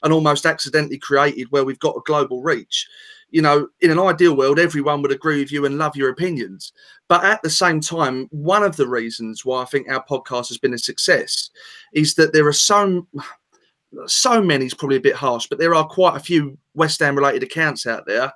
and 0.02 0.12
almost 0.12 0.44
accidentally 0.44 0.98
created 0.98 1.50
where 1.50 1.64
we've 1.64 1.78
got 1.78 1.96
a 1.96 2.02
global 2.04 2.42
reach. 2.42 2.86
You 3.34 3.42
know, 3.42 3.66
in 3.80 3.90
an 3.90 3.98
ideal 3.98 4.36
world, 4.36 4.60
everyone 4.60 5.02
would 5.02 5.10
agree 5.10 5.40
with 5.40 5.50
you 5.50 5.66
and 5.66 5.76
love 5.76 5.96
your 5.96 6.10
opinions. 6.10 6.72
But 7.08 7.24
at 7.24 7.42
the 7.42 7.50
same 7.50 7.80
time, 7.80 8.28
one 8.30 8.62
of 8.62 8.76
the 8.76 8.86
reasons 8.86 9.44
why 9.44 9.60
I 9.60 9.64
think 9.64 9.88
our 9.88 10.04
podcast 10.04 10.46
has 10.50 10.58
been 10.58 10.72
a 10.72 10.78
success 10.78 11.50
is 11.92 12.14
that 12.14 12.32
there 12.32 12.46
are 12.46 12.52
so 12.52 13.08
so 14.06 14.40
many 14.40 14.66
is 14.66 14.74
probably 14.74 14.98
a 14.98 15.08
bit 15.08 15.16
harsh, 15.16 15.48
but 15.48 15.58
there 15.58 15.74
are 15.74 15.84
quite 15.84 16.16
a 16.16 16.20
few 16.20 16.56
West 16.74 17.00
Ham 17.00 17.16
related 17.16 17.42
accounts 17.42 17.88
out 17.88 18.06
there 18.06 18.32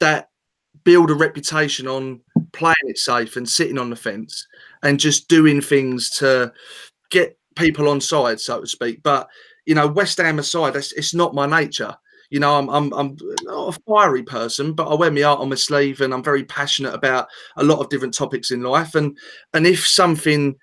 that 0.00 0.30
build 0.84 1.10
a 1.10 1.14
reputation 1.14 1.86
on 1.86 2.22
playing 2.52 2.76
it 2.84 2.96
safe 2.96 3.36
and 3.36 3.46
sitting 3.46 3.76
on 3.76 3.90
the 3.90 3.96
fence 3.96 4.46
and 4.82 4.98
just 4.98 5.28
doing 5.28 5.60
things 5.60 6.08
to 6.10 6.50
get 7.10 7.38
people 7.56 7.90
on 7.90 8.00
side, 8.00 8.40
so 8.40 8.62
to 8.62 8.66
speak. 8.66 9.02
But 9.02 9.28
you 9.66 9.74
know, 9.74 9.86
West 9.86 10.16
Ham 10.16 10.38
aside, 10.38 10.76
it's, 10.76 10.92
it's 10.92 11.12
not 11.12 11.34
my 11.34 11.44
nature. 11.44 11.94
You 12.30 12.40
know, 12.40 12.58
I'm, 12.58 12.68
I'm 12.68 12.92
I'm 12.92 13.16
not 13.42 13.76
a 13.76 13.80
fiery 13.86 14.22
person, 14.22 14.74
but 14.74 14.88
I 14.88 14.94
wear 14.94 15.10
my 15.10 15.22
heart 15.22 15.40
on 15.40 15.48
my 15.48 15.54
sleeve, 15.54 16.00
and 16.02 16.12
I'm 16.12 16.22
very 16.22 16.44
passionate 16.44 16.94
about 16.94 17.26
a 17.56 17.64
lot 17.64 17.80
of 17.80 17.88
different 17.88 18.14
topics 18.14 18.50
in 18.50 18.62
life. 18.62 18.94
And 18.94 19.16
and 19.54 19.66
if 19.66 19.86
something, 19.86 20.54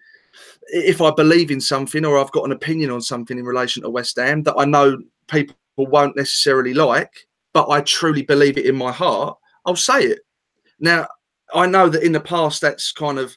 if 0.67 1.01
I 1.01 1.11
believe 1.11 1.49
in 1.49 1.59
something, 1.59 2.05
or 2.05 2.19
I've 2.19 2.31
got 2.31 2.45
an 2.45 2.51
opinion 2.51 2.91
on 2.91 3.01
something 3.01 3.37
in 3.37 3.45
relation 3.45 3.81
to 3.83 3.89
West 3.89 4.17
Ham 4.17 4.43
that 4.43 4.55
I 4.57 4.65
know 4.65 4.97
people 5.27 5.55
won't 5.77 6.15
necessarily 6.15 6.73
like, 6.73 7.27
but 7.53 7.69
I 7.69 7.81
truly 7.81 8.21
believe 8.21 8.57
it 8.57 8.65
in 8.65 8.75
my 8.75 8.91
heart, 8.91 9.37
I'll 9.65 9.75
say 9.75 10.03
it. 10.03 10.19
Now, 10.79 11.07
I 11.53 11.65
know 11.67 11.89
that 11.89 12.03
in 12.03 12.11
the 12.11 12.19
past 12.19 12.61
that's 12.61 12.91
kind 12.91 13.17
of 13.17 13.35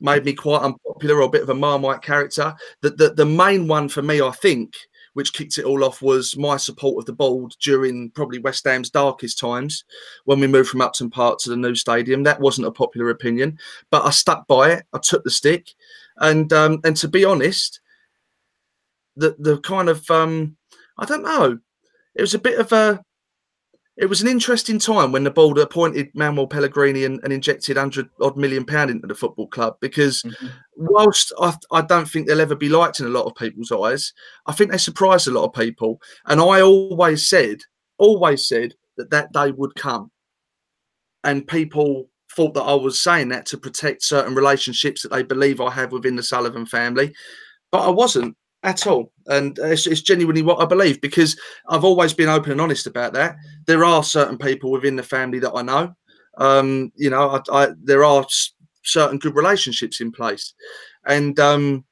made 0.00 0.24
me 0.24 0.32
quite 0.32 0.62
unpopular 0.62 1.16
or 1.16 1.22
a 1.22 1.28
bit 1.28 1.42
of 1.42 1.50
a 1.50 1.54
marmite 1.54 2.02
character. 2.02 2.54
That 2.82 2.98
the, 2.98 3.10
the 3.10 3.26
main 3.26 3.68
one 3.68 3.88
for 3.88 4.02
me, 4.02 4.20
I 4.20 4.30
think, 4.30 4.74
which 5.18 5.32
kicked 5.32 5.58
it 5.58 5.64
all 5.64 5.82
off 5.82 6.00
was 6.00 6.36
my 6.36 6.56
support 6.56 6.96
of 6.96 7.04
the 7.04 7.12
board 7.12 7.52
during 7.60 8.08
probably 8.10 8.38
West 8.38 8.64
Ham's 8.64 8.88
darkest 8.88 9.36
times 9.36 9.82
when 10.26 10.38
we 10.38 10.46
moved 10.46 10.68
from 10.68 10.80
Upton 10.80 11.10
Park 11.10 11.40
to 11.40 11.50
the 11.50 11.56
new 11.56 11.74
stadium. 11.74 12.22
That 12.22 12.38
wasn't 12.38 12.68
a 12.68 12.70
popular 12.70 13.10
opinion, 13.10 13.58
but 13.90 14.06
I 14.06 14.10
stuck 14.10 14.46
by 14.46 14.70
it. 14.70 14.84
I 14.92 14.98
took 14.98 15.24
the 15.24 15.30
stick, 15.32 15.74
and 16.18 16.52
um, 16.52 16.78
and 16.84 16.96
to 16.98 17.08
be 17.08 17.24
honest, 17.24 17.80
the 19.16 19.34
the 19.40 19.58
kind 19.58 19.88
of 19.88 20.08
um, 20.08 20.56
I 20.98 21.04
don't 21.04 21.24
know, 21.24 21.58
it 22.14 22.20
was 22.20 22.34
a 22.34 22.38
bit 22.38 22.60
of 22.60 22.70
a 22.70 23.04
it 23.98 24.06
was 24.06 24.22
an 24.22 24.28
interesting 24.28 24.78
time 24.78 25.10
when 25.10 25.24
the 25.24 25.30
board 25.30 25.58
appointed 25.58 26.08
Manuel 26.14 26.46
Pellegrini 26.46 27.04
and, 27.04 27.20
and 27.24 27.32
injected 27.32 27.76
hundred 27.76 28.08
odd 28.20 28.36
million 28.36 28.64
pound 28.64 28.90
into 28.90 29.08
the 29.08 29.14
football 29.14 29.48
club 29.48 29.76
because 29.80 30.22
mm-hmm. 30.22 30.46
whilst 30.76 31.32
I, 31.40 31.54
I 31.72 31.82
don't 31.82 32.08
think 32.08 32.26
they'll 32.26 32.40
ever 32.40 32.54
be 32.54 32.68
liked 32.68 33.00
in 33.00 33.06
a 33.06 33.10
lot 33.10 33.26
of 33.26 33.34
people's 33.34 33.72
eyes, 33.72 34.12
I 34.46 34.52
think 34.52 34.70
they 34.70 34.78
surprised 34.78 35.26
a 35.26 35.32
lot 35.32 35.46
of 35.46 35.52
people. 35.52 36.00
And 36.26 36.40
I 36.40 36.60
always 36.60 37.28
said, 37.28 37.58
always 37.98 38.46
said 38.46 38.74
that 38.98 39.10
that 39.10 39.32
day 39.32 39.50
would 39.50 39.74
come. 39.74 40.12
And 41.24 41.46
people 41.46 42.08
thought 42.36 42.54
that 42.54 42.62
I 42.62 42.74
was 42.74 43.00
saying 43.00 43.30
that 43.30 43.46
to 43.46 43.58
protect 43.58 44.04
certain 44.04 44.36
relationships 44.36 45.02
that 45.02 45.10
they 45.10 45.24
believe 45.24 45.60
I 45.60 45.72
have 45.72 45.90
within 45.90 46.14
the 46.14 46.22
Sullivan 46.22 46.66
family. 46.66 47.12
But 47.72 47.84
I 47.84 47.90
wasn't 47.90 48.36
at 48.62 48.86
all. 48.86 49.12
And 49.26 49.58
it's, 49.58 49.86
it's 49.86 50.02
genuinely 50.02 50.42
what 50.42 50.60
I 50.60 50.64
believe 50.64 51.00
because 51.00 51.38
I've 51.68 51.84
always 51.84 52.12
been 52.12 52.28
open 52.28 52.52
and 52.52 52.60
honest 52.60 52.86
about 52.86 53.12
that. 53.14 53.36
There 53.66 53.84
are 53.84 54.02
certain 54.02 54.38
people 54.38 54.70
within 54.70 54.96
the 54.96 55.02
family 55.02 55.38
that 55.40 55.52
I 55.52 55.62
know. 55.62 55.94
Um, 56.38 56.92
you 56.96 57.10
know, 57.10 57.30
I, 57.50 57.64
I, 57.64 57.68
there 57.82 58.04
are 58.04 58.26
certain 58.82 59.18
good 59.18 59.36
relationships 59.36 60.00
in 60.00 60.12
place. 60.12 60.54
And 61.06 61.38
um, 61.38 61.84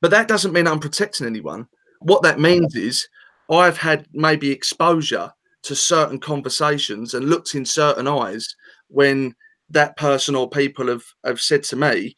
but 0.00 0.10
that 0.10 0.28
doesn't 0.28 0.52
mean 0.52 0.66
I'm 0.66 0.80
protecting 0.80 1.26
anyone. 1.26 1.68
What 2.00 2.22
that 2.22 2.40
means 2.40 2.74
is 2.74 3.06
I've 3.50 3.78
had 3.78 4.06
maybe 4.12 4.50
exposure 4.50 5.32
to 5.62 5.76
certain 5.76 6.18
conversations 6.18 7.14
and 7.14 7.30
looked 7.30 7.54
in 7.54 7.64
certain 7.64 8.08
eyes 8.08 8.54
when 8.88 9.34
that 9.70 9.96
person 9.96 10.34
or 10.34 10.50
people 10.50 10.88
have, 10.88 11.04
have 11.24 11.40
said 11.40 11.62
to 11.64 11.76
me, 11.76 12.16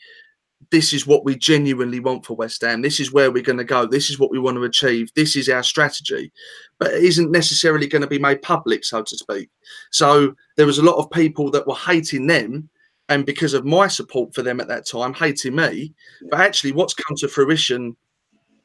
this 0.75 0.93
is 0.93 1.07
what 1.07 1.25
we 1.25 1.37
genuinely 1.37 2.01
want 2.01 2.27
for 2.27 2.35
West 2.35 2.61
Ham. 2.63 2.83
This 2.83 2.99
is 2.99 3.13
where 3.13 3.31
we're 3.31 3.45
going 3.45 3.59
to 3.59 3.65
go. 3.65 3.87
This 3.87 4.11
is 4.11 4.19
what 4.19 4.33
we 4.33 4.41
want 4.41 4.57
to 4.57 4.65
achieve. 4.65 5.09
This 5.15 5.37
is 5.37 5.49
our 5.49 5.63
strategy. 5.63 6.33
But 6.81 6.95
it 6.95 7.05
isn't 7.05 7.31
necessarily 7.31 7.87
going 7.87 8.03
to 8.03 8.09
be 8.09 8.19
made 8.19 8.43
public, 8.43 8.85
so 8.85 9.01
to 9.05 9.17
speak. 9.17 9.51
So 9.93 10.35
there 10.57 10.67
was 10.67 10.79
a 10.79 10.83
lot 10.83 10.97
of 10.97 11.13
people 11.13 11.49
that 11.53 11.65
were 11.69 11.77
hating 11.77 12.27
them 12.27 12.69
and 13.09 13.25
because 13.25 13.55
of 13.55 13.65
my 13.65 13.87
support 13.87 14.35
for 14.35 14.43
them 14.43 14.59
at 14.59 14.67
that 14.67 14.85
time, 14.85 15.15
hating 15.15 15.55
me. 15.55 15.95
But 16.29 16.41
actually, 16.41 16.73
what's 16.73 16.95
come 16.95 17.17
to 17.19 17.29
fruition 17.29 17.97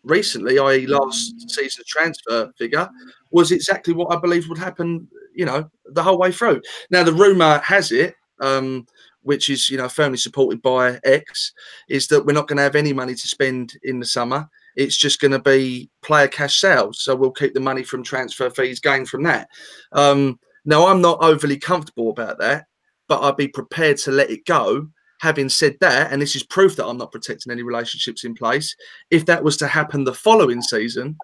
recently, 0.02 0.58
i.e., 0.58 0.88
last 0.88 1.52
season's 1.52 1.86
transfer 1.86 2.52
figure, 2.58 2.90
was 3.30 3.52
exactly 3.52 3.94
what 3.94 4.12
I 4.12 4.20
believed 4.20 4.50
would 4.50 4.58
happen. 4.58 5.08
You 5.36 5.46
know, 5.46 5.70
the 5.86 6.02
whole 6.02 6.18
way 6.18 6.32
through. 6.32 6.64
Now, 6.90 7.04
the 7.04 7.14
rumor 7.14 7.60
has 7.60 7.92
it, 7.92 8.16
um, 8.42 8.88
which 9.24 9.50
is 9.50 9.70
you 9.70 9.78
know 9.78 9.90
firmly 9.90 10.18
supported 10.18 10.62
by 10.62 11.00
X, 11.04 11.54
is 11.88 12.08
that 12.08 12.26
we're 12.26 12.34
not 12.34 12.48
going 12.48 12.58
to 12.58 12.64
have 12.64 12.76
any 12.76 12.94
money 12.94 13.16
to 13.16 13.28
spend 13.28 13.74
in 13.84 14.00
the 14.00 14.06
summer. 14.06 14.48
It's 14.76 14.98
just 14.98 15.20
going 15.20 15.32
to 15.32 15.40
be 15.40 15.90
player 16.02 16.28
cash 16.28 16.60
sales. 16.60 17.02
So 17.02 17.16
we'll 17.16 17.32
keep 17.32 17.54
the 17.54 17.60
money 17.60 17.84
from 17.84 18.04
transfer 18.04 18.50
fees 18.50 18.80
gained 18.80 19.10
from 19.10 19.24
that. 19.24 19.50
Um, 19.92 20.40
now, 20.66 20.88
I'm 20.88 21.02
not 21.02 21.22
overly 21.24 21.58
comfortable 21.58 22.10
about 22.12 22.40
that 22.40 22.66
but 23.10 23.24
I'd 23.24 23.36
be 23.36 23.48
prepared 23.50 23.98
to 23.98 24.12
let 24.12 24.30
it 24.30 24.46
go. 24.46 24.88
Having 25.20 25.50
said 25.50 25.76
that, 25.82 26.14
and 26.14 26.22
this 26.22 26.36
is 26.38 26.44
proof 26.44 26.78
that 26.78 26.86
I'm 26.86 26.98
not 26.98 27.12
protecting 27.12 27.52
any 27.52 27.64
relationships 27.64 28.24
in 28.24 28.34
place, 28.34 28.74
if 29.10 29.26
that 29.26 29.44
was 29.44 29.58
to 29.58 29.68
happen 29.68 30.06
the 30.06 30.14
following 30.14 30.62
season, 30.62 31.18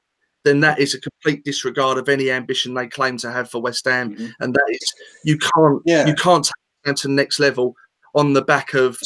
then 0.44 0.60
that 0.60 0.80
is 0.80 0.94
a 0.94 1.00
complete 1.00 1.46
disregard 1.46 1.98
of 1.98 2.10
any 2.10 2.30
ambition 2.30 2.74
they 2.74 2.88
claim 2.88 3.18
to 3.20 3.32
have 3.32 3.50
for 3.50 3.62
West 3.62 3.86
Ham, 3.86 4.14
Mhm. 4.16 4.34
and 4.42 4.54
that 4.54 4.66
is 4.70 4.94
you 5.24 5.38
can't 5.38 5.82
Yeah. 5.86 6.06
you 6.06 6.14
can't 6.16 6.44
take 6.44 6.52
it 6.52 6.88
down 6.88 6.96
to 6.96 7.08
the 7.08 7.14
next 7.14 7.40
level 7.40 7.74
on 8.16 8.34
the 8.34 8.42
back 8.42 8.74
of 8.74 8.98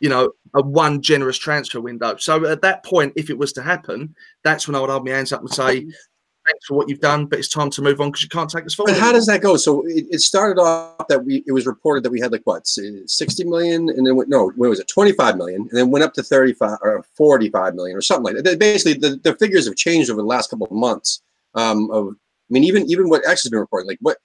you 0.00 0.08
know 0.08 0.32
a 0.54 0.62
one 0.62 1.02
generous 1.02 1.38
transfer 1.38 1.80
window. 1.80 2.16
So 2.16 2.46
at 2.46 2.62
that 2.62 2.84
point, 2.84 3.12
if 3.16 3.30
it 3.30 3.38
was 3.38 3.52
to 3.54 3.62
happen, 3.62 4.14
that's 4.44 4.68
when 4.68 4.74
I 4.74 4.80
would 4.80 4.90
hold 4.90 5.04
my 5.04 5.12
hands 5.12 5.32
up 5.32 5.40
and 5.40 5.50
say, 5.50 5.80
"Thanks 5.80 6.66
for 6.66 6.76
what 6.76 6.88
you've 6.88 7.00
done, 7.00 7.26
but 7.26 7.38
it's 7.38 7.48
time 7.48 7.70
to 7.70 7.82
move 7.82 8.00
on 8.00 8.10
because 8.10 8.22
you 8.22 8.28
can't 8.28 8.50
take 8.50 8.64
us 8.64 8.74
forward." 8.74 8.92
But 8.92 9.00
how 9.00 9.12
does 9.12 9.26
that 9.26 9.42
go? 9.42 9.56
So 9.56 9.82
it, 9.86 10.06
it 10.10 10.20
started 10.20 10.60
off 10.60 11.06
that 11.08 11.24
we 11.24 11.42
it 11.46 11.52
was 11.52 11.66
reported 11.66 12.04
that 12.04 12.10
we 12.10 12.20
had 12.20 12.32
like 12.32 12.42
what 12.44 12.66
60 12.66 13.44
million 13.44 13.88
and 13.88 14.06
then 14.06 14.16
went, 14.16 14.28
no 14.28 14.50
when 14.56 14.70
was 14.70 14.80
it 14.80 14.88
25 14.88 15.36
million 15.36 15.62
and 15.62 15.70
then 15.72 15.90
went 15.90 16.04
up 16.04 16.14
to 16.14 16.22
35 16.22 16.78
or 16.82 17.04
45 17.16 17.74
million 17.74 17.96
or 17.96 18.02
something 18.02 18.34
like 18.34 18.44
that. 18.44 18.58
Basically 18.58 18.94
the, 18.94 19.16
the 19.16 19.34
figures 19.36 19.66
have 19.66 19.76
changed 19.76 20.10
over 20.10 20.20
the 20.20 20.26
last 20.26 20.50
couple 20.50 20.66
of 20.66 20.72
months. 20.72 21.22
Um, 21.54 21.90
of 21.90 22.08
I 22.08 22.50
mean 22.50 22.64
even 22.64 22.90
even 22.90 23.08
what 23.08 23.26
X 23.26 23.42
has 23.42 23.50
been 23.50 23.60
reporting 23.60 23.88
like 23.88 23.98
what 24.00 24.18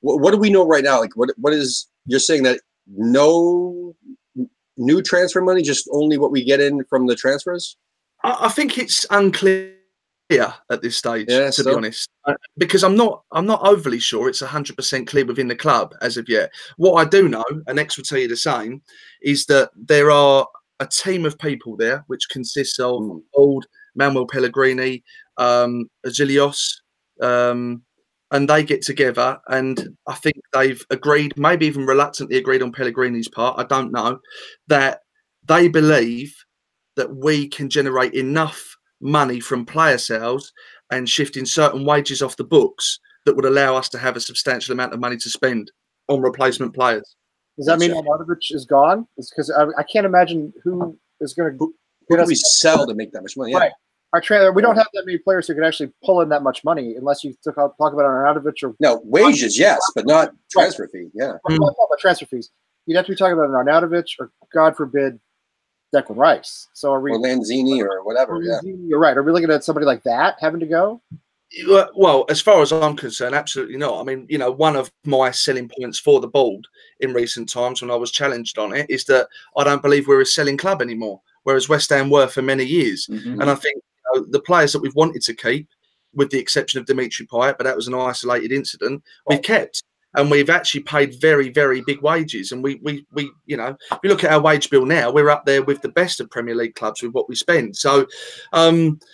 what, 0.00 0.20
what 0.20 0.30
do 0.32 0.38
we 0.38 0.50
know 0.50 0.66
right 0.66 0.84
now? 0.84 1.00
Like, 1.00 1.16
what 1.16 1.30
what 1.36 1.52
is 1.52 1.88
you're 2.06 2.20
saying 2.20 2.44
that 2.44 2.60
no 2.88 3.94
new 4.76 5.02
transfer 5.02 5.40
money, 5.40 5.62
just 5.62 5.88
only 5.92 6.18
what 6.18 6.30
we 6.30 6.44
get 6.44 6.60
in 6.60 6.84
from 6.84 7.06
the 7.06 7.14
transfers? 7.16 7.76
I, 8.24 8.36
I 8.42 8.48
think 8.48 8.78
it's 8.78 9.04
unclear 9.10 9.74
at 10.70 10.82
this 10.82 10.96
stage, 10.96 11.26
Yeah, 11.28 11.46
to 11.46 11.52
so- 11.52 11.64
be 11.70 11.76
honest, 11.76 12.08
Uh, 12.26 12.34
because 12.58 12.84
I'm 12.84 12.96
not 12.96 13.22
I'm 13.32 13.46
not 13.46 13.66
overly 13.66 13.98
sure 13.98 14.28
it's 14.28 14.42
100 14.42 14.76
percent 14.76 15.08
clear 15.08 15.24
within 15.24 15.48
the 15.48 15.56
club 15.56 15.94
as 16.02 16.16
of 16.16 16.28
yet. 16.28 16.50
What 16.76 16.94
I 16.94 17.08
do 17.08 17.28
know, 17.28 17.44
and 17.66 17.78
X 17.78 17.96
will 17.96 18.04
tell 18.04 18.18
you 18.18 18.28
the 18.28 18.36
same, 18.36 18.82
is 19.22 19.46
that 19.46 19.70
there 19.74 20.10
are 20.10 20.46
a 20.80 20.86
team 20.86 21.24
of 21.26 21.38
people 21.38 21.76
there 21.76 22.04
which 22.06 22.28
consists 22.30 22.78
of 22.78 23.00
Mm. 23.00 23.22
old 23.34 23.66
Manuel 23.96 24.26
Pellegrini, 24.26 25.02
um, 25.38 25.88
Husillos, 26.06 26.60
um, 27.20 27.82
and 28.30 28.48
they 28.48 28.62
get 28.62 28.82
together 28.82 29.38
and 29.48 29.96
I 30.06 30.14
think 30.14 30.36
they've 30.52 30.84
agreed, 30.90 31.34
maybe 31.36 31.66
even 31.66 31.86
reluctantly 31.86 32.36
agreed 32.36 32.62
on 32.62 32.72
Pellegrini's 32.72 33.28
part. 33.28 33.58
I 33.58 33.64
don't 33.64 33.92
know 33.92 34.18
that 34.66 35.00
they 35.46 35.68
believe 35.68 36.34
that 36.96 37.14
we 37.14 37.48
can 37.48 37.70
generate 37.70 38.14
enough 38.14 38.76
money 39.00 39.40
from 39.40 39.64
player 39.64 39.98
sales 39.98 40.52
and 40.90 41.08
shifting 41.08 41.46
certain 41.46 41.84
wages 41.84 42.22
off 42.22 42.36
the 42.36 42.44
books 42.44 42.98
that 43.24 43.34
would 43.34 43.44
allow 43.44 43.76
us 43.76 43.88
to 43.90 43.98
have 43.98 44.16
a 44.16 44.20
substantial 44.20 44.72
amount 44.72 44.92
of 44.92 45.00
money 45.00 45.16
to 45.16 45.30
spend 45.30 45.70
on 46.08 46.20
replacement 46.20 46.74
players. 46.74 47.16
Does 47.56 47.66
that 47.66 47.78
mean 47.78 47.92
Gotcha. 47.92 48.08
Arnautovic 48.08 48.54
is 48.54 48.64
gone? 48.64 49.06
Because 49.16 49.50
I, 49.50 49.66
I 49.78 49.82
can't 49.82 50.06
imagine 50.06 50.52
who 50.62 50.98
is 51.20 51.34
going 51.34 51.52
to 51.52 51.58
Who 51.58 51.74
get 52.10 52.16
do 52.16 52.22
us 52.22 52.28
we 52.28 52.34
sell 52.34 52.86
to 52.86 52.94
make 52.94 53.12
that 53.12 53.22
much 53.22 53.36
money? 53.36 53.52
Yeah. 53.52 53.58
Right. 53.58 53.72
Our 54.12 54.20
trailer. 54.20 54.52
We 54.52 54.62
don't 54.62 54.76
have 54.76 54.86
that 54.94 55.04
many 55.06 55.18
players 55.18 55.46
who 55.46 55.54
can 55.54 55.64
actually 55.64 55.92
pull 56.04 56.20
in 56.22 56.28
that 56.30 56.42
much 56.42 56.64
money 56.64 56.94
unless 56.96 57.22
you 57.24 57.34
took 57.42 57.56
talk 57.56 57.74
about 57.78 57.96
Arnautovic 57.96 58.62
or 58.62 58.74
No, 58.80 59.00
wages, 59.04 59.58
yes, 59.58 59.80
but 59.94 60.06
not 60.06 60.32
transfer 60.50 60.88
fee. 60.88 61.08
Yeah. 61.14 61.34
Mm. 61.48 61.58
Well, 61.58 61.68
about 61.70 61.98
transfer 62.00 62.26
fees. 62.26 62.50
You'd 62.86 62.96
have 62.96 63.06
to 63.06 63.12
be 63.12 63.16
talking 63.16 63.34
about 63.34 63.50
an 63.50 63.52
Arnautovic 63.52 64.06
or, 64.18 64.30
God 64.52 64.76
forbid, 64.76 65.20
Declan 65.94 66.16
Rice. 66.16 66.68
So 66.74 66.92
are 66.92 67.00
we? 67.00 67.12
Or 67.12 67.18
Lanzini 67.18 67.82
or 67.82 68.02
whatever. 68.04 68.34
are 68.34 68.38
we- 68.38 68.46
Yeah. 68.48 68.60
You're 68.64 68.98
right. 68.98 69.16
Are 69.16 69.22
we 69.22 69.32
looking 69.32 69.50
at 69.50 69.64
somebody 69.64 69.84
like 69.86 70.02
that 70.04 70.36
having 70.40 70.60
to 70.60 70.66
go? 70.66 71.02
Well- 71.66 71.90
Well, 71.96 72.24
as 72.28 72.40
far 72.40 72.60
as 72.62 72.72
I'm 72.72 72.96
concerned, 72.96 73.34
absolutely 73.34 73.76
not. 73.76 74.00
I 74.00 74.04
mean, 74.04 74.26
you 74.28 74.38
know, 74.38 74.50
one 74.50 74.76
of 74.76 74.90
my 75.04 75.30
selling 75.30 75.70
points 75.78 75.98
for 75.98 76.20
the 76.20 76.28
board 76.28 76.66
in 77.00 77.12
recent 77.12 77.48
times 77.50 77.80
when 77.82 77.90
I 77.90 77.94
was 77.96 78.10
challenged 78.10 78.58
on 78.58 78.74
it 78.74 78.86
is 78.90 79.04
that 79.04 79.28
I 79.56 79.64
don't 79.64 79.82
believe 79.82 80.08
we're 80.08 80.20
a 80.22 80.26
selling 80.26 80.56
club 80.58 80.82
anymore, 80.82 81.20
whereas 81.44 81.68
West 81.68 81.88
Ham 81.90 82.10
were 82.10 82.26
for 82.26 82.42
many 82.42 82.64
years. 82.64 83.06
Mhm. 83.10 83.40
And 83.40 83.50
I 83.50 83.54
think 83.54 83.76
you 83.76 83.82
know, 84.14 84.26
the 84.30 84.40
players 84.40 84.72
that 84.72 84.80
we've 84.80 84.94
wanted 84.94 85.22
to 85.22 85.34
keep, 85.34 85.68
with 86.14 86.30
the 86.30 86.38
exception 86.38 86.80
of 86.80 86.86
Dimitri 86.86 87.26
Payet, 87.26 87.56
but 87.58 87.64
that 87.64 87.76
was 87.76 87.88
an 87.88 87.94
isolated 87.94 88.52
incident, 88.52 89.02
we've 89.26 89.42
kept. 89.42 89.82
And 90.14 90.30
we've 90.30 90.48
actually 90.48 90.80
paid 90.80 91.20
very, 91.20 91.50
very 91.50 91.82
big 91.82 92.00
wages. 92.00 92.50
And 92.50 92.64
we, 92.64 92.76
we, 92.82 93.06
we, 93.12 93.30
you 93.44 93.58
know, 93.58 93.76
if 93.92 93.98
you 94.02 94.08
look 94.08 94.24
at 94.24 94.32
our 94.32 94.40
wage 94.40 94.70
bill 94.70 94.86
now, 94.86 95.12
we're 95.12 95.28
up 95.28 95.44
there 95.44 95.62
with 95.62 95.82
the 95.82 95.90
best 95.90 96.18
of 96.18 96.30
Premier 96.30 96.54
League 96.54 96.74
clubs 96.74 97.02
with 97.02 97.12
what 97.12 97.28
we 97.28 97.34
spend. 97.34 97.76
So, 97.76 98.06
um, 98.52 98.98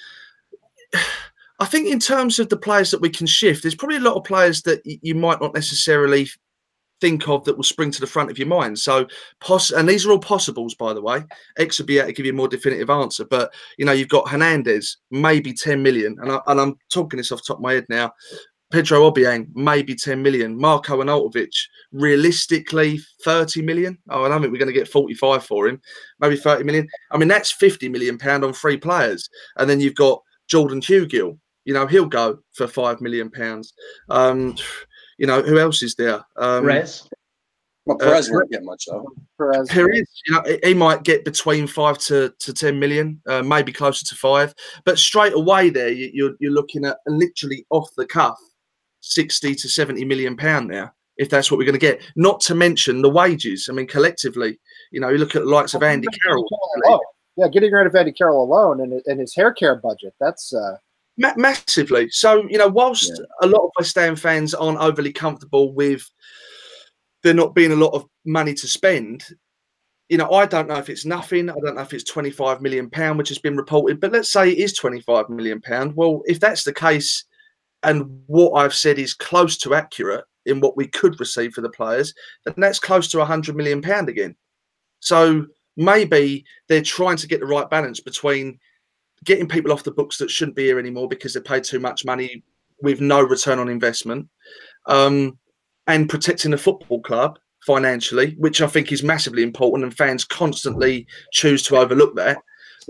I 1.60 1.66
think 1.66 1.88
in 1.88 2.00
terms 2.00 2.40
of 2.40 2.48
the 2.48 2.56
players 2.56 2.90
that 2.90 3.00
we 3.00 3.10
can 3.10 3.26
shift, 3.28 3.62
there's 3.62 3.76
probably 3.76 3.98
a 3.98 4.00
lot 4.00 4.16
of 4.16 4.24
players 4.24 4.62
that 4.62 4.82
you 4.84 5.14
might 5.14 5.40
not 5.40 5.54
necessarily 5.54 6.28
think 7.04 7.28
of 7.28 7.44
that 7.44 7.54
will 7.54 7.64
spring 7.64 7.90
to 7.90 8.00
the 8.00 8.06
front 8.06 8.30
of 8.30 8.38
your 8.38 8.48
mind. 8.48 8.78
So, 8.78 9.06
poss- 9.38 9.72
and 9.72 9.86
these 9.86 10.06
are 10.06 10.10
all 10.10 10.18
possibles, 10.18 10.74
by 10.74 10.94
the 10.94 11.02
way. 11.02 11.22
X 11.58 11.78
will 11.78 11.84
be 11.84 11.98
able 11.98 12.06
to 12.06 12.12
give 12.14 12.24
you 12.24 12.32
a 12.32 12.34
more 12.34 12.48
definitive 12.48 12.88
answer. 12.88 13.26
But 13.26 13.52
you 13.76 13.84
know, 13.84 13.92
you've 13.92 14.08
got 14.08 14.26
Hernandez, 14.26 14.96
maybe 15.10 15.52
10 15.52 15.82
million, 15.82 16.16
and, 16.22 16.32
I, 16.32 16.40
and 16.46 16.58
I'm 16.58 16.78
talking 16.90 17.18
this 17.18 17.30
off 17.30 17.44
top 17.46 17.58
of 17.58 17.62
my 17.62 17.74
head 17.74 17.84
now. 17.90 18.10
Pedro 18.72 19.08
Obiang, 19.08 19.48
maybe 19.54 19.94
10 19.94 20.22
million. 20.22 20.58
Marco 20.58 21.00
Arnautovic, 21.00 21.54
realistically 21.92 22.98
30 23.22 23.60
million. 23.60 23.98
Oh, 24.08 24.24
I 24.24 24.28
don't 24.28 24.40
think 24.40 24.50
we're 24.50 24.58
going 24.58 24.72
to 24.72 24.72
get 24.72 24.88
45 24.88 25.44
for 25.44 25.68
him. 25.68 25.80
Maybe 26.20 26.36
30 26.36 26.64
million. 26.64 26.88
I 27.12 27.18
mean, 27.18 27.28
that's 27.28 27.52
50 27.52 27.90
million 27.90 28.16
pound 28.16 28.44
on 28.44 28.54
three 28.54 28.78
players. 28.78 29.28
And 29.58 29.68
then 29.68 29.78
you've 29.78 29.94
got 29.94 30.22
Jordan 30.48 30.80
Hugill. 30.80 31.38
You 31.66 31.74
know, 31.74 31.86
he'll 31.86 32.06
go 32.06 32.38
for 32.54 32.66
five 32.66 33.00
million 33.00 33.30
pounds. 33.30 33.74
Um, 34.08 34.56
you 35.24 35.26
know, 35.26 35.40
who 35.40 35.58
else 35.58 35.82
is 35.82 35.94
there? 35.94 36.22
Um, 36.36 36.66
Rez. 36.66 37.08
Well, 37.86 37.96
Perez 37.96 38.30
won't 38.30 38.50
get 38.50 38.62
much 38.62 38.84
though. 38.86 39.06
Perez. 39.38 39.70
Perez, 39.70 40.06
you 40.26 40.34
know, 40.34 40.42
he- 40.44 40.68
he 40.68 40.74
might 40.74 41.02
get 41.02 41.24
between 41.24 41.66
five 41.66 41.96
to, 42.00 42.30
to 42.40 42.52
ten 42.52 42.78
million, 42.78 43.22
uh, 43.26 43.42
maybe 43.42 43.72
closer 43.72 44.04
to 44.04 44.14
five. 44.16 44.54
But 44.84 44.98
straight 44.98 45.32
away, 45.32 45.70
there 45.70 45.88
you, 45.88 46.10
you're 46.12 46.34
you're 46.40 46.52
looking 46.52 46.84
at 46.84 46.98
literally 47.06 47.64
off 47.70 47.88
the 47.96 48.04
cuff, 48.04 48.38
sixty 49.00 49.54
to 49.54 49.66
seventy 49.66 50.04
million 50.04 50.36
pound 50.36 50.68
now, 50.68 50.92
if 51.16 51.30
that's 51.30 51.50
what 51.50 51.56
we're 51.56 51.64
going 51.64 51.72
to 51.72 51.78
get. 51.78 52.02
Not 52.16 52.40
to 52.42 52.54
mention 52.54 53.00
the 53.00 53.08
wages. 53.08 53.68
I 53.70 53.72
mean, 53.72 53.86
collectively, 53.86 54.58
you 54.90 55.00
know, 55.00 55.08
you 55.08 55.16
look 55.16 55.34
at 55.36 55.42
the 55.44 55.48
likes 55.48 55.72
of 55.72 55.82
Andy 55.82 56.08
Carroll, 56.22 56.46
alone. 56.84 57.00
Yeah, 57.38 57.48
getting 57.48 57.72
rid 57.72 57.86
of 57.86 57.94
Andy 57.96 58.12
Carroll 58.12 58.44
alone 58.44 58.82
and, 58.82 59.00
and 59.06 59.18
his 59.20 59.34
hair 59.34 59.54
care 59.54 59.76
budget. 59.76 60.12
That's 60.20 60.52
uh, 60.52 60.76
Ma- 61.16 61.34
massively. 61.36 62.08
So 62.10 62.44
you 62.48 62.58
know, 62.58 62.68
whilst 62.68 63.12
a 63.42 63.46
lot 63.46 63.64
of 63.64 63.70
West 63.78 63.96
Ham 63.96 64.16
fans 64.16 64.54
aren't 64.54 64.80
overly 64.80 65.12
comfortable 65.12 65.72
with 65.72 66.08
there 67.22 67.34
not 67.34 67.54
being 67.54 67.72
a 67.72 67.76
lot 67.76 67.94
of 67.94 68.04
money 68.24 68.52
to 68.54 68.66
spend, 68.66 69.24
you 70.08 70.18
know, 70.18 70.30
I 70.32 70.44
don't 70.46 70.68
know 70.68 70.76
if 70.76 70.90
it's 70.90 71.04
nothing. 71.04 71.48
I 71.48 71.54
don't 71.54 71.76
know 71.76 71.82
if 71.82 71.94
it's 71.94 72.10
twenty 72.10 72.30
five 72.30 72.60
million 72.60 72.90
pound, 72.90 73.18
which 73.18 73.30
has 73.30 73.38
been 73.38 73.56
reported. 73.56 74.00
But 74.00 74.12
let's 74.12 74.30
say 74.30 74.50
it 74.50 74.58
is 74.58 74.72
twenty 74.74 75.00
five 75.00 75.28
million 75.28 75.60
pound. 75.60 75.94
Well, 75.96 76.22
if 76.26 76.40
that's 76.40 76.64
the 76.64 76.74
case, 76.74 77.24
and 77.82 78.22
what 78.26 78.52
I've 78.52 78.74
said 78.74 78.98
is 78.98 79.14
close 79.14 79.56
to 79.58 79.74
accurate 79.74 80.24
in 80.46 80.60
what 80.60 80.76
we 80.76 80.86
could 80.86 81.18
receive 81.20 81.54
for 81.54 81.62
the 81.62 81.70
players, 81.70 82.12
then 82.44 82.54
that's 82.58 82.78
close 82.78 83.08
to 83.08 83.20
a 83.20 83.24
hundred 83.24 83.56
million 83.56 83.80
pound 83.80 84.08
again. 84.08 84.36
So 85.00 85.46
maybe 85.76 86.44
they're 86.68 86.82
trying 86.82 87.16
to 87.16 87.26
get 87.26 87.40
the 87.40 87.46
right 87.46 87.68
balance 87.68 88.00
between 88.00 88.58
getting 89.24 89.48
people 89.48 89.72
off 89.72 89.82
the 89.84 89.90
books 89.90 90.18
that 90.18 90.30
shouldn't 90.30 90.56
be 90.56 90.64
here 90.64 90.78
anymore 90.78 91.08
because 91.08 91.34
they 91.34 91.40
paid 91.40 91.64
too 91.64 91.80
much 91.80 92.04
money 92.04 92.42
with 92.80 93.00
no 93.00 93.22
return 93.22 93.58
on 93.58 93.68
investment, 93.68 94.28
um, 94.86 95.38
and 95.86 96.08
protecting 96.08 96.50
the 96.50 96.58
football 96.58 97.00
club 97.00 97.38
financially, 97.66 98.34
which 98.38 98.60
I 98.60 98.66
think 98.66 98.92
is 98.92 99.02
massively 99.02 99.42
important, 99.42 99.84
and 99.84 99.96
fans 99.96 100.24
constantly 100.24 101.06
choose 101.32 101.62
to 101.64 101.76
overlook 101.76 102.14
that, 102.16 102.38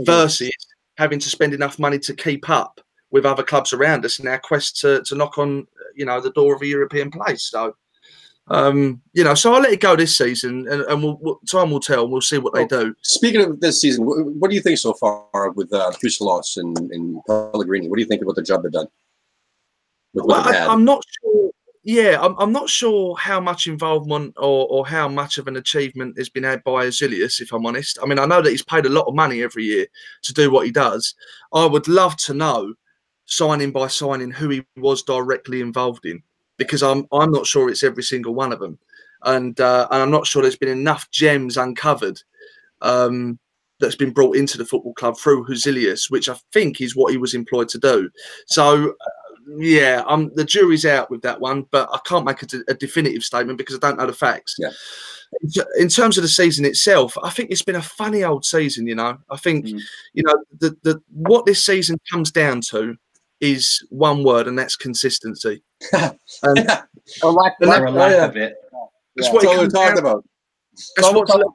versus 0.01 0.51
having 0.97 1.20
to 1.20 1.29
spend 1.29 1.55
enough 1.55 1.79
money 1.79 1.99
to 2.01 2.14
keep 2.14 2.51
up 2.51 2.81
with 3.11 3.25
other 3.25 3.44
clubs 3.44 3.73
around 3.73 4.05
us 4.05 4.18
in 4.18 4.27
our 4.27 4.38
quest 4.38 4.81
to, 4.81 5.03
to 5.05 5.14
knock 5.14 5.38
on, 5.38 5.66
you 5.94 6.05
know, 6.05 6.20
the 6.20 6.33
door 6.33 6.55
of 6.55 6.62
a 6.62 6.66
European 6.66 7.11
place. 7.11 7.44
So. 7.44 7.75
Um, 8.48 9.00
you 9.14 9.24
know, 9.24 9.35
so 9.35 9.54
I'll 9.54 9.62
let 9.62 9.72
it 9.72 9.80
go 9.80 9.96
this 9.96 10.18
season, 10.18 10.68
and, 10.68 10.83
and 10.83 11.02
we'll, 11.02 11.18
we'll 11.20 11.38
time 11.50 11.70
will 11.70 11.80
tell. 11.80 12.07
We'll 12.07 12.20
see 12.20 12.38
what 12.38 12.52
they 12.54 12.66
do. 12.66 12.94
Speaking 13.02 13.40
of 13.40 13.61
this 13.61 13.80
season, 13.80 14.04
what, 14.04 14.24
what 14.26 14.50
do 14.50 14.57
you 14.57 14.62
think 14.62 14.78
so 14.78 14.92
far 14.92 15.50
with 15.52 15.72
uh, 15.72 15.92
Husillos 16.02 16.59
and, 16.59 16.76
and 16.76 17.24
Pellegrini? 17.26 17.88
What 17.88 17.96
do 17.96 18.02
you 18.02 18.09
think 18.09 18.22
about 18.22 18.37
the 18.37 18.42
job 18.42 18.62
they've 18.62 18.72
done? 18.72 18.88
With 20.12 20.26
Well, 20.26 20.46
I, 20.46 20.66
I'm 20.66 20.85
not 20.85 21.02
sure. 21.22 21.50
Yeah, 21.87 22.18
I'm, 22.20 22.35
I'm 22.38 22.52
not 22.52 22.70
sure 22.70 23.14
how 23.16 23.40
much 23.40 23.66
involvement 23.66 24.35
or, 24.38 24.66
or 24.68 24.87
how 24.87 25.07
much 25.07 25.37
of 25.37 25.48
an 25.48 25.57
achievement 25.57 26.16
has 26.16 26.30
been 26.30 26.42
had 26.42 26.64
by 26.64 26.87
Husillos, 26.87 27.42
if 27.42 27.52
I'm 27.52 27.66
honest. 27.66 27.98
I 28.02 28.07
mean, 28.07 28.18
I 28.18 28.24
know 28.24 28.40
that 28.40 28.50
he's 28.50 28.64
paid 28.64 28.87
a 28.87 28.90
lot 28.90 29.07
of 29.07 29.14
money 29.14 29.42
every 29.42 29.64
year 29.64 29.87
to 30.22 30.33
do 30.33 30.50
what 30.50 30.64
he 30.64 30.72
does. 30.72 31.14
I 31.52 31.66
would 31.66 31.87
love 31.87 32.16
to 32.18 32.33
know, 32.33 32.72
signing 33.26 33.70
by 33.70 33.88
signing, 33.88 34.30
who 34.30 34.48
he 34.48 34.64
was 34.76 35.02
directly 35.02 35.61
involved 35.61 36.07
in, 36.07 36.22
because 36.57 36.83
I'm 36.83 37.07
I'm 37.12 37.33
not 37.33 37.47
sure 37.47 37.69
it's 37.71 37.83
every 37.83 38.03
single 38.03 38.35
one 38.35 38.53
of 38.53 38.61
them, 38.61 38.79
and 39.23 39.59
uh, 39.61 39.88
and 39.90 40.03
I'm 40.03 40.11
not 40.11 40.27
sure 40.27 40.43
there's 40.43 40.57
been 40.57 40.69
enough 40.69 41.11
gems 41.11 41.57
uncovered 41.57 42.21
um, 42.83 43.38
that's 43.81 43.97
been 43.97 44.12
brought 44.12 44.37
into 44.37 44.59
the 44.59 44.64
football 44.64 44.95
club 44.95 45.17
through 45.19 45.47
Husillos, 45.47 46.11
which 46.11 46.29
I 46.29 46.37
think 46.53 46.81
is 46.81 46.95
what 46.97 47.12
he 47.12 47.19
was 47.19 47.35
employed 47.35 47.69
to 47.71 47.79
do. 47.79 48.11
So 48.47 48.95
yeah, 49.59 50.03
um, 50.07 50.31
the 50.35 50.45
jury's 50.45 50.87
out 50.87 51.11
with 51.11 51.21
that 51.23 51.40
one, 51.40 51.67
but 51.71 51.88
I 51.93 51.99
can't 52.07 52.25
make 52.25 52.43
a, 52.43 52.47
de- 52.47 52.64
a 52.69 52.75
definitive 52.75 53.23
statement 53.23 53.59
because 53.59 53.77
I 53.77 53.79
don't 53.79 53.99
know 53.99 54.07
the 54.07 54.12
facts. 54.14 54.57
Yeah. 54.59 54.71
In 55.43 55.83
In 55.83 55.88
terms 55.88 56.17
of 56.17 56.23
the 56.23 56.29
season 56.29 56.64
itself, 56.64 57.17
I 57.23 57.29
think 57.31 57.51
it's 57.51 57.62
been 57.62 57.75
a 57.77 57.83
funny 57.83 58.25
old 58.25 58.45
season. 58.45 58.87
You 58.87 58.95
know, 58.95 59.19
I 59.31 59.37
think 59.37 59.67
Mm. 59.67 59.81
you 60.14 60.23
know 60.23 60.45
the 60.61 60.77
the 60.83 61.03
what 61.12 61.45
this 61.45 61.64
season 61.64 61.99
comes 62.11 62.31
down 62.31 62.61
to 62.71 62.97
is 63.40 63.85
one 63.90 64.23
word, 64.25 64.47
and 64.47 64.59
that's 64.59 64.77
consistency. 64.77 65.62
Or 65.92 67.33
lack, 67.33 67.55
And 67.61 67.70
lack 67.70 67.83
a 67.87 67.91
lack 67.91 68.12
yeah. 68.12 68.24
of 68.24 68.37
it. 68.37 68.55
That's 69.16 69.28
yeah. 69.28 69.32
what 69.32 69.43
That's 69.43 69.55
it 69.55 69.59
we're 69.59 69.68
talking 69.68 69.99
about. 69.99 70.24
That's 70.97 71.07
Some 71.09 71.16
what's 71.16 71.30
club- 71.30 71.53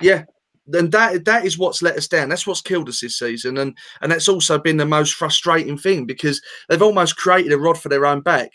yeah. 0.00 0.24
And 0.72 0.92
that 0.92 1.24
that 1.24 1.46
is 1.46 1.56
what's 1.56 1.80
let 1.80 1.96
us 1.96 2.08
down. 2.08 2.28
That's 2.28 2.46
what's 2.46 2.60
killed 2.60 2.88
us 2.88 3.00
this 3.00 3.18
season, 3.18 3.56
and 3.56 3.76
and 4.02 4.12
that's 4.12 4.28
also 4.28 4.58
been 4.58 4.76
the 4.76 4.84
most 4.84 5.14
frustrating 5.14 5.78
thing 5.78 6.04
because 6.04 6.42
they've 6.68 6.82
almost 6.82 7.16
created 7.16 7.52
a 7.52 7.58
rod 7.58 7.78
for 7.78 7.88
their 7.88 8.04
own 8.04 8.20
back 8.20 8.50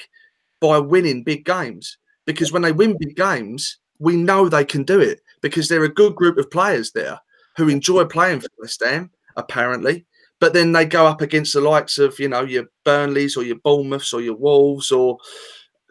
by 0.61 0.77
winning 0.77 1.23
big 1.23 1.43
games. 1.43 1.97
Because 2.25 2.51
when 2.51 2.61
they 2.61 2.71
win 2.71 2.97
big 2.99 3.15
games, 3.15 3.79
we 3.99 4.15
know 4.15 4.47
they 4.47 4.63
can 4.63 4.83
do 4.83 4.99
it 4.99 5.21
because 5.41 5.67
they're 5.67 5.83
a 5.83 5.89
good 5.89 6.15
group 6.15 6.37
of 6.37 6.51
players 6.51 6.91
there 6.91 7.19
who 7.57 7.67
enjoy 7.67 8.05
playing 8.05 8.41
for 8.41 8.47
West 8.59 8.83
Ham, 8.85 9.09
apparently. 9.35 10.05
But 10.43 10.51
then 10.51 10.73
they 10.73 10.83
go 10.83 11.07
up 11.07 11.21
against 11.21 11.53
the 11.53 11.61
likes 11.61 11.97
of 11.97 12.19
you 12.19 12.27
know 12.27 12.41
your 12.41 12.65
Burnleys 12.83 13.37
or 13.37 13.43
your 13.43 13.55
Bournemouths 13.63 14.11
or 14.11 14.19
your 14.19 14.35
Wolves 14.35 14.91
or 14.91 15.17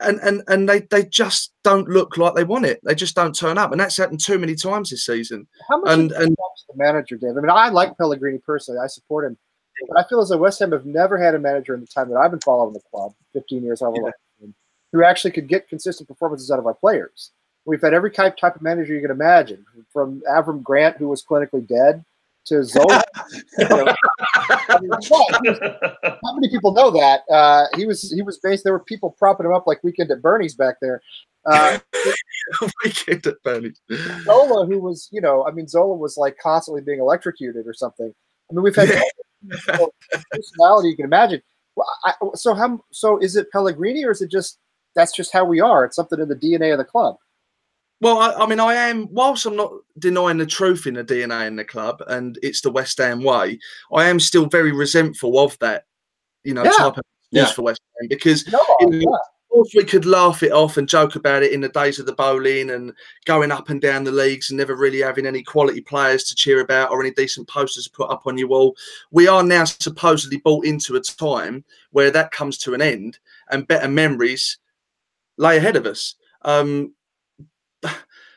and 0.00 0.20
and 0.20 0.42
and 0.46 0.68
they 0.68 0.80
they 0.90 1.06
just 1.06 1.54
don't 1.64 1.88
look 1.88 2.18
like 2.18 2.34
they 2.34 2.44
want 2.44 2.66
it. 2.66 2.78
They 2.84 2.94
just 2.94 3.16
don't 3.16 3.34
turn 3.34 3.56
up, 3.56 3.72
and 3.72 3.80
that's 3.80 3.96
happened 3.96 4.20
too 4.20 4.38
many 4.38 4.54
times 4.54 4.90
this 4.90 5.06
season. 5.06 5.46
How 5.70 5.80
much 5.80 5.90
And- 5.90 6.12
and, 6.12 6.36
the 6.36 6.74
manager, 6.76 7.16
Dave? 7.16 7.30
I 7.30 7.40
mean, 7.40 7.48
I 7.48 7.70
like 7.70 7.96
Pellegrini 7.96 8.40
personally. 8.44 8.78
I 8.78 8.88
support 8.88 9.24
him, 9.24 9.38
but 9.88 9.98
I 9.98 10.06
feel 10.06 10.20
as 10.20 10.28
though 10.28 10.36
West 10.36 10.58
Ham 10.58 10.72
have 10.72 10.84
never 10.84 11.16
had 11.16 11.34
a 11.34 11.38
manager 11.38 11.72
in 11.72 11.80
the 11.80 11.86
time 11.86 12.10
that 12.10 12.16
I've 12.16 12.30
been 12.30 12.40
following 12.40 12.74
the 12.74 12.80
club, 12.90 13.14
15 13.32 13.62
years, 13.62 13.80
however 13.80 14.02
long, 14.02 14.08
it's 14.10 14.18
been, 14.38 14.54
who 14.92 15.02
actually 15.02 15.30
could 15.30 15.48
get 15.48 15.66
consistent 15.66 16.10
performances 16.10 16.50
out 16.50 16.58
of 16.58 16.66
our 16.66 16.74
players. 16.74 17.30
We've 17.64 17.80
had 17.80 17.94
every 17.94 18.10
type 18.10 18.36
type 18.36 18.56
of 18.56 18.60
manager 18.60 18.92
you 18.92 19.00
can 19.00 19.10
imagine, 19.10 19.64
from 19.90 20.22
Avram 20.30 20.62
Grant, 20.62 20.98
who 20.98 21.08
was 21.08 21.24
clinically 21.24 21.66
dead, 21.66 22.04
to 22.46 22.64
Zola. 22.64 23.02
You 23.58 23.68
know, 23.68 23.86
I 24.34 24.78
mean, 24.80 24.90
what? 25.08 25.40
He 25.42 25.50
was- 25.50 25.58
How 26.02 26.34
many 26.34 26.48
people 26.50 26.72
know 26.72 26.90
that? 26.90 27.20
Uh, 27.30 27.66
he 27.76 27.86
was 27.86 28.10
he 28.12 28.22
was 28.22 28.38
based. 28.38 28.64
There 28.64 28.72
were 28.72 28.80
people 28.84 29.10
propping 29.18 29.46
him 29.46 29.52
up 29.52 29.66
like 29.66 29.82
Weekend 29.84 30.10
at 30.10 30.22
Bernie's 30.22 30.54
back 30.54 30.76
there. 30.80 31.02
Uh, 31.44 31.78
Weekend 32.84 33.26
at 33.26 33.42
Bernie's. 33.42 33.80
Zola, 34.24 34.66
who 34.66 34.78
was, 34.78 35.08
you 35.12 35.20
know, 35.20 35.44
I 35.46 35.50
mean, 35.50 35.68
Zola 35.68 35.94
was 35.96 36.16
like 36.16 36.36
constantly 36.38 36.82
being 36.82 37.00
electrocuted 37.00 37.66
or 37.66 37.74
something. 37.74 38.12
I 38.50 38.54
mean, 38.54 38.62
we've 38.62 38.74
had 38.76 38.88
personality 40.30 40.88
you 40.90 40.96
can 40.96 41.04
imagine. 41.04 41.42
Well, 41.76 41.86
I, 42.04 42.12
so 42.34 42.54
how? 42.54 42.82
So 42.92 43.18
is 43.18 43.36
it 43.36 43.50
Pellegrini 43.50 44.04
or 44.04 44.10
is 44.10 44.22
it 44.22 44.30
just 44.30 44.58
that's 44.94 45.14
just 45.14 45.32
how 45.32 45.44
we 45.44 45.60
are? 45.60 45.84
It's 45.84 45.96
something 45.96 46.20
in 46.20 46.28
the 46.28 46.36
DNA 46.36 46.72
of 46.72 46.78
the 46.78 46.84
club. 46.84 47.16
Well, 48.02 48.18
I, 48.18 48.32
I 48.32 48.46
mean, 48.48 48.58
I 48.58 48.74
am. 48.74 49.06
Whilst 49.14 49.46
I'm 49.46 49.54
not 49.54 49.72
denying 50.00 50.36
the 50.38 50.44
truth 50.44 50.88
in 50.88 50.94
the 50.94 51.04
DNA 51.04 51.46
in 51.46 51.54
the 51.54 51.64
club, 51.64 52.02
and 52.08 52.36
it's 52.42 52.60
the 52.60 52.70
West 52.72 52.98
Ham 52.98 53.22
way, 53.22 53.60
I 53.92 54.06
am 54.08 54.18
still 54.18 54.46
very 54.46 54.72
resentful 54.72 55.38
of 55.38 55.56
that. 55.60 55.84
You 56.42 56.54
know, 56.54 56.64
Yeah. 56.64 56.70
type 56.72 56.96
of 56.98 57.04
Yeah. 57.30 57.46
for 57.52 57.62
West 57.62 57.80
Ham 58.00 58.08
because 58.08 58.44
No, 58.48 58.58
In- 58.80 58.94
yeah. 59.02 59.08
of 59.08 59.48
course 59.48 59.70
we 59.76 59.84
could 59.84 60.04
laugh 60.04 60.42
it 60.42 60.50
off 60.50 60.78
and 60.78 60.88
joke 60.88 61.14
about 61.14 61.44
it 61.44 61.52
in 61.52 61.60
the 61.60 61.68
days 61.68 62.00
of 62.00 62.06
the 62.06 62.12
Boleyn 62.14 62.70
and 62.70 62.92
going 63.24 63.52
up 63.52 63.70
and 63.70 63.80
down 63.80 64.02
the 64.02 64.10
leagues 64.10 64.50
and 64.50 64.58
never 64.58 64.74
really 64.74 65.00
having 65.00 65.24
any 65.24 65.44
quality 65.44 65.80
players 65.80 66.24
to 66.24 66.34
cheer 66.34 66.58
about 66.60 66.90
or 66.90 67.00
any 67.00 67.12
decent 67.12 67.46
posters 67.46 67.84
to 67.84 67.90
put 67.92 68.10
up 68.10 68.26
on 68.26 68.36
your 68.36 68.48
wall. 68.48 68.76
We 69.12 69.28
are 69.28 69.44
now 69.44 69.62
supposedly 69.62 70.38
bought 70.38 70.66
into 70.66 70.96
a 70.96 71.00
time 71.00 71.64
where 71.92 72.10
that 72.10 72.32
comes 72.32 72.58
to 72.58 72.74
an 72.74 72.82
end 72.82 73.20
and 73.52 73.68
better 73.68 73.86
memories 73.88 74.58
lay 75.36 75.56
ahead 75.58 75.76
of 75.76 75.86
us. 75.86 76.16
Um, 76.42 76.94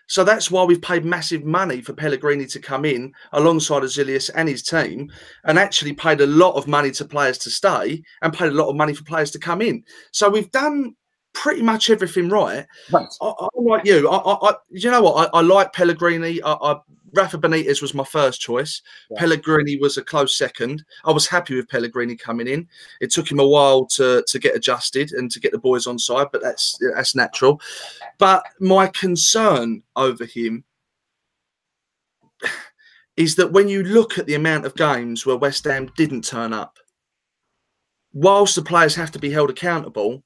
so 0.08 0.24
that's 0.24 0.52
why 0.52 0.64
we've 0.64 0.82
paid 0.82 1.06
massive 1.06 1.44
money 1.44 1.82
for 1.82 1.94
Pellegrini 1.94 2.46
to 2.48 2.60
come 2.60 2.86
in 2.86 3.14
alongside 3.34 3.84
Husillos 3.84 4.30
and 4.36 4.48
his 4.48 4.64
team, 4.64 5.12
and 5.44 5.58
actually 5.58 5.94
paid 5.94 6.22
a 6.22 6.28
lot 6.28 6.56
of 6.56 6.68
money 6.68 6.92
to 6.92 7.06
players 7.06 7.38
to 7.40 7.50
stay, 7.50 8.04
and 8.22 8.34
paid 8.34 8.50
a 8.50 8.56
lot 8.56 8.70
of 8.70 8.76
money 8.76 8.94
for 8.94 9.04
players 9.04 9.32
to 9.32 9.40
come 9.40 9.62
in. 9.62 9.84
So 10.12 10.30
we've 10.30 10.52
done 10.52 10.96
pretty 11.36 11.62
much 11.62 11.90
everything 11.90 12.30
right. 12.30 12.66
Right. 12.92 13.08
I, 13.22 13.48
like 13.56 13.86
you. 13.86 14.10
I, 14.10 14.18
I, 14.18 14.50
I, 14.50 14.54
you 14.70 14.90
know 14.90 15.04
what? 15.04 15.30
I, 15.34 15.40
I 15.40 15.42
like 15.42 15.74
Pellegrini. 15.74 16.42
I, 16.42 16.54
I, 16.54 16.80
Rafa 17.14 17.38
Benitez 17.38 17.82
was 17.82 17.94
my 17.94 18.04
first 18.04 18.42
choice. 18.42 18.82
Yeah. 19.10 19.20
Pellegrini 19.20 19.78
was 19.78 19.98
a 19.98 20.04
close 20.04 20.36
second. 20.36 20.84
I 21.04 21.12
was 21.12 21.28
happy 21.28 21.56
with 21.56 21.70
Pellegrini 21.70 22.16
coming 22.16 22.48
in. 22.48 22.68
It 23.02 23.12
took 23.12 23.32
him 23.32 23.40
a 23.40 23.48
while 23.48 23.86
to 23.88 24.24
to 24.28 24.40
get 24.40 24.56
adjusted 24.56 25.12
and 25.12 25.30
to 25.32 25.40
get 25.40 25.52
the 25.52 25.60
boys 25.60 25.88
on 25.88 26.00
side, 26.00 26.28
but 26.32 26.42
that's 26.42 26.78
that's 26.94 27.16
natural. 27.16 27.62
But 28.18 28.46
my 28.60 28.88
concern 28.88 29.84
over 29.96 30.26
him 30.26 30.64
is 33.18 33.36
that 33.36 33.52
when 33.52 33.70
you 33.70 33.84
look 33.84 34.18
at 34.18 34.26
the 34.26 34.36
amount 34.36 34.66
of 34.66 34.76
games 34.76 35.26
where 35.26 35.38
West 35.38 35.66
Ham 35.66 35.92
didn't 35.96 36.24
turn 36.24 36.54
up, 36.54 36.80
whilst 38.14 38.56
the 38.56 38.62
players 38.62 38.96
have 38.96 39.12
to 39.12 39.20
be 39.20 39.30
held 39.30 39.50
accountable, 39.50 40.24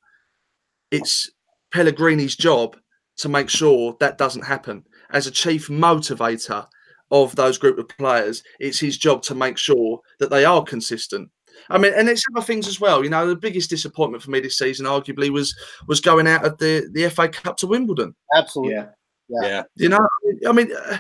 it's 0.92 1.30
Pellegrini's 1.74 2.36
job 2.36 2.76
to 3.18 3.30
make 3.30 3.50
sure 3.50 3.96
that 4.00 4.18
doesn't 4.18 4.44
happen. 4.46 4.84
As 5.12 5.28
a 5.28 5.32
chief 5.32 5.68
motivator 5.68 6.68
of 7.12 7.36
those 7.36 7.58
group 7.58 7.78
of 7.80 7.88
players, 7.90 8.44
it's 8.60 8.80
his 8.80 8.98
job 8.98 9.22
to 9.24 9.36
make 9.36 9.58
sure 9.58 10.00
that 10.20 10.30
they 10.30 10.46
are 10.46 10.64
consistent. 10.64 11.30
I 11.70 11.78
mean, 11.78 11.94
and 11.96 12.08
it's 12.08 12.24
other 12.36 12.46
things 12.46 12.68
as 12.68 12.80
well. 12.80 13.04
You 13.04 13.10
know, 13.10 13.28
the 13.28 13.36
biggest 13.36 13.70
disappointment 13.70 14.24
for 14.24 14.32
me 14.32 14.40
this 14.40 14.58
season, 14.58 14.86
arguably, 14.86 15.30
was 15.30 15.54
was 15.88 16.00
going 16.00 16.28
out 16.28 16.46
of 16.46 16.58
the 16.58 16.90
the 16.94 17.10
FA 17.10 17.28
Cup 17.28 17.58
to 17.58 17.68
Wimbledon. 17.68 18.16
Absolutely. 18.36 18.76
yeah. 18.76 18.88
Yeah. 19.28 19.48
Yeah. 19.48 19.64
You 19.76 19.90
know, 19.90 20.08
I 20.48 20.52
mean, 20.54 20.72
uh, 20.74 20.98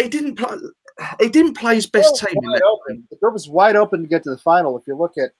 he 0.00 0.08
didn't 0.08 0.36
play. 0.36 0.56
He 1.20 1.28
didn't 1.28 1.54
play 1.54 1.74
his 1.76 1.86
best 1.86 2.20
Door 2.20 2.28
team 2.30 2.38
in 2.42 2.50
wide 2.50 2.62
open. 2.62 3.08
The 3.10 3.16
door 3.16 3.30
was 3.30 3.48
wide 3.48 3.76
open 3.76 4.02
to 4.02 4.08
get 4.08 4.22
to 4.24 4.30
the 4.30 4.38
final. 4.38 4.76
If 4.78 4.86
you 4.86 4.96
look 4.96 5.12
at 5.18 5.30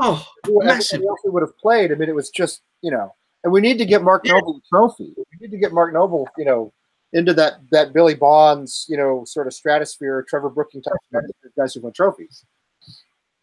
Oh, 0.00 0.26
who 0.46 0.64
massive. 0.64 0.96
everybody 0.98 1.08
else 1.08 1.20
who 1.24 1.32
would 1.32 1.42
have 1.42 1.56
played, 1.58 1.92
I 1.92 1.94
mean, 1.96 2.08
it 2.08 2.14
was 2.14 2.30
just 2.30 2.62
you 2.82 2.90
know. 2.90 3.14
And 3.44 3.52
we 3.52 3.60
need 3.60 3.78
to 3.78 3.86
get 3.86 4.02
Mark 4.02 4.24
Noble 4.24 4.56
a 4.56 4.68
trophy. 4.68 5.12
We 5.16 5.24
need 5.38 5.50
to 5.50 5.58
get 5.58 5.72
Mark 5.72 5.92
Noble, 5.92 6.26
you 6.36 6.46
know, 6.46 6.72
into 7.12 7.34
that 7.34 7.54
that 7.70 7.92
Billy 7.92 8.14
Bonds, 8.14 8.86
you 8.88 8.96
know, 8.96 9.24
sort 9.26 9.46
of 9.46 9.52
stratosphere, 9.52 10.24
Trevor 10.28 10.50
Brooking 10.50 10.82
type 10.82 11.22
guys 11.56 11.74
who 11.74 11.82
win 11.82 11.92
trophies. 11.92 12.44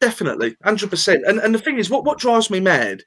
Definitely, 0.01 0.57
hundred 0.63 0.89
percent. 0.89 1.23
And 1.27 1.39
and 1.39 1.53
the 1.53 1.59
thing 1.59 1.77
is, 1.77 1.89
what 1.89 2.03
what 2.03 2.17
drives 2.17 2.49
me 2.49 2.59
mad 2.59 3.03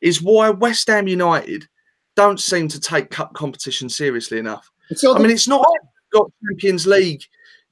is 0.00 0.22
why 0.22 0.48
West 0.50 0.86
Ham 0.86 1.08
United 1.08 1.66
don't 2.14 2.40
seem 2.40 2.68
to 2.68 2.80
take 2.80 3.10
cup 3.10 3.34
competition 3.34 3.88
seriously 3.88 4.38
enough. 4.38 4.70
I 4.90 5.18
mean, 5.18 5.30
it's 5.30 5.48
not 5.48 5.66
got 6.12 6.30
Champions 6.44 6.86
League 6.86 7.22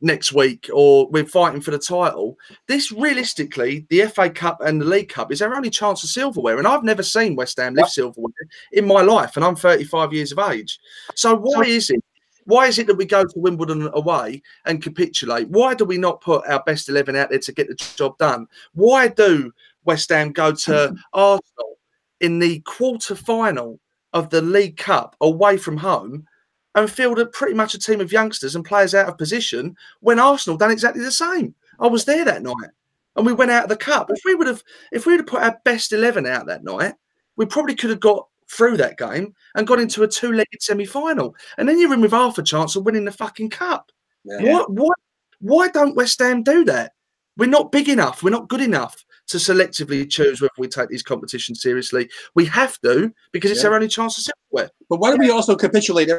next 0.05 0.33
week 0.33 0.69
or 0.73 1.09
we're 1.09 1.25
fighting 1.25 1.61
for 1.61 1.71
the 1.71 1.79
title. 1.79 2.39
This 2.69 2.93
realistically, 2.93 3.87
the 3.89 4.03
FA 4.07 4.31
Cup 4.31 4.61
and 4.61 4.81
the 4.81 4.85
League 4.85 5.09
Cup 5.09 5.33
is 5.33 5.43
our 5.43 5.55
only 5.55 5.71
chance 5.71 6.05
of 6.05 6.11
silverware. 6.11 6.59
And 6.59 6.67
I've 6.67 6.85
never 6.85 7.03
seen 7.03 7.35
West 7.35 7.59
Ham 7.59 7.75
lift 7.75 7.91
silverware 7.91 8.31
in 8.73 8.87
my 8.87 9.01
life, 9.01 9.37
and 9.37 9.45
I'm 9.45 9.57
35 9.57 10.13
years 10.13 10.31
of 10.31 10.39
age. 10.39 10.79
So 11.15 11.35
why 11.37 11.63
is 11.63 11.91
it? 11.91 12.05
Why 12.47 12.67
is 12.67 12.79
it 12.79 12.87
that 12.89 12.97
we 12.97 13.07
go 13.07 13.25
to 13.25 13.39
Wimbledon 13.39 13.89
away 13.95 14.43
and 14.67 14.83
capitulate? 14.83 15.49
Why 15.49 15.73
do 15.73 15.87
we 15.87 15.97
not 15.97 16.21
put 16.21 16.47
our 16.47 16.63
best 16.65 16.91
11 16.91 17.17
out 17.17 17.31
there 17.31 17.39
to 17.39 17.53
get 17.53 17.69
the 17.69 17.75
job 17.75 18.19
done? 18.19 18.47
Why 18.75 19.09
do 19.09 19.51
West 19.85 20.11
Ham 20.11 20.31
go 20.31 20.53
to 20.53 20.95
Arsenal 21.15 21.79
in 22.21 22.39
the 22.39 22.61
quarter 22.61 23.15
final 23.15 23.81
of 24.13 24.29
the 24.29 24.43
League 24.43 24.77
Cup 24.77 25.17
away 25.23 25.57
from 25.57 25.79
home 25.79 26.27
and 26.75 26.91
fielded 26.91 27.33
pretty 27.33 27.55
much 27.55 27.75
a 27.75 27.79
team 27.79 28.01
of 28.01 28.13
youngsters 28.13 28.57
and 28.57 28.65
players 28.65 28.95
out 28.95 29.09
of 29.09 29.19
position 29.19 29.77
when 30.01 30.19
Arsenal 30.19 30.57
done 30.57 30.71
exactly 30.71 31.03
the 31.03 31.13
same? 31.13 31.55
I 31.81 31.87
was 31.87 32.05
there 32.05 32.25
that 32.25 32.43
night 32.43 32.71
and 33.17 33.27
we 33.27 33.33
went 33.33 33.51
out 33.51 33.65
of 33.65 33.69
the 33.69 33.77
cup. 33.77 34.11
If 34.11 34.21
we 34.25 34.35
would 34.35 34.47
have 34.47 34.63
if 34.93 35.07
we 35.07 35.13
would 35.13 35.21
have 35.21 35.27
put 35.27 35.43
our 35.43 35.59
best 35.65 35.93
11 35.93 36.27
out 36.27 36.47
that 36.47 36.65
night, 36.65 36.95
we 37.37 37.47
probably 37.47 37.75
could 37.75 37.91
have 37.91 38.01
got 38.01 38.29
through 38.49 38.77
that 38.77 38.99
game 38.99 39.35
and 39.55 39.67
got 39.67 39.81
into 39.81 40.03
a 40.03 40.09
two-legged 40.09 40.63
semi-final. 40.63 41.35
And 41.59 41.69
then 41.69 41.79
you're 41.81 41.95
in 41.95 42.01
with 42.01 42.13
half 42.13 42.39
a 42.39 42.43
chance 42.43 42.77
of 42.77 42.85
winning 42.85 43.05
the 43.05 43.13
fucking 43.13 43.51
cup. 43.51 43.91
Yeah. 44.25 44.41
Why, 44.43 44.65
why, 44.69 44.95
why 45.41 45.69
don't 45.69 45.97
West 45.97 46.21
Ham 46.21 46.43
do 46.43 46.65
that? 46.67 46.93
We're 47.37 47.49
not 47.49 47.73
big 47.73 47.89
enough. 47.89 48.23
We're 48.23 48.31
not 48.31 48.49
good 48.49 48.61
enough 48.61 49.05
to 49.29 49.39
selectively 49.39 50.09
choose 50.09 50.41
whether 50.41 50.53
we 50.59 50.69
take 50.69 50.89
these 50.89 51.03
competitions 51.03 51.63
seriously. 51.63 52.11
We 52.35 52.45
have 52.47 52.81
to 52.83 53.13
because 53.33 53.51
it's 53.51 53.63
Yeah. 53.63 53.71
our 53.71 53.75
only 53.75 53.89
chance 53.89 54.19
of 54.19 54.25
silverware. 54.25 54.71
But 54.89 54.99
why 55.01 55.11
don't 55.11 55.19
we 55.19 55.31
also 55.31 55.57
capitulate 55.57 56.11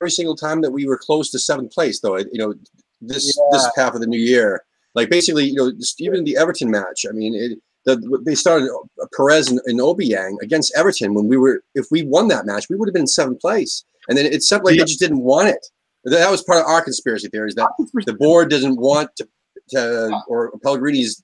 every 0.00 0.10
single 0.10 0.36
time 0.36 0.60
that 0.62 0.70
we 0.70 0.86
were 0.86 0.98
close 0.98 1.30
to 1.30 1.38
seventh 1.38 1.72
place, 1.72 2.00
though? 2.00 2.16
You 2.16 2.28
know, 2.34 2.54
this 3.00 3.38
this 3.52 3.70
half 3.76 3.94
of 3.94 4.00
the 4.00 4.06
new 4.06 4.18
year, 4.18 4.64
like 4.94 5.10
basically, 5.10 5.46
you 5.46 5.54
know, 5.54 5.72
even 5.98 6.24
the 6.24 6.36
Everton 6.36 6.70
match. 6.70 7.06
I 7.08 7.12
mean, 7.12 7.34
it, 7.34 7.58
the, 7.84 8.20
they 8.24 8.34
started 8.34 8.70
uh, 8.70 9.06
Perez 9.16 9.50
and, 9.50 9.60
and 9.66 9.80
Obiang 9.80 10.36
against 10.42 10.72
Everton 10.76 11.14
when 11.14 11.28
we 11.28 11.36
were. 11.36 11.62
If 11.74 11.86
we 11.90 12.02
won 12.02 12.28
that 12.28 12.46
match, 12.46 12.68
we 12.68 12.76
would 12.76 12.88
have 12.88 12.94
been 12.94 13.02
in 13.02 13.06
seventh 13.06 13.40
place, 13.40 13.84
and 14.08 14.16
then 14.16 14.26
it's 14.26 14.48
seemed 14.48 14.64
like 14.64 14.74
Yeah. 14.74 14.82
they 14.82 14.86
just 14.86 15.00
didn't 15.00 15.20
want 15.20 15.48
it. 15.48 15.66
That 16.04 16.30
was 16.30 16.42
part 16.42 16.60
of 16.60 16.66
our 16.66 16.82
conspiracy 16.82 17.28
theories 17.28 17.54
that 17.56 17.68
the 18.06 18.14
board 18.14 18.48
doesn't 18.48 18.76
want 18.76 19.14
to, 19.16 19.28
to 19.70 20.22
or 20.28 20.50
Pellegrini's 20.62 21.16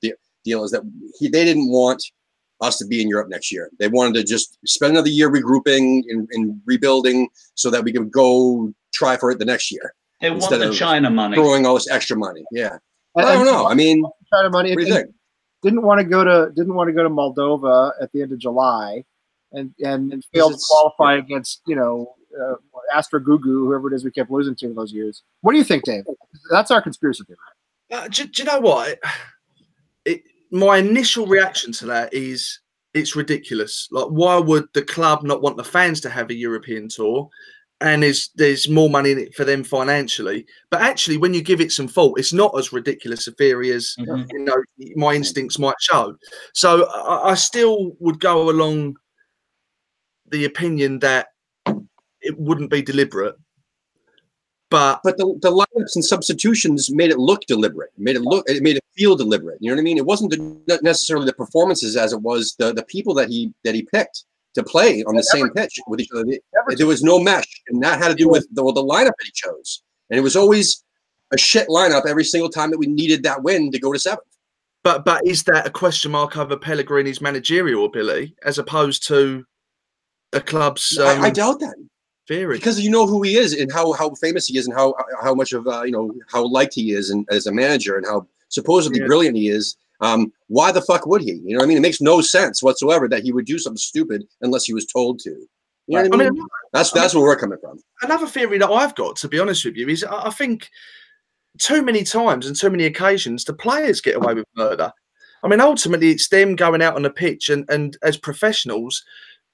deal 0.44 0.64
is 0.64 0.70
that 0.70 0.82
he, 1.18 1.28
they 1.28 1.46
didn't 1.46 1.70
want 1.70 2.02
us 2.60 2.78
to 2.78 2.86
be 2.86 3.02
in 3.02 3.08
Europe 3.08 3.28
next 3.28 3.52
year. 3.52 3.70
They 3.78 3.88
wanted 3.88 4.14
to 4.14 4.24
just 4.24 4.58
spend 4.66 4.92
another 4.92 5.08
year 5.10 5.30
regrouping 5.30 6.02
and, 6.08 6.28
and 6.32 6.60
rebuilding 6.64 7.28
so 7.54 7.70
that 7.70 7.84
we 7.84 7.92
could 7.92 8.10
go 8.10 8.72
try 8.92 9.16
for 9.16 9.30
it 9.30 9.38
the 9.38 9.44
next 9.44 9.70
year, 9.70 9.94
They 10.20 10.30
want 10.30 10.48
the 10.50 10.70
of 10.70 10.74
China 10.74 11.10
money. 11.10 11.36
throwing 11.36 11.66
all 11.66 11.74
this 11.74 11.88
extra 11.90 12.16
money. 12.16 12.44
Yeah, 12.52 12.78
And- 13.14 13.26
I 13.26 13.34
don't 13.34 13.44
know. 13.46 13.66
I 13.66 13.74
mean, 13.74 14.04
China 14.32 14.50
money. 14.50 14.70
what 14.74 14.80
do 14.80 14.86
you 14.86 14.94
think? 14.94 15.10
Didn't 15.62 15.82
want 15.82 15.98
to 16.00 16.04
go 16.04 16.22
to 16.22 16.52
didn't 16.54 16.74
want 16.74 16.88
to 16.88 16.92
go 16.92 17.02
to 17.02 17.08
Moldova 17.10 17.92
at 18.00 18.12
the 18.12 18.22
end 18.22 18.32
of 18.32 18.38
July, 18.38 19.04
and 19.52 19.74
and, 19.80 20.12
and 20.12 20.24
failed 20.32 20.52
to 20.52 20.54
it's- 20.54 20.66
qualify 20.68 21.16
against 21.16 21.62
you 21.66 21.74
know 21.76 22.14
uh, 22.40 22.54
Astra 22.94 23.20
Giurgiu, 23.20 23.66
whoever 23.66 23.90
it 23.92 23.96
is 23.96 24.04
we 24.04 24.10
kept 24.12 24.30
losing 24.30 24.54
to 24.56 24.66
in 24.66 24.74
those 24.74 24.92
years. 24.92 25.22
What 25.40 25.52
do 25.52 25.58
you 25.58 25.64
think, 25.64 25.84
Dave? 25.84 26.04
That's 26.50 26.70
our 26.70 26.80
conspiracy 26.82 27.24
theory. 27.24 27.38
Uh, 27.90 28.08
do, 28.08 28.26
do 28.26 28.42
you 28.42 28.46
know 28.46 28.60
what? 28.60 28.98
My 30.50 30.78
initial 30.78 31.26
reaction 31.26 31.72
to 31.72 31.86
that 31.86 32.12
is 32.14 32.60
it's 32.94 33.16
ridiculous. 33.16 33.88
Like, 33.90 34.06
why 34.06 34.38
would 34.38 34.66
the 34.72 34.82
club 34.82 35.22
not 35.22 35.42
want 35.42 35.56
the 35.56 35.64
fans 35.64 36.00
to 36.02 36.10
have 36.10 36.30
a 36.30 36.34
European 36.34 36.88
tour? 36.88 37.28
And 37.82 38.02
there's 38.02 38.30
there's 38.36 38.70
more 38.70 38.88
money 38.88 39.10
in 39.12 39.18
it 39.18 39.34
for 39.34 39.44
them 39.44 39.62
financially. 39.62 40.46
But 40.70 40.80
actually, 40.80 41.18
when 41.18 41.34
you 41.34 41.42
give 41.42 41.60
it 41.60 41.72
some 41.72 41.88
thought, 41.88 42.18
it's 42.18 42.32
not 42.32 42.58
as 42.58 42.72
ridiculous 42.72 43.26
a 43.26 43.32
theory 43.32 43.70
as 43.70 43.94
Mhm. 43.98 44.26
you 44.32 44.44
know 44.44 44.56
my 44.96 45.14
instincts 45.14 45.58
might 45.58 45.74
show. 45.80 46.16
So 46.54 46.86
I, 46.88 47.32
I 47.32 47.34
still 47.34 47.92
would 48.00 48.18
go 48.18 48.48
along 48.48 48.96
the 50.30 50.46
opinion 50.46 51.00
that 51.00 51.28
it 52.22 52.38
wouldn't 52.38 52.70
be 52.70 52.80
deliberate. 52.82 53.36
But 54.70 55.00
But 55.04 55.16
the, 55.16 55.26
the 55.40 55.50
lineups 55.50 55.94
and 55.94 56.04
substitutions 56.04 56.90
made 56.90 57.10
it 57.10 57.18
look 57.18 57.42
deliberate. 57.46 57.90
Made 57.98 58.16
it 58.16 58.22
look. 58.22 58.44
It 58.48 58.62
made 58.62 58.76
it 58.76 58.84
feel 58.96 59.16
deliberate. 59.16 59.58
You 59.60 59.70
know 59.70 59.76
what 59.76 59.80
I 59.80 59.84
mean? 59.84 59.96
It 59.96 60.06
wasn't 60.06 60.30
the, 60.32 60.80
necessarily 60.82 61.26
the 61.26 61.32
performances 61.34 61.96
as 61.96 62.12
it 62.12 62.20
was 62.20 62.56
the 62.58 62.72
the 62.72 62.84
people 62.84 63.14
that 63.14 63.28
he 63.28 63.52
that 63.64 63.74
he 63.74 63.82
picked 63.82 64.24
to 64.54 64.62
play 64.64 65.04
on 65.04 65.14
the 65.14 65.22
same 65.22 65.50
pitch 65.50 65.78
with 65.86 66.00
each 66.00 66.08
other. 66.12 66.24
There 66.76 66.86
was 66.86 67.02
no 67.02 67.20
mesh, 67.20 67.46
and 67.68 67.82
that 67.82 67.98
had 67.98 68.08
to 68.08 68.14
do 68.14 68.28
with 68.28 68.48
the, 68.52 68.62
the 68.62 68.82
lineup 68.82 69.12
that 69.18 69.24
he 69.24 69.32
chose. 69.32 69.82
And 70.10 70.18
it 70.18 70.22
was 70.22 70.34
always 70.34 70.82
a 71.32 71.38
shit 71.38 71.68
lineup 71.68 72.06
every 72.06 72.24
single 72.24 72.48
time 72.48 72.70
that 72.70 72.78
we 72.78 72.86
needed 72.86 73.22
that 73.24 73.42
win 73.42 73.70
to 73.72 73.78
go 73.78 73.92
to 73.92 73.98
seventh. 73.98 74.26
but 74.82 75.04
but 75.04 75.26
is 75.26 75.42
that 75.44 75.66
a 75.66 75.70
question 75.70 76.12
mark 76.12 76.36
over 76.36 76.56
Pellegrini's 76.56 77.20
managerial 77.20 77.84
ability 77.84 78.34
as 78.44 78.58
opposed 78.58 79.06
to 79.08 79.44
a 80.32 80.40
club's 80.40 80.98
um, 80.98 81.20
I, 81.22 81.26
I 81.26 81.30
doubt 81.30 81.60
that 81.60 81.74
theory? 82.28 82.56
because 82.58 82.80
you 82.80 82.90
know 82.90 83.06
who 83.06 83.22
he 83.22 83.36
is 83.36 83.52
and 83.52 83.70
how 83.72 83.92
how 83.92 84.10
famous 84.16 84.46
he 84.46 84.58
is 84.58 84.66
and 84.66 84.74
how 84.74 84.94
how 85.22 85.34
much 85.34 85.52
of 85.52 85.66
uh, 85.66 85.82
you 85.82 85.92
know 85.92 86.12
how 86.32 86.44
liked 86.46 86.74
he 86.74 86.92
is 86.92 87.10
and 87.10 87.26
as 87.30 87.46
a 87.46 87.52
manager 87.52 87.96
and 87.96 88.06
how 88.06 88.26
supposedly 88.48 89.00
Yeah. 89.00 89.06
brilliant 89.06 89.36
he 89.36 89.48
is. 89.48 89.76
Um, 90.00 90.30
why 90.48 90.72
the 90.72 90.82
fuck 90.82 91.06
would 91.06 91.22
he? 91.22 91.32
You 91.32 91.52
know 91.52 91.58
what 91.58 91.64
I 91.64 91.68
mean? 91.68 91.78
It 91.78 91.80
makes 91.80 92.02
no 92.02 92.20
sense 92.20 92.62
whatsoever 92.62 93.08
that 93.08 93.22
he 93.22 93.32
would 93.32 93.46
do 93.46 93.58
something 93.58 93.78
stupid 93.78 94.26
unless 94.42 94.64
he 94.66 94.74
was 94.74 94.84
told 94.84 95.18
to. 95.20 95.30
You 95.30 96.02
know 96.02 96.02
what 96.02 96.12
I 96.12 96.14
I 96.14 96.30
mean? 96.30 96.34
mean, 96.34 96.46
that's 96.72 96.90
that's 96.92 97.14
where 97.14 97.22
we're 97.24 97.36
coming 97.36 97.58
from. 97.58 97.78
another 98.02 98.26
theory 98.26 98.58
that 98.58 98.68
I've 98.70 98.94
got, 98.94 99.16
to 99.16 99.28
be 99.28 99.38
honest 99.38 99.64
with 99.64 99.76
you, 99.76 99.88
is 99.88 100.04
I 100.04 100.26
I 100.26 100.30
think 100.30 100.68
too 101.58 101.80
many 101.82 102.02
times 102.04 102.46
and 102.46 102.54
too 102.54 102.68
many 102.68 102.84
occasions 102.84 103.44
the 103.44 103.54
players 103.54 104.00
get 104.02 104.16
away 104.16 104.34
with 104.34 104.44
murder. 104.56 104.92
I 105.42 105.48
mean, 105.48 105.60
ultimately, 105.60 106.10
it's 106.10 106.28
them 106.28 106.56
going 106.56 106.82
out 106.82 106.96
on 106.96 107.02
the 107.02 107.10
pitch 107.10 107.48
and, 107.50 107.64
and 107.70 107.96
as 108.02 108.16
professionals 108.18 109.02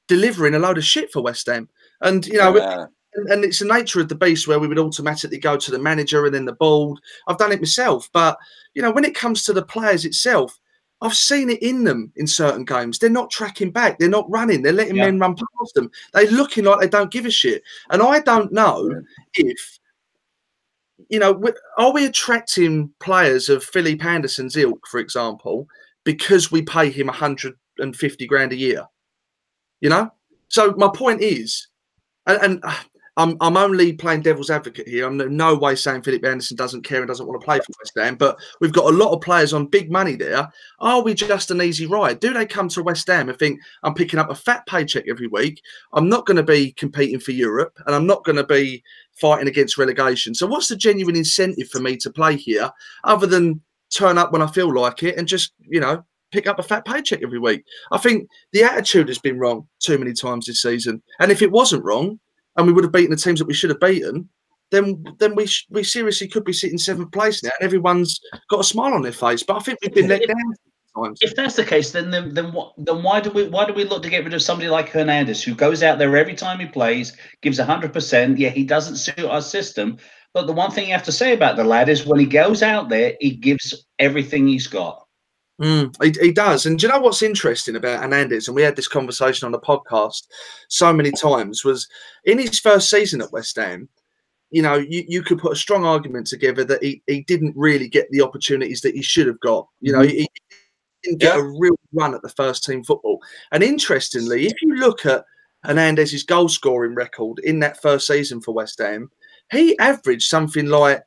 delivering 0.08 0.54
a 0.54 0.58
load 0.58 0.78
of 0.78 0.84
shit 0.84 1.12
for 1.12 1.22
West 1.22 1.46
Ham. 1.46 1.68
And 2.02 2.26
you 2.26 2.38
know, 2.38 2.56
Yeah. 2.56 2.86
and, 3.30 3.44
it's 3.44 3.58
the 3.60 3.64
nature 3.66 4.00
of 4.00 4.08
the 4.08 4.14
beast 4.14 4.48
where 4.48 4.58
we 4.58 4.68
would 4.68 4.78
automatically 4.78 5.38
go 5.38 5.56
to 5.56 5.70
the 5.70 5.78
manager 5.78 6.24
and 6.24 6.34
then 6.34 6.44
the 6.44 6.52
board. 6.54 6.98
I've 7.28 7.38
done 7.38 7.52
it 7.52 7.60
myself, 7.60 8.08
but 8.12 8.36
you 8.74 8.82
know, 8.82 8.90
when 8.90 9.04
it 9.04 9.14
comes 9.14 9.44
to 9.44 9.52
the 9.52 9.62
players 9.64 10.04
itself, 10.04 10.58
I've 11.02 11.14
seen 11.16 11.50
it 11.50 11.60
in 11.62 11.82
them 11.84 12.12
in 12.16 12.26
certain 12.28 12.64
games. 12.64 12.98
They're 12.98 13.10
not 13.10 13.30
tracking 13.30 13.72
back. 13.72 13.98
They're 13.98 14.08
not 14.08 14.30
running. 14.30 14.62
They're 14.62 14.72
letting 14.72 14.96
Yeah. 14.96 15.06
men 15.06 15.18
run 15.18 15.34
past 15.34 15.74
them. 15.74 15.90
They're 16.12 16.30
looking 16.30 16.64
like 16.64 16.78
they 16.80 16.88
don't 16.88 17.10
give 17.10 17.26
a 17.26 17.30
shit. 17.30 17.62
And 17.90 18.00
I 18.02 18.20
don't 18.20 18.52
know 18.52 19.02
if, 19.34 19.78
you 21.08 21.18
know, 21.18 21.42
are 21.76 21.92
we 21.92 22.06
attracting 22.06 22.94
players 23.00 23.48
of 23.48 23.64
Philip 23.64 24.04
Anderson's 24.04 24.56
ilk, 24.56 24.86
for 24.86 25.00
example, 25.00 25.66
because 26.04 26.52
we 26.52 26.62
pay 26.62 26.88
him 26.88 27.08
150 27.08 28.26
grand 28.28 28.52
a 28.52 28.56
year? 28.56 28.86
You 29.80 29.90
know? 29.90 30.10
So 30.48 30.72
my 30.78 30.88
point 30.94 31.20
is, 31.20 31.66
and, 32.26 32.42
and 32.42 32.60
uh, 32.64 32.74
I'm 33.16 33.36
I'm 33.40 33.56
only 33.56 33.92
playing 33.92 34.22
devil's 34.22 34.50
advocate 34.50 34.88
here. 34.88 35.06
I'm 35.06 35.20
in 35.20 35.36
no 35.36 35.54
way 35.54 35.76
saying 35.76 36.02
Philip 36.02 36.24
Anderson 36.24 36.56
doesn't 36.56 36.82
care 36.82 37.00
and 37.00 37.08
doesn't 37.08 37.26
want 37.26 37.40
to 37.40 37.44
play 37.44 37.58
for 37.58 37.72
West 37.78 37.92
Ham, 37.96 38.16
but 38.16 38.38
we've 38.60 38.72
got 38.72 38.92
a 38.92 38.96
lot 38.96 39.12
of 39.12 39.20
players 39.20 39.52
on 39.52 39.66
big 39.66 39.90
money 39.90 40.16
there. 40.16 40.50
Are 40.80 41.02
we 41.02 41.12
just 41.12 41.50
an 41.50 41.60
easy 41.60 41.86
ride? 41.86 42.20
Do 42.20 42.32
they 42.32 42.46
come 42.46 42.68
to 42.70 42.82
West 42.82 43.06
Ham 43.08 43.28
and 43.28 43.38
think 43.38 43.60
I'm 43.82 43.94
picking 43.94 44.18
up 44.18 44.30
a 44.30 44.34
fat 44.34 44.66
paycheck 44.66 45.04
every 45.08 45.26
week? 45.26 45.60
I'm 45.92 46.08
not 46.08 46.24
going 46.24 46.38
to 46.38 46.42
be 46.42 46.72
competing 46.72 47.20
for 47.20 47.32
Europe, 47.32 47.78
and 47.86 47.94
I'm 47.94 48.06
not 48.06 48.24
going 48.24 48.36
to 48.36 48.44
be 48.44 48.82
fighting 49.20 49.48
against 49.48 49.76
relegation. 49.76 50.34
So 50.34 50.46
what's 50.46 50.68
the 50.68 50.76
genuine 50.76 51.16
incentive 51.16 51.68
for 51.68 51.80
me 51.80 51.98
to 51.98 52.10
play 52.10 52.36
here, 52.36 52.70
other 53.04 53.26
than 53.26 53.60
turn 53.90 54.16
up 54.16 54.32
when 54.32 54.40
I 54.40 54.46
feel 54.46 54.74
like 54.74 55.02
it 55.02 55.18
and 55.18 55.28
just 55.28 55.52
you 55.60 55.78
know 55.78 56.02
pick 56.32 56.46
up 56.46 56.58
a 56.58 56.62
fat 56.62 56.84
paycheck 56.84 57.22
every 57.22 57.38
week? 57.38 57.64
I 57.92 57.98
think 57.98 58.28
the 58.52 58.64
attitude 58.64 59.08
has 59.08 59.18
been 59.18 59.38
wrong 59.38 59.68
too 59.80 59.98
many 59.98 60.12
times 60.12 60.46
this 60.46 60.62
season, 60.62 61.02
and 61.20 61.30
if 61.30 61.42
it 61.42 61.52
wasn't 61.52 61.84
wrong 61.84 62.18
and 62.56 62.66
we 62.66 62.72
would 62.72 62.84
have 62.84 62.92
beaten 62.92 63.10
the 63.10 63.16
teams 63.16 63.38
that 63.38 63.46
we 63.46 63.54
should 63.54 63.70
have 63.70 63.80
beaten, 63.80 64.28
then 64.70 65.04
then 65.18 65.34
we 65.34 65.46
sh- 65.46 65.66
we 65.70 65.84
seriously 65.84 66.26
could 66.26 66.44
be 66.44 66.52
sitting 66.52 66.78
seventh 66.78 67.12
place 67.12 67.42
now, 67.42 67.50
and 67.60 67.64
everyone's 67.64 68.20
got 68.50 68.60
a 68.60 68.64
smile 68.64 68.94
on 68.94 69.02
their 69.02 69.12
face. 69.12 69.42
But 69.42 69.56
I 69.56 69.60
think 69.60 69.78
we've 69.82 69.94
been 69.94 70.08
let 70.08 70.26
down 70.26 70.54
times. 70.96 71.18
If 71.22 71.34
that's 71.36 71.56
the 71.56 71.64
case, 71.64 71.92
then 71.92 72.10
then 72.10 72.34
then 72.34 72.52
what? 72.52 72.72
Then 72.78 73.02
why 73.02 73.20
do 73.20 73.30
we 73.30 73.48
why 73.48 73.66
do 73.66 73.72
we 73.72 73.84
look 73.84 74.02
to 74.02 74.10
get 74.10 74.24
rid 74.24 74.34
of 74.34 74.42
somebody 74.42 74.68
like 74.68 74.88
Hernandez 74.88 75.42
who 75.42 75.54
goes 75.54 75.82
out 75.82 75.98
there 75.98 76.16
every 76.16 76.34
time 76.34 76.58
he 76.58 76.66
plays, 76.66 77.16
gives 77.42 77.58
hundred 77.58 77.92
percent? 77.92 78.38
Yeah, 78.38 78.50
he 78.50 78.64
doesn't 78.64 78.96
suit 78.96 79.24
our 79.24 79.42
system. 79.42 79.98
But 80.34 80.46
the 80.46 80.52
one 80.52 80.70
thing 80.70 80.86
you 80.86 80.92
have 80.92 81.02
to 81.04 81.12
say 81.12 81.34
about 81.34 81.56
the 81.56 81.64
lad 81.64 81.90
is 81.90 82.06
when 82.06 82.18
he 82.18 82.26
goes 82.26 82.62
out 82.62 82.88
there, 82.88 83.14
he 83.20 83.32
gives 83.32 83.86
everything 83.98 84.48
he's 84.48 84.66
got. 84.66 85.06
Mm, 85.60 85.94
he, 86.02 86.26
he 86.26 86.32
does. 86.32 86.66
And 86.66 86.78
do 86.78 86.86
you 86.86 86.92
know 86.92 87.00
what's 87.00 87.22
interesting 87.22 87.76
about 87.76 88.02
Hernandez? 88.02 88.48
And 88.48 88.54
we 88.54 88.62
had 88.62 88.74
this 88.74 88.88
conversation 88.88 89.46
on 89.46 89.52
the 89.52 89.60
podcast 89.60 90.26
so 90.68 90.92
many 90.92 91.12
times 91.12 91.64
was 91.64 91.88
in 92.24 92.38
his 92.38 92.58
first 92.58 92.90
season 92.90 93.20
at 93.20 93.32
West 93.32 93.56
Ham, 93.56 93.88
you 94.50 94.62
know, 94.62 94.74
you, 94.74 95.04
you 95.08 95.22
could 95.22 95.38
put 95.38 95.52
a 95.52 95.56
strong 95.56 95.84
argument 95.84 96.26
together 96.26 96.62
that 96.64 96.82
he, 96.82 97.02
he 97.06 97.22
didn't 97.22 97.54
really 97.56 97.88
get 97.88 98.10
the 98.10 98.20
opportunities 98.20 98.82
that 98.82 98.94
he 98.94 99.02
should 99.02 99.26
have 99.26 99.40
got. 99.40 99.66
You 99.80 99.92
know, 99.92 100.02
he, 100.02 100.18
he 100.18 100.28
didn't 101.02 101.20
get 101.20 101.38
a 101.38 101.42
real 101.42 101.76
run 101.92 102.14
at 102.14 102.22
the 102.22 102.28
first 102.28 102.64
team 102.64 102.84
football. 102.84 103.20
And 103.50 103.62
interestingly, 103.62 104.46
if 104.46 104.52
you 104.60 104.76
look 104.76 105.06
at 105.06 105.24
Hernandez's 105.64 106.24
goal 106.24 106.48
scoring 106.48 106.94
record 106.94 107.38
in 107.40 107.60
that 107.60 107.80
first 107.80 108.06
season 108.06 108.42
for 108.42 108.52
West 108.52 108.78
Ham, 108.78 109.10
he 109.50 109.78
averaged 109.78 110.28
something 110.28 110.66
like 110.66 111.02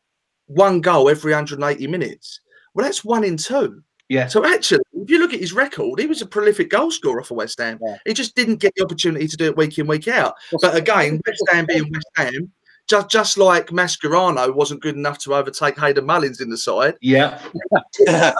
one 0.48 0.82
goal 0.82 1.10
every 1.10 1.32
180 1.32 1.88
minutes. 1.88 2.39
Well, 2.74 2.86
that's 2.86 3.06
one 3.06 3.24
in 3.24 3.38
two. 3.38 3.84
Yeah. 4.10 4.28
So 4.28 4.45
actually, 4.45 4.82
if 4.93 5.10
you 5.10 5.20
look 5.20 5.34
at 5.34 5.39
his 5.39 5.53
record, 5.53 5.99
he 5.99 6.06
was 6.06 6.22
a 6.22 6.26
prolific 6.26 6.70
goal 6.70 6.91
scorer 6.91 7.24
for 7.24 7.36
West 7.36 7.60
Ham. 7.60 7.80
Yeah. 7.82 7.97
He 8.06 8.14
just 8.14 8.36
didn't 8.36 8.58
get 8.58 8.74
the 8.76 8.84
opportunity 8.84 9.28
to 9.28 9.38
do 9.38 9.45
it 9.45 9.58
week 9.58 9.78
in, 9.80 9.88
week 9.88 10.08
out. 10.08 10.36
But 10.62 10.76
again, 10.76 11.20
West 11.26 11.43
Ham 11.51 11.66
being 11.68 11.91
West 11.91 12.10
Ham, 12.16 12.51
just 12.88 13.10
just 13.10 13.38
like 13.38 13.68
Mascherano 13.68 14.53
wasn't 14.53 14.82
good 14.82 14.95
enough 14.95 15.18
to 15.20 15.34
overtake 15.34 15.80
Hayden 15.80 16.06
Mullins 16.06 16.39
in 16.39 16.49
the 16.49 16.58
side, 16.58 16.95
Yeah. 17.01 17.41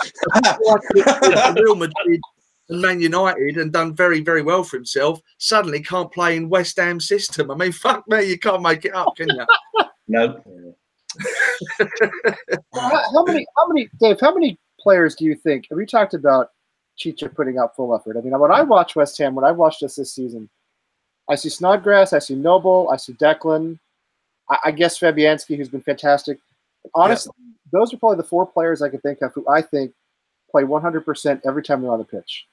Real 1.55 1.76
Madrid 1.76 2.22
and 2.70 2.82
Man 2.82 2.99
United 2.99 3.57
and 3.57 3.74
done 3.74 3.95
very, 3.95 4.22
very 4.22 4.43
well 4.43 4.63
for 4.63 4.78
himself, 4.78 5.20
suddenly 5.39 5.82
can't 5.82 6.11
play 6.11 6.36
in 6.36 6.47
West 6.47 6.78
Ham 6.78 6.99
system. 6.99 7.49
I 7.49 7.55
mean, 7.55 7.72
fuck 7.72 8.07
me, 8.07 8.24
you 8.26 8.38
can't 8.38 8.61
make 8.61 8.86
it 8.86 8.93
up, 8.93 9.16
can 9.16 9.30
you? 9.30 9.45
No. 10.07 10.43
how, 12.72 13.03
how 13.13 13.24
many? 13.24 13.47
How 13.57 13.68
many? 13.68 13.89
Dave? 13.99 14.20
How 14.20 14.32
many 14.32 14.59
players 14.86 15.16
do 15.16 15.26
you 15.26 15.34
think? 15.34 15.66
Have 15.70 15.78
we 15.78 15.86
talked 15.88 16.14
about 16.14 16.52
Chicha 16.96 17.28
putting 17.28 17.58
out 17.58 17.76
full 17.76 17.96
effort? 17.96 18.18
I 18.18 18.22
mean, 18.22 18.38
when 18.40 18.52
I 18.52 18.60
mm-hmm. 18.60 18.70
watch 18.70 18.96
West 18.96 19.18
Ham, 19.18 19.34
when 19.34 19.44
I 19.44 19.52
watched 19.52 19.82
us 19.82 19.96
this 19.96 20.14
season, 20.14 20.48
I 21.28 21.34
see 21.34 21.50
Snodgrass, 21.50 22.14
I 22.14 22.20
see 22.20 22.36
Noble, 22.36 22.88
I 22.92 22.98
see 22.98 23.14
Declan, 23.14 23.80
I, 24.50 24.58
I 24.66 24.72
guess 24.72 25.00
Fabianski, 25.00 25.58
who's 25.58 25.70
been 25.70 25.82
fantastic. 25.82 26.38
Honestly, 26.94 27.34
those 27.72 27.92
are 27.92 27.98
probably 27.98 28.18
the 28.18 28.30
four 28.30 28.46
players 28.46 28.84
I 28.84 28.90
can 28.90 29.00
think 29.00 29.24
of 29.24 29.34
who 29.34 29.44
I 29.50 29.64
think 29.64 29.92
play 30.52 30.62
100% 30.62 31.42
every 31.48 31.64
time 31.64 31.82
they're 31.82 31.92
on 31.92 31.98
the 31.98 32.06
pitch. 32.06 32.46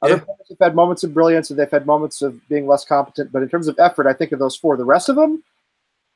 Other 0.00 0.14
Yeah. 0.14 0.24
players 0.24 0.48
have 0.48 0.58
had 0.58 0.74
moments 0.74 1.04
of 1.04 1.12
brilliance 1.12 1.50
and 1.50 1.58
they've 1.58 1.70
had 1.70 1.84
moments 1.84 2.22
of 2.22 2.40
being 2.48 2.66
less 2.66 2.86
competent, 2.86 3.30
but 3.30 3.42
in 3.42 3.50
terms 3.50 3.68
of 3.68 3.78
effort, 3.78 4.06
I 4.06 4.14
think 4.14 4.32
of 4.32 4.38
those 4.38 4.56
four. 4.56 4.78
The 4.78 4.86
rest 4.86 5.10
of 5.10 5.16
them, 5.16 5.44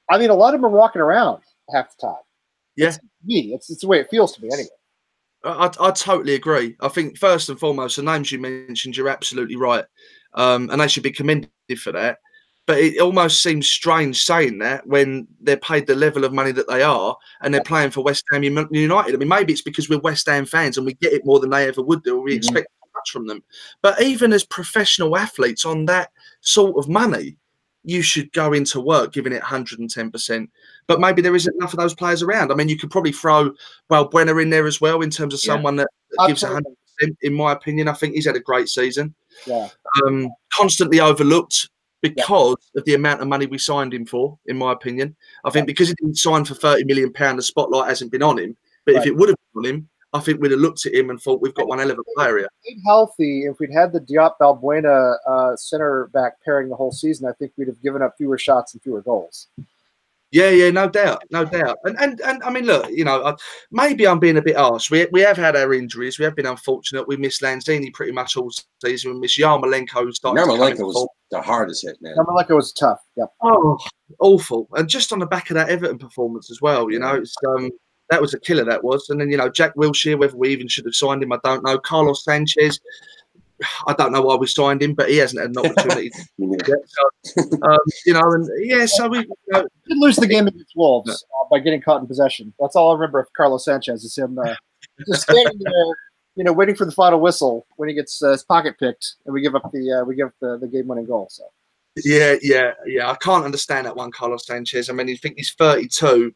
I 0.08 0.16
mean, 0.16 0.30
a 0.30 0.34
lot 0.34 0.54
of 0.54 0.62
them 0.62 0.72
are 0.72 0.74
walking 0.74 1.02
around 1.02 1.42
half 1.70 1.94
the 1.94 2.06
time. 2.06 2.22
Yeah. 2.74 2.96
Me. 3.22 3.52
It's, 3.52 3.68
it's 3.68 3.82
the 3.82 3.86
way 3.86 4.00
it 4.00 4.08
feels 4.08 4.34
to 4.34 4.42
me 4.42 4.48
anyway. 4.50 4.70
I, 5.44 5.70
I 5.80 5.90
totally 5.92 6.34
agree. 6.34 6.76
I 6.80 6.88
think 6.88 7.16
first 7.18 7.48
and 7.48 7.58
foremost, 7.58 7.96
the 7.96 8.02
names 8.02 8.32
you 8.32 8.38
mentioned, 8.38 8.96
you're 8.96 9.08
absolutely 9.08 9.56
right, 9.56 9.84
um, 10.34 10.68
and 10.70 10.80
they 10.80 10.88
should 10.88 11.02
be 11.02 11.12
commended 11.12 11.50
for 11.78 11.92
that. 11.92 12.18
But 12.66 12.78
it 12.78 13.00
almost 13.00 13.42
seems 13.42 13.66
strange 13.66 14.22
saying 14.22 14.58
that 14.58 14.86
when 14.86 15.26
they're 15.40 15.56
paid 15.56 15.86
the 15.86 15.94
level 15.94 16.24
of 16.24 16.34
money 16.34 16.52
that 16.52 16.68
they 16.68 16.82
are, 16.82 17.16
and 17.40 17.54
they're 17.54 17.62
playing 17.62 17.92
for 17.92 18.02
West 18.02 18.24
Ham 18.30 18.42
United. 18.42 19.14
I 19.14 19.16
mean, 19.16 19.28
maybe 19.28 19.54
it's 19.54 19.62
because 19.62 19.88
we're 19.88 20.00
West 20.00 20.26
Ham 20.26 20.44
fans 20.44 20.76
and 20.76 20.84
we 20.84 20.92
get 20.94 21.14
it 21.14 21.24
more 21.24 21.40
than 21.40 21.48
they 21.50 21.66
ever 21.66 21.80
would 21.82 22.02
do. 22.02 22.18
Or 22.18 22.22
we 22.22 22.34
Mhm. 22.34 22.36
expect 22.36 22.68
much 22.94 23.10
from 23.10 23.26
them. 23.26 23.42
But 23.80 24.02
even 24.02 24.34
as 24.34 24.44
professional 24.44 25.16
athletes 25.16 25.64
on 25.64 25.86
that 25.86 26.10
sort 26.42 26.76
of 26.76 26.90
money, 26.90 27.36
you 27.88 28.02
should 28.02 28.30
go 28.32 28.52
into 28.52 28.80
work 28.80 29.14
giving 29.14 29.32
it 29.32 29.42
110%. 29.42 30.48
But 30.86 31.00
maybe 31.00 31.22
there 31.22 31.34
isn't 31.34 31.54
enough 31.56 31.72
of 31.72 31.78
those 31.78 31.94
players 31.94 32.22
around. 32.22 32.52
I 32.52 32.54
mean, 32.54 32.68
you 32.68 32.76
could 32.76 32.90
probably 32.90 33.12
throw 33.12 33.50
Balbuena 33.90 34.42
in 34.42 34.50
there 34.50 34.66
as 34.66 34.78
well 34.78 35.00
in 35.00 35.08
terms 35.08 35.32
of 35.32 35.40
someone 35.40 35.76
that, 35.76 35.88
that 36.10 36.28
gives 36.28 36.44
Absolutely. 36.44 36.74
100%. 37.00 37.16
In 37.22 37.32
my 37.32 37.52
opinion, 37.52 37.88
I 37.88 37.94
think 37.94 38.14
he's 38.14 38.26
had 38.26 38.36
a 38.36 38.40
great 38.40 38.68
season. 38.68 39.14
Yeah. 39.46 39.68
Um, 40.04 40.28
constantly 40.52 41.00
overlooked 41.00 41.70
because 42.02 42.56
of 42.76 42.84
the 42.84 42.94
amount 42.94 43.22
of 43.22 43.28
money 43.28 43.46
we 43.46 43.56
signed 43.56 43.94
him 43.94 44.04
for. 44.04 44.38
In 44.46 44.58
my 44.58 44.72
opinion, 44.72 45.16
I 45.46 45.50
think 45.50 45.66
because 45.66 45.88
he 45.88 45.94
didn't 45.94 46.18
sign 46.18 46.44
for 46.44 46.54
30 46.54 46.84
million 46.84 47.10
pound, 47.10 47.38
the 47.38 47.42
spotlight 47.42 47.88
hasn't 47.88 48.12
been 48.12 48.22
on 48.22 48.38
him. 48.38 48.54
But 48.84 48.96
if 48.96 49.06
it 49.06 49.16
would 49.16 49.30
have 49.30 49.38
been 49.54 49.64
on 49.64 49.74
him, 49.76 49.88
I 50.12 50.20
think 50.20 50.40
we'd 50.40 50.52
have 50.52 50.60
looked 50.60 50.86
at 50.86 50.94
him 50.94 51.10
and 51.10 51.20
thought 51.20 51.42
we've 51.42 51.54
got 51.54 51.68
one 51.68 51.78
hell 51.78 51.90
of 51.90 51.98
a 51.98 52.02
player 52.16 52.38
here. 52.38 52.48
Stayed 52.62 52.80
healthy, 52.86 53.42
if 53.44 53.58
we'd 53.58 53.72
had 53.72 53.92
the 53.92 54.00
Diop 54.00 54.34
Balbuena 54.40 55.16
uh, 55.26 55.56
center 55.56 56.08
back 56.14 56.34
pairing 56.44 56.68
the 56.68 56.76
whole 56.76 56.92
season, 56.92 57.28
I 57.28 57.32
think 57.32 57.52
we'd 57.56 57.68
have 57.68 57.82
given 57.82 58.00
up 58.00 58.14
fewer 58.16 58.38
shots 58.38 58.72
and 58.72 58.82
fewer 58.82 59.02
goals. 59.02 59.48
Yeah, 60.30 60.50
yeah, 60.50 60.70
no 60.70 60.88
doubt, 60.88 61.22
no 61.30 61.46
doubt. 61.46 61.78
And 61.84 61.98
and 61.98 62.20
and 62.20 62.42
I 62.42 62.50
mean, 62.50 62.64
look, 62.64 62.90
you 62.90 63.02
know, 63.02 63.24
I, 63.24 63.34
maybe 63.70 64.06
I'm 64.06 64.18
being 64.18 64.36
a 64.36 64.42
bit 64.42 64.56
harsh. 64.56 64.90
We 64.90 65.06
we 65.10 65.22
have 65.22 65.38
had 65.38 65.56
our 65.56 65.72
injuries. 65.72 66.18
We 66.18 66.26
have 66.26 66.36
been 66.36 66.44
unfortunate. 66.44 67.08
We 67.08 67.16
missed 67.16 67.40
Lanzini 67.40 67.94
pretty 67.94 68.12
much 68.12 68.36
all 68.36 68.50
season. 68.84 69.14
We 69.14 69.20
missed 69.20 69.38
Yarmolenko. 69.38 70.02
who 70.04 70.12
started 70.12 70.42
to 70.42 70.46
Yarmolenko 70.46 70.86
was 70.86 70.96
form. 70.96 71.08
the 71.30 71.40
hardest 71.40 71.86
hit, 71.86 71.96
man. 72.02 72.14
Yarmolenko 72.14 72.56
was 72.56 72.72
tough. 72.72 72.98
Yep. 73.16 73.32
oh 73.42 73.78
awful. 74.18 74.68
And 74.72 74.86
just 74.86 75.14
on 75.14 75.18
the 75.18 75.26
back 75.26 75.48
of 75.50 75.54
that 75.54 75.70
Everton 75.70 75.98
performance 75.98 76.50
as 76.50 76.60
well, 76.60 76.90
you 76.90 76.98
know, 76.98 77.14
it's 77.14 77.34
um 77.46 77.70
that 78.10 78.20
was 78.20 78.34
a 78.34 78.40
killer. 78.40 78.64
That 78.64 78.84
was. 78.84 79.08
And 79.10 79.20
then 79.20 79.30
you 79.30 79.36
know, 79.36 79.48
Jack 79.48 79.74
Wilshere. 79.74 80.18
Whether 80.18 80.36
we 80.36 80.50
even 80.50 80.68
should 80.68 80.84
have 80.86 80.94
signed 80.94 81.22
him, 81.22 81.32
I 81.32 81.38
don't 81.44 81.64
know. 81.64 81.78
Carlos 81.78 82.24
Sanchez. 82.24 82.80
I 83.88 83.92
don't 83.94 84.12
know 84.12 84.22
why 84.22 84.36
we 84.36 84.46
signed 84.46 84.82
him, 84.82 84.94
but 84.94 85.10
he 85.10 85.16
hasn't 85.16 85.40
had 85.40 85.50
an 85.50 85.58
opportunity 85.58 86.12
You 86.36 86.46
know, 86.46 86.58
yet. 86.66 86.78
So, 86.84 87.42
um, 87.62 87.78
you 88.06 88.12
know, 88.12 88.22
and 88.32 88.48
yeah, 88.60 88.86
so 88.86 89.08
we. 89.08 89.18
You 89.18 89.26
know, 89.48 89.66
Did 89.88 89.98
lose 89.98 90.16
the 90.16 90.26
game 90.26 90.46
against 90.46 90.72
Wolves 90.76 91.10
uh, 91.10 91.48
by 91.50 91.58
getting 91.58 91.80
caught 91.80 92.00
in 92.00 92.06
possession. 92.06 92.54
That's 92.60 92.76
all 92.76 92.90
I 92.90 92.94
remember 92.94 93.18
of 93.18 93.32
Carlos 93.36 93.64
Sanchez 93.64 94.04
is 94.04 94.16
him 94.16 94.38
uh, 94.38 94.54
just 95.06 95.22
standing 95.22 95.58
there, 95.58 95.96
you 96.36 96.44
know, 96.44 96.52
waiting 96.52 96.76
for 96.76 96.84
the 96.84 96.92
final 96.92 97.20
whistle 97.20 97.66
when 97.76 97.88
he 97.88 97.94
gets 97.94 98.22
uh, 98.22 98.30
his 98.30 98.44
pocket 98.44 98.78
picked, 98.78 99.16
and 99.26 99.34
we 99.34 99.40
give 99.40 99.56
up 99.56 99.70
the 99.72 100.00
uh, 100.00 100.04
we 100.04 100.14
give 100.14 100.28
up 100.28 100.34
the, 100.40 100.58
the 100.58 100.68
game 100.68 100.86
winning 100.86 101.06
goal. 101.06 101.28
So 101.30 101.44
Yeah, 102.04 102.36
yeah, 102.42 102.72
yeah. 102.86 103.10
I 103.10 103.16
can't 103.16 103.44
understand 103.44 103.86
that 103.86 103.96
one, 103.96 104.12
Carlos 104.12 104.46
Sanchez. 104.46 104.88
I 104.88 104.92
mean, 104.92 105.08
you 105.08 105.16
think 105.16 105.36
he's 105.36 105.52
32. 105.54 106.32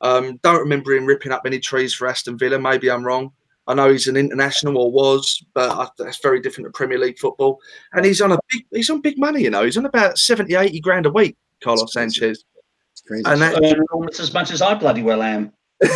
Um, 0.00 0.38
don't 0.42 0.60
remember 0.60 0.92
him 0.92 1.06
ripping 1.06 1.32
up 1.32 1.42
any 1.46 1.58
trees 1.58 1.94
for 1.94 2.06
Aston 2.06 2.38
Villa. 2.38 2.58
Maybe 2.58 2.90
I'm 2.90 3.04
wrong. 3.04 3.32
I 3.68 3.74
know 3.74 3.90
he's 3.90 4.06
an 4.06 4.16
international 4.16 4.78
or 4.78 4.92
was, 4.92 5.44
but 5.54 5.70
I, 5.70 5.88
that's 5.98 6.22
very 6.22 6.40
different 6.40 6.68
to 6.68 6.72
Premier 6.72 6.98
League 6.98 7.18
football. 7.18 7.58
And 7.92 8.04
he's 8.04 8.20
on 8.20 8.32
a 8.32 8.38
big, 8.50 8.64
he's 8.72 8.90
on 8.90 9.00
big 9.00 9.18
money. 9.18 9.42
You 9.42 9.50
know, 9.50 9.64
he's 9.64 9.76
on 9.76 9.86
about 9.86 10.18
70, 10.18 10.54
80 10.54 10.80
grand 10.80 11.06
a 11.06 11.10
week. 11.10 11.36
Carlos 11.62 11.92
Sanchez, 11.92 12.44
it's 12.92 13.02
crazy. 13.06 13.24
and 13.26 13.40
that, 13.40 13.62
Earn 13.62 13.84
almost 13.92 14.20
as 14.20 14.32
much 14.32 14.50
as 14.50 14.62
I 14.62 14.74
bloody 14.74 15.02
well 15.02 15.22
am. 15.22 15.52
I 15.82 15.88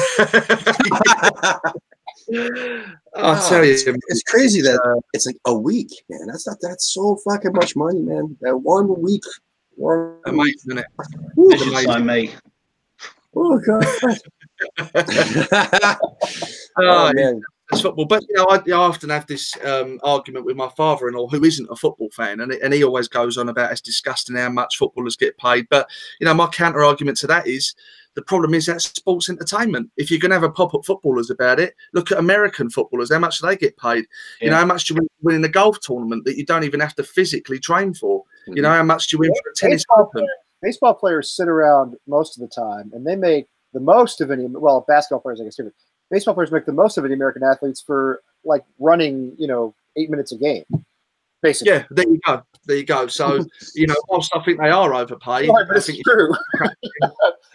tell 3.49 3.65
you, 3.65 3.75
it's 3.75 4.23
crazy 4.25 4.61
that 4.63 4.81
uh, 4.85 5.01
it's 5.13 5.27
like 5.27 5.37
a 5.47 5.55
week, 5.55 5.91
man. 6.09 6.27
That's 6.27 6.47
not 6.47 6.57
that's 6.61 6.93
so 6.93 7.19
fucking 7.29 7.53
much 7.53 7.77
money, 7.77 8.01
man. 8.01 8.37
That 8.41 8.57
one 8.57 9.01
week. 9.01 9.23
One 9.77 10.17
amazing, 10.27 10.55
isn't 10.67 10.79
it? 10.79 10.87
Woo. 11.37 11.51
This 11.51 11.63
should 11.63 11.85
sign 11.85 12.05
me. 12.05 12.33
Oh 13.35 13.61
god. 13.67 13.87
Oh, 16.77 17.09
oh 17.09 17.13
man. 17.15 17.41
it's 17.73 17.81
football. 17.81 18.05
But 18.05 18.23
you 18.29 18.37
know, 18.37 18.47
I, 18.51 18.57
I 18.57 18.73
often 18.73 19.11
have 19.11 19.27
this 19.27 19.55
um, 19.65 19.99
argument 20.03 20.45
with 20.45 20.57
my 20.57 20.69
father-in-law, 20.77 21.29
who 21.29 21.45
isn't 21.45 21.69
a 21.71 21.77
football 21.77 22.11
fan, 22.11 22.41
and, 22.41 22.53
and 22.53 22.75
he 22.75 22.85
always 22.85 23.09
goes 23.09 23.39
on 23.39 23.49
about 23.49 23.73
it's 23.73 23.81
disgusting 23.81 24.37
how 24.37 24.51
much 24.51 24.77
footballers 24.77 25.17
get 25.17 25.39
paid. 25.39 25.67
But 25.71 25.89
you 26.21 26.27
know, 26.27 26.35
my 26.35 26.47
counter 26.49 26.85
argument 26.85 27.19
to 27.19 27.27
that 27.29 27.47
is 27.47 27.75
the 28.15 28.23
problem 28.23 28.55
is 28.55 28.67
that 28.67 28.83
sports 28.83 29.31
entertainment. 29.31 29.91
If 29.97 30.11
you're 30.11 30.21
going 30.21 30.31
to 30.31 30.37
have 30.37 30.43
a 30.43 30.51
pop 30.51 30.75
at 30.75 30.85
footballers 30.85 31.31
about 31.31 31.61
it, 31.61 31.75
look 31.93 32.11
at 32.13 32.19
American 32.19 32.69
footballers. 32.69 33.13
How 33.13 33.19
much 33.19 33.39
do 33.41 33.47
they 33.47 33.57
get 33.57 33.77
paid? 33.77 34.07
You 34.41 34.51
know, 34.51 34.57
how 34.57 34.67
much 34.67 34.87
do 34.87 34.95
you 34.95 35.09
win 35.23 35.37
in 35.37 35.45
a 35.45 35.49
golf 35.49 35.81
tournament 35.81 36.25
that 36.25 36.37
you 36.37 36.45
don't 36.45 36.65
even 36.65 36.81
have 36.81 36.95
to 36.97 37.05
physically 37.05 37.59
train 37.59 37.95
for? 37.95 38.25
You 38.47 38.63
know, 38.63 38.73
how 38.73 38.83
much 38.83 39.09
do 39.09 39.15
you 39.17 39.21
win 39.21 39.33
for 39.43 39.51
a 39.51 39.55
tennis 39.55 39.85
open? 39.97 40.27
Baseball 40.63 40.95
players 40.95 41.31
sit 41.31 41.49
around 41.49 41.97
most 42.07 42.37
of 42.37 42.41
the 42.41 42.55
time, 42.55 42.91
and 42.95 43.07
they 43.07 43.17
make 43.17 43.47
the 43.73 43.81
most 43.81 44.21
of 44.21 44.31
any. 44.31 44.47
Well, 44.47 44.85
basketball 44.87 45.21
players, 45.21 45.41
I 45.41 45.45
guess. 45.45 45.59
Baseball 46.11 46.35
players 46.35 46.51
make 46.51 46.67
the 46.67 46.73
most 46.73 46.99
of 46.99 47.05
any 47.05 47.15
American 47.15 47.43
athletes 47.43 47.81
for 47.81 48.23
like 48.45 48.65
running, 48.79 49.35
you 49.39 49.47
know, 49.47 49.75
eight 49.97 50.11
minutes 50.11 50.33
a 50.33 50.37
game, 50.37 50.65
basically. 51.43 51.73
Yeah, 51.73 51.85
there 51.91 52.09
you 52.09 52.21
go. 52.27 52.43
There 52.67 52.77
you 52.77 52.85
go. 52.85 53.07
So, 53.07 53.45
you 53.75 53.87
know, 53.87 53.97
whilst 54.09 54.31
I 54.35 54.43
think 54.45 54.61
they 54.61 54.71
are 54.71 54.95
overpaid, 54.95 55.49
Right, 55.49 55.65
but 55.67 55.77
it's 55.77 55.87
true. 55.87 56.33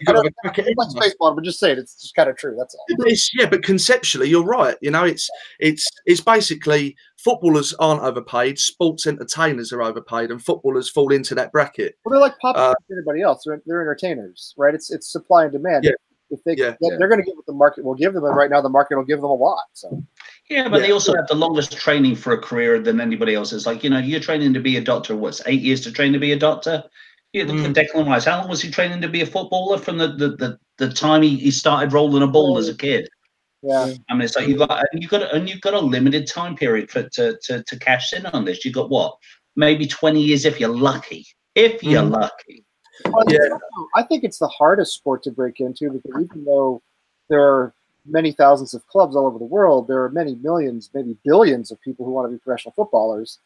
you've 0.00 0.06
got 0.06 0.12
to 0.12 0.18
have 0.18 0.26
a 0.26 0.30
crack 0.42 0.58
It 0.58 0.76
likes 0.76 0.90
everyone. 0.92 1.00
baseball, 1.00 1.34
but 1.34 1.44
just 1.44 1.58
saying. 1.58 1.78
It's 1.78 1.94
just 2.00 2.14
kind 2.14 2.28
of 2.28 2.36
true. 2.36 2.54
That's 2.58 2.74
all. 2.74 2.84
It's, 3.06 3.30
yeah, 3.38 3.48
but 3.48 3.62
conceptually, 3.62 4.28
you're 4.28 4.44
right. 4.44 4.76
You 4.80 4.90
know, 4.90 5.04
it's 5.04 5.28
it's 5.60 5.88
it's 6.06 6.20
basically 6.20 6.96
footballers 7.18 7.72
aren't 7.74 8.02
overpaid, 8.02 8.58
sports 8.58 9.06
entertainers 9.06 9.72
are 9.72 9.82
overpaid, 9.82 10.30
and 10.30 10.42
footballers 10.44 10.90
fall 10.90 11.12
into 11.12 11.34
that 11.36 11.52
bracket. 11.52 11.96
Well, 12.04 12.12
they're 12.12 12.20
like 12.28 12.38
pop 12.40 12.56
Uh, 12.56 12.74
everybody 12.90 13.22
else. 13.22 13.42
They're, 13.46 13.62
they're 13.66 13.80
entertainers, 13.82 14.54
right? 14.58 14.74
It's 14.74 14.90
it's 14.90 15.10
supply 15.10 15.44
and 15.44 15.52
demand. 15.52 15.84
Yeah. 15.84 15.92
If 16.30 16.42
they 16.44 16.56
Yeah. 16.56 16.74
they're, 16.80 16.98
they're 16.98 17.08
going 17.08 17.20
to 17.20 17.24
get 17.24 17.36
what 17.36 17.46
the 17.46 17.52
market 17.52 17.84
will 17.84 17.94
give 17.94 18.12
them, 18.12 18.24
and 18.24 18.34
right 18.36 18.50
now 18.50 18.60
the 18.60 18.68
market 18.68 18.96
will 18.96 19.04
give 19.04 19.20
them 19.20 19.30
a 19.30 19.34
lot. 19.34 19.62
So 19.74 20.02
Yeah, 20.48 20.68
but 20.68 20.80
they 20.80 20.92
also 20.92 21.14
have 21.14 21.26
the 21.26 21.34
longest 21.34 21.76
training 21.76 22.14
for 22.14 22.32
a 22.32 22.38
career 22.38 22.78
than 22.78 23.00
anybody 23.00 23.34
else. 23.34 23.52
It's 23.52 23.66
like, 23.66 23.82
you 23.82 23.90
know, 23.90 23.98
you're 23.98 24.20
training 24.20 24.54
to 24.54 24.60
be 24.60 24.76
a 24.76 24.80
doctor. 24.80 25.16
What's 25.16 25.42
eight 25.46 25.60
years 25.60 25.80
to 25.82 25.92
train 25.92 26.12
to 26.12 26.20
be 26.20 26.32
a 26.32 26.38
doctor? 26.38 26.84
Yeah, 27.32 27.44
look 27.44 27.56
Mm. 27.56 27.74
Declan 27.74 28.06
Rice. 28.06 28.24
How 28.24 28.38
long 28.40 28.48
was 28.48 28.62
he 28.62 28.70
training 28.70 29.00
to 29.00 29.08
be 29.08 29.22
a 29.22 29.26
footballer 29.26 29.78
from 29.78 29.98
the, 29.98 30.08
the, 30.08 30.28
the, 30.36 30.58
the 30.78 30.92
time 30.92 31.22
he, 31.22 31.36
he 31.36 31.50
started 31.50 31.92
rolling 31.92 32.22
a 32.22 32.26
ball 32.28 32.58
as 32.58 32.68
a 32.68 32.74
kid? 32.76 33.08
yeah, 33.62 33.94
I 34.08 34.14
mean, 34.14 34.22
it's 34.22 34.36
like 34.36 34.46
you 34.46 34.56
got 34.56 34.84
and 34.92 35.02
you've 35.02 35.10
got 35.10 35.34
and 35.34 35.48
you've 35.48 35.60
got 35.60 35.74
a 35.74 35.80
limited 35.80 36.28
time 36.28 36.54
period 36.54 36.90
for 36.90 37.02
to, 37.02 37.36
to 37.42 37.64
to 37.64 37.78
cash 37.78 38.12
in 38.12 38.24
on 38.26 38.44
this. 38.44 38.64
You've 38.64 38.74
got 38.74 38.90
what? 38.90 39.16
Maybe 39.56 39.86
twenty 39.86 40.22
years 40.22 40.44
if 40.44 40.60
you're 40.60 40.68
lucky. 40.68 41.26
If 41.56 41.82
you're 41.82 42.02
Mhm. 42.02 42.12
lucky. 42.12 42.64
Well, 43.06 43.24
Yeah. 43.28 43.58
I 43.96 44.02
think 44.04 44.22
it's 44.22 44.38
the 44.38 44.48
hardest 44.48 44.94
sport 44.94 45.22
to 45.24 45.30
break 45.32 45.58
into 45.58 45.90
because 45.90 46.22
even 46.24 46.44
though 46.44 46.82
there 47.28 47.42
are 47.42 47.74
many 48.08 48.32
thousands 48.32 48.74
of 48.74 48.86
clubs 48.86 49.16
all 49.16 49.26
over 49.26 49.38
the 49.38 49.44
world, 49.44 49.88
there 49.88 50.02
are 50.02 50.10
many 50.10 50.34
millions, 50.36 50.90
maybe 50.94 51.16
billions 51.24 51.70
of 51.70 51.80
people 51.80 52.04
who 52.04 52.12
want 52.12 52.28
to 52.28 52.32
be 52.32 52.38
professional 52.38 52.72
footballers. 52.72 53.38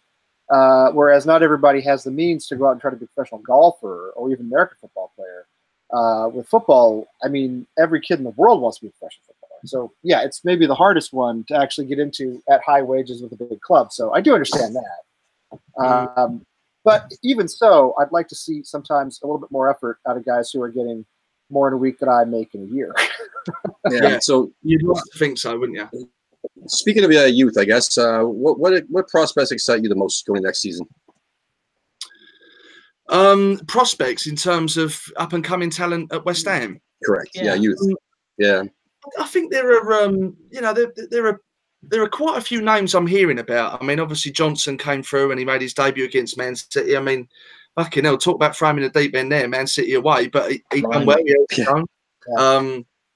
Uh, 0.50 0.90
whereas 0.90 1.26
not 1.26 1.44
everybody 1.44 1.80
has 1.80 2.02
the 2.02 2.11
means 2.11 2.46
to 2.48 2.56
go 2.56 2.66
out 2.66 2.72
and 2.72 2.80
try 2.80 2.90
to 2.90 2.96
be 2.96 3.04
a 3.04 3.08
professional 3.14 3.40
golfer 3.40 4.11
or 4.16 4.32
even 4.32 4.46
American 4.46 4.76
football 4.80 5.12
player. 5.14 5.46
Uh, 5.92 6.28
with 6.28 6.46
football, 6.48 7.06
I 7.22 7.28
mean, 7.28 7.66
every 7.78 8.00
kid 8.00 8.18
in 8.18 8.24
the 8.24 8.30
world 8.30 8.61
wants 8.61 8.78
to 8.78 8.84
be 8.84 8.88
a 8.88 8.90
professional 8.92 9.24
footballer. 9.26 9.61
So 9.64 9.92
yeah, 10.02 10.22
it's 10.22 10.44
maybe 10.44 10.66
the 10.66 10.74
hardest 10.74 11.12
one 11.12 11.44
to 11.48 11.56
actually 11.56 11.86
get 11.86 11.98
into 11.98 12.42
at 12.48 12.62
high 12.62 12.82
wages 12.82 13.22
with 13.22 13.32
a 13.32 13.36
big 13.36 13.61
club. 13.61 13.92
So 13.92 14.12
I 14.12 14.20
do 14.20 14.34
understand 14.34 14.76
that. 14.76 16.16
Um, 16.16 16.44
but 16.84 17.12
even 17.22 17.46
so, 17.48 17.94
I'd 18.00 18.12
like 18.12 18.28
to 18.28 18.34
see 18.34 18.62
sometimes 18.62 19.20
a 19.22 19.26
little 19.26 19.40
bit 19.40 19.50
more 19.50 19.70
effort 19.70 19.98
out 20.08 20.16
of 20.16 20.24
guys 20.24 20.50
who 20.50 20.62
are 20.62 20.68
getting 20.68 21.04
more 21.51 21.68
in 21.68 21.74
a 21.74 21.76
week 21.76 21.98
than 21.98 22.09
I 22.09 22.24
make 22.24 22.55
in 22.55 22.62
a 22.62 22.66
year. 22.66 22.94
Yeah. 23.90 24.01
Yeah. 24.03 24.18
So 24.20 24.53
You'd 24.62 24.82
like 24.82 25.03
to 25.03 25.18
think 25.18 25.38
so, 25.38 25.59
wouldn't 25.59 25.78
you? 25.94 26.09
speaking 26.66 27.03
of 27.05 27.11
uh, 27.11 27.24
youth, 27.24 27.57
I 27.59 27.64
guess, 27.64 27.96
uh, 27.96 28.20
what 28.22 28.59
what 28.59 28.84
what 28.88 29.09
prospects 29.09 29.51
excite 29.51 29.82
you 29.82 29.88
the 29.88 29.94
most 29.96 30.26
going 30.26 30.42
next 30.42 30.61
season? 30.61 30.86
Um, 33.09 33.59
prospects 33.66 34.26
in 34.26 34.36
terms 34.36 34.76
of 34.76 35.03
up 35.16 35.32
and 35.32 35.42
coming 35.42 35.70
talent 35.70 36.12
at 36.12 36.24
West 36.24 36.46
Ham. 36.46 36.80
Correct. 37.05 37.30
Yeah, 37.34 37.44
Yeah. 37.44 37.55
youth. 37.55 37.78
Yeah. 38.38 38.62
I 39.18 39.24
think 39.24 39.51
there 39.51 39.72
are, 39.72 40.05
um, 40.05 40.36
you 40.51 40.61
know, 40.61 40.74
there, 40.74 40.92
there 41.11 41.26
are 41.26 41.40
there 41.82 42.03
are 42.03 42.09
quite 42.09 42.36
a 42.36 42.42
few 42.42 42.61
names 42.61 42.94
I'm 42.94 43.07
hearing 43.07 43.38
about. 43.38 43.82
I 43.82 43.86
mean, 43.86 43.98
obviously 44.01 44.30
Johnson 44.32 44.76
came 44.76 45.03
through 45.03 45.30
and 45.30 45.38
he 45.38 45.46
made 45.46 45.62
his 45.62 45.72
debut 45.72 46.05
against 46.05 46.36
Man 46.36 46.55
City. 46.55 46.94
I 46.96 47.01
mean, 47.01 47.26
fucking 47.84 48.04
hell, 48.04 48.18
talk 48.18 48.34
about 48.36 48.56
framing 48.56 48.84
in 48.84 48.90
the 48.92 49.00
deep 49.00 49.14
end 49.14 49.32
there, 49.32 49.48
Man 49.48 49.66
City 49.66 49.94
away, 49.94 50.28
but 50.28 50.50
he, 50.52 50.62
he 50.72 50.80
done 50.82 51.06
well. 51.06 51.18
Yeah, 51.24 51.34
Yeah. 51.56 51.64
done. 51.64 51.84
Yeah. 52.28 52.42
Um, 52.56 52.66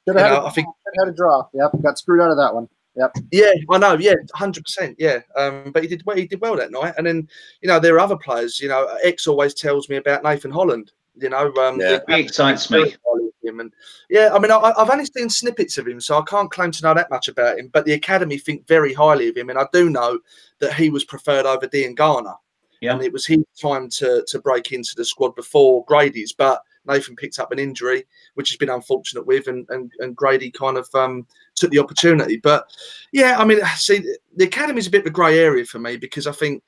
Should 0.06 0.16
You 0.16 0.22
have 0.22 0.32
know, 0.32 0.42
a- 0.42 0.46
I 0.46 0.50
think- 0.50 0.68
had 0.98 1.08
a 1.08 1.12
draw. 1.12 1.46
Yep, 1.54 1.70
got 1.82 1.98
screwed 1.98 2.20
out 2.20 2.30
of 2.30 2.36
that 2.36 2.54
one. 2.54 2.68
Yep. 2.96 3.16
Yeah, 3.32 3.52
I 3.70 3.78
know. 3.78 3.94
Yeah, 3.98 4.14
hundred 4.34 4.64
percent. 4.64 4.94
Yeah, 4.98 5.18
um, 5.36 5.72
but 5.72 5.82
he 5.82 5.88
did 5.88 6.02
well. 6.06 6.16
He 6.16 6.26
did 6.28 6.40
well 6.40 6.56
that 6.56 6.70
night. 6.70 6.94
And 6.96 7.06
then, 7.06 7.28
you 7.60 7.66
know, 7.68 7.80
there 7.80 7.94
are 7.96 8.00
other 8.00 8.16
players. 8.16 8.60
You 8.60 8.68
know, 8.68 8.86
X 9.02 9.26
always 9.26 9.52
tells 9.54 9.88
me 9.88 9.96
about 9.96 10.22
Nathan 10.22 10.52
Holland. 10.52 10.92
You 11.16 11.28
know, 11.30 11.52
um, 11.54 11.80
Yeah. 11.80 11.98
He 12.08 12.20
excites 12.20 12.70
me. 12.70 12.94
him. 13.42 13.60
And 13.60 13.72
yeah, 14.08 14.30
I 14.32 14.38
mean, 14.38 14.50
I, 14.50 14.72
I've 14.78 14.88
only 14.90 15.04
seen 15.06 15.28
snippets 15.28 15.76
of 15.76 15.86
him, 15.86 16.00
so 16.00 16.18
I 16.18 16.22
can't 16.22 16.50
claim 16.50 16.70
to 16.70 16.82
know 16.82 16.94
that 16.94 17.10
much 17.10 17.28
about 17.28 17.58
him. 17.58 17.68
But 17.72 17.84
the 17.84 17.92
academy 17.92 18.38
think 18.38 18.66
very 18.66 18.94
highly 18.94 19.28
of 19.28 19.36
him, 19.36 19.50
and 19.50 19.58
I 19.58 19.66
do 19.72 19.90
know 19.90 20.18
that 20.60 20.72
he 20.74 20.88
was 20.88 21.04
preferred 21.04 21.44
over 21.46 21.66
Diangana. 21.66 22.36
Yeah. 22.80 22.92
And 22.94 23.02
it 23.02 23.12
was 23.12 23.26
his 23.26 23.44
time 23.60 23.88
to 23.90 24.24
to 24.26 24.38
break 24.40 24.72
into 24.72 24.94
the 24.96 25.04
squad 25.04 25.34
before 25.34 25.84
Grady's, 25.86 26.32
but 26.32 26.62
Nathan 26.86 27.16
picked 27.16 27.38
up 27.38 27.50
an 27.50 27.58
injury, 27.58 28.04
which 28.34 28.50
has 28.50 28.58
been 28.58 28.68
unfortunate 28.70 29.26
with, 29.26 29.48
and 29.48 29.66
and, 29.70 29.90
and 30.00 30.16
Grady 30.16 30.50
kind 30.50 30.76
of 30.76 30.88
um, 30.94 31.26
took 31.54 31.70
the 31.70 31.78
opportunity. 31.78 32.36
But 32.36 32.66
yeah, 33.12 33.36
I 33.38 33.44
mean, 33.44 33.60
see, 33.76 34.04
the 34.36 34.44
academy 34.44 34.78
is 34.78 34.86
a 34.86 34.90
bit 34.90 35.00
of 35.02 35.06
a 35.06 35.10
grey 35.10 35.38
area 35.38 35.64
for 35.64 35.78
me 35.78 35.96
because 35.96 36.26
I 36.26 36.32
think 36.32 36.62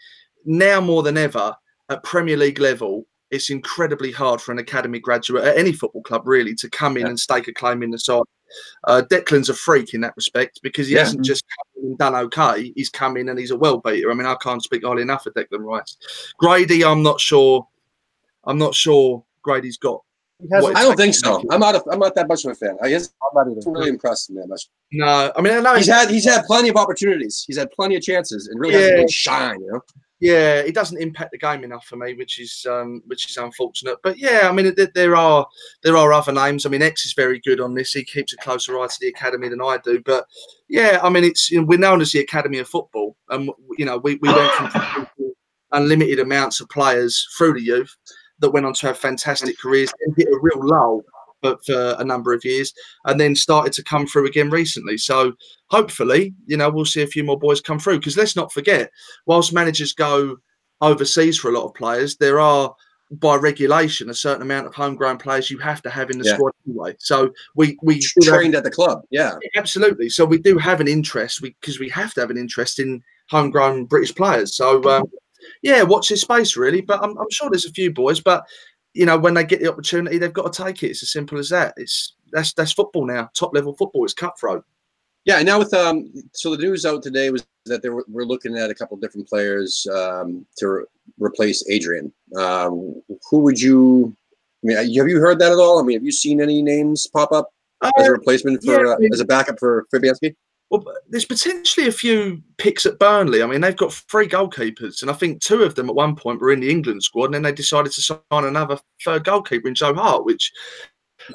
now 0.44 0.80
more 0.80 1.02
than 1.02 1.16
ever 1.16 1.54
at 1.90 2.02
Premier 2.02 2.36
League 2.36 2.58
level, 2.60 3.06
it's 3.30 3.50
incredibly 3.50 4.12
hard 4.12 4.40
for 4.40 4.52
an 4.52 4.58
academy 4.58 4.98
graduate 5.00 5.44
at 5.44 5.58
any 5.58 5.72
football 5.72 6.02
club 6.02 6.26
really 6.26 6.54
to 6.54 6.70
come 6.70 6.96
in 6.96 7.02
Yeah. 7.02 7.08
and 7.08 7.20
stake 7.20 7.48
a 7.48 7.52
claim 7.52 7.82
in 7.82 7.90
the 7.90 7.98
side. 7.98 8.22
Uh, 8.84 9.02
Declan's 9.10 9.48
a 9.48 9.54
freak 9.54 9.94
in 9.94 10.00
that 10.02 10.14
respect 10.16 10.60
because 10.62 10.86
he 10.88 10.94
Yeah. 10.94 11.00
hasn't 11.00 11.24
just 11.24 11.44
come 11.74 11.84
and 11.84 11.98
done 11.98 12.14
okay. 12.14 12.72
He's 12.76 12.88
come 12.90 13.16
in 13.16 13.28
and 13.28 13.38
he's 13.38 13.50
a 13.50 13.56
well 13.56 13.78
beater. 13.78 14.10
I 14.10 14.14
mean, 14.14 14.26
I 14.26 14.34
can't 14.36 14.62
speak 14.62 14.84
highly 14.84 15.02
enough 15.02 15.26
of 15.26 15.34
Declan 15.34 15.60
Rice. 15.64 15.96
Grady, 16.38 16.84
I'm 16.84 17.02
not 17.02 17.20
sure. 17.20 17.66
I'm 18.44 18.58
not 18.58 18.74
sure 18.74 19.24
Grady's 19.42 19.76
got. 19.76 20.02
He 20.40 20.48
has 20.52 20.62
What, 20.62 20.74
a- 20.74 20.78
I 20.78 20.82
don't 20.82 20.96
think 20.96 21.14
so. 21.14 21.42
I'm 21.50 21.60
not. 21.60 21.74
A, 21.76 21.82
I'm 21.90 21.98
not 21.98 22.14
that 22.14 22.28
much 22.28 22.44
of 22.44 22.52
a 22.52 22.54
fan. 22.54 22.76
I 22.82 22.90
guess 22.90 23.08
I'm 23.22 23.30
not 23.34 23.50
either. 23.50 23.60
I'm 23.66 23.72
really 23.72 23.88
impressed 23.88 24.28
in 24.28 24.36
that 24.36 24.48
much. 24.48 24.68
No, 24.92 25.32
I 25.34 25.40
mean, 25.40 25.54
I 25.54 25.60
know 25.60 25.74
He's 25.76 25.86
had 25.88 26.10
he's 26.10 26.26
had 26.26 26.44
plenty 26.44 26.68
of 26.68 26.76
opportunities. 26.76 27.42
He's 27.46 27.56
had 27.56 27.70
plenty 27.72 27.96
of 27.96 28.02
chances 28.02 28.48
and 28.48 28.60
really 28.60 28.74
Yeah. 28.74 28.80
hasn't 28.80 28.96
been 28.98 29.08
shine. 29.08 29.60
You 29.62 29.72
know. 29.72 29.80
Yeah, 30.20 30.60
it 30.60 30.74
doesn't 30.74 31.00
impact 31.00 31.32
the 31.32 31.38
game 31.38 31.62
enough 31.62 31.84
for 31.84 31.96
me, 31.96 32.14
which 32.14 32.40
is 32.40 32.66
um, 32.68 33.02
which 33.06 33.28
is 33.28 33.36
unfortunate. 33.36 33.98
But 34.02 34.18
yeah, 34.18 34.48
I 34.48 34.52
mean, 34.52 34.74
th- 34.74 34.94
there 34.94 35.14
are 35.14 35.46
there 35.82 35.96
are 35.96 36.12
other 36.12 36.32
names. 36.32 36.64
I 36.64 36.70
mean, 36.70 36.82
X 36.82 37.04
is 37.04 37.12
very 37.12 37.38
good 37.40 37.60
on 37.60 37.74
this. 37.74 37.92
He 37.92 38.02
keeps 38.02 38.32
a 38.32 38.36
closer 38.38 38.78
eye 38.78 38.86
to 38.86 38.96
the 39.00 39.08
academy 39.08 39.48
than 39.48 39.60
I 39.60 39.78
do. 39.84 40.00
But 40.04 40.26
yeah, 40.68 41.00
I 41.02 41.10
mean, 41.10 41.24
it's 41.24 41.50
you 41.50 41.60
know, 41.60 41.66
we're 41.66 41.78
known 41.78 42.00
as 42.00 42.12
the 42.12 42.20
Academy 42.20 42.58
of 42.58 42.68
Football, 42.68 43.14
and 43.28 43.50
you 43.76 43.84
know, 43.84 43.98
we, 43.98 44.16
we 44.22 44.32
went 44.32 44.52
from 44.52 45.06
unlimited 45.72 46.18
amounts 46.20 46.60
of 46.60 46.68
players 46.70 47.28
through 47.36 47.54
the 47.54 47.62
youth 47.62 47.94
that 48.38 48.50
went 48.50 48.64
on 48.64 48.72
to 48.74 48.86
have 48.86 48.98
fantastic 48.98 49.58
careers 49.58 49.92
and 50.00 50.14
hit 50.16 50.28
a 50.28 50.38
real 50.40 50.66
lull 50.66 51.02
but 51.46 51.64
for 51.66 51.96
a 51.98 52.04
number 52.04 52.32
of 52.32 52.44
years 52.44 52.72
and 53.04 53.18
then 53.20 53.34
started 53.36 53.72
to 53.74 53.84
come 53.84 54.06
through 54.06 54.26
again 54.26 54.50
recently. 54.50 54.96
So 54.98 55.32
hopefully, 55.68 56.34
you 56.46 56.56
know, 56.56 56.70
we'll 56.70 56.84
see 56.94 57.02
a 57.02 57.06
few 57.14 57.24
more 57.24 57.38
boys 57.38 57.60
come 57.60 57.78
through 57.78 57.98
because 57.98 58.16
let's 58.16 58.36
not 58.36 58.52
forget, 58.52 58.90
whilst 59.26 59.52
managers 59.52 59.92
go 59.92 60.36
overseas 60.80 61.38
for 61.38 61.50
a 61.50 61.54
lot 61.54 61.66
of 61.66 61.74
players, 61.74 62.16
there 62.16 62.40
are 62.40 62.74
by 63.10 63.36
regulation 63.36 64.10
a 64.10 64.14
certain 64.14 64.42
amount 64.42 64.66
of 64.66 64.74
homegrown 64.74 65.16
players 65.16 65.48
you 65.50 65.58
have 65.58 65.80
to 65.82 65.90
have 65.90 66.10
in 66.10 66.18
the 66.18 66.24
Yeah. 66.24 66.34
squad 66.34 66.52
anyway. 66.66 66.96
So 66.98 67.30
we 67.54 67.76
we 67.82 67.98
do 68.00 68.08
have- 68.24 68.34
Trained 68.34 68.56
at 68.56 68.64
the 68.64 68.70
club. 68.70 69.02
Yeah. 69.10 69.34
absolutely. 69.54 70.08
So 70.08 70.24
we 70.24 70.38
do 70.38 70.58
have 70.58 70.80
an 70.80 70.88
interest 70.88 71.40
because 71.40 71.78
we, 71.78 71.88
have 71.90 72.12
to 72.14 72.20
have 72.20 72.30
an 72.30 72.36
interest 72.36 72.78
in 72.80 73.00
homegrown 73.30 73.86
British 73.86 74.14
players. 74.14 74.56
So 74.56 74.82
um, 74.90 75.04
yeah, 75.62 75.82
watch 75.84 76.08
this 76.08 76.22
space 76.22 76.56
really. 76.56 76.80
But 76.82 77.00
I'm, 77.02 77.16
I'm 77.16 77.30
sure 77.30 77.48
there's 77.48 77.64
a 77.64 77.70
few 77.80 77.92
boys, 77.92 78.20
but 78.20 78.42
you 78.96 79.06
know 79.06 79.18
when 79.18 79.34
they 79.34 79.44
get 79.44 79.60
the 79.60 79.70
opportunity, 79.70 80.18
they've 80.18 80.32
got 80.32 80.52
to 80.52 80.64
take 80.64 80.82
it. 80.82 80.88
It's 80.88 81.02
as 81.02 81.10
simple 81.10 81.38
as 81.38 81.50
that. 81.50 81.74
It's 81.76 82.14
that's 82.32 82.52
that's 82.54 82.72
football 82.72 83.06
now, 83.06 83.30
top 83.34 83.54
level 83.54 83.74
football. 83.74 84.04
It's 84.04 84.14
cutthroat. 84.14 84.64
Yeah, 85.26 85.38
and 85.38 85.46
now 85.46 85.58
with 85.58 85.74
um, 85.74 86.12
so 86.32 86.54
the 86.54 86.62
news 86.62 86.86
out 86.86 87.02
today 87.02 87.30
was 87.30 87.46
that 87.66 87.82
they 87.82 87.88
were, 87.88 88.04
we're 88.08 88.24
looking 88.24 88.56
at 88.56 88.70
a 88.70 88.74
couple 88.74 88.96
different 88.96 89.28
players 89.28 89.86
um, 89.92 90.46
to 90.58 90.68
re- 90.68 90.84
replace 91.18 91.68
Adrian. 91.68 92.12
Um, 92.36 93.02
who 93.30 93.40
would 93.40 93.60
you? 93.60 94.16
I 94.64 94.66
mean, 94.66 94.76
have 94.76 95.08
you 95.08 95.20
heard 95.20 95.38
that 95.40 95.52
at 95.52 95.58
all? 95.58 95.78
I 95.78 95.82
mean, 95.82 95.96
have 95.96 96.04
you 96.04 96.12
seen 96.12 96.40
any 96.40 96.62
names 96.62 97.06
pop 97.06 97.32
up 97.32 97.50
as 97.98 98.06
a 98.06 98.12
replacement 98.12 98.64
for 98.64 98.86
yeah, 98.86 98.92
I 98.92 98.94
uh, 98.94 99.08
as 99.12 99.20
a 99.20 99.24
backup 99.24 99.58
for 99.58 99.86
Fabianski? 99.92 100.34
Well, 100.70 100.84
there's 101.08 101.24
potentially 101.24 101.86
a 101.86 101.92
few 101.92 102.42
picks 102.58 102.86
at 102.86 102.98
Burnley. 102.98 103.42
I 103.42 103.46
mean, 103.46 103.60
they've 103.60 103.76
got 103.76 103.92
three 103.92 104.26
goalkeepers, 104.28 105.00
and 105.02 105.10
I 105.10 105.14
think 105.14 105.40
two 105.40 105.62
of 105.62 105.76
them 105.76 105.88
at 105.88 105.94
one 105.94 106.16
point 106.16 106.40
were 106.40 106.50
in 106.50 106.58
the 106.60 106.70
England 106.70 107.04
squad, 107.04 107.26
and 107.26 107.34
then 107.34 107.42
they 107.42 107.52
decided 107.52 107.92
to 107.92 108.00
sign 108.02 108.18
another 108.32 108.78
third 109.04 109.24
goalkeeper 109.24 109.68
in 109.68 109.74
Joe 109.76 109.94
Hart, 109.94 110.24
which 110.24 110.50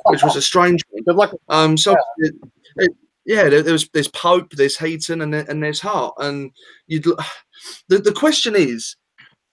which 0.05 0.23
was 0.23 0.35
a 0.35 0.41
strange 0.41 0.81
one. 0.89 1.03
Good 1.03 1.15
luck. 1.15 1.33
Um, 1.49 1.77
so 1.77 1.95
it, 2.17 2.33
it, 2.77 2.91
yeah, 3.25 3.47
there, 3.47 3.61
there's 3.63 3.87
there's 3.89 4.09
Pope, 4.09 4.51
there's 4.51 4.77
Heaton, 4.77 5.21
and 5.21 5.33
there- 5.33 5.45
and 5.47 5.63
there's 5.63 5.79
Hart, 5.79 6.13
and 6.17 6.51
you'd 6.87 7.07
l- 7.07 7.17
the 7.87 7.99
the 7.99 8.11
question 8.13 8.53
is, 8.55 8.97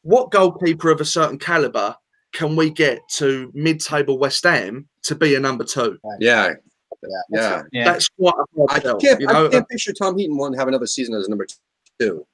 what 0.02 0.32
goalkeeper 0.32 0.90
of 0.90 1.00
a 1.00 1.04
certain 1.04 1.38
caliber 1.38 1.94
can 2.32 2.56
we 2.56 2.68
get 2.70 3.00
to 3.10 3.50
mid-table 3.54 4.18
West 4.18 4.42
Ham 4.44 4.88
to 5.04 5.14
be 5.14 5.34
a 5.36 5.40
number 5.40 5.64
two? 5.64 5.98
Yeah, 6.20 6.54
Yeah. 7.02 7.08
yeah. 7.30 7.62
Yeah. 7.72 7.84
That's 7.92 8.08
quite 8.08 8.34
a 8.34 8.62
I 8.70 8.80
can't. 8.80 9.20
you 9.20 9.26
know. 9.26 9.46
I 9.46 9.48
can't 9.50 9.68
picture 9.68 9.92
Tom 9.92 10.18
Heaton 10.18 10.36
wanting 10.36 10.54
to 10.54 10.58
have 10.58 10.68
another 10.68 10.86
season 10.86 11.14
as 11.14 11.28
number 11.28 11.46
two. 11.46 11.54
You 12.00 12.26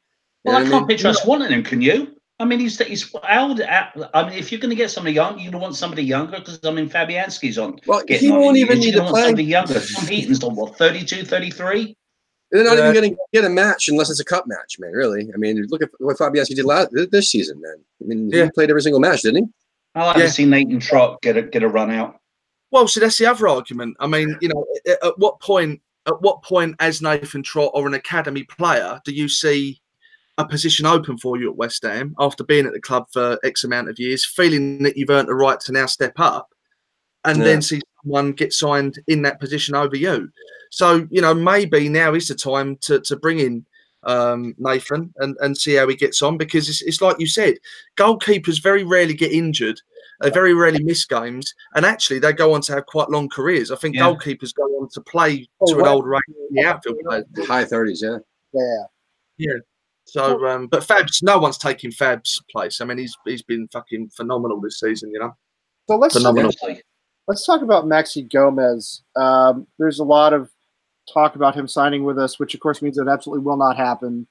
Well, 0.44 0.60
know 0.60 0.66
I 0.66 0.70
can't 0.70 0.82
mean? 0.82 0.86
picture 0.88 1.08
us 1.08 1.24
wanting 1.26 1.50
him. 1.52 1.62
Can 1.62 1.80
you? 1.82 2.16
I 2.40 2.44
mean, 2.44 2.58
he's 2.58 2.78
he's 2.84 3.14
how 3.22 3.48
old? 3.48 3.60
I 3.62 3.90
mean, 4.28 4.32
if 4.38 4.50
you're 4.50 4.60
going 4.60 4.70
to 4.70 4.76
get 4.76 4.90
somebody 4.90 5.14
young, 5.14 5.34
you're 5.38 5.52
going 5.52 5.52
to 5.52 5.58
want 5.58 5.76
somebody 5.76 6.02
younger 6.02 6.38
because 6.40 6.58
I 6.64 6.70
mean, 6.72 6.88
Fabianski's 6.90 7.58
on. 7.58 7.78
Well, 7.86 8.02
he 8.08 8.30
won't 8.30 8.56
You're 8.56 8.66
even 8.66 8.80
need 8.80 8.94
gonna 8.94 8.96
to 8.96 9.02
want 9.02 9.14
play. 9.14 9.22
Somebody 9.26 9.44
younger. 9.44 9.80
Tom 9.80 10.06
Heaton's 10.06 10.42
on 10.42 10.56
what 10.56 10.76
32, 10.76 11.24
33? 11.24 11.96
They're 12.50 12.64
not 12.64 12.76
Yeah. 12.76 12.90
even 12.90 12.94
going 12.94 13.10
to 13.10 13.16
get 13.32 13.44
a 13.44 13.48
match 13.48 13.88
unless 13.88 14.10
it's 14.10 14.20
a 14.20 14.24
cup 14.24 14.46
match, 14.48 14.76
man. 14.80 14.92
Really. 14.92 15.30
I 15.32 15.36
mean, 15.36 15.64
look 15.68 15.82
at 15.82 15.90
what 15.98 16.16
Fabianski 16.18 16.56
did 16.56 16.64
last 16.64 16.88
this 17.12 17.30
season, 17.30 17.60
man. 17.60 17.76
I 18.02 18.04
mean, 18.06 18.32
he 18.32 18.50
played 18.50 18.68
every 18.70 18.82
single 18.82 19.00
match, 19.00 19.22
didn't 19.22 19.44
he? 19.44 19.50
I 19.94 20.06
like 20.06 20.16
Yeah. 20.16 20.22
to 20.24 20.30
see 20.30 20.44
Nathan 20.44 20.80
Trott 20.80 21.22
get 21.22 21.36
a 21.36 21.42
get 21.42 21.62
a 21.62 21.68
run 21.68 21.90
out. 21.92 22.16
Well, 22.74 22.88
so 22.88 22.98
that's 22.98 23.18
the 23.18 23.26
other 23.26 23.46
argument. 23.46 23.96
I 24.00 24.08
mean, 24.08 24.36
you 24.40 24.48
know, 24.48 24.66
at, 24.88 24.98
at 25.04 25.16
what 25.20 25.38
point, 25.38 25.80
at 26.08 26.20
what 26.20 26.42
point, 26.42 26.74
as 26.80 27.00
Nathan 27.00 27.44
Trott 27.44 27.70
or 27.72 27.86
an 27.86 27.94
academy 27.94 28.42
player, 28.42 29.00
do 29.04 29.12
you 29.12 29.28
see 29.28 29.80
a 30.38 30.44
position 30.44 30.84
open 30.84 31.16
for 31.16 31.38
you 31.38 31.48
at 31.48 31.56
West 31.56 31.84
Ham 31.84 32.16
after 32.18 32.42
being 32.42 32.66
at 32.66 32.72
the 32.72 32.80
club 32.80 33.06
for 33.12 33.38
X 33.44 33.62
amount 33.62 33.90
of 33.90 34.00
years, 34.00 34.26
feeling 34.26 34.82
that 34.82 34.96
you've 34.96 35.10
earned 35.10 35.28
the 35.28 35.36
right 35.36 35.60
to 35.60 35.70
now 35.70 35.86
step 35.86 36.14
up, 36.18 36.52
and 37.24 37.38
Yeah. 37.38 37.44
then 37.44 37.62
see 37.62 37.80
someone 38.02 38.32
get 38.32 38.52
signed 38.52 38.98
in 39.06 39.22
that 39.22 39.38
position 39.38 39.76
over 39.76 39.94
you? 39.94 40.28
So, 40.70 41.06
you 41.12 41.20
know, 41.20 41.32
maybe 41.32 41.88
now 41.88 42.12
is 42.12 42.26
the 42.26 42.34
time 42.34 42.76
to 42.78 42.98
to 43.02 43.14
bring 43.14 43.38
in 43.38 43.64
um, 44.02 44.52
Nathan 44.58 45.14
and, 45.18 45.36
and 45.40 45.56
see 45.56 45.74
how 45.74 45.86
he 45.86 45.94
gets 45.94 46.22
on 46.22 46.38
because 46.38 46.68
it's, 46.68 46.82
it's 46.82 47.00
like 47.00 47.20
you 47.20 47.28
said, 47.28 47.54
goalkeepers 47.96 48.60
very 48.60 48.82
rarely 48.82 49.14
get 49.14 49.30
injured. 49.30 49.80
They 50.24 50.30
very 50.30 50.54
rarely 50.54 50.82
miss 50.82 51.04
games, 51.04 51.52
and 51.74 51.84
actually 51.84 52.18
they 52.18 52.32
go 52.32 52.54
on 52.54 52.62
to 52.62 52.72
have 52.72 52.86
quite 52.86 53.10
long 53.10 53.28
careers. 53.28 53.70
I 53.70 53.76
think 53.76 53.94
Yeah. 53.94 54.04
goalkeepers 54.04 54.54
go 54.54 54.62
on 54.80 54.88
to 54.94 55.02
play 55.02 55.46
Oh, 55.60 55.66
to 55.66 55.74
an 55.74 55.80
right. 55.84 55.90
older 55.90 56.14
age 56.14 56.22
than 56.28 56.48
the 56.50 56.64
outfield 56.64 56.96
players. 57.04 57.26
High 57.46 57.66
thirties, 57.66 58.02
yeah. 58.02 58.16
Yeah. 58.54 58.84
Yeah. 59.36 59.58
So, 60.06 60.46
um, 60.46 60.66
but 60.68 60.82
Fab's 60.82 61.22
no 61.22 61.38
one's 61.38 61.58
taking 61.58 61.90
Fab's 61.90 62.42
place. 62.50 62.80
I 62.80 62.86
mean, 62.86 62.96
he's 62.96 63.14
he's 63.26 63.42
been 63.42 63.68
fucking 63.68 64.08
phenomenal 64.16 64.62
this 64.62 64.80
season. 64.80 65.10
You 65.12 65.18
know, 65.20 65.36
So 65.88 65.96
let's 65.96 66.14
Phenomenal. 66.14 66.50
Let's 67.28 67.44
talk 67.46 67.60
about 67.60 67.84
Maxi 67.84 68.26
Gomez. 68.30 69.02
Um, 69.16 69.66
there's 69.78 69.98
a 69.98 70.04
lot 70.04 70.32
of 70.32 70.50
talk 71.12 71.36
about 71.36 71.54
him 71.54 71.68
signing 71.68 72.04
with 72.04 72.18
us, 72.18 72.38
which 72.38 72.54
of 72.54 72.60
course 72.60 72.80
means 72.80 72.96
it 72.96 73.08
absolutely 73.08 73.44
will 73.44 73.58
not 73.58 73.76
happen. 73.76 74.26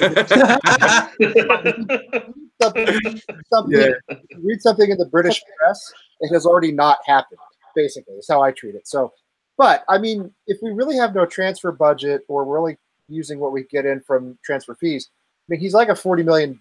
Something, 2.60 3.20
something, 3.52 3.78
Yeah. 3.78 4.16
read 4.42 4.60
something 4.60 4.90
in 4.90 4.98
the 4.98 5.06
British 5.06 5.42
press, 5.58 5.92
it 6.20 6.32
has 6.32 6.46
already 6.46 6.72
not 6.72 6.98
happened. 7.06 7.38
Basically, 7.74 8.14
is 8.14 8.26
how 8.28 8.42
I 8.42 8.50
treat 8.50 8.74
it. 8.74 8.88
So, 8.88 9.12
but 9.56 9.84
I 9.88 9.98
mean, 9.98 10.32
if 10.46 10.58
we 10.62 10.70
really 10.72 10.96
have 10.96 11.14
no 11.14 11.26
transfer 11.26 11.70
budget, 11.70 12.22
or 12.28 12.44
we're 12.44 12.58
only 12.58 12.76
using 13.08 13.38
what 13.38 13.52
we 13.52 13.64
get 13.64 13.86
in 13.86 14.00
from 14.00 14.36
transfer 14.44 14.74
fees, 14.74 15.10
I 15.12 15.52
mean, 15.52 15.60
he's 15.60 15.74
like 15.74 15.88
a 15.88 15.94
forty 15.94 16.22
million. 16.22 16.60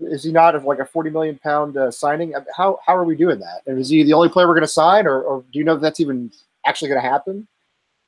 Is 0.00 0.24
he 0.24 0.32
not 0.32 0.54
of 0.54 0.64
like 0.64 0.78
a 0.80 0.86
forty 0.86 1.10
million 1.10 1.38
pound 1.38 1.76
uh, 1.76 1.90
signing? 1.90 2.34
How 2.56 2.78
how 2.84 2.96
are 2.96 3.04
we 3.04 3.14
doing 3.16 3.38
that? 3.40 3.62
And 3.66 3.78
is 3.78 3.88
he 3.88 4.02
the 4.02 4.12
only 4.14 4.28
player 4.28 4.48
we're 4.48 4.54
going 4.54 4.62
to 4.62 4.68
sign, 4.68 5.06
or, 5.06 5.22
or 5.22 5.44
do 5.52 5.58
you 5.58 5.64
know 5.64 5.74
if 5.76 5.80
that's 5.80 6.00
even 6.00 6.32
actually 6.66 6.88
going 6.88 7.02
to 7.02 7.08
happen? 7.08 7.46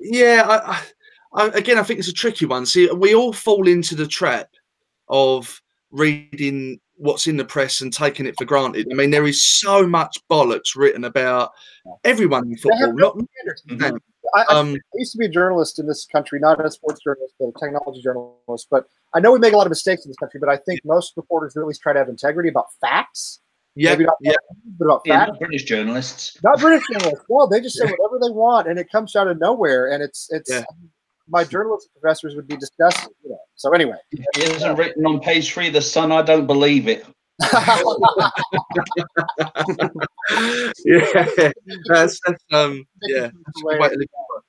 yeah. 0.00 0.44
I, 0.46 0.72
I, 0.72 0.82
I, 1.32 1.46
again, 1.48 1.78
I 1.78 1.82
think 1.84 2.00
it's 2.00 2.08
a 2.08 2.12
tricky 2.12 2.46
one. 2.46 2.66
See, 2.66 2.90
we 2.90 3.14
all 3.14 3.32
fall 3.32 3.68
into 3.68 3.94
the 3.94 4.06
trap 4.06 4.48
of 5.08 5.60
reading 5.92 6.80
what's 7.00 7.26
in 7.26 7.36
the 7.36 7.44
press 7.44 7.80
and 7.80 7.92
taking 7.92 8.26
it 8.26 8.34
for 8.36 8.44
granted. 8.44 8.86
I 8.90 8.94
mean, 8.94 9.10
there 9.10 9.26
is 9.26 9.42
so 9.44 9.86
much 9.86 10.16
bollocks 10.30 10.76
written 10.76 11.04
about 11.04 11.52
everyone 12.04 12.46
in 12.48 12.56
football. 12.58 12.92
no 12.92 13.14
Not 13.16 13.28
standards. 13.66 14.04
I, 14.34 14.42
I 14.42 14.44
um, 14.58 14.74
I 14.74 14.96
used 14.98 15.12
to 15.12 15.18
be 15.18 15.24
a 15.26 15.30
journalist 15.30 15.78
in 15.78 15.86
this 15.86 16.06
country, 16.06 16.38
not 16.38 16.64
a 16.64 16.70
sports 16.70 17.00
journalist, 17.02 17.34
but 17.40 17.46
a 17.48 17.52
technology 17.58 18.00
journalist. 18.02 18.68
But 18.70 18.86
I 19.14 19.20
know 19.20 19.32
we 19.32 19.38
make 19.38 19.54
a 19.54 19.56
lot 19.56 19.66
of 19.66 19.70
mistakes 19.70 20.04
in 20.04 20.10
this 20.10 20.16
country, 20.18 20.38
but 20.38 20.48
I 20.48 20.56
think 20.58 20.80
most 20.84 21.14
reporters 21.16 21.56
at 21.56 21.66
least 21.66 21.80
try 21.80 21.92
to 21.92 21.98
have 21.98 22.08
integrity 22.08 22.48
about 22.50 22.66
facts. 22.80 23.40
yeah, 23.74 23.90
Maybe 23.90 24.04
not 24.04 24.14
yeah. 24.20 24.32
but 24.78 24.84
about 24.84 25.02
Yeah, 25.04 25.20
facts. 25.20 25.30
not 25.32 25.38
British 25.40 25.64
journalists. 25.64 26.38
Not 26.44 26.60
British 26.60 26.86
journalists. 26.92 27.24
No, 27.28 27.48
they 27.48 27.60
just 27.60 27.76
say 27.76 27.86
whatever 27.86 28.18
they 28.22 28.30
want, 28.30 28.68
and 28.68 28.78
it 28.78 28.88
comes 28.92 29.16
out 29.16 29.26
of 29.26 29.40
nowhere. 29.40 29.92
And 29.92 30.02
it's 30.02 30.28
it's 30.30 30.50
Yeah. 30.50 30.64
my 31.28 31.42
journalism 31.42 31.88
professors 31.98 32.36
would 32.36 32.46
be 32.46 32.56
disgusted. 32.56 33.10
You 33.24 33.30
know. 33.30 33.39
So 33.60 33.70
anyway, 33.72 33.98
It 34.10 34.56
isn't 34.56 34.76
written 34.76 35.04
on 35.04 35.20
page 35.20 35.52
three 35.52 35.66
of 35.66 35.74
the 35.74 35.82
Sun. 35.82 36.12
I 36.12 36.22
don't 36.22 36.46
believe 36.46 36.88
it. 36.88 37.04
yeah, 40.86 41.50
that's, 41.86 42.18
that's 42.24 42.44
um, 42.52 42.86
yeah. 43.02 43.28
that's 43.28 43.58
a 43.58 43.62
good 43.62 43.78
way 43.78 43.88
to 43.90 43.96
look 43.96 44.00
at 44.00 44.00
it. 44.00 44.40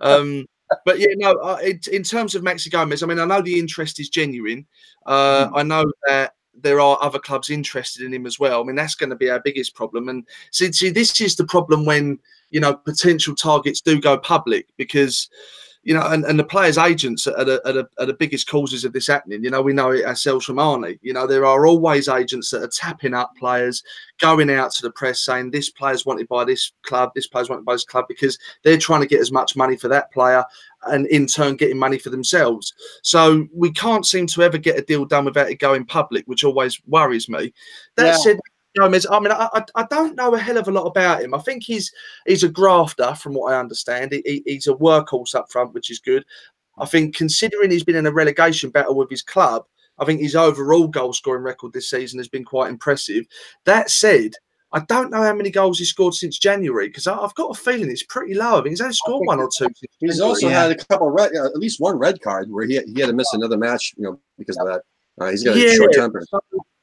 Um, 0.00 0.46
but 0.84 0.98
yeah, 0.98 1.06
no. 1.14 1.34
Uh, 1.34 1.58
it, 1.62 1.86
in 1.86 2.02
terms 2.02 2.34
of 2.34 2.42
Maxi 2.42 2.68
Gomez, 2.68 3.04
I 3.04 3.06
mean, 3.06 3.20
I 3.20 3.26
know 3.26 3.40
the 3.40 3.60
interest 3.60 4.00
is 4.00 4.08
genuine. 4.08 4.66
Uh, 5.06 5.50
I 5.54 5.62
know 5.62 5.84
that 6.08 6.32
there 6.52 6.80
are 6.80 6.98
other 7.00 7.20
clubs 7.20 7.50
interested 7.50 8.04
in 8.04 8.12
him 8.12 8.26
as 8.26 8.40
well. 8.40 8.60
I 8.60 8.64
mean, 8.64 8.74
that's 8.74 8.96
going 8.96 9.10
to 9.10 9.16
be 9.16 9.30
our 9.30 9.38
biggest 9.38 9.76
problem. 9.76 10.08
And 10.08 10.26
see, 10.50 10.72
see, 10.72 10.90
this 10.90 11.20
is 11.20 11.36
the 11.36 11.46
problem 11.46 11.84
when 11.84 12.18
you 12.50 12.58
know 12.58 12.74
potential 12.74 13.36
targets 13.36 13.80
do 13.80 14.00
go 14.00 14.18
public 14.18 14.66
because 14.76 15.28
you 15.84 15.94
know, 15.94 16.06
and, 16.08 16.24
and 16.24 16.38
the 16.38 16.44
players' 16.44 16.76
agents 16.76 17.26
are 17.26 17.44
the, 17.44 17.66
are, 17.66 17.72
the, 17.72 17.88
are 17.98 18.06
the 18.06 18.14
biggest 18.14 18.48
causes 18.48 18.84
of 18.84 18.92
this 18.92 19.06
happening. 19.06 19.42
You 19.42 19.50
know, 19.50 19.62
we 19.62 19.72
know 19.72 19.90
it 19.90 20.04
ourselves 20.04 20.44
from 20.44 20.56
Arnie. 20.56 20.98
You 21.02 21.12
know, 21.12 21.26
there 21.26 21.46
are 21.46 21.66
always 21.66 22.08
agents 22.08 22.50
that 22.50 22.62
are 22.62 22.68
tapping 22.68 23.14
up 23.14 23.34
players, 23.36 23.82
going 24.20 24.50
out 24.50 24.72
to 24.72 24.82
the 24.82 24.90
press 24.90 25.20
saying 25.20 25.50
this 25.50 25.70
player's 25.70 26.04
wanted 26.04 26.28
by 26.28 26.44
this 26.44 26.72
club, 26.82 27.12
this 27.14 27.26
player's 27.26 27.48
wanted 27.48 27.64
by 27.64 27.74
this 27.74 27.84
club, 27.84 28.06
because 28.08 28.38
they're 28.64 28.76
trying 28.76 29.00
to 29.00 29.06
get 29.06 29.20
as 29.20 29.32
much 29.32 29.56
money 29.56 29.76
for 29.76 29.88
that 29.88 30.12
player 30.12 30.44
and 30.88 31.06
in 31.06 31.26
turn 31.26 31.56
getting 31.56 31.78
money 31.78 31.98
for 31.98 32.10
themselves. 32.10 32.74
So 33.02 33.46
we 33.54 33.72
can't 33.72 34.06
seem 34.06 34.26
to 34.28 34.42
ever 34.42 34.58
get 34.58 34.78
a 34.78 34.82
deal 34.82 35.04
done 35.04 35.24
without 35.24 35.50
it 35.50 35.58
going 35.60 35.84
public, 35.86 36.26
which 36.26 36.44
always 36.44 36.80
worries 36.86 37.28
me. 37.28 37.52
That 37.96 38.06
Yeah. 38.06 38.16
said, 38.16 38.40
Gomez, 38.78 39.06
I 39.10 39.20
mean, 39.20 39.32
I, 39.32 39.48
I, 39.54 39.64
I 39.74 39.86
don't 39.90 40.16
know 40.16 40.34
a 40.34 40.38
hell 40.38 40.56
of 40.58 40.68
a 40.68 40.70
lot 40.70 40.86
about 40.86 41.22
him. 41.22 41.34
I 41.34 41.38
think 41.38 41.62
he's 41.62 41.92
he's 42.26 42.44
a 42.44 42.48
grafter, 42.48 43.14
from 43.14 43.34
what 43.34 43.52
I 43.52 43.58
understand. 43.58 44.12
He, 44.12 44.22
he- 44.24 44.42
he's 44.46 44.66
a 44.66 44.74
workhorse 44.74 45.34
up 45.34 45.50
front, 45.50 45.74
which 45.74 45.90
is 45.90 45.98
good. 45.98 46.24
I 46.78 46.86
think 46.86 47.16
considering 47.16 47.70
he's 47.70 47.84
been 47.84 47.96
in 47.96 48.06
a 48.06 48.12
relegation 48.12 48.70
battle 48.70 48.94
with 48.94 49.10
his 49.10 49.22
club, 49.22 49.64
I 49.98 50.04
think 50.04 50.20
his 50.20 50.36
overall 50.36 50.86
goal 50.86 51.12
scoring 51.12 51.42
record 51.42 51.72
this 51.72 51.90
season 51.90 52.18
has 52.20 52.28
been 52.28 52.44
quite 52.44 52.70
impressive. 52.70 53.26
That 53.64 53.90
said, 53.90 54.34
I 54.72 54.80
don't 54.80 55.10
know 55.10 55.22
how 55.22 55.34
many 55.34 55.50
goals 55.50 55.78
he 55.78 55.84
scored 55.84 56.14
since 56.14 56.38
January 56.38 56.86
because 56.88 57.06
I've 57.08 57.34
got 57.34 57.50
a 57.50 57.54
feeling 57.60 57.90
it's 57.90 58.02
pretty 58.04 58.34
low. 58.34 58.52
I 58.52 58.62
think 58.62 58.68
he's 58.68 58.80
only 58.80 58.92
scored 58.94 59.20
think 59.22 59.26
one 59.28 59.40
or 59.40 59.48
two. 59.52 59.66
He's 59.98 60.18
January. 60.18 60.28
also 60.28 60.48
Yeah. 60.48 60.62
had 60.62 60.70
a 60.70 60.76
couple 60.84 61.10
red, 61.10 61.34
uh, 61.34 61.46
at 61.46 61.56
least 61.56 61.80
one 61.80 61.98
red 61.98 62.20
card 62.20 62.48
where 62.50 62.64
he 62.66 62.74
had, 62.76 62.84
he 62.94 63.00
had 63.00 63.08
to 63.08 63.12
miss 63.14 63.32
another 63.32 63.56
match, 63.56 63.94
you 63.96 64.04
know, 64.04 64.20
because 64.38 64.56
of 64.58 64.66
that. 64.68 64.82
Uh, 65.20 65.30
he's 65.30 65.42
got 65.42 65.56
a 65.56 65.58
Yeah. 65.60 65.74
short 65.74 65.92
temper. 65.94 66.22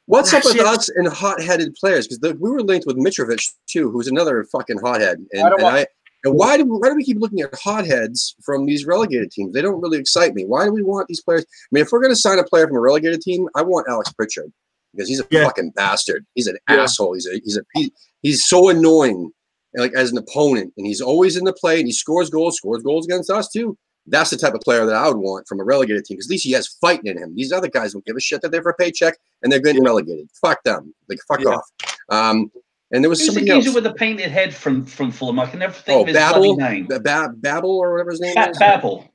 What's 0.07 0.33
ah, 0.33 0.37
up 0.37 0.45
with 0.45 0.53
Shit. 0.55 0.65
us 0.65 0.89
and 0.89 1.07
hot-headed 1.07 1.73
players? 1.75 2.07
Because 2.07 2.33
we 2.39 2.49
were 2.51 2.61
linked 2.61 2.85
with 2.85 2.97
Mitrovic 2.97 3.43
too, 3.67 3.89
who's 3.91 4.07
another 4.07 4.43
fucking 4.51 4.77
hothead. 4.83 5.17
And, 5.33 5.43
I 5.43 5.49
don't 5.49 5.59
and 5.59 5.63
want- 5.63 5.75
I 5.77 5.87
and 6.23 6.33
why 6.33 6.57
do 6.57 6.65
why 6.65 6.89
do 6.89 6.95
we 6.95 7.03
keep 7.03 7.19
looking 7.19 7.41
at 7.41 7.53
hotheads 7.53 8.35
from 8.43 8.65
these 8.65 8.85
relegated 8.85 9.31
teams? 9.31 9.53
They 9.53 9.61
don't 9.61 9.79
really 9.79 9.99
excite 9.99 10.33
me. 10.33 10.43
Why 10.43 10.65
do 10.65 10.71
we 10.71 10.81
want 10.81 11.07
these 11.07 11.21
players? 11.21 11.43
I 11.43 11.67
mean, 11.71 11.83
if 11.83 11.91
we're 11.91 12.01
going 12.01 12.11
to 12.13 12.15
sign 12.19 12.39
a 12.39 12.43
player 12.43 12.67
from 12.67 12.77
a 12.77 12.81
relegated 12.81 13.21
team, 13.21 13.47
I 13.55 13.61
want 13.61 13.85
Alex 13.87 14.11
Pritchard 14.13 14.51
because 14.91 15.07
he's 15.07 15.19
a 15.19 15.27
Yeah. 15.29 15.43
fucking 15.43 15.71
bastard. 15.75 16.25
He's 16.33 16.47
an 16.47 16.57
Yeah. 16.67 16.77
asshole. 16.83 17.13
He's 17.13 17.27
a 17.27 17.39
he's 17.43 17.57
a 17.57 17.61
he, 17.75 17.93
he's 18.23 18.43
so 18.45 18.69
annoying, 18.69 19.31
like 19.75 19.93
as 19.93 20.11
an 20.11 20.17
opponent, 20.17 20.73
and 20.77 20.87
he's 20.87 20.99
always 21.01 21.37
in 21.37 21.43
the 21.43 21.53
play 21.53 21.77
and 21.77 21.87
he 21.87 21.93
scores 21.93 22.31
goals, 22.31 22.57
scores 22.57 22.81
goals 22.81 23.05
against 23.05 23.29
us 23.29 23.47
too. 23.49 23.77
That's 24.07 24.29
the 24.29 24.37
type 24.37 24.53
of 24.53 24.61
player 24.61 24.85
that 24.85 24.95
I 24.95 25.07
would 25.07 25.17
want 25.17 25.47
from 25.47 25.59
a 25.59 25.63
relegated 25.63 26.05
team 26.05 26.17
because 26.17 26.27
at 26.27 26.31
least 26.31 26.43
he 26.45 26.51
has 26.51 26.67
fighting 26.67 27.07
in 27.07 27.17
him. 27.17 27.35
These 27.35 27.51
other 27.51 27.67
guys 27.67 27.93
don't 27.93 28.05
give 28.05 28.15
a 28.15 28.19
shit. 28.19 28.41
That 28.41 28.51
they're 28.51 28.61
for 28.61 28.69
a 28.69 28.75
paycheck 28.75 29.17
and 29.41 29.51
they're 29.51 29.59
getting 29.59 29.83
relegated. 29.83 30.29
Fuck 30.39 30.61
them. 30.63 30.93
Like 31.09 31.19
fuck 31.27 31.41
Yeah. 31.41 31.49
off. 31.55 31.71
Um, 32.09 32.51
and 32.91 33.03
there 33.03 33.09
was 33.09 33.19
Who's 33.19 33.29
the 33.29 33.33
somebody 33.41 33.65
else. 33.65 33.73
with 33.73 33.83
the 33.83 33.93
painted 33.93 34.29
head 34.29 34.53
from 34.53 34.85
from 34.85 35.11
Fulham? 35.11 35.39
I 35.39 35.47
can 35.47 35.59
never 35.59 35.73
think 35.73 35.97
Oh, 35.97 36.01
of 36.01 36.07
his 36.07 36.15
bloody 36.15 36.33
Babel, 36.33 36.55
name. 36.57 36.85
Ba- 36.87 36.99
Ba- 36.99 37.33
Babel 37.35 37.71
or 37.79 37.93
whatever 37.93 38.11
his 38.11 38.21
name 38.21 38.35
Ba- 38.35 38.51
is. 38.51 38.57
Babel. 38.59 39.09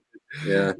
Yeah, 0.46 0.72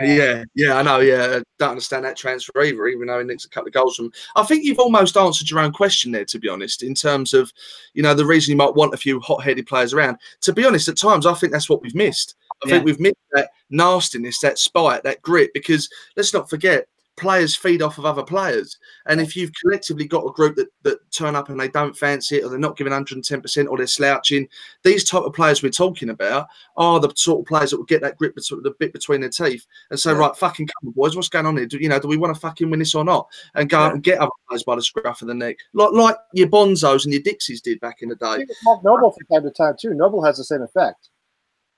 Yeah, 0.00 0.44
yeah, 0.54 0.76
I 0.78 0.82
know. 0.82 1.00
Yeah, 1.00 1.40
don't 1.58 1.70
understand 1.70 2.04
that 2.04 2.16
transfer 2.16 2.62
either, 2.62 2.86
even 2.86 3.08
though 3.08 3.18
he 3.18 3.24
nicks 3.24 3.44
a 3.44 3.48
couple 3.48 3.66
of 3.66 3.74
goals 3.74 3.96
from. 3.96 4.12
I 4.36 4.44
think 4.44 4.64
you've 4.64 4.78
almost 4.78 5.16
answered 5.16 5.50
your 5.50 5.58
own 5.58 5.72
question 5.72 6.12
there, 6.12 6.24
to 6.26 6.38
be 6.38 6.48
honest, 6.48 6.84
in 6.84 6.94
terms 6.94 7.34
of, 7.34 7.52
you 7.94 8.02
know, 8.04 8.14
the 8.14 8.24
reason 8.24 8.52
you 8.52 8.56
might 8.56 8.74
want 8.76 8.94
a 8.94 8.96
few 8.96 9.18
hot-headed 9.18 9.66
players 9.66 9.92
around. 9.92 10.18
To 10.42 10.52
be 10.52 10.64
honest, 10.64 10.86
at 10.88 10.96
times 10.96 11.26
I 11.26 11.34
think 11.34 11.52
that's 11.52 11.68
what 11.68 11.82
we've 11.82 11.96
missed. 11.96 12.36
I 12.64 12.70
think 12.70 12.84
we've 12.84 13.00
missed 13.00 13.16
that 13.32 13.50
nastiness, 13.70 14.40
that 14.40 14.58
spite, 14.58 15.02
that 15.04 15.22
grit, 15.22 15.50
because 15.54 15.88
let's 16.16 16.32
not 16.34 16.50
forget, 16.50 16.86
players 17.18 17.54
feed 17.54 17.82
off 17.82 17.98
of 17.98 18.06
other 18.06 18.22
players, 18.22 18.78
and 19.06 19.20
if 19.20 19.36
you've 19.36 19.52
collectively 19.60 20.06
got 20.06 20.24
a 20.24 20.32
group 20.32 20.56
that 20.56 20.68
that 20.82 20.98
turn 21.10 21.36
up 21.36 21.50
and 21.50 21.60
they 21.60 21.68
don't 21.68 21.94
fancy 21.96 22.36
it, 22.38 22.44
or 22.44 22.48
they're 22.48 22.58
not 22.58 22.76
giving 22.76 22.92
110%, 22.92 23.68
or 23.68 23.76
they're 23.76 23.86
slouching, 23.86 24.48
these 24.82 25.04
type 25.04 25.22
of 25.22 25.34
players 25.34 25.62
we're 25.62 25.68
talking 25.70 26.08
about 26.08 26.46
are 26.78 27.00
the 27.00 27.12
sort 27.14 27.40
of 27.40 27.46
players 27.46 27.70
that 27.70 27.76
will 27.76 27.84
get 27.84 28.00
that 28.00 28.16
grip, 28.16 28.34
between, 28.34 28.62
the 28.62 28.70
bit 28.80 28.94
between 28.94 29.20
their 29.20 29.28
teeth, 29.28 29.66
and 29.90 30.00
say, 30.00 30.10
Yeah. 30.10 30.16
right, 30.16 30.36
fucking 30.36 30.66
come 30.66 30.88
on, 30.88 30.92
boys, 30.94 31.14
what's 31.14 31.28
going 31.28 31.44
on 31.44 31.58
here? 31.58 31.66
Do 31.66 31.76
you 31.76 31.90
know? 31.90 31.98
Do 31.98 32.08
we 32.08 32.16
want 32.16 32.34
to 32.34 32.40
fucking 32.40 32.70
win 32.70 32.78
this 32.78 32.94
or 32.94 33.04
not? 33.04 33.28
And 33.54 33.68
go 33.68 33.78
out 33.78 33.92
and 33.92 34.02
get 34.02 34.18
other 34.18 34.30
players 34.48 34.62
by 34.64 34.76
the 34.76 34.82
scruff 34.82 35.20
of 35.20 35.28
the 35.28 35.34
neck, 35.34 35.58
like 35.74 35.92
like 35.92 36.16
your 36.32 36.48
Bonzos 36.48 37.04
and 37.04 37.12
your 37.12 37.22
Dixies 37.22 37.60
did 37.60 37.78
back 37.80 38.00
in 38.00 38.08
the 38.08 38.16
day. 38.16 38.46
Noble 38.82 39.12
from 39.12 39.26
time 39.30 39.42
to 39.42 39.50
time 39.50 39.74
too. 39.78 39.92
Noble 39.92 40.24
has 40.24 40.38
the 40.38 40.44
same 40.44 40.62
effect. 40.62 41.10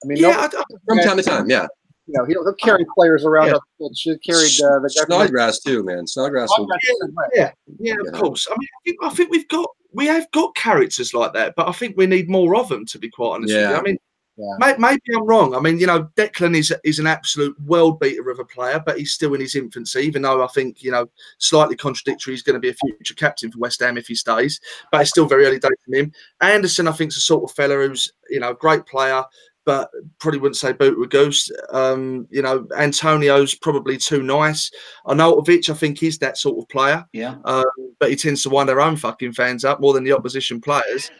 I 0.04 0.06
mean, 0.06 0.18
Yeah, 0.18 0.30
Noble, 0.30 0.58
I, 0.58 0.60
I, 0.60 0.64
from 0.86 0.98
time 0.98 1.16
to 1.16 1.22
time. 1.22 1.48
Yeah, 1.50 1.66
you 2.06 2.14
know, 2.14 2.24
he'll, 2.26 2.44
he'll 2.44 2.54
carry 2.54 2.84
players 2.94 3.24
around. 3.24 3.48
Yeah. 3.48 3.54
up 3.54 3.62
the 3.78 3.84
field. 3.84 3.96
She 3.96 4.18
carried 4.18 4.60
uh, 4.62 4.78
the 4.80 4.94
guy 5.08 5.16
Snodgrass 5.16 5.60
too, 5.60 5.82
man. 5.84 6.06
Snodgrass. 6.06 6.48
will- 6.58 6.66
Snodgrass 6.66 6.80
the 7.00 7.30
yeah, 7.34 7.50
yeah, 7.80 7.94
of 7.94 8.06
Yeah. 8.12 8.18
course. 8.20 8.46
I 8.50 8.54
mean, 8.58 8.68
I 8.68 8.80
think, 8.84 8.96
I 9.02 9.08
think 9.10 9.30
we've 9.30 9.48
got 9.48 9.68
we 9.92 10.06
have 10.06 10.30
got 10.32 10.54
characters 10.54 11.14
like 11.14 11.32
that, 11.34 11.54
but 11.56 11.68
I 11.68 11.72
think 11.72 11.96
we 11.96 12.06
need 12.06 12.28
more 12.28 12.56
of 12.56 12.68
them. 12.68 12.84
To 12.86 12.98
be 12.98 13.08
quite 13.08 13.34
honest 13.36 13.54
with 13.54 13.62
you, 13.62 13.68
Yeah. 13.70 13.78
I 13.78 13.82
mean. 13.82 13.98
Yeah. 14.36 14.74
Maybe 14.78 15.00
I'm 15.14 15.24
wrong. 15.24 15.54
I 15.54 15.60
mean, 15.60 15.78
you 15.78 15.86
know, 15.86 16.08
Declan 16.16 16.56
is 16.56 16.74
is 16.82 16.98
an 16.98 17.06
absolute 17.06 17.54
world 17.60 18.00
beater 18.00 18.28
of 18.30 18.40
a 18.40 18.44
player, 18.44 18.82
but 18.84 18.98
he's 18.98 19.12
still 19.12 19.32
in 19.34 19.40
his 19.40 19.54
infancy. 19.54 20.00
Even 20.00 20.22
though 20.22 20.42
I 20.42 20.48
think 20.48 20.82
you 20.82 20.90
know, 20.90 21.06
slightly 21.38 21.76
contradictory, 21.76 22.32
he's 22.32 22.42
going 22.42 22.54
to 22.54 22.58
be 22.60 22.70
a 22.70 22.74
future 22.74 23.14
captain 23.14 23.52
for 23.52 23.60
West 23.60 23.78
Ham 23.78 23.96
if 23.96 24.08
he 24.08 24.16
stays. 24.16 24.60
But 24.90 25.02
it's 25.02 25.10
still 25.10 25.26
very 25.26 25.46
early 25.46 25.60
days 25.60 25.70
for 25.88 25.94
him. 25.96 26.10
Anderson, 26.40 26.88
I 26.88 26.92
think, 26.92 27.12
is 27.12 27.18
a 27.18 27.20
sort 27.20 27.48
of 27.48 27.54
fella 27.54 27.76
who's 27.76 28.10
you 28.28 28.40
know, 28.40 28.50
a 28.50 28.54
great 28.54 28.84
player, 28.86 29.22
but 29.64 29.90
probably 30.18 30.40
wouldn't 30.40 30.56
say 30.56 30.72
boot 30.72 30.98
with 30.98 31.10
goose. 31.10 31.50
Um, 31.72 32.26
you 32.30 32.42
know, 32.42 32.66
Antonio's 32.76 33.54
probably 33.54 33.96
too 33.96 34.22
nice. 34.22 34.70
Arnautovic, 35.06 35.70
I 35.70 35.74
think, 35.74 36.02
is 36.02 36.18
that 36.18 36.36
sort 36.38 36.58
of 36.58 36.68
player 36.68 37.04
Yeah. 37.12 37.36
um, 37.44 37.64
but 37.98 38.10
he 38.10 38.16
tends 38.16 38.42
to 38.42 38.50
wind 38.50 38.68
their 38.68 38.80
own 38.80 38.96
fucking 38.96 39.32
fans 39.32 39.64
up 39.64 39.80
more 39.80 39.92
than 39.94 40.04
the 40.04 40.12
opposition 40.12 40.60
players. 40.60 41.10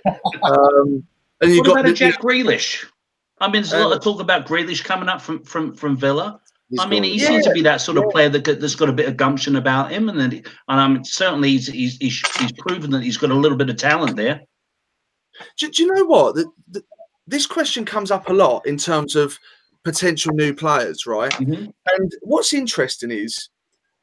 Um, 0.43 1.05
and 1.41 1.51
you 1.53 1.59
What 1.59 1.67
got 1.67 1.81
about 1.81 1.87
the- 1.87 1.93
Jack 1.95 2.21
Grealish? 2.21 2.85
I 3.41 3.47
mean, 3.47 3.63
there's 3.63 3.73
a 3.73 3.79
lot 3.81 3.93
Uh, 3.93 3.97
of 3.97 4.03
talk 4.03 4.21
about 4.21 4.47
Grealish 4.47 4.85
coming 4.85 5.09
up 5.09 5.21
from 5.21 5.43
from 5.43 5.75
from 5.75 5.97
Villa. 5.97 6.41
I 6.79 6.87
mean, 6.89 7.03
he 7.03 7.17
Yeah, 7.21 7.29
seems 7.29 7.45
to 7.45 7.53
be 7.53 7.63
that 7.63 7.81
sort 7.81 7.99
of 7.99 8.05
yeah. 8.05 8.11
player 8.13 8.29
that, 8.31 8.45
that's 8.61 8.75
got 8.75 8.89
a 8.89 8.93
bit 8.93 9.09
of 9.09 9.17
gumption 9.17 9.57
about 9.57 9.91
him, 9.93 10.09
and 10.09 10.19
then 10.19 10.43
and 10.69 10.81
um, 10.99 11.05
certainly 11.05 11.51
he's, 11.51 11.67
he's 11.67 11.97
he's 11.99 12.23
he's 12.39 12.53
proven 12.53 12.91
that 12.93 13.03
he's 13.03 13.17
got 13.17 13.31
a 13.31 13.35
little 13.35 13.59
bit 13.59 13.69
of 13.71 13.77
talent 13.77 14.17
there. 14.17 14.41
do, 15.59 15.69
do 15.71 15.83
you 15.83 15.93
know 15.95 16.05
what? 16.05 16.37
The, 16.37 16.47
the, 16.71 16.83
this 17.27 17.47
question 17.47 17.85
comes 17.85 18.11
up 18.11 18.29
a 18.29 18.33
lot 18.33 18.67
in 18.67 18.77
terms 18.77 19.17
of 19.17 19.39
potential 19.85 20.33
new 20.35 20.55
players, 20.55 21.07
right? 21.07 21.33
Mhm. 21.33 21.73
And 21.95 22.13
what's 22.23 22.53
interesting 22.53 23.11
is, 23.11 23.51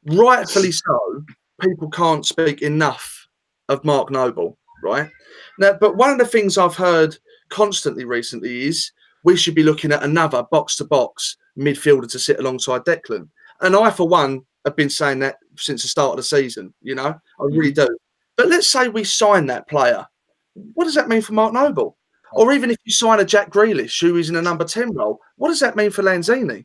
rightfully 0.06 0.72
so, 0.72 1.24
people 1.60 1.90
can't 1.90 2.24
speak 2.26 2.62
enough 2.62 3.28
of 3.68 3.84
Mark 3.84 4.10
Noble, 4.10 4.58
right? 4.82 5.10
Now, 5.58 5.72
but 5.74 5.96
one 5.96 6.10
of 6.10 6.18
the 6.18 6.26
things 6.26 6.58
I've 6.58 6.76
heard 6.76 7.16
constantly 7.48 8.04
recently 8.04 8.66
is 8.66 8.90
we 9.24 9.36
should 9.36 9.54
be 9.54 9.62
looking 9.62 9.92
at 9.92 10.02
another 10.02 10.44
box 10.50 10.76
to 10.76 10.84
box 10.84 11.36
midfielder 11.56 12.10
to 12.10 12.18
sit 12.18 12.38
alongside 12.38 12.84
Declan. 12.84 13.28
And 13.60 13.76
I, 13.76 13.90
for 13.90 14.08
one, 14.08 14.42
have 14.64 14.76
been 14.76 14.90
saying 14.90 15.20
that 15.20 15.38
since 15.56 15.82
the 15.82 15.88
start 15.88 16.12
of 16.12 16.16
the 16.16 16.22
season, 16.22 16.72
you 16.82 16.94
know, 16.94 17.14
I 17.40 17.44
really 17.44 17.72
do. 17.72 17.88
But 18.36 18.48
let's 18.48 18.68
say 18.68 18.88
we 18.88 19.04
sign 19.04 19.46
that 19.46 19.68
player. 19.68 20.06
What 20.74 20.84
does 20.84 20.94
that 20.94 21.08
mean 21.08 21.22
for 21.22 21.34
Mark 21.34 21.52
Noble? 21.52 21.96
Or 22.34 22.52
even 22.52 22.70
if 22.70 22.78
you 22.84 22.92
sign 22.92 23.20
a 23.20 23.24
Jack 23.24 23.50
Grealish, 23.50 24.00
who 24.00 24.16
is 24.16 24.30
in 24.30 24.36
a 24.36 24.42
number 24.42 24.64
10 24.64 24.94
role, 24.94 25.20
what 25.36 25.48
does 25.48 25.60
that 25.60 25.76
mean 25.76 25.90
for 25.90 26.02
Lanzini? 26.02 26.64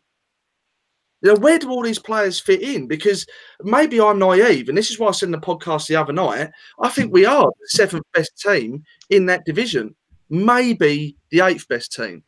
You 1.21 1.33
know, 1.33 1.39
where 1.39 1.57
do 1.57 1.69
all 1.69 1.81
these 1.81 1.99
players 1.99 2.39
fit 2.39 2.61
in? 2.61 2.87
Because 2.87 3.25
maybe 3.63 3.99
I'm 3.99 4.19
naive, 4.19 4.69
and 4.69 4.77
this 4.77 4.91
is 4.91 4.99
why 4.99 5.07
I 5.07 5.11
said 5.11 5.27
in 5.27 5.31
the 5.31 5.39
podcast 5.39 5.87
the 5.87 5.95
other 5.95 6.13
night, 6.13 6.51
I 6.79 6.89
think 6.89 7.11
we 7.11 7.25
are 7.25 7.45
the 7.45 7.67
seventh 7.69 8.05
best 8.13 8.37
team 8.37 8.83
in 9.09 9.25
that 9.25 9.45
division, 9.45 9.95
maybe 10.29 11.17
the 11.31 11.41
eighth 11.41 11.67
best 11.67 11.91
team. 11.91 12.23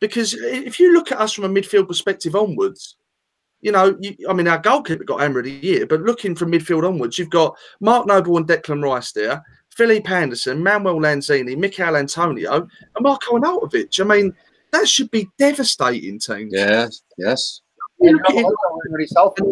Because 0.00 0.34
if 0.34 0.78
you 0.78 0.92
look 0.92 1.10
at 1.10 1.20
us 1.20 1.32
from 1.32 1.44
a 1.44 1.48
midfield 1.48 1.88
perspective 1.88 2.36
onwards, 2.36 2.96
you 3.62 3.72
know, 3.72 3.96
you, 3.98 4.14
I 4.28 4.34
mean, 4.34 4.46
our 4.46 4.58
goalkeeper 4.58 5.04
got 5.04 5.20
Hammer 5.20 5.38
of 5.38 5.46
the 5.46 5.50
Year, 5.50 5.86
but 5.86 6.02
looking 6.02 6.34
from 6.34 6.52
midfield 6.52 6.86
onwards, 6.86 7.18
you've 7.18 7.30
got 7.30 7.56
Mark 7.80 8.06
Noble 8.06 8.36
and 8.36 8.46
Declan 8.46 8.84
Rice 8.84 9.12
there, 9.12 9.42
Philippe 9.76 10.08
Anderson, 10.12 10.62
Manuel 10.62 11.00
Lanzini, 11.00 11.56
Michael 11.58 11.96
Antonio, 11.96 12.52
and 12.62 12.68
Marco 13.00 13.36
Arnautovic. 13.38 14.00
I 14.00 14.04
mean, 14.04 14.34
that 14.72 14.88
should 14.88 15.10
be 15.10 15.28
devastating 15.38 16.18
teams. 16.18 16.52
Yes, 16.54 17.02
yes, 17.18 17.60
You 18.00 18.08
And 18.10 18.16
look 18.18 18.30
at 18.30 18.36
it- 18.36 18.42
Noble 18.42 18.56
already 18.88 19.08
healthy. 19.14 19.42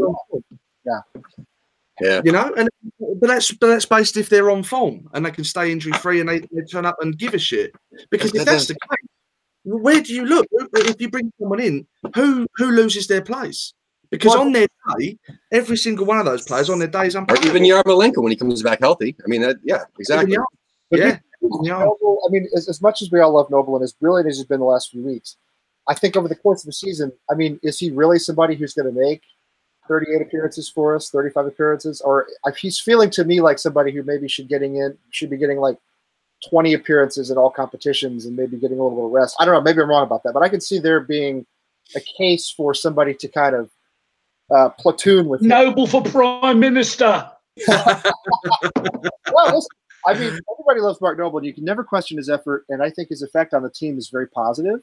yeah. 2.01 2.21
you 2.25 2.33
know, 2.33 2.53
and 2.57 2.69
but 3.21 3.29
that's 3.29 3.53
but 3.53 3.69
that's 3.69 3.85
based 3.87 4.17
if 4.17 4.29
they're 4.29 4.51
on 4.51 4.63
form 4.63 5.09
and 5.15 5.25
they 5.25 5.31
can 5.31 5.45
stay 5.45 5.71
injury 5.71 5.93
free 5.95 6.21
and 6.21 6.29
they, 6.29 6.41
they 6.41 6.63
turn 6.71 6.87
up 6.87 6.97
and 7.01 7.17
give 7.19 7.35
a 7.35 7.39
shit. 7.39 7.73
Because 8.11 8.35
if 8.35 8.45
that's 8.45 8.67
the 8.67 8.75
case, 8.75 9.09
where 9.65 10.01
do 10.01 10.13
you 10.13 10.25
look? 10.25 10.47
If 10.75 11.01
you 11.01 11.09
bring 11.11 11.33
someone 11.39 11.61
in, 11.61 11.87
who 12.17 12.47
who 12.57 12.71
loses 12.73 13.07
their 13.07 13.23
place? 13.23 13.73
Because 14.13 14.35
Well- 14.35 14.43
on 14.43 14.53
their 14.53 14.69
day, 14.99 15.19
every 15.51 15.77
single 15.77 16.05
one 16.07 16.19
of 16.19 16.27
those 16.27 16.45
players 16.45 16.69
on 16.71 16.79
their 16.79 16.87
day 16.87 17.07
is 17.09 17.17
Or 17.17 17.21
unplayable. 17.21 17.47
even 17.49 17.63
Yarmolenko 17.65 18.19
when 18.23 18.31
he 18.31 18.37
comes 18.37 18.63
back 18.63 18.79
healthy. 18.81 19.17
I 19.25 19.29
mean, 19.29 19.41
that, 19.41 19.57
yeah, 19.65 19.85
exactly. 19.99 20.37
But 20.91 21.01
yeah, 21.01 21.07
Yeah. 21.07 21.19
yeah. 21.65 21.79
Noble, 21.79 22.23
I 22.25 22.31
mean, 22.31 22.47
as, 22.55 22.69
as 22.69 22.81
much 22.83 23.03
as 23.03 23.11
we 23.11 23.19
all 23.21 23.33
love 23.33 23.51
Noble 23.51 23.75
and 23.75 23.83
as 23.83 23.93
brilliant 23.93 24.29
as 24.29 24.37
he's 24.37 24.47
been 24.47 24.61
the 24.61 24.67
last 24.67 24.91
few 24.91 25.03
weeks, 25.03 25.37
I 25.89 25.95
think 25.95 26.17
over 26.17 26.29
the 26.29 26.37
course 26.37 26.63
of 26.63 26.67
the 26.67 26.73
season, 26.75 27.11
I 27.31 27.35
mean, 27.35 27.59
is 27.63 27.79
he 27.79 27.91
really 27.91 28.19
somebody 28.19 28.55
who's 28.55 28.75
going 28.75 28.93
to 28.95 29.01
make 29.01 29.23
38 29.89 30.21
appearances 30.23 30.69
for 30.69 30.95
us, 30.95 31.11
35 31.11 31.47
appearances, 31.47 32.01
or 32.03 32.29
if 32.47 32.57
he's 32.59 32.79
feeling 32.79 33.11
to 33.11 33.25
me 33.25 33.41
like 33.41 33.59
somebody 33.59 33.91
who 33.93 34.03
maybe 34.05 34.29
should 34.29 34.47
getting 34.49 34.77
in, 34.77 34.97
should 35.11 35.31
be 35.31 35.37
getting 35.39 35.59
like 35.59 35.77
20 36.49 36.75
appearances 36.75 37.31
in 37.31 37.39
all 37.39 37.51
competitions 37.51 38.27
and 38.27 38.37
maybe 38.37 38.57
getting 38.59 38.79
a 38.79 38.83
little 38.83 38.97
bit 38.99 39.07
of 39.07 39.11
rest. 39.11 39.37
I 39.41 39.45
don't 39.47 39.55
know, 39.55 39.61
maybe 39.63 39.81
I'm 39.81 39.89
wrong 39.89 40.05
about 40.05 40.23
that, 40.25 40.35
but 40.35 40.43
I 40.43 40.49
can 40.51 40.61
see 40.61 40.79
there 40.79 41.01
being 41.01 41.47
a 41.97 42.01
case 42.01 42.51
for 42.51 42.75
somebody 42.75 43.15
to 43.15 43.27
kind 43.29 43.57
of 43.57 43.71
uh, 44.55 44.69
platoon 44.71 45.29
with 45.29 45.43
him. 45.43 45.49
Noble 45.49 45.87
for 45.87 46.03
prime 46.03 46.61
minister. 46.61 47.31
well, 47.69 48.03
listen, 49.35 49.69
I 50.07 50.15
mean, 50.15 50.39
everybody 50.53 50.81
loves 50.81 51.01
Mark 51.01 51.19
Noble, 51.19 51.39
and 51.39 51.47
you 51.47 51.55
can 51.55 51.65
never 51.65 51.85
question 51.85 52.17
his 52.17 52.29
effort, 52.29 52.65
and 52.69 52.83
I 52.83 52.91
think 52.91 53.09
his 53.09 53.23
effect 53.23 53.55
on 53.55 53.63
the 53.63 53.71
team 53.71 53.99
is 53.99 54.09
very 54.09 54.29
positive. 54.29 54.81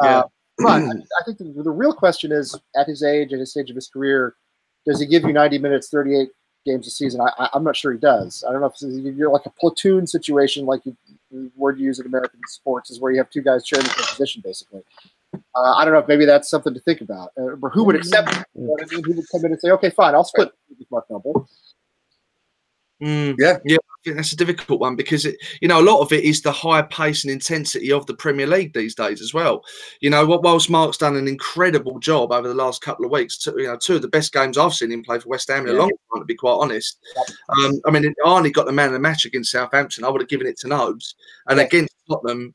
Uh, 0.00 0.24
but 0.58 0.68
I, 0.68 0.88
I 0.88 1.24
think 1.24 1.38
the, 1.38 1.62
the 1.62 1.70
real 1.70 1.92
question 1.92 2.32
is, 2.32 2.58
at 2.76 2.86
his 2.86 3.02
age, 3.02 3.32
at 3.32 3.38
his 3.38 3.50
stage 3.50 3.70
of 3.70 3.76
his 3.76 3.88
career, 3.88 4.34
does 4.86 5.00
he 5.00 5.06
give 5.06 5.24
you 5.24 5.32
90 5.32 5.58
minutes, 5.58 5.88
38 5.88 6.28
games 6.66 6.86
a 6.86 6.90
season? 6.90 7.20
I, 7.20 7.30
I, 7.38 7.48
I'm 7.54 7.64
not 7.64 7.76
sure 7.76 7.92
he 7.92 7.98
does. 7.98 8.44
I 8.46 8.52
don't 8.52 8.60
know 8.60 8.72
if 8.72 9.16
you're 9.16 9.30
like 9.30 9.46
a 9.46 9.50
platoon 9.50 10.06
situation, 10.06 10.66
like 10.66 10.84
you, 10.84 10.96
the 11.30 11.50
word 11.56 11.78
you 11.78 11.86
use 11.86 11.98
in 11.98 12.06
American 12.06 12.40
sports 12.48 12.90
is 12.90 13.00
where 13.00 13.12
you 13.12 13.18
have 13.18 13.30
two 13.30 13.42
guys 13.42 13.66
sharing 13.66 13.86
the 13.86 14.06
position, 14.10 14.42
basically. 14.44 14.82
Uh, 15.32 15.38
I 15.76 15.84
don't 15.84 15.94
know 15.94 16.00
if 16.00 16.08
maybe 16.08 16.24
that's 16.24 16.48
something 16.50 16.74
to 16.74 16.80
think 16.80 17.00
about, 17.00 17.30
uh, 17.38 17.56
or 17.60 17.70
who 17.70 17.84
would 17.84 17.96
accept 17.96 18.30
it. 18.30 18.44
You 18.54 18.62
know 18.62 18.72
what 18.72 18.82
I 18.82 18.94
mean? 18.94 19.04
Who 19.04 19.14
would 19.14 19.26
come 19.30 19.44
in 19.44 19.52
and 19.52 19.60
say, 19.60 19.70
"Okay, 19.70 19.90
fine, 19.90 20.14
I'll 20.14 20.24
split 20.24 20.50
Mark 20.90 21.08
Noble. 21.10 21.48
Mm, 23.02 23.36
Yeah. 23.38 23.58
yeah. 23.64 23.76
I 23.76 24.02
think 24.02 24.16
that's 24.16 24.32
a 24.32 24.36
difficult 24.36 24.80
one 24.80 24.96
because 24.96 25.26
it, 25.26 25.36
you 25.60 25.68
know, 25.68 25.78
a 25.80 25.82
lot 25.84 26.00
of 26.00 26.10
it 26.12 26.24
is 26.24 26.40
the 26.40 26.52
high 26.52 26.80
pace 26.82 27.22
and 27.24 27.30
intensity 27.30 27.92
of 27.92 28.06
the 28.06 28.14
Premier 28.14 28.46
League 28.46 28.72
these 28.72 28.94
days 28.94 29.20
as 29.20 29.34
well. 29.34 29.62
You 30.00 30.08
know, 30.08 30.24
what 30.24 30.42
whilst 30.42 30.70
Mark's 30.70 30.96
done 30.96 31.16
an 31.16 31.28
incredible 31.28 31.98
job 31.98 32.32
over 32.32 32.48
the 32.48 32.54
last 32.54 32.80
couple 32.80 33.04
of 33.04 33.10
weeks, 33.10 33.36
two, 33.36 33.54
you 33.58 33.66
know, 33.66 33.76
two 33.76 33.96
of 33.96 34.02
the 34.02 34.08
best 34.08 34.32
games 34.32 34.56
I've 34.56 34.72
seen 34.74 34.90
him 34.90 35.02
play 35.02 35.18
for 35.18 35.28
West 35.28 35.48
Ham 35.48 35.64
in 35.64 35.70
a 35.70 35.72
Yeah. 35.74 35.80
long 35.80 35.90
time, 35.90 36.22
to 36.22 36.24
be 36.24 36.34
quite 36.34 36.54
honest. 36.54 36.98
Um, 37.58 37.72
I 37.86 37.90
mean, 37.90 38.14
Arnie 38.24 38.52
got 38.52 38.64
the 38.64 38.72
man 38.72 38.86
of 38.88 38.92
the 38.94 38.98
match 38.98 39.26
against 39.26 39.50
Southampton. 39.52 40.04
I 40.04 40.08
would 40.08 40.22
have 40.22 40.30
given 40.30 40.46
it 40.46 40.58
to 40.60 40.68
Nobes, 40.68 41.14
and 41.48 41.58
Yeah. 41.58 41.66
against 41.66 41.94
Tottenham, 42.08 42.54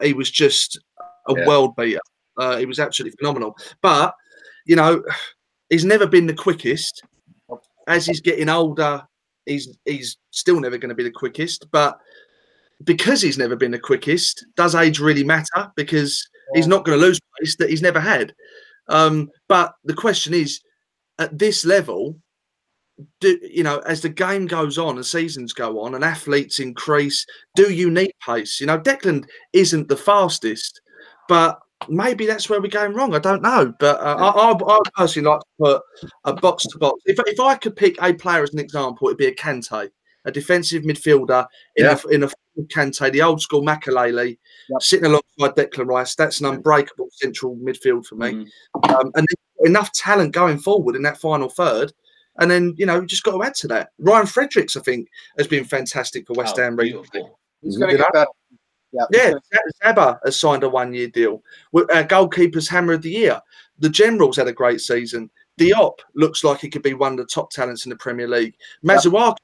he 0.00 0.12
was 0.12 0.30
just 0.30 0.78
a 1.28 1.34
Yeah. 1.36 1.46
world 1.46 1.76
beater. 1.76 2.00
Uh, 2.36 2.56
he 2.56 2.66
was 2.66 2.78
absolutely 2.78 3.16
phenomenal. 3.18 3.56
But 3.82 4.14
you 4.66 4.76
know, 4.76 5.02
he's 5.70 5.84
never 5.84 6.06
been 6.06 6.26
the 6.26 6.34
quickest. 6.34 7.02
As 7.86 8.04
he's 8.04 8.20
getting 8.20 8.48
older, 8.48 9.02
he's 9.46 9.76
he's 9.84 10.18
still 10.30 10.60
never 10.60 10.76
going 10.78 10.90
to 10.90 10.94
be 10.94 11.04
the 11.04 11.10
quickest. 11.10 11.70
But 11.70 11.98
because 12.84 13.22
he's 13.22 13.38
never 13.38 13.56
been 13.56 13.70
the 13.70 13.78
quickest, 13.78 14.44
does 14.56 14.74
age 14.74 15.00
really 15.00 15.24
matter? 15.24 15.72
Because 15.74 16.28
he's 16.54 16.68
not 16.68 16.84
going 16.84 16.98
to 16.98 17.04
lose 17.06 17.18
pace 17.40 17.56
that 17.56 17.70
he's 17.70 17.82
never 17.82 18.00
had. 18.00 18.34
Um, 18.88 19.30
but 19.48 19.74
the 19.84 19.94
question 19.94 20.32
is, 20.34 20.60
at 21.18 21.36
this 21.38 21.64
level, 21.64 22.16
do 23.20 23.38
you 23.42 23.62
know 23.62 23.78
as 23.80 24.00
the 24.00 24.08
game 24.08 24.46
goes 24.46 24.76
on 24.78 24.96
and 24.96 25.06
seasons 25.06 25.52
go 25.52 25.80
on 25.80 25.94
and 25.94 26.04
athletes 26.04 26.60
increase, 26.60 27.24
do 27.56 27.72
you 27.72 27.90
need 27.90 28.12
pace? 28.24 28.60
You 28.60 28.66
know, 28.66 28.78
Declan 28.78 29.24
isn't 29.52 29.88
the 29.88 29.96
fastest, 29.96 30.80
but 31.28 31.60
maybe 31.88 32.26
that's 32.26 32.48
where 32.50 32.60
we're 32.60 32.68
going 32.68 32.92
wrong. 32.94 33.14
I 33.14 33.18
don't 33.20 33.42
know, 33.42 33.72
but 33.78 34.00
uh, 34.00 34.16
I, 34.16 34.50
I, 34.52 34.76
I 34.76 34.78
personally 34.96 35.28
like 35.30 35.40
to 35.40 35.46
put 35.60 35.82
a 36.24 36.32
box 36.34 36.66
to 36.66 36.78
box. 36.78 37.02
If 37.06 37.18
if 37.26 37.38
I 37.40 37.54
could 37.56 37.76
pick 37.76 37.96
a 38.02 38.12
player 38.14 38.42
as 38.42 38.52
an 38.52 38.58
example, 38.58 39.08
it'd 39.08 39.18
be 39.18 39.26
a 39.26 39.34
Kante, 39.34 39.90
a 40.24 40.30
defensive 40.32 40.82
midfielder 40.82 41.46
in 41.76 41.84
Yeah. 41.84 41.98
a 42.04 42.08
in 42.08 42.22
a 42.24 42.30
Kante, 42.64 43.12
the 43.12 43.22
old 43.22 43.40
school 43.40 43.62
Makelele, 43.62 44.36
Yep. 44.70 44.82
sitting 44.82 45.06
alongside 45.06 45.56
Declan 45.56 45.86
Rice. 45.86 46.14
That's 46.16 46.40
an 46.40 46.46
unbreakable 46.46 47.08
central 47.12 47.56
midfield 47.56 48.06
for 48.06 48.16
me. 48.16 48.32
Mhm. 48.76 48.94
Um, 48.94 49.10
and 49.14 49.26
enough 49.64 49.92
talent 49.92 50.32
going 50.32 50.58
forward 50.58 50.96
in 50.96 51.02
that 51.02 51.18
final 51.18 51.48
third. 51.48 51.92
And 52.40 52.48
then, 52.48 52.74
you 52.76 52.86
know, 52.86 53.04
just 53.04 53.24
got 53.24 53.32
to 53.32 53.42
add 53.42 53.54
to 53.56 53.68
that. 53.68 53.90
Ryan 53.98 54.26
Fredericks, 54.26 54.76
I 54.76 54.80
think, 54.80 55.08
has 55.38 55.48
been 55.48 55.64
fantastic 55.64 56.24
for 56.26 56.34
West 56.34 56.56
Oh, 56.56 56.62
Ham 56.62 56.76
recently. 56.76 57.24
He's 57.62 57.76
going 57.78 57.90
to 57.90 57.96
get 57.96 58.12
better. 58.12 58.26
Yeah. 58.92 59.04
Yeah, 59.12 59.34
Zaba 59.84 60.18
has 60.24 60.38
signed 60.40 60.64
a 60.64 60.68
one 60.68 60.94
year 60.94 61.08
deal. 61.08 61.42
With- 61.72 61.90
Our 61.92 62.04
goalkeeper's 62.04 62.68
hammer 62.68 62.94
of 62.94 63.02
the 63.02 63.10
year. 63.10 63.40
The 63.78 63.88
Generals 63.88 64.36
had 64.36 64.48
a 64.48 64.52
great 64.52 64.80
season. 64.80 65.30
Diop 65.58 65.98
looks 66.14 66.44
like 66.44 66.60
he 66.60 66.68
could 66.70 66.82
be 66.82 66.94
one 66.94 67.12
of 67.12 67.18
the 67.18 67.26
top 67.26 67.50
talents 67.50 67.84
in 67.84 67.90
the 67.90 67.96
Premier 67.96 68.28
League. 68.28 68.54
Masuaku, 68.84 69.36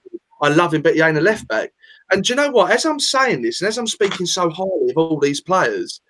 I 0.43 0.49
love 0.49 0.73
him, 0.73 0.83
but 0.83 0.95
he 0.95 1.03
ain't 1.03 1.19
a 1.19 1.21
left 1.21 1.47
back. 1.49 1.73
And 2.13 2.23
do 2.25 2.33
you 2.33 2.37
know 2.37 2.51
what? 2.51 2.71
As 2.71 2.85
I'm 2.85 3.01
saying 3.01 3.43
this, 3.43 3.61
and 3.61 3.69
as 3.69 3.79
I'm 3.79 3.87
speaking 3.87 4.27
so 4.27 4.49
highly 4.51 4.91
of 4.91 4.97
all 4.97 5.19
these 5.19 5.41
players, 5.41 6.01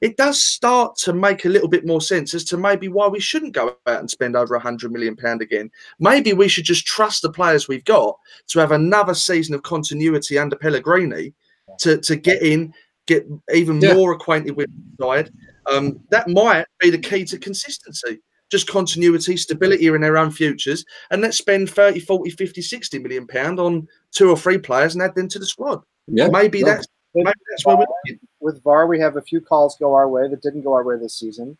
it 0.00 0.16
does 0.16 0.42
start 0.42 0.96
to 0.98 1.12
make 1.12 1.44
a 1.44 1.48
little 1.48 1.68
bit 1.68 1.86
more 1.86 2.00
sense 2.00 2.34
as 2.34 2.44
to 2.44 2.56
maybe 2.56 2.88
why 2.88 3.06
we 3.06 3.20
shouldn't 3.20 3.54
go 3.54 3.76
out 3.86 4.00
and 4.00 4.10
spend 4.10 4.34
over 4.34 4.54
a 4.54 4.60
hundred 4.60 4.90
million 4.90 5.14
pound 5.14 5.42
again. 5.42 5.70
Maybe 6.00 6.32
we 6.32 6.48
should 6.48 6.64
just 6.64 6.86
trust 6.86 7.22
the 7.22 7.30
players 7.30 7.68
we've 7.68 7.84
got 7.84 8.18
to 8.48 8.58
have 8.58 8.72
another 8.72 9.14
season 9.14 9.54
of 9.54 9.62
continuity 9.62 10.38
under 10.38 10.56
Pellegrini 10.56 11.32
to, 11.80 11.98
to 11.98 12.16
get 12.16 12.42
in, 12.42 12.72
get 13.06 13.26
even 13.54 13.80
Yeah. 13.80 13.94
more 13.94 14.12
acquainted 14.12 14.56
with 14.56 14.68
the 14.98 15.04
side. 15.04 15.30
Um, 15.72 16.00
that 16.10 16.28
might 16.28 16.66
be 16.80 16.90
the 16.90 16.98
key 16.98 17.24
to 17.26 17.38
consistency. 17.38 18.20
Just 18.50 18.68
continuity, 18.68 19.36
stability 19.38 19.86
in 19.86 20.00
their 20.02 20.18
own 20.18 20.30
futures, 20.30 20.84
and 21.10 21.22
let's 21.22 21.38
spend 21.38 21.70
30, 21.70 22.00
40, 22.00 22.30
50, 22.30 22.60
60 22.60 22.98
million 22.98 23.26
pound 23.26 23.58
on 23.58 23.88
two 24.10 24.28
or 24.28 24.36
three 24.36 24.58
players 24.58 24.92
and 24.94 25.02
add 25.02 25.14
them 25.14 25.26
to 25.28 25.38
the 25.38 25.46
squad. 25.46 25.82
Yeah. 26.06 26.28
Maybe 26.28 26.60
no. 26.60 26.66
that's 26.66 26.86
maybe 27.14 27.30
that's 27.50 27.64
where 27.64 27.76
we're 27.76 27.86
looking. 28.04 28.20
with 28.40 28.62
VAR, 28.62 28.86
we 28.86 28.98
have 29.00 29.16
a 29.16 29.22
few 29.22 29.40
calls 29.40 29.76
go 29.78 29.94
our 29.94 30.06
way 30.08 30.28
that 30.28 30.42
didn't 30.42 30.62
go 30.62 30.74
our 30.74 30.84
way 30.84 30.98
this 30.98 31.14
season. 31.18 31.56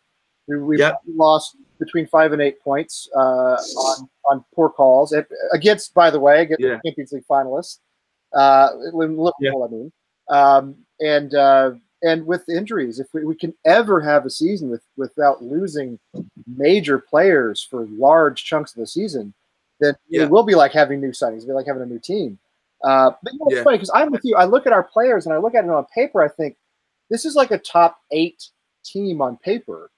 We, 0.48 0.58
we 0.58 0.78
Yep. 0.80 1.00
lost 1.14 1.56
between 1.78 2.06
five 2.08 2.32
and 2.32 2.42
eight 2.42 2.60
points 2.60 3.08
uh, 3.16 3.56
on 3.56 4.08
on 4.30 4.44
poor 4.54 4.68
calls 4.68 5.14
against, 5.52 5.94
by 5.94 6.10
the 6.10 6.20
way, 6.20 6.42
against 6.42 6.60
Yeah. 6.60 6.78
Champions 6.84 7.12
League 7.12 7.24
finalists. 7.30 7.78
Uh, 8.34 8.68
Liverpool, 8.92 9.32
I 9.40 9.68
mean, 9.68 9.92
um, 10.32 10.74
and 11.00 11.34
uh, 11.34 11.72
and 12.02 12.26
with 12.26 12.48
injuries, 12.48 12.98
if 12.98 13.06
we, 13.14 13.24
we 13.24 13.34
can 13.36 13.54
ever 13.64 14.00
have 14.00 14.26
a 14.26 14.30
season 14.30 14.70
with 14.70 14.82
without 14.96 15.42
losing 15.42 15.98
major 16.56 16.98
players 16.98 17.62
for 17.68 17.86
large 17.86 18.44
chunks 18.44 18.72
of 18.74 18.80
the 18.80 18.86
season, 18.86 19.34
then 19.80 19.94
Yeah. 20.08 20.22
it 20.22 20.30
will 20.30 20.42
be 20.42 20.54
like 20.54 20.72
having 20.72 21.00
new 21.00 21.10
signings. 21.12 21.38
It'll 21.38 21.48
be 21.48 21.52
like 21.54 21.66
having 21.66 21.82
a 21.82 21.86
new 21.86 21.98
team. 22.00 22.38
Uh, 22.84 23.12
but 23.22 23.32
you 23.32 23.38
know, 23.38 23.46
it's 23.48 23.56
Yeah. 23.56 23.62
funny 23.62 23.76
because 23.76 23.90
I'm 23.94 24.10
with 24.10 24.22
you. 24.24 24.34
I 24.36 24.44
look 24.44 24.66
at 24.66 24.72
our 24.72 24.82
players 24.82 25.26
and 25.26 25.34
I 25.34 25.38
look 25.38 25.54
at 25.54 25.64
it 25.64 25.70
on 25.70 25.84
paper. 25.94 26.22
I 26.22 26.28
think 26.28 26.56
this 27.10 27.24
is 27.24 27.36
like 27.36 27.52
a 27.52 27.58
top 27.58 27.98
eight 28.10 28.48
team 28.84 29.20
on 29.22 29.36
paper, 29.36 29.90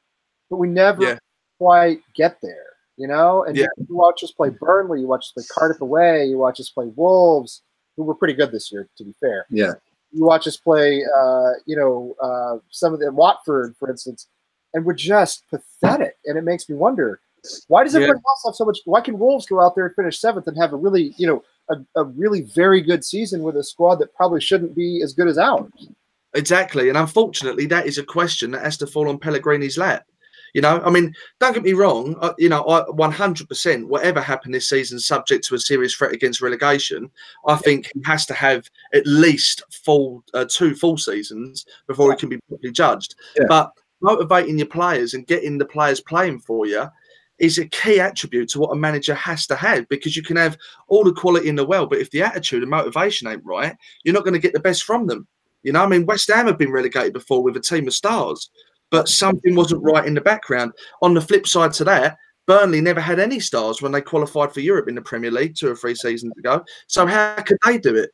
but 0.50 0.56
we 0.58 0.68
never 0.68 1.02
Yeah. 1.02 1.18
quite 1.58 2.00
get 2.14 2.38
there, 2.42 2.66
you 2.98 3.06
know. 3.08 3.44
And 3.44 3.56
Yeah. 3.56 3.66
you 3.88 3.96
watch 3.96 4.22
us 4.22 4.32
play 4.32 4.50
Burnley, 4.50 5.00
you 5.00 5.06
watch 5.06 5.24
us 5.26 5.32
play 5.32 5.44
Cardiff 5.50 5.80
away, 5.80 6.26
you 6.26 6.36
watch 6.36 6.60
us 6.60 6.68
play 6.68 6.86
Wolves, 6.96 7.62
who 7.96 8.02
were 8.02 8.14
pretty 8.14 8.34
good 8.34 8.52
this 8.52 8.70
year, 8.70 8.88
to 8.96 9.04
be 9.04 9.12
fair. 9.20 9.46
Yeah. 9.48 9.74
You 10.14 10.24
watch 10.24 10.46
us 10.46 10.56
play, 10.56 11.04
uh, 11.04 11.50
you 11.66 11.76
know, 11.76 12.14
uh, 12.22 12.58
some 12.70 12.94
of 12.94 13.00
the 13.00 13.10
Watford, 13.12 13.74
for 13.78 13.90
instance, 13.90 14.28
and 14.72 14.84
we're 14.84 14.94
just 14.94 15.44
pathetic. 15.50 16.16
And 16.26 16.38
it 16.38 16.42
makes 16.42 16.68
me 16.68 16.76
wonder, 16.76 17.20
why 17.68 17.82
does 17.84 17.94
Yeah. 17.94 18.00
everyone 18.00 18.22
else 18.28 18.42
have 18.46 18.54
so 18.54 18.64
much? 18.64 18.78
Why 18.84 19.00
can 19.00 19.18
Wolves 19.18 19.46
go 19.46 19.60
out 19.60 19.74
there 19.74 19.86
and 19.86 19.94
finish 19.94 20.20
seventh 20.20 20.46
and 20.46 20.56
have 20.56 20.72
a 20.72 20.76
really, 20.76 21.14
you 21.18 21.26
know, 21.26 21.42
a, 21.68 22.00
a 22.00 22.04
really 22.04 22.42
very 22.42 22.80
good 22.80 23.04
season 23.04 23.42
with 23.42 23.56
a 23.56 23.64
squad 23.64 23.96
that 23.96 24.14
probably 24.14 24.40
shouldn't 24.40 24.74
be 24.74 25.02
as 25.02 25.12
good 25.12 25.28
as 25.28 25.36
ours? 25.36 25.88
Exactly. 26.34 26.88
And 26.88 26.98
unfortunately, 26.98 27.66
that 27.66 27.86
is 27.86 27.98
a 27.98 28.04
question 28.04 28.52
that 28.52 28.62
has 28.62 28.76
to 28.78 28.86
fall 28.86 29.08
on 29.08 29.18
Pellegrini's 29.18 29.78
lap. 29.78 30.04
You 30.54 30.60
know, 30.60 30.80
I 30.84 30.90
mean, 30.90 31.12
don't 31.40 31.52
get 31.52 31.64
me 31.64 31.72
wrong. 31.72 32.16
uh, 32.20 32.32
You 32.38 32.48
know, 32.48 32.62
I 32.68 32.82
100%, 32.84 33.86
whatever 33.86 34.20
happened 34.20 34.54
this 34.54 34.68
season, 34.68 34.98
subject 34.98 35.44
to 35.46 35.56
a 35.56 35.58
serious 35.58 35.94
threat 35.94 36.12
against 36.12 36.40
relegation, 36.40 37.10
I 37.46 37.56
think 37.56 37.90
he 37.92 38.00
has 38.06 38.24
to 38.26 38.34
have 38.34 38.70
at 38.94 39.06
least 39.06 39.62
full 39.84 40.24
uh, 40.32 40.46
two 40.48 40.74
full 40.74 40.96
seasons 40.96 41.66
before 41.86 42.12
he 42.12 42.16
can 42.16 42.28
be 42.28 42.38
properly 42.48 42.72
judged. 42.72 43.16
Yeah. 43.36 43.44
But 43.48 43.72
motivating 44.00 44.58
your 44.58 44.68
players 44.68 45.14
and 45.14 45.26
getting 45.26 45.58
the 45.58 45.66
players 45.66 46.00
playing 46.00 46.38
for 46.40 46.66
you 46.66 46.86
is 47.38 47.58
a 47.58 47.66
key 47.66 47.98
attribute 47.98 48.48
to 48.50 48.60
what 48.60 48.72
a 48.72 48.76
manager 48.76 49.14
has 49.14 49.46
to 49.48 49.56
have 49.56 49.88
because 49.88 50.16
you 50.16 50.22
can 50.22 50.36
have 50.36 50.56
all 50.86 51.02
the 51.02 51.12
quality 51.12 51.48
in 51.48 51.56
the 51.56 51.66
world, 51.66 51.90
but 51.90 51.98
if 51.98 52.10
the 52.10 52.22
attitude 52.22 52.62
and 52.62 52.70
motivation 52.70 53.26
ain't 53.26 53.44
right, 53.44 53.74
you're 54.04 54.14
not 54.14 54.22
going 54.24 54.34
to 54.34 54.40
get 54.40 54.52
the 54.52 54.60
best 54.60 54.84
from 54.84 55.06
them. 55.06 55.26
You 55.64 55.72
know, 55.72 55.82
I 55.82 55.88
mean, 55.88 56.06
West 56.06 56.30
Ham 56.30 56.46
have 56.46 56.58
been 56.58 56.70
relegated 56.70 57.12
before 57.12 57.42
with 57.42 57.56
a 57.56 57.60
team 57.60 57.88
of 57.88 57.94
stars, 57.94 58.50
but 58.94 59.08
something 59.08 59.56
wasn't 59.56 59.82
right 59.82 60.06
in 60.06 60.14
the 60.14 60.20
background. 60.20 60.70
On 61.02 61.14
the 61.14 61.20
flip 61.20 61.48
side 61.48 61.72
to 61.72 61.82
that, 61.82 62.16
Burnley 62.46 62.80
never 62.80 63.00
had 63.00 63.18
any 63.18 63.40
stars 63.40 63.82
when 63.82 63.90
they 63.90 64.00
qualified 64.00 64.54
for 64.54 64.60
Europe 64.60 64.88
in 64.88 64.94
the 64.94 65.02
Premier 65.02 65.32
League 65.32 65.56
two 65.56 65.68
or 65.68 65.74
three 65.74 65.96
seasons 65.96 66.32
ago. 66.38 66.64
So 66.86 67.04
how 67.04 67.34
could 67.42 67.58
they 67.66 67.76
do 67.78 67.96
it? 67.96 68.10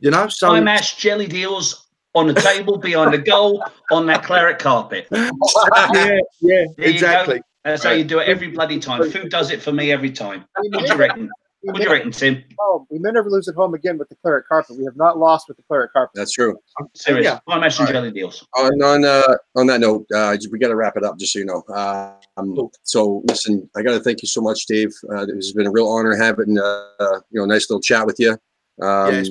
You 0.00 0.10
know, 0.10 0.26
so 0.26 0.50
I 0.50 0.58
match 0.58 0.98
jelly 0.98 1.28
deals 1.28 1.86
on 2.16 2.26
the 2.26 2.34
table 2.34 2.78
behind 2.78 3.14
the 3.14 3.18
goal 3.18 3.64
on 3.92 4.06
that 4.06 4.24
claret 4.24 4.58
carpet. 4.58 5.06
yeah, 5.12 5.30
yeah, 6.40 6.64
There 6.76 6.88
exactly. 6.88 7.40
That's 7.64 7.84
how 7.84 7.92
you 7.92 8.02
do 8.02 8.18
it 8.18 8.26
every 8.26 8.48
bloody 8.48 8.80
time. 8.80 9.08
Food 9.08 9.30
does 9.30 9.52
it 9.52 9.62
for 9.62 9.70
me 9.70 9.92
every 9.92 10.10
time. 10.10 10.46
What 10.56 10.84
do 10.84 10.92
you 10.92 10.98
reckon? 10.98 11.30
We 11.62 11.70
What 11.70 11.76
do 11.76 11.82
you 11.82 11.88
may, 11.88 11.94
reckon, 11.94 12.12
Tim? 12.12 12.44
home. 12.56 12.86
we 12.88 12.98
may 13.00 13.10
never 13.10 13.28
lose 13.28 13.48
at 13.48 13.56
home 13.56 13.74
again 13.74 13.98
with 13.98 14.08
the 14.08 14.14
claret 14.16 14.46
carpet. 14.46 14.76
We 14.78 14.84
have 14.84 14.96
not 14.96 15.18
lost 15.18 15.48
with 15.48 15.56
the 15.56 15.64
claret 15.64 15.92
carpet. 15.92 16.12
That's 16.14 16.32
true. 16.32 16.56
Serious. 16.94 17.24
Yeah. 17.24 17.40
I 17.48 17.58
match 17.58 17.80
All 17.80 17.86
right. 17.86 17.92
jelly 17.92 18.12
deals. 18.12 18.46
On 18.56 18.82
on 18.82 19.04
uh, 19.04 19.34
on 19.56 19.66
that 19.66 19.80
note, 19.80 20.06
uh, 20.14 20.36
we 20.52 20.58
got 20.60 20.68
to 20.68 20.76
wrap 20.76 20.96
it 20.96 21.02
up. 21.02 21.18
Just 21.18 21.32
so 21.32 21.40
you 21.40 21.46
know. 21.46 21.62
Uh, 21.68 22.14
um, 22.36 22.70
so 22.84 23.22
listen, 23.26 23.68
I 23.76 23.82
got 23.82 23.92
to 23.92 24.00
thank 24.00 24.22
you 24.22 24.28
so 24.28 24.40
much, 24.40 24.66
Dave. 24.66 24.92
Uh, 25.10 25.22
it 25.22 25.34
has 25.34 25.52
been 25.52 25.66
a 25.66 25.70
real 25.72 25.88
honor 25.88 26.14
having 26.14 26.56
uh, 26.58 27.20
you 27.30 27.40
know 27.40 27.44
a 27.44 27.48
nice 27.48 27.68
little 27.68 27.82
chat 27.82 28.06
with 28.06 28.20
you. 28.20 28.32
Um, 28.80 29.14
it's 29.14 29.30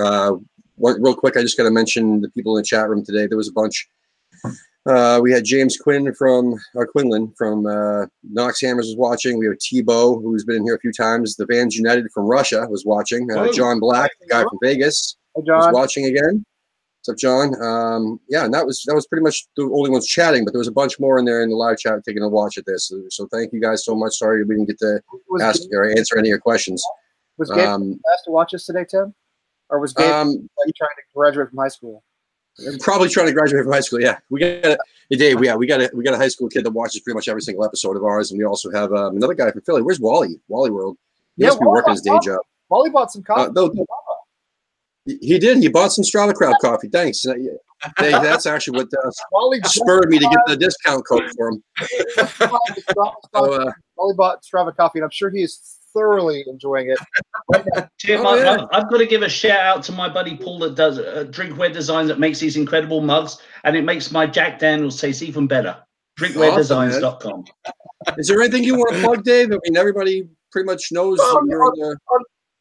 uh, 0.00 0.32
one, 0.76 1.02
real 1.02 1.14
quick, 1.14 1.36
I 1.36 1.42
just 1.42 1.56
got 1.56 1.64
to 1.64 1.70
mention 1.70 2.20
the 2.20 2.30
people 2.30 2.56
in 2.56 2.62
the 2.62 2.66
chat 2.66 2.88
room 2.88 3.04
today. 3.04 3.26
There 3.26 3.36
was 3.36 3.48
a 3.48 3.52
bunch. 3.52 3.88
Uh, 4.86 5.20
we 5.22 5.30
had 5.30 5.44
James 5.44 5.76
Quinn 5.76 6.14
from 6.14 6.54
or 6.74 6.86
Quinlan 6.86 7.32
from 7.36 7.66
uh, 7.66 8.06
Knox 8.22 8.60
Hammers 8.62 8.86
was 8.86 8.96
watching. 8.96 9.38
We 9.38 9.46
have 9.46 9.56
Tebow, 9.58 10.22
who's 10.22 10.44
been 10.44 10.56
in 10.56 10.64
here 10.64 10.76
a 10.76 10.80
few 10.80 10.92
times. 10.92 11.36
The 11.36 11.44
Vans 11.46 11.76
United 11.76 12.10
from 12.12 12.24
Russia 12.24 12.66
was 12.70 12.84
watching. 12.86 13.30
Uh, 13.30 13.40
Oh. 13.48 13.52
John 13.52 13.80
Black, 13.80 14.10
the 14.20 14.26
guy 14.26 14.42
from 14.42 14.58
Vegas 14.62 15.16
Hey, 15.36 15.42
was 15.46 15.72
watching 15.74 16.06
again. 16.06 16.44
What's 17.00 17.08
up, 17.10 17.16
John? 17.18 17.54
Um, 17.62 18.18
yeah, 18.28 18.44
and 18.46 18.54
that 18.54 18.64
was 18.66 18.82
that 18.86 18.94
was 18.94 19.06
pretty 19.06 19.22
much 19.22 19.46
the 19.56 19.64
only 19.64 19.90
ones 19.90 20.06
chatting, 20.06 20.44
but 20.44 20.52
there 20.52 20.58
was 20.58 20.68
a 20.68 20.72
bunch 20.72 20.98
more 20.98 21.18
in 21.18 21.24
there 21.26 21.42
in 21.42 21.50
the 21.50 21.56
live 21.56 21.76
chat 21.78 22.02
taking 22.04 22.22
a 22.22 22.28
watch 22.28 22.56
at 22.56 22.64
this. 22.66 22.88
So, 22.88 23.02
so 23.10 23.26
thank 23.30 23.52
you 23.52 23.60
guys 23.60 23.84
so 23.84 23.94
much. 23.94 24.16
Sorry 24.16 24.42
we 24.42 24.54
didn't 24.54 24.68
get 24.68 24.78
to 24.80 25.00
Was, 25.28 25.42
ask 25.42 25.62
or 25.72 25.90
answer 25.90 26.16
any 26.18 26.28
of 26.28 26.30
your 26.30 26.38
questions. 26.40 26.82
was 27.36 27.50
Gabe 27.50 27.68
Um, 27.68 28.00
asked 28.14 28.24
to 28.24 28.30
watch 28.30 28.54
us 28.54 28.64
today, 28.64 28.84
Tim? 28.88 29.14
Or 29.70 29.80
was 29.80 29.92
Gabe 29.92 30.10
um, 30.10 30.28
like, 30.28 30.74
trying 30.76 30.88
to 30.96 31.02
graduate 31.14 31.50
from 31.50 31.58
high 31.58 31.68
school? 31.68 32.02
Probably 32.80 33.08
trying 33.08 33.26
to 33.26 33.32
graduate 33.32 33.62
from 33.64 33.72
high 33.72 33.80
school. 33.80 34.00
Yeah, 34.00 34.18
we 34.30 34.40
got 34.40 34.64
hey, 35.10 35.16
Dave. 35.16 35.42
Yeah, 35.42 35.54
we 35.54 35.66
got 35.66 35.80
a 35.80 35.90
we 35.94 36.02
got 36.02 36.14
a 36.14 36.16
high 36.16 36.28
school 36.28 36.48
kid 36.48 36.64
that 36.64 36.70
watches 36.72 37.00
pretty 37.00 37.14
much 37.14 37.28
every 37.28 37.42
single 37.42 37.64
episode 37.64 37.96
of 37.96 38.02
ours, 38.04 38.30
and 38.32 38.38
we 38.38 38.44
also 38.44 38.70
have 38.72 38.92
um, 38.92 39.16
another 39.16 39.34
guy 39.34 39.50
from 39.50 39.62
Philly. 39.62 39.82
Where's 39.82 40.00
Wally? 40.00 40.40
Wally 40.48 40.70
World. 40.70 40.96
He 41.36 41.42
Yeah, 41.44 41.48
must 41.50 41.60
be 41.60 41.66
Wally 41.66 41.76
working 41.76 41.92
his 41.92 42.00
day 42.02 42.10
World. 42.10 42.22
job. 42.24 42.40
Wally 42.68 42.90
bought 42.90 43.12
some 43.12 43.22
coffee. 43.22 43.50
Uh, 43.50 43.52
no. 43.52 43.86
He- 45.06 45.38
did. 45.38 45.58
He 45.58 45.68
bought 45.68 45.92
some 45.92 46.04
Strava 46.04 46.34
Crowd 46.34 46.56
coffee. 46.60 46.88
Thanks. 46.88 47.24
Uh, 47.24 47.34
yeah. 47.36 47.52
That's 48.20 48.44
actually 48.44 48.78
what 48.78 48.88
uh, 48.92 49.10
Wally 49.32 49.60
spurred 49.64 50.10
me 50.10 50.18
to 50.18 50.24
get 50.28 50.38
the 50.46 50.56
discount 50.56 51.06
code 51.06 51.30
for 51.36 51.50
him. 51.50 51.62
So, 53.34 53.52
uh, 53.54 53.70
Wally 53.96 54.14
bought 54.16 54.42
Strava 54.42 54.76
coffee, 54.76 54.98
and 54.98 55.04
I'm 55.04 55.10
sure 55.12 55.30
he 55.30 55.42
is 55.42 55.77
thoroughly 55.94 56.44
enjoying 56.46 56.90
it. 56.90 56.98
Tim, 57.98 58.24
Oh, 58.26 58.30
I- 58.30 58.38
yeah. 58.38 58.50
I've, 58.52 58.84
I've 58.84 58.90
got 58.90 58.98
to 58.98 59.06
give 59.06 59.22
a 59.22 59.28
shout 59.28 59.60
out 59.60 59.82
to 59.84 59.92
my 59.92 60.08
buddy 60.08 60.36
Paul 60.36 60.58
that 60.60 60.74
does 60.74 60.98
uh, 60.98 61.24
drinkware 61.30 61.72
designs 61.72 62.08
that 62.08 62.18
makes 62.18 62.38
these 62.40 62.56
incredible 62.56 63.00
mugs, 63.00 63.38
and 63.64 63.76
it 63.76 63.82
makes 63.84 64.10
my 64.10 64.26
Jack 64.26 64.58
Daniels 64.58 65.00
taste 65.00 65.22
even 65.22 65.46
better. 65.46 65.76
Drinkwaredesigns.com. 66.18 67.44
is 68.16 68.28
there 68.28 68.40
anything 68.40 68.64
you 68.64 68.74
want 68.76 68.92
to 68.94 69.00
plug, 69.02 69.24
Dave? 69.24 69.52
I 69.52 69.58
mean, 69.64 69.76
everybody 69.76 70.28
pretty 70.52 70.66
much 70.66 70.90
knows 70.90 71.18
Well, 71.18 71.42
you're 71.48 71.58
the. 71.72 71.96
Go 72.08 72.18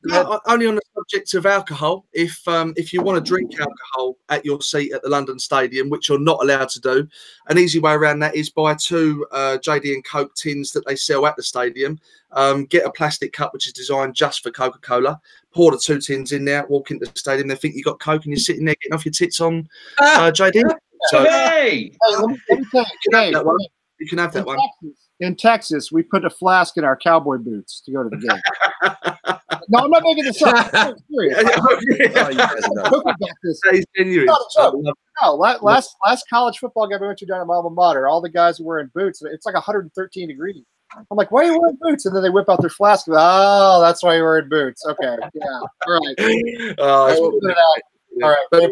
ahead. 0.10 0.26
No, 0.26 0.34
o- 0.34 0.52
only 0.52 0.68
on 0.68 0.76
the 0.76 0.82
subject 0.96 1.34
of 1.34 1.46
alcohol. 1.46 2.06
If 2.14 2.48
um, 2.48 2.74
if 2.78 2.94
you 2.94 3.02
want 3.02 3.24
to 3.24 3.28
drink 3.28 3.52
alcohol 3.60 4.18
at 4.30 4.46
your 4.46 4.62
seat 4.62 4.92
at 4.94 5.02
the 5.04 5.10
London 5.10 5.40
Stadium, 5.40 5.90
which 5.90 6.10
you're 6.10 6.20
not 6.20 6.42
allowed 6.42 6.70
to 6.70 6.80
do, 6.82 7.08
an 7.50 7.58
easy 7.58 7.80
way 7.80 7.94
around 7.94 8.20
that 8.20 8.36
is 8.36 8.50
buy 8.50 8.76
two 8.76 9.26
uh, 9.32 9.58
JD 9.62 9.94
and 9.94 10.06
Coke 10.06 10.36
tins 10.36 10.72
that 10.72 10.86
they 10.86 10.96
sell 10.96 11.26
at 11.26 11.36
the 11.36 11.44
stadium. 11.44 12.00
Um, 12.32 12.66
get 12.66 12.86
a 12.86 12.92
plastic 12.92 13.32
cup 13.34 13.54
which 13.54 13.68
is 13.68 13.74
designed 13.74 14.14
just 14.16 14.44
for 14.44 14.52
Coca 14.52 14.80
Cola. 14.80 15.20
Pour 15.54 15.72
the 15.72 15.78
two 15.78 16.00
tins 16.00 16.32
in 16.32 16.46
there. 16.46 16.66
Walk 16.68 16.92
into 16.92 17.06
the 17.06 17.18
stadium. 17.18 17.48
They 17.48 17.56
think 17.56 17.76
you 17.76 17.84
got 17.84 18.00
Coke 18.00 18.24
and 18.26 18.32
you're 18.34 18.40
sitting 18.40 18.66
there 18.66 18.76
getting 18.82 18.94
off 18.94 19.06
your 19.06 19.14
tits 19.14 19.40
on 19.42 19.68
uh, 20.00 20.32
JD. 20.34 20.62
So 21.10 21.24
Hey! 21.24 21.92
Hey, 21.92 22.16
let 22.16 22.28
me, 22.28 22.38
let 22.50 22.60
me 22.60 22.66
tell 22.72 22.82
you, 22.82 22.88
You 23.02 23.10
can 23.10 23.14
have 23.24 23.34
that 23.34 23.46
one. 23.46 23.58
you 24.00 24.08
can 24.08 24.18
have 24.18 24.34
that 24.34 24.40
in, 24.40 24.46
one. 24.46 24.58
Texas, 24.58 25.08
in 25.20 25.36
Texas, 25.36 25.92
we 25.92 26.04
put 26.04 26.26
a 26.26 26.30
flask 26.30 26.78
in 26.78 26.84
our 26.84 26.98
cowboy 26.98 27.38
boots 27.38 27.82
to 27.82 27.92
go 27.92 28.04
to 28.04 28.10
the 28.10 28.18
game. 28.18 29.37
no, 29.70 29.80
I'm 29.80 29.90
not 29.90 30.04
making 30.04 30.26
this 30.26 30.42
up. 30.42 30.70
I'm 30.74 30.96
serious. 31.12 31.38
Oh, 31.58 31.80
you 31.82 31.98
guys 32.10 32.28
are 32.28 32.34
nuts. 32.34 32.68
Cookie 32.90 33.12
got 33.20 33.30
this. 33.44 33.60
That 33.64 33.76
is 33.76 33.86
genuine. 33.96 34.26
Not 34.26 34.40
a 34.42 34.46
joke. 34.56 34.74
I 34.74 34.78
love 34.78 34.96
No, 35.22 35.36
last 35.64 35.96
last 36.06 36.26
college 36.30 36.58
football 36.58 36.88
game 36.88 37.00
I 37.02 37.08
went 37.08 37.20
to 37.20 37.26
down 37.26 37.42
at 37.42 37.48
my 37.48 37.56
alma 37.56 37.70
mater, 37.70 38.08
all 38.08 38.22
the 38.22 38.30
guys 38.30 38.60
were 38.60 38.66
wearing 38.66 38.92
boots. 38.94 39.22
It's 39.24 39.46
like 39.46 39.56
113 39.56 40.28
degrees. 40.28 40.64
I'm 40.96 41.18
like, 41.18 41.32
why 41.32 41.42
are 41.42 41.52
you 41.52 41.60
wearing 41.60 41.78
boots? 41.82 42.06
And 42.06 42.16
then 42.16 42.24
they 42.24 42.30
whip 42.30 42.50
out 42.50 42.62
their 42.62 42.70
flask. 42.70 43.08
Oh, 43.10 43.82
that's 43.82 44.04
why 44.04 44.16
you're 44.16 44.24
wearing 44.26 44.50
boots. 44.50 44.86
Okay, 44.86 45.16
yeah, 45.34 45.42
all 45.60 45.70
right. 45.88 46.16
it. 46.18 46.72
It's- 46.72 47.20
Put 47.20 47.44
it 47.44 47.58
out. 47.58 48.24
All 48.24 48.30
right, 48.30 48.48
But- 48.52 48.72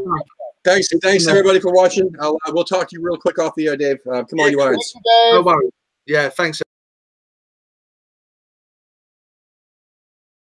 Thanks, 0.63 0.88
thanks 1.03 1.28
everybody 1.28 1.59
for 1.59 1.71
watching. 1.71 2.11
I'll, 2.19 2.39
I 2.47 2.49
will 2.49 2.63
talk 2.63 2.89
to 2.89 2.95
you 2.95 3.01
real 3.03 3.17
quick 3.17 3.38
off 3.38 3.53
the 3.55 3.67
air, 3.67 3.78
Dave. 3.78 3.99
Uh, 4.11 4.23
come 4.23 4.39
on, 4.39 4.49
you 4.49 4.59
irons. 4.61 4.93
Thank 4.93 5.05
no 5.36 5.43
worries. 5.43 5.69
Yeah, 6.07 6.28
thanks. 6.30 6.59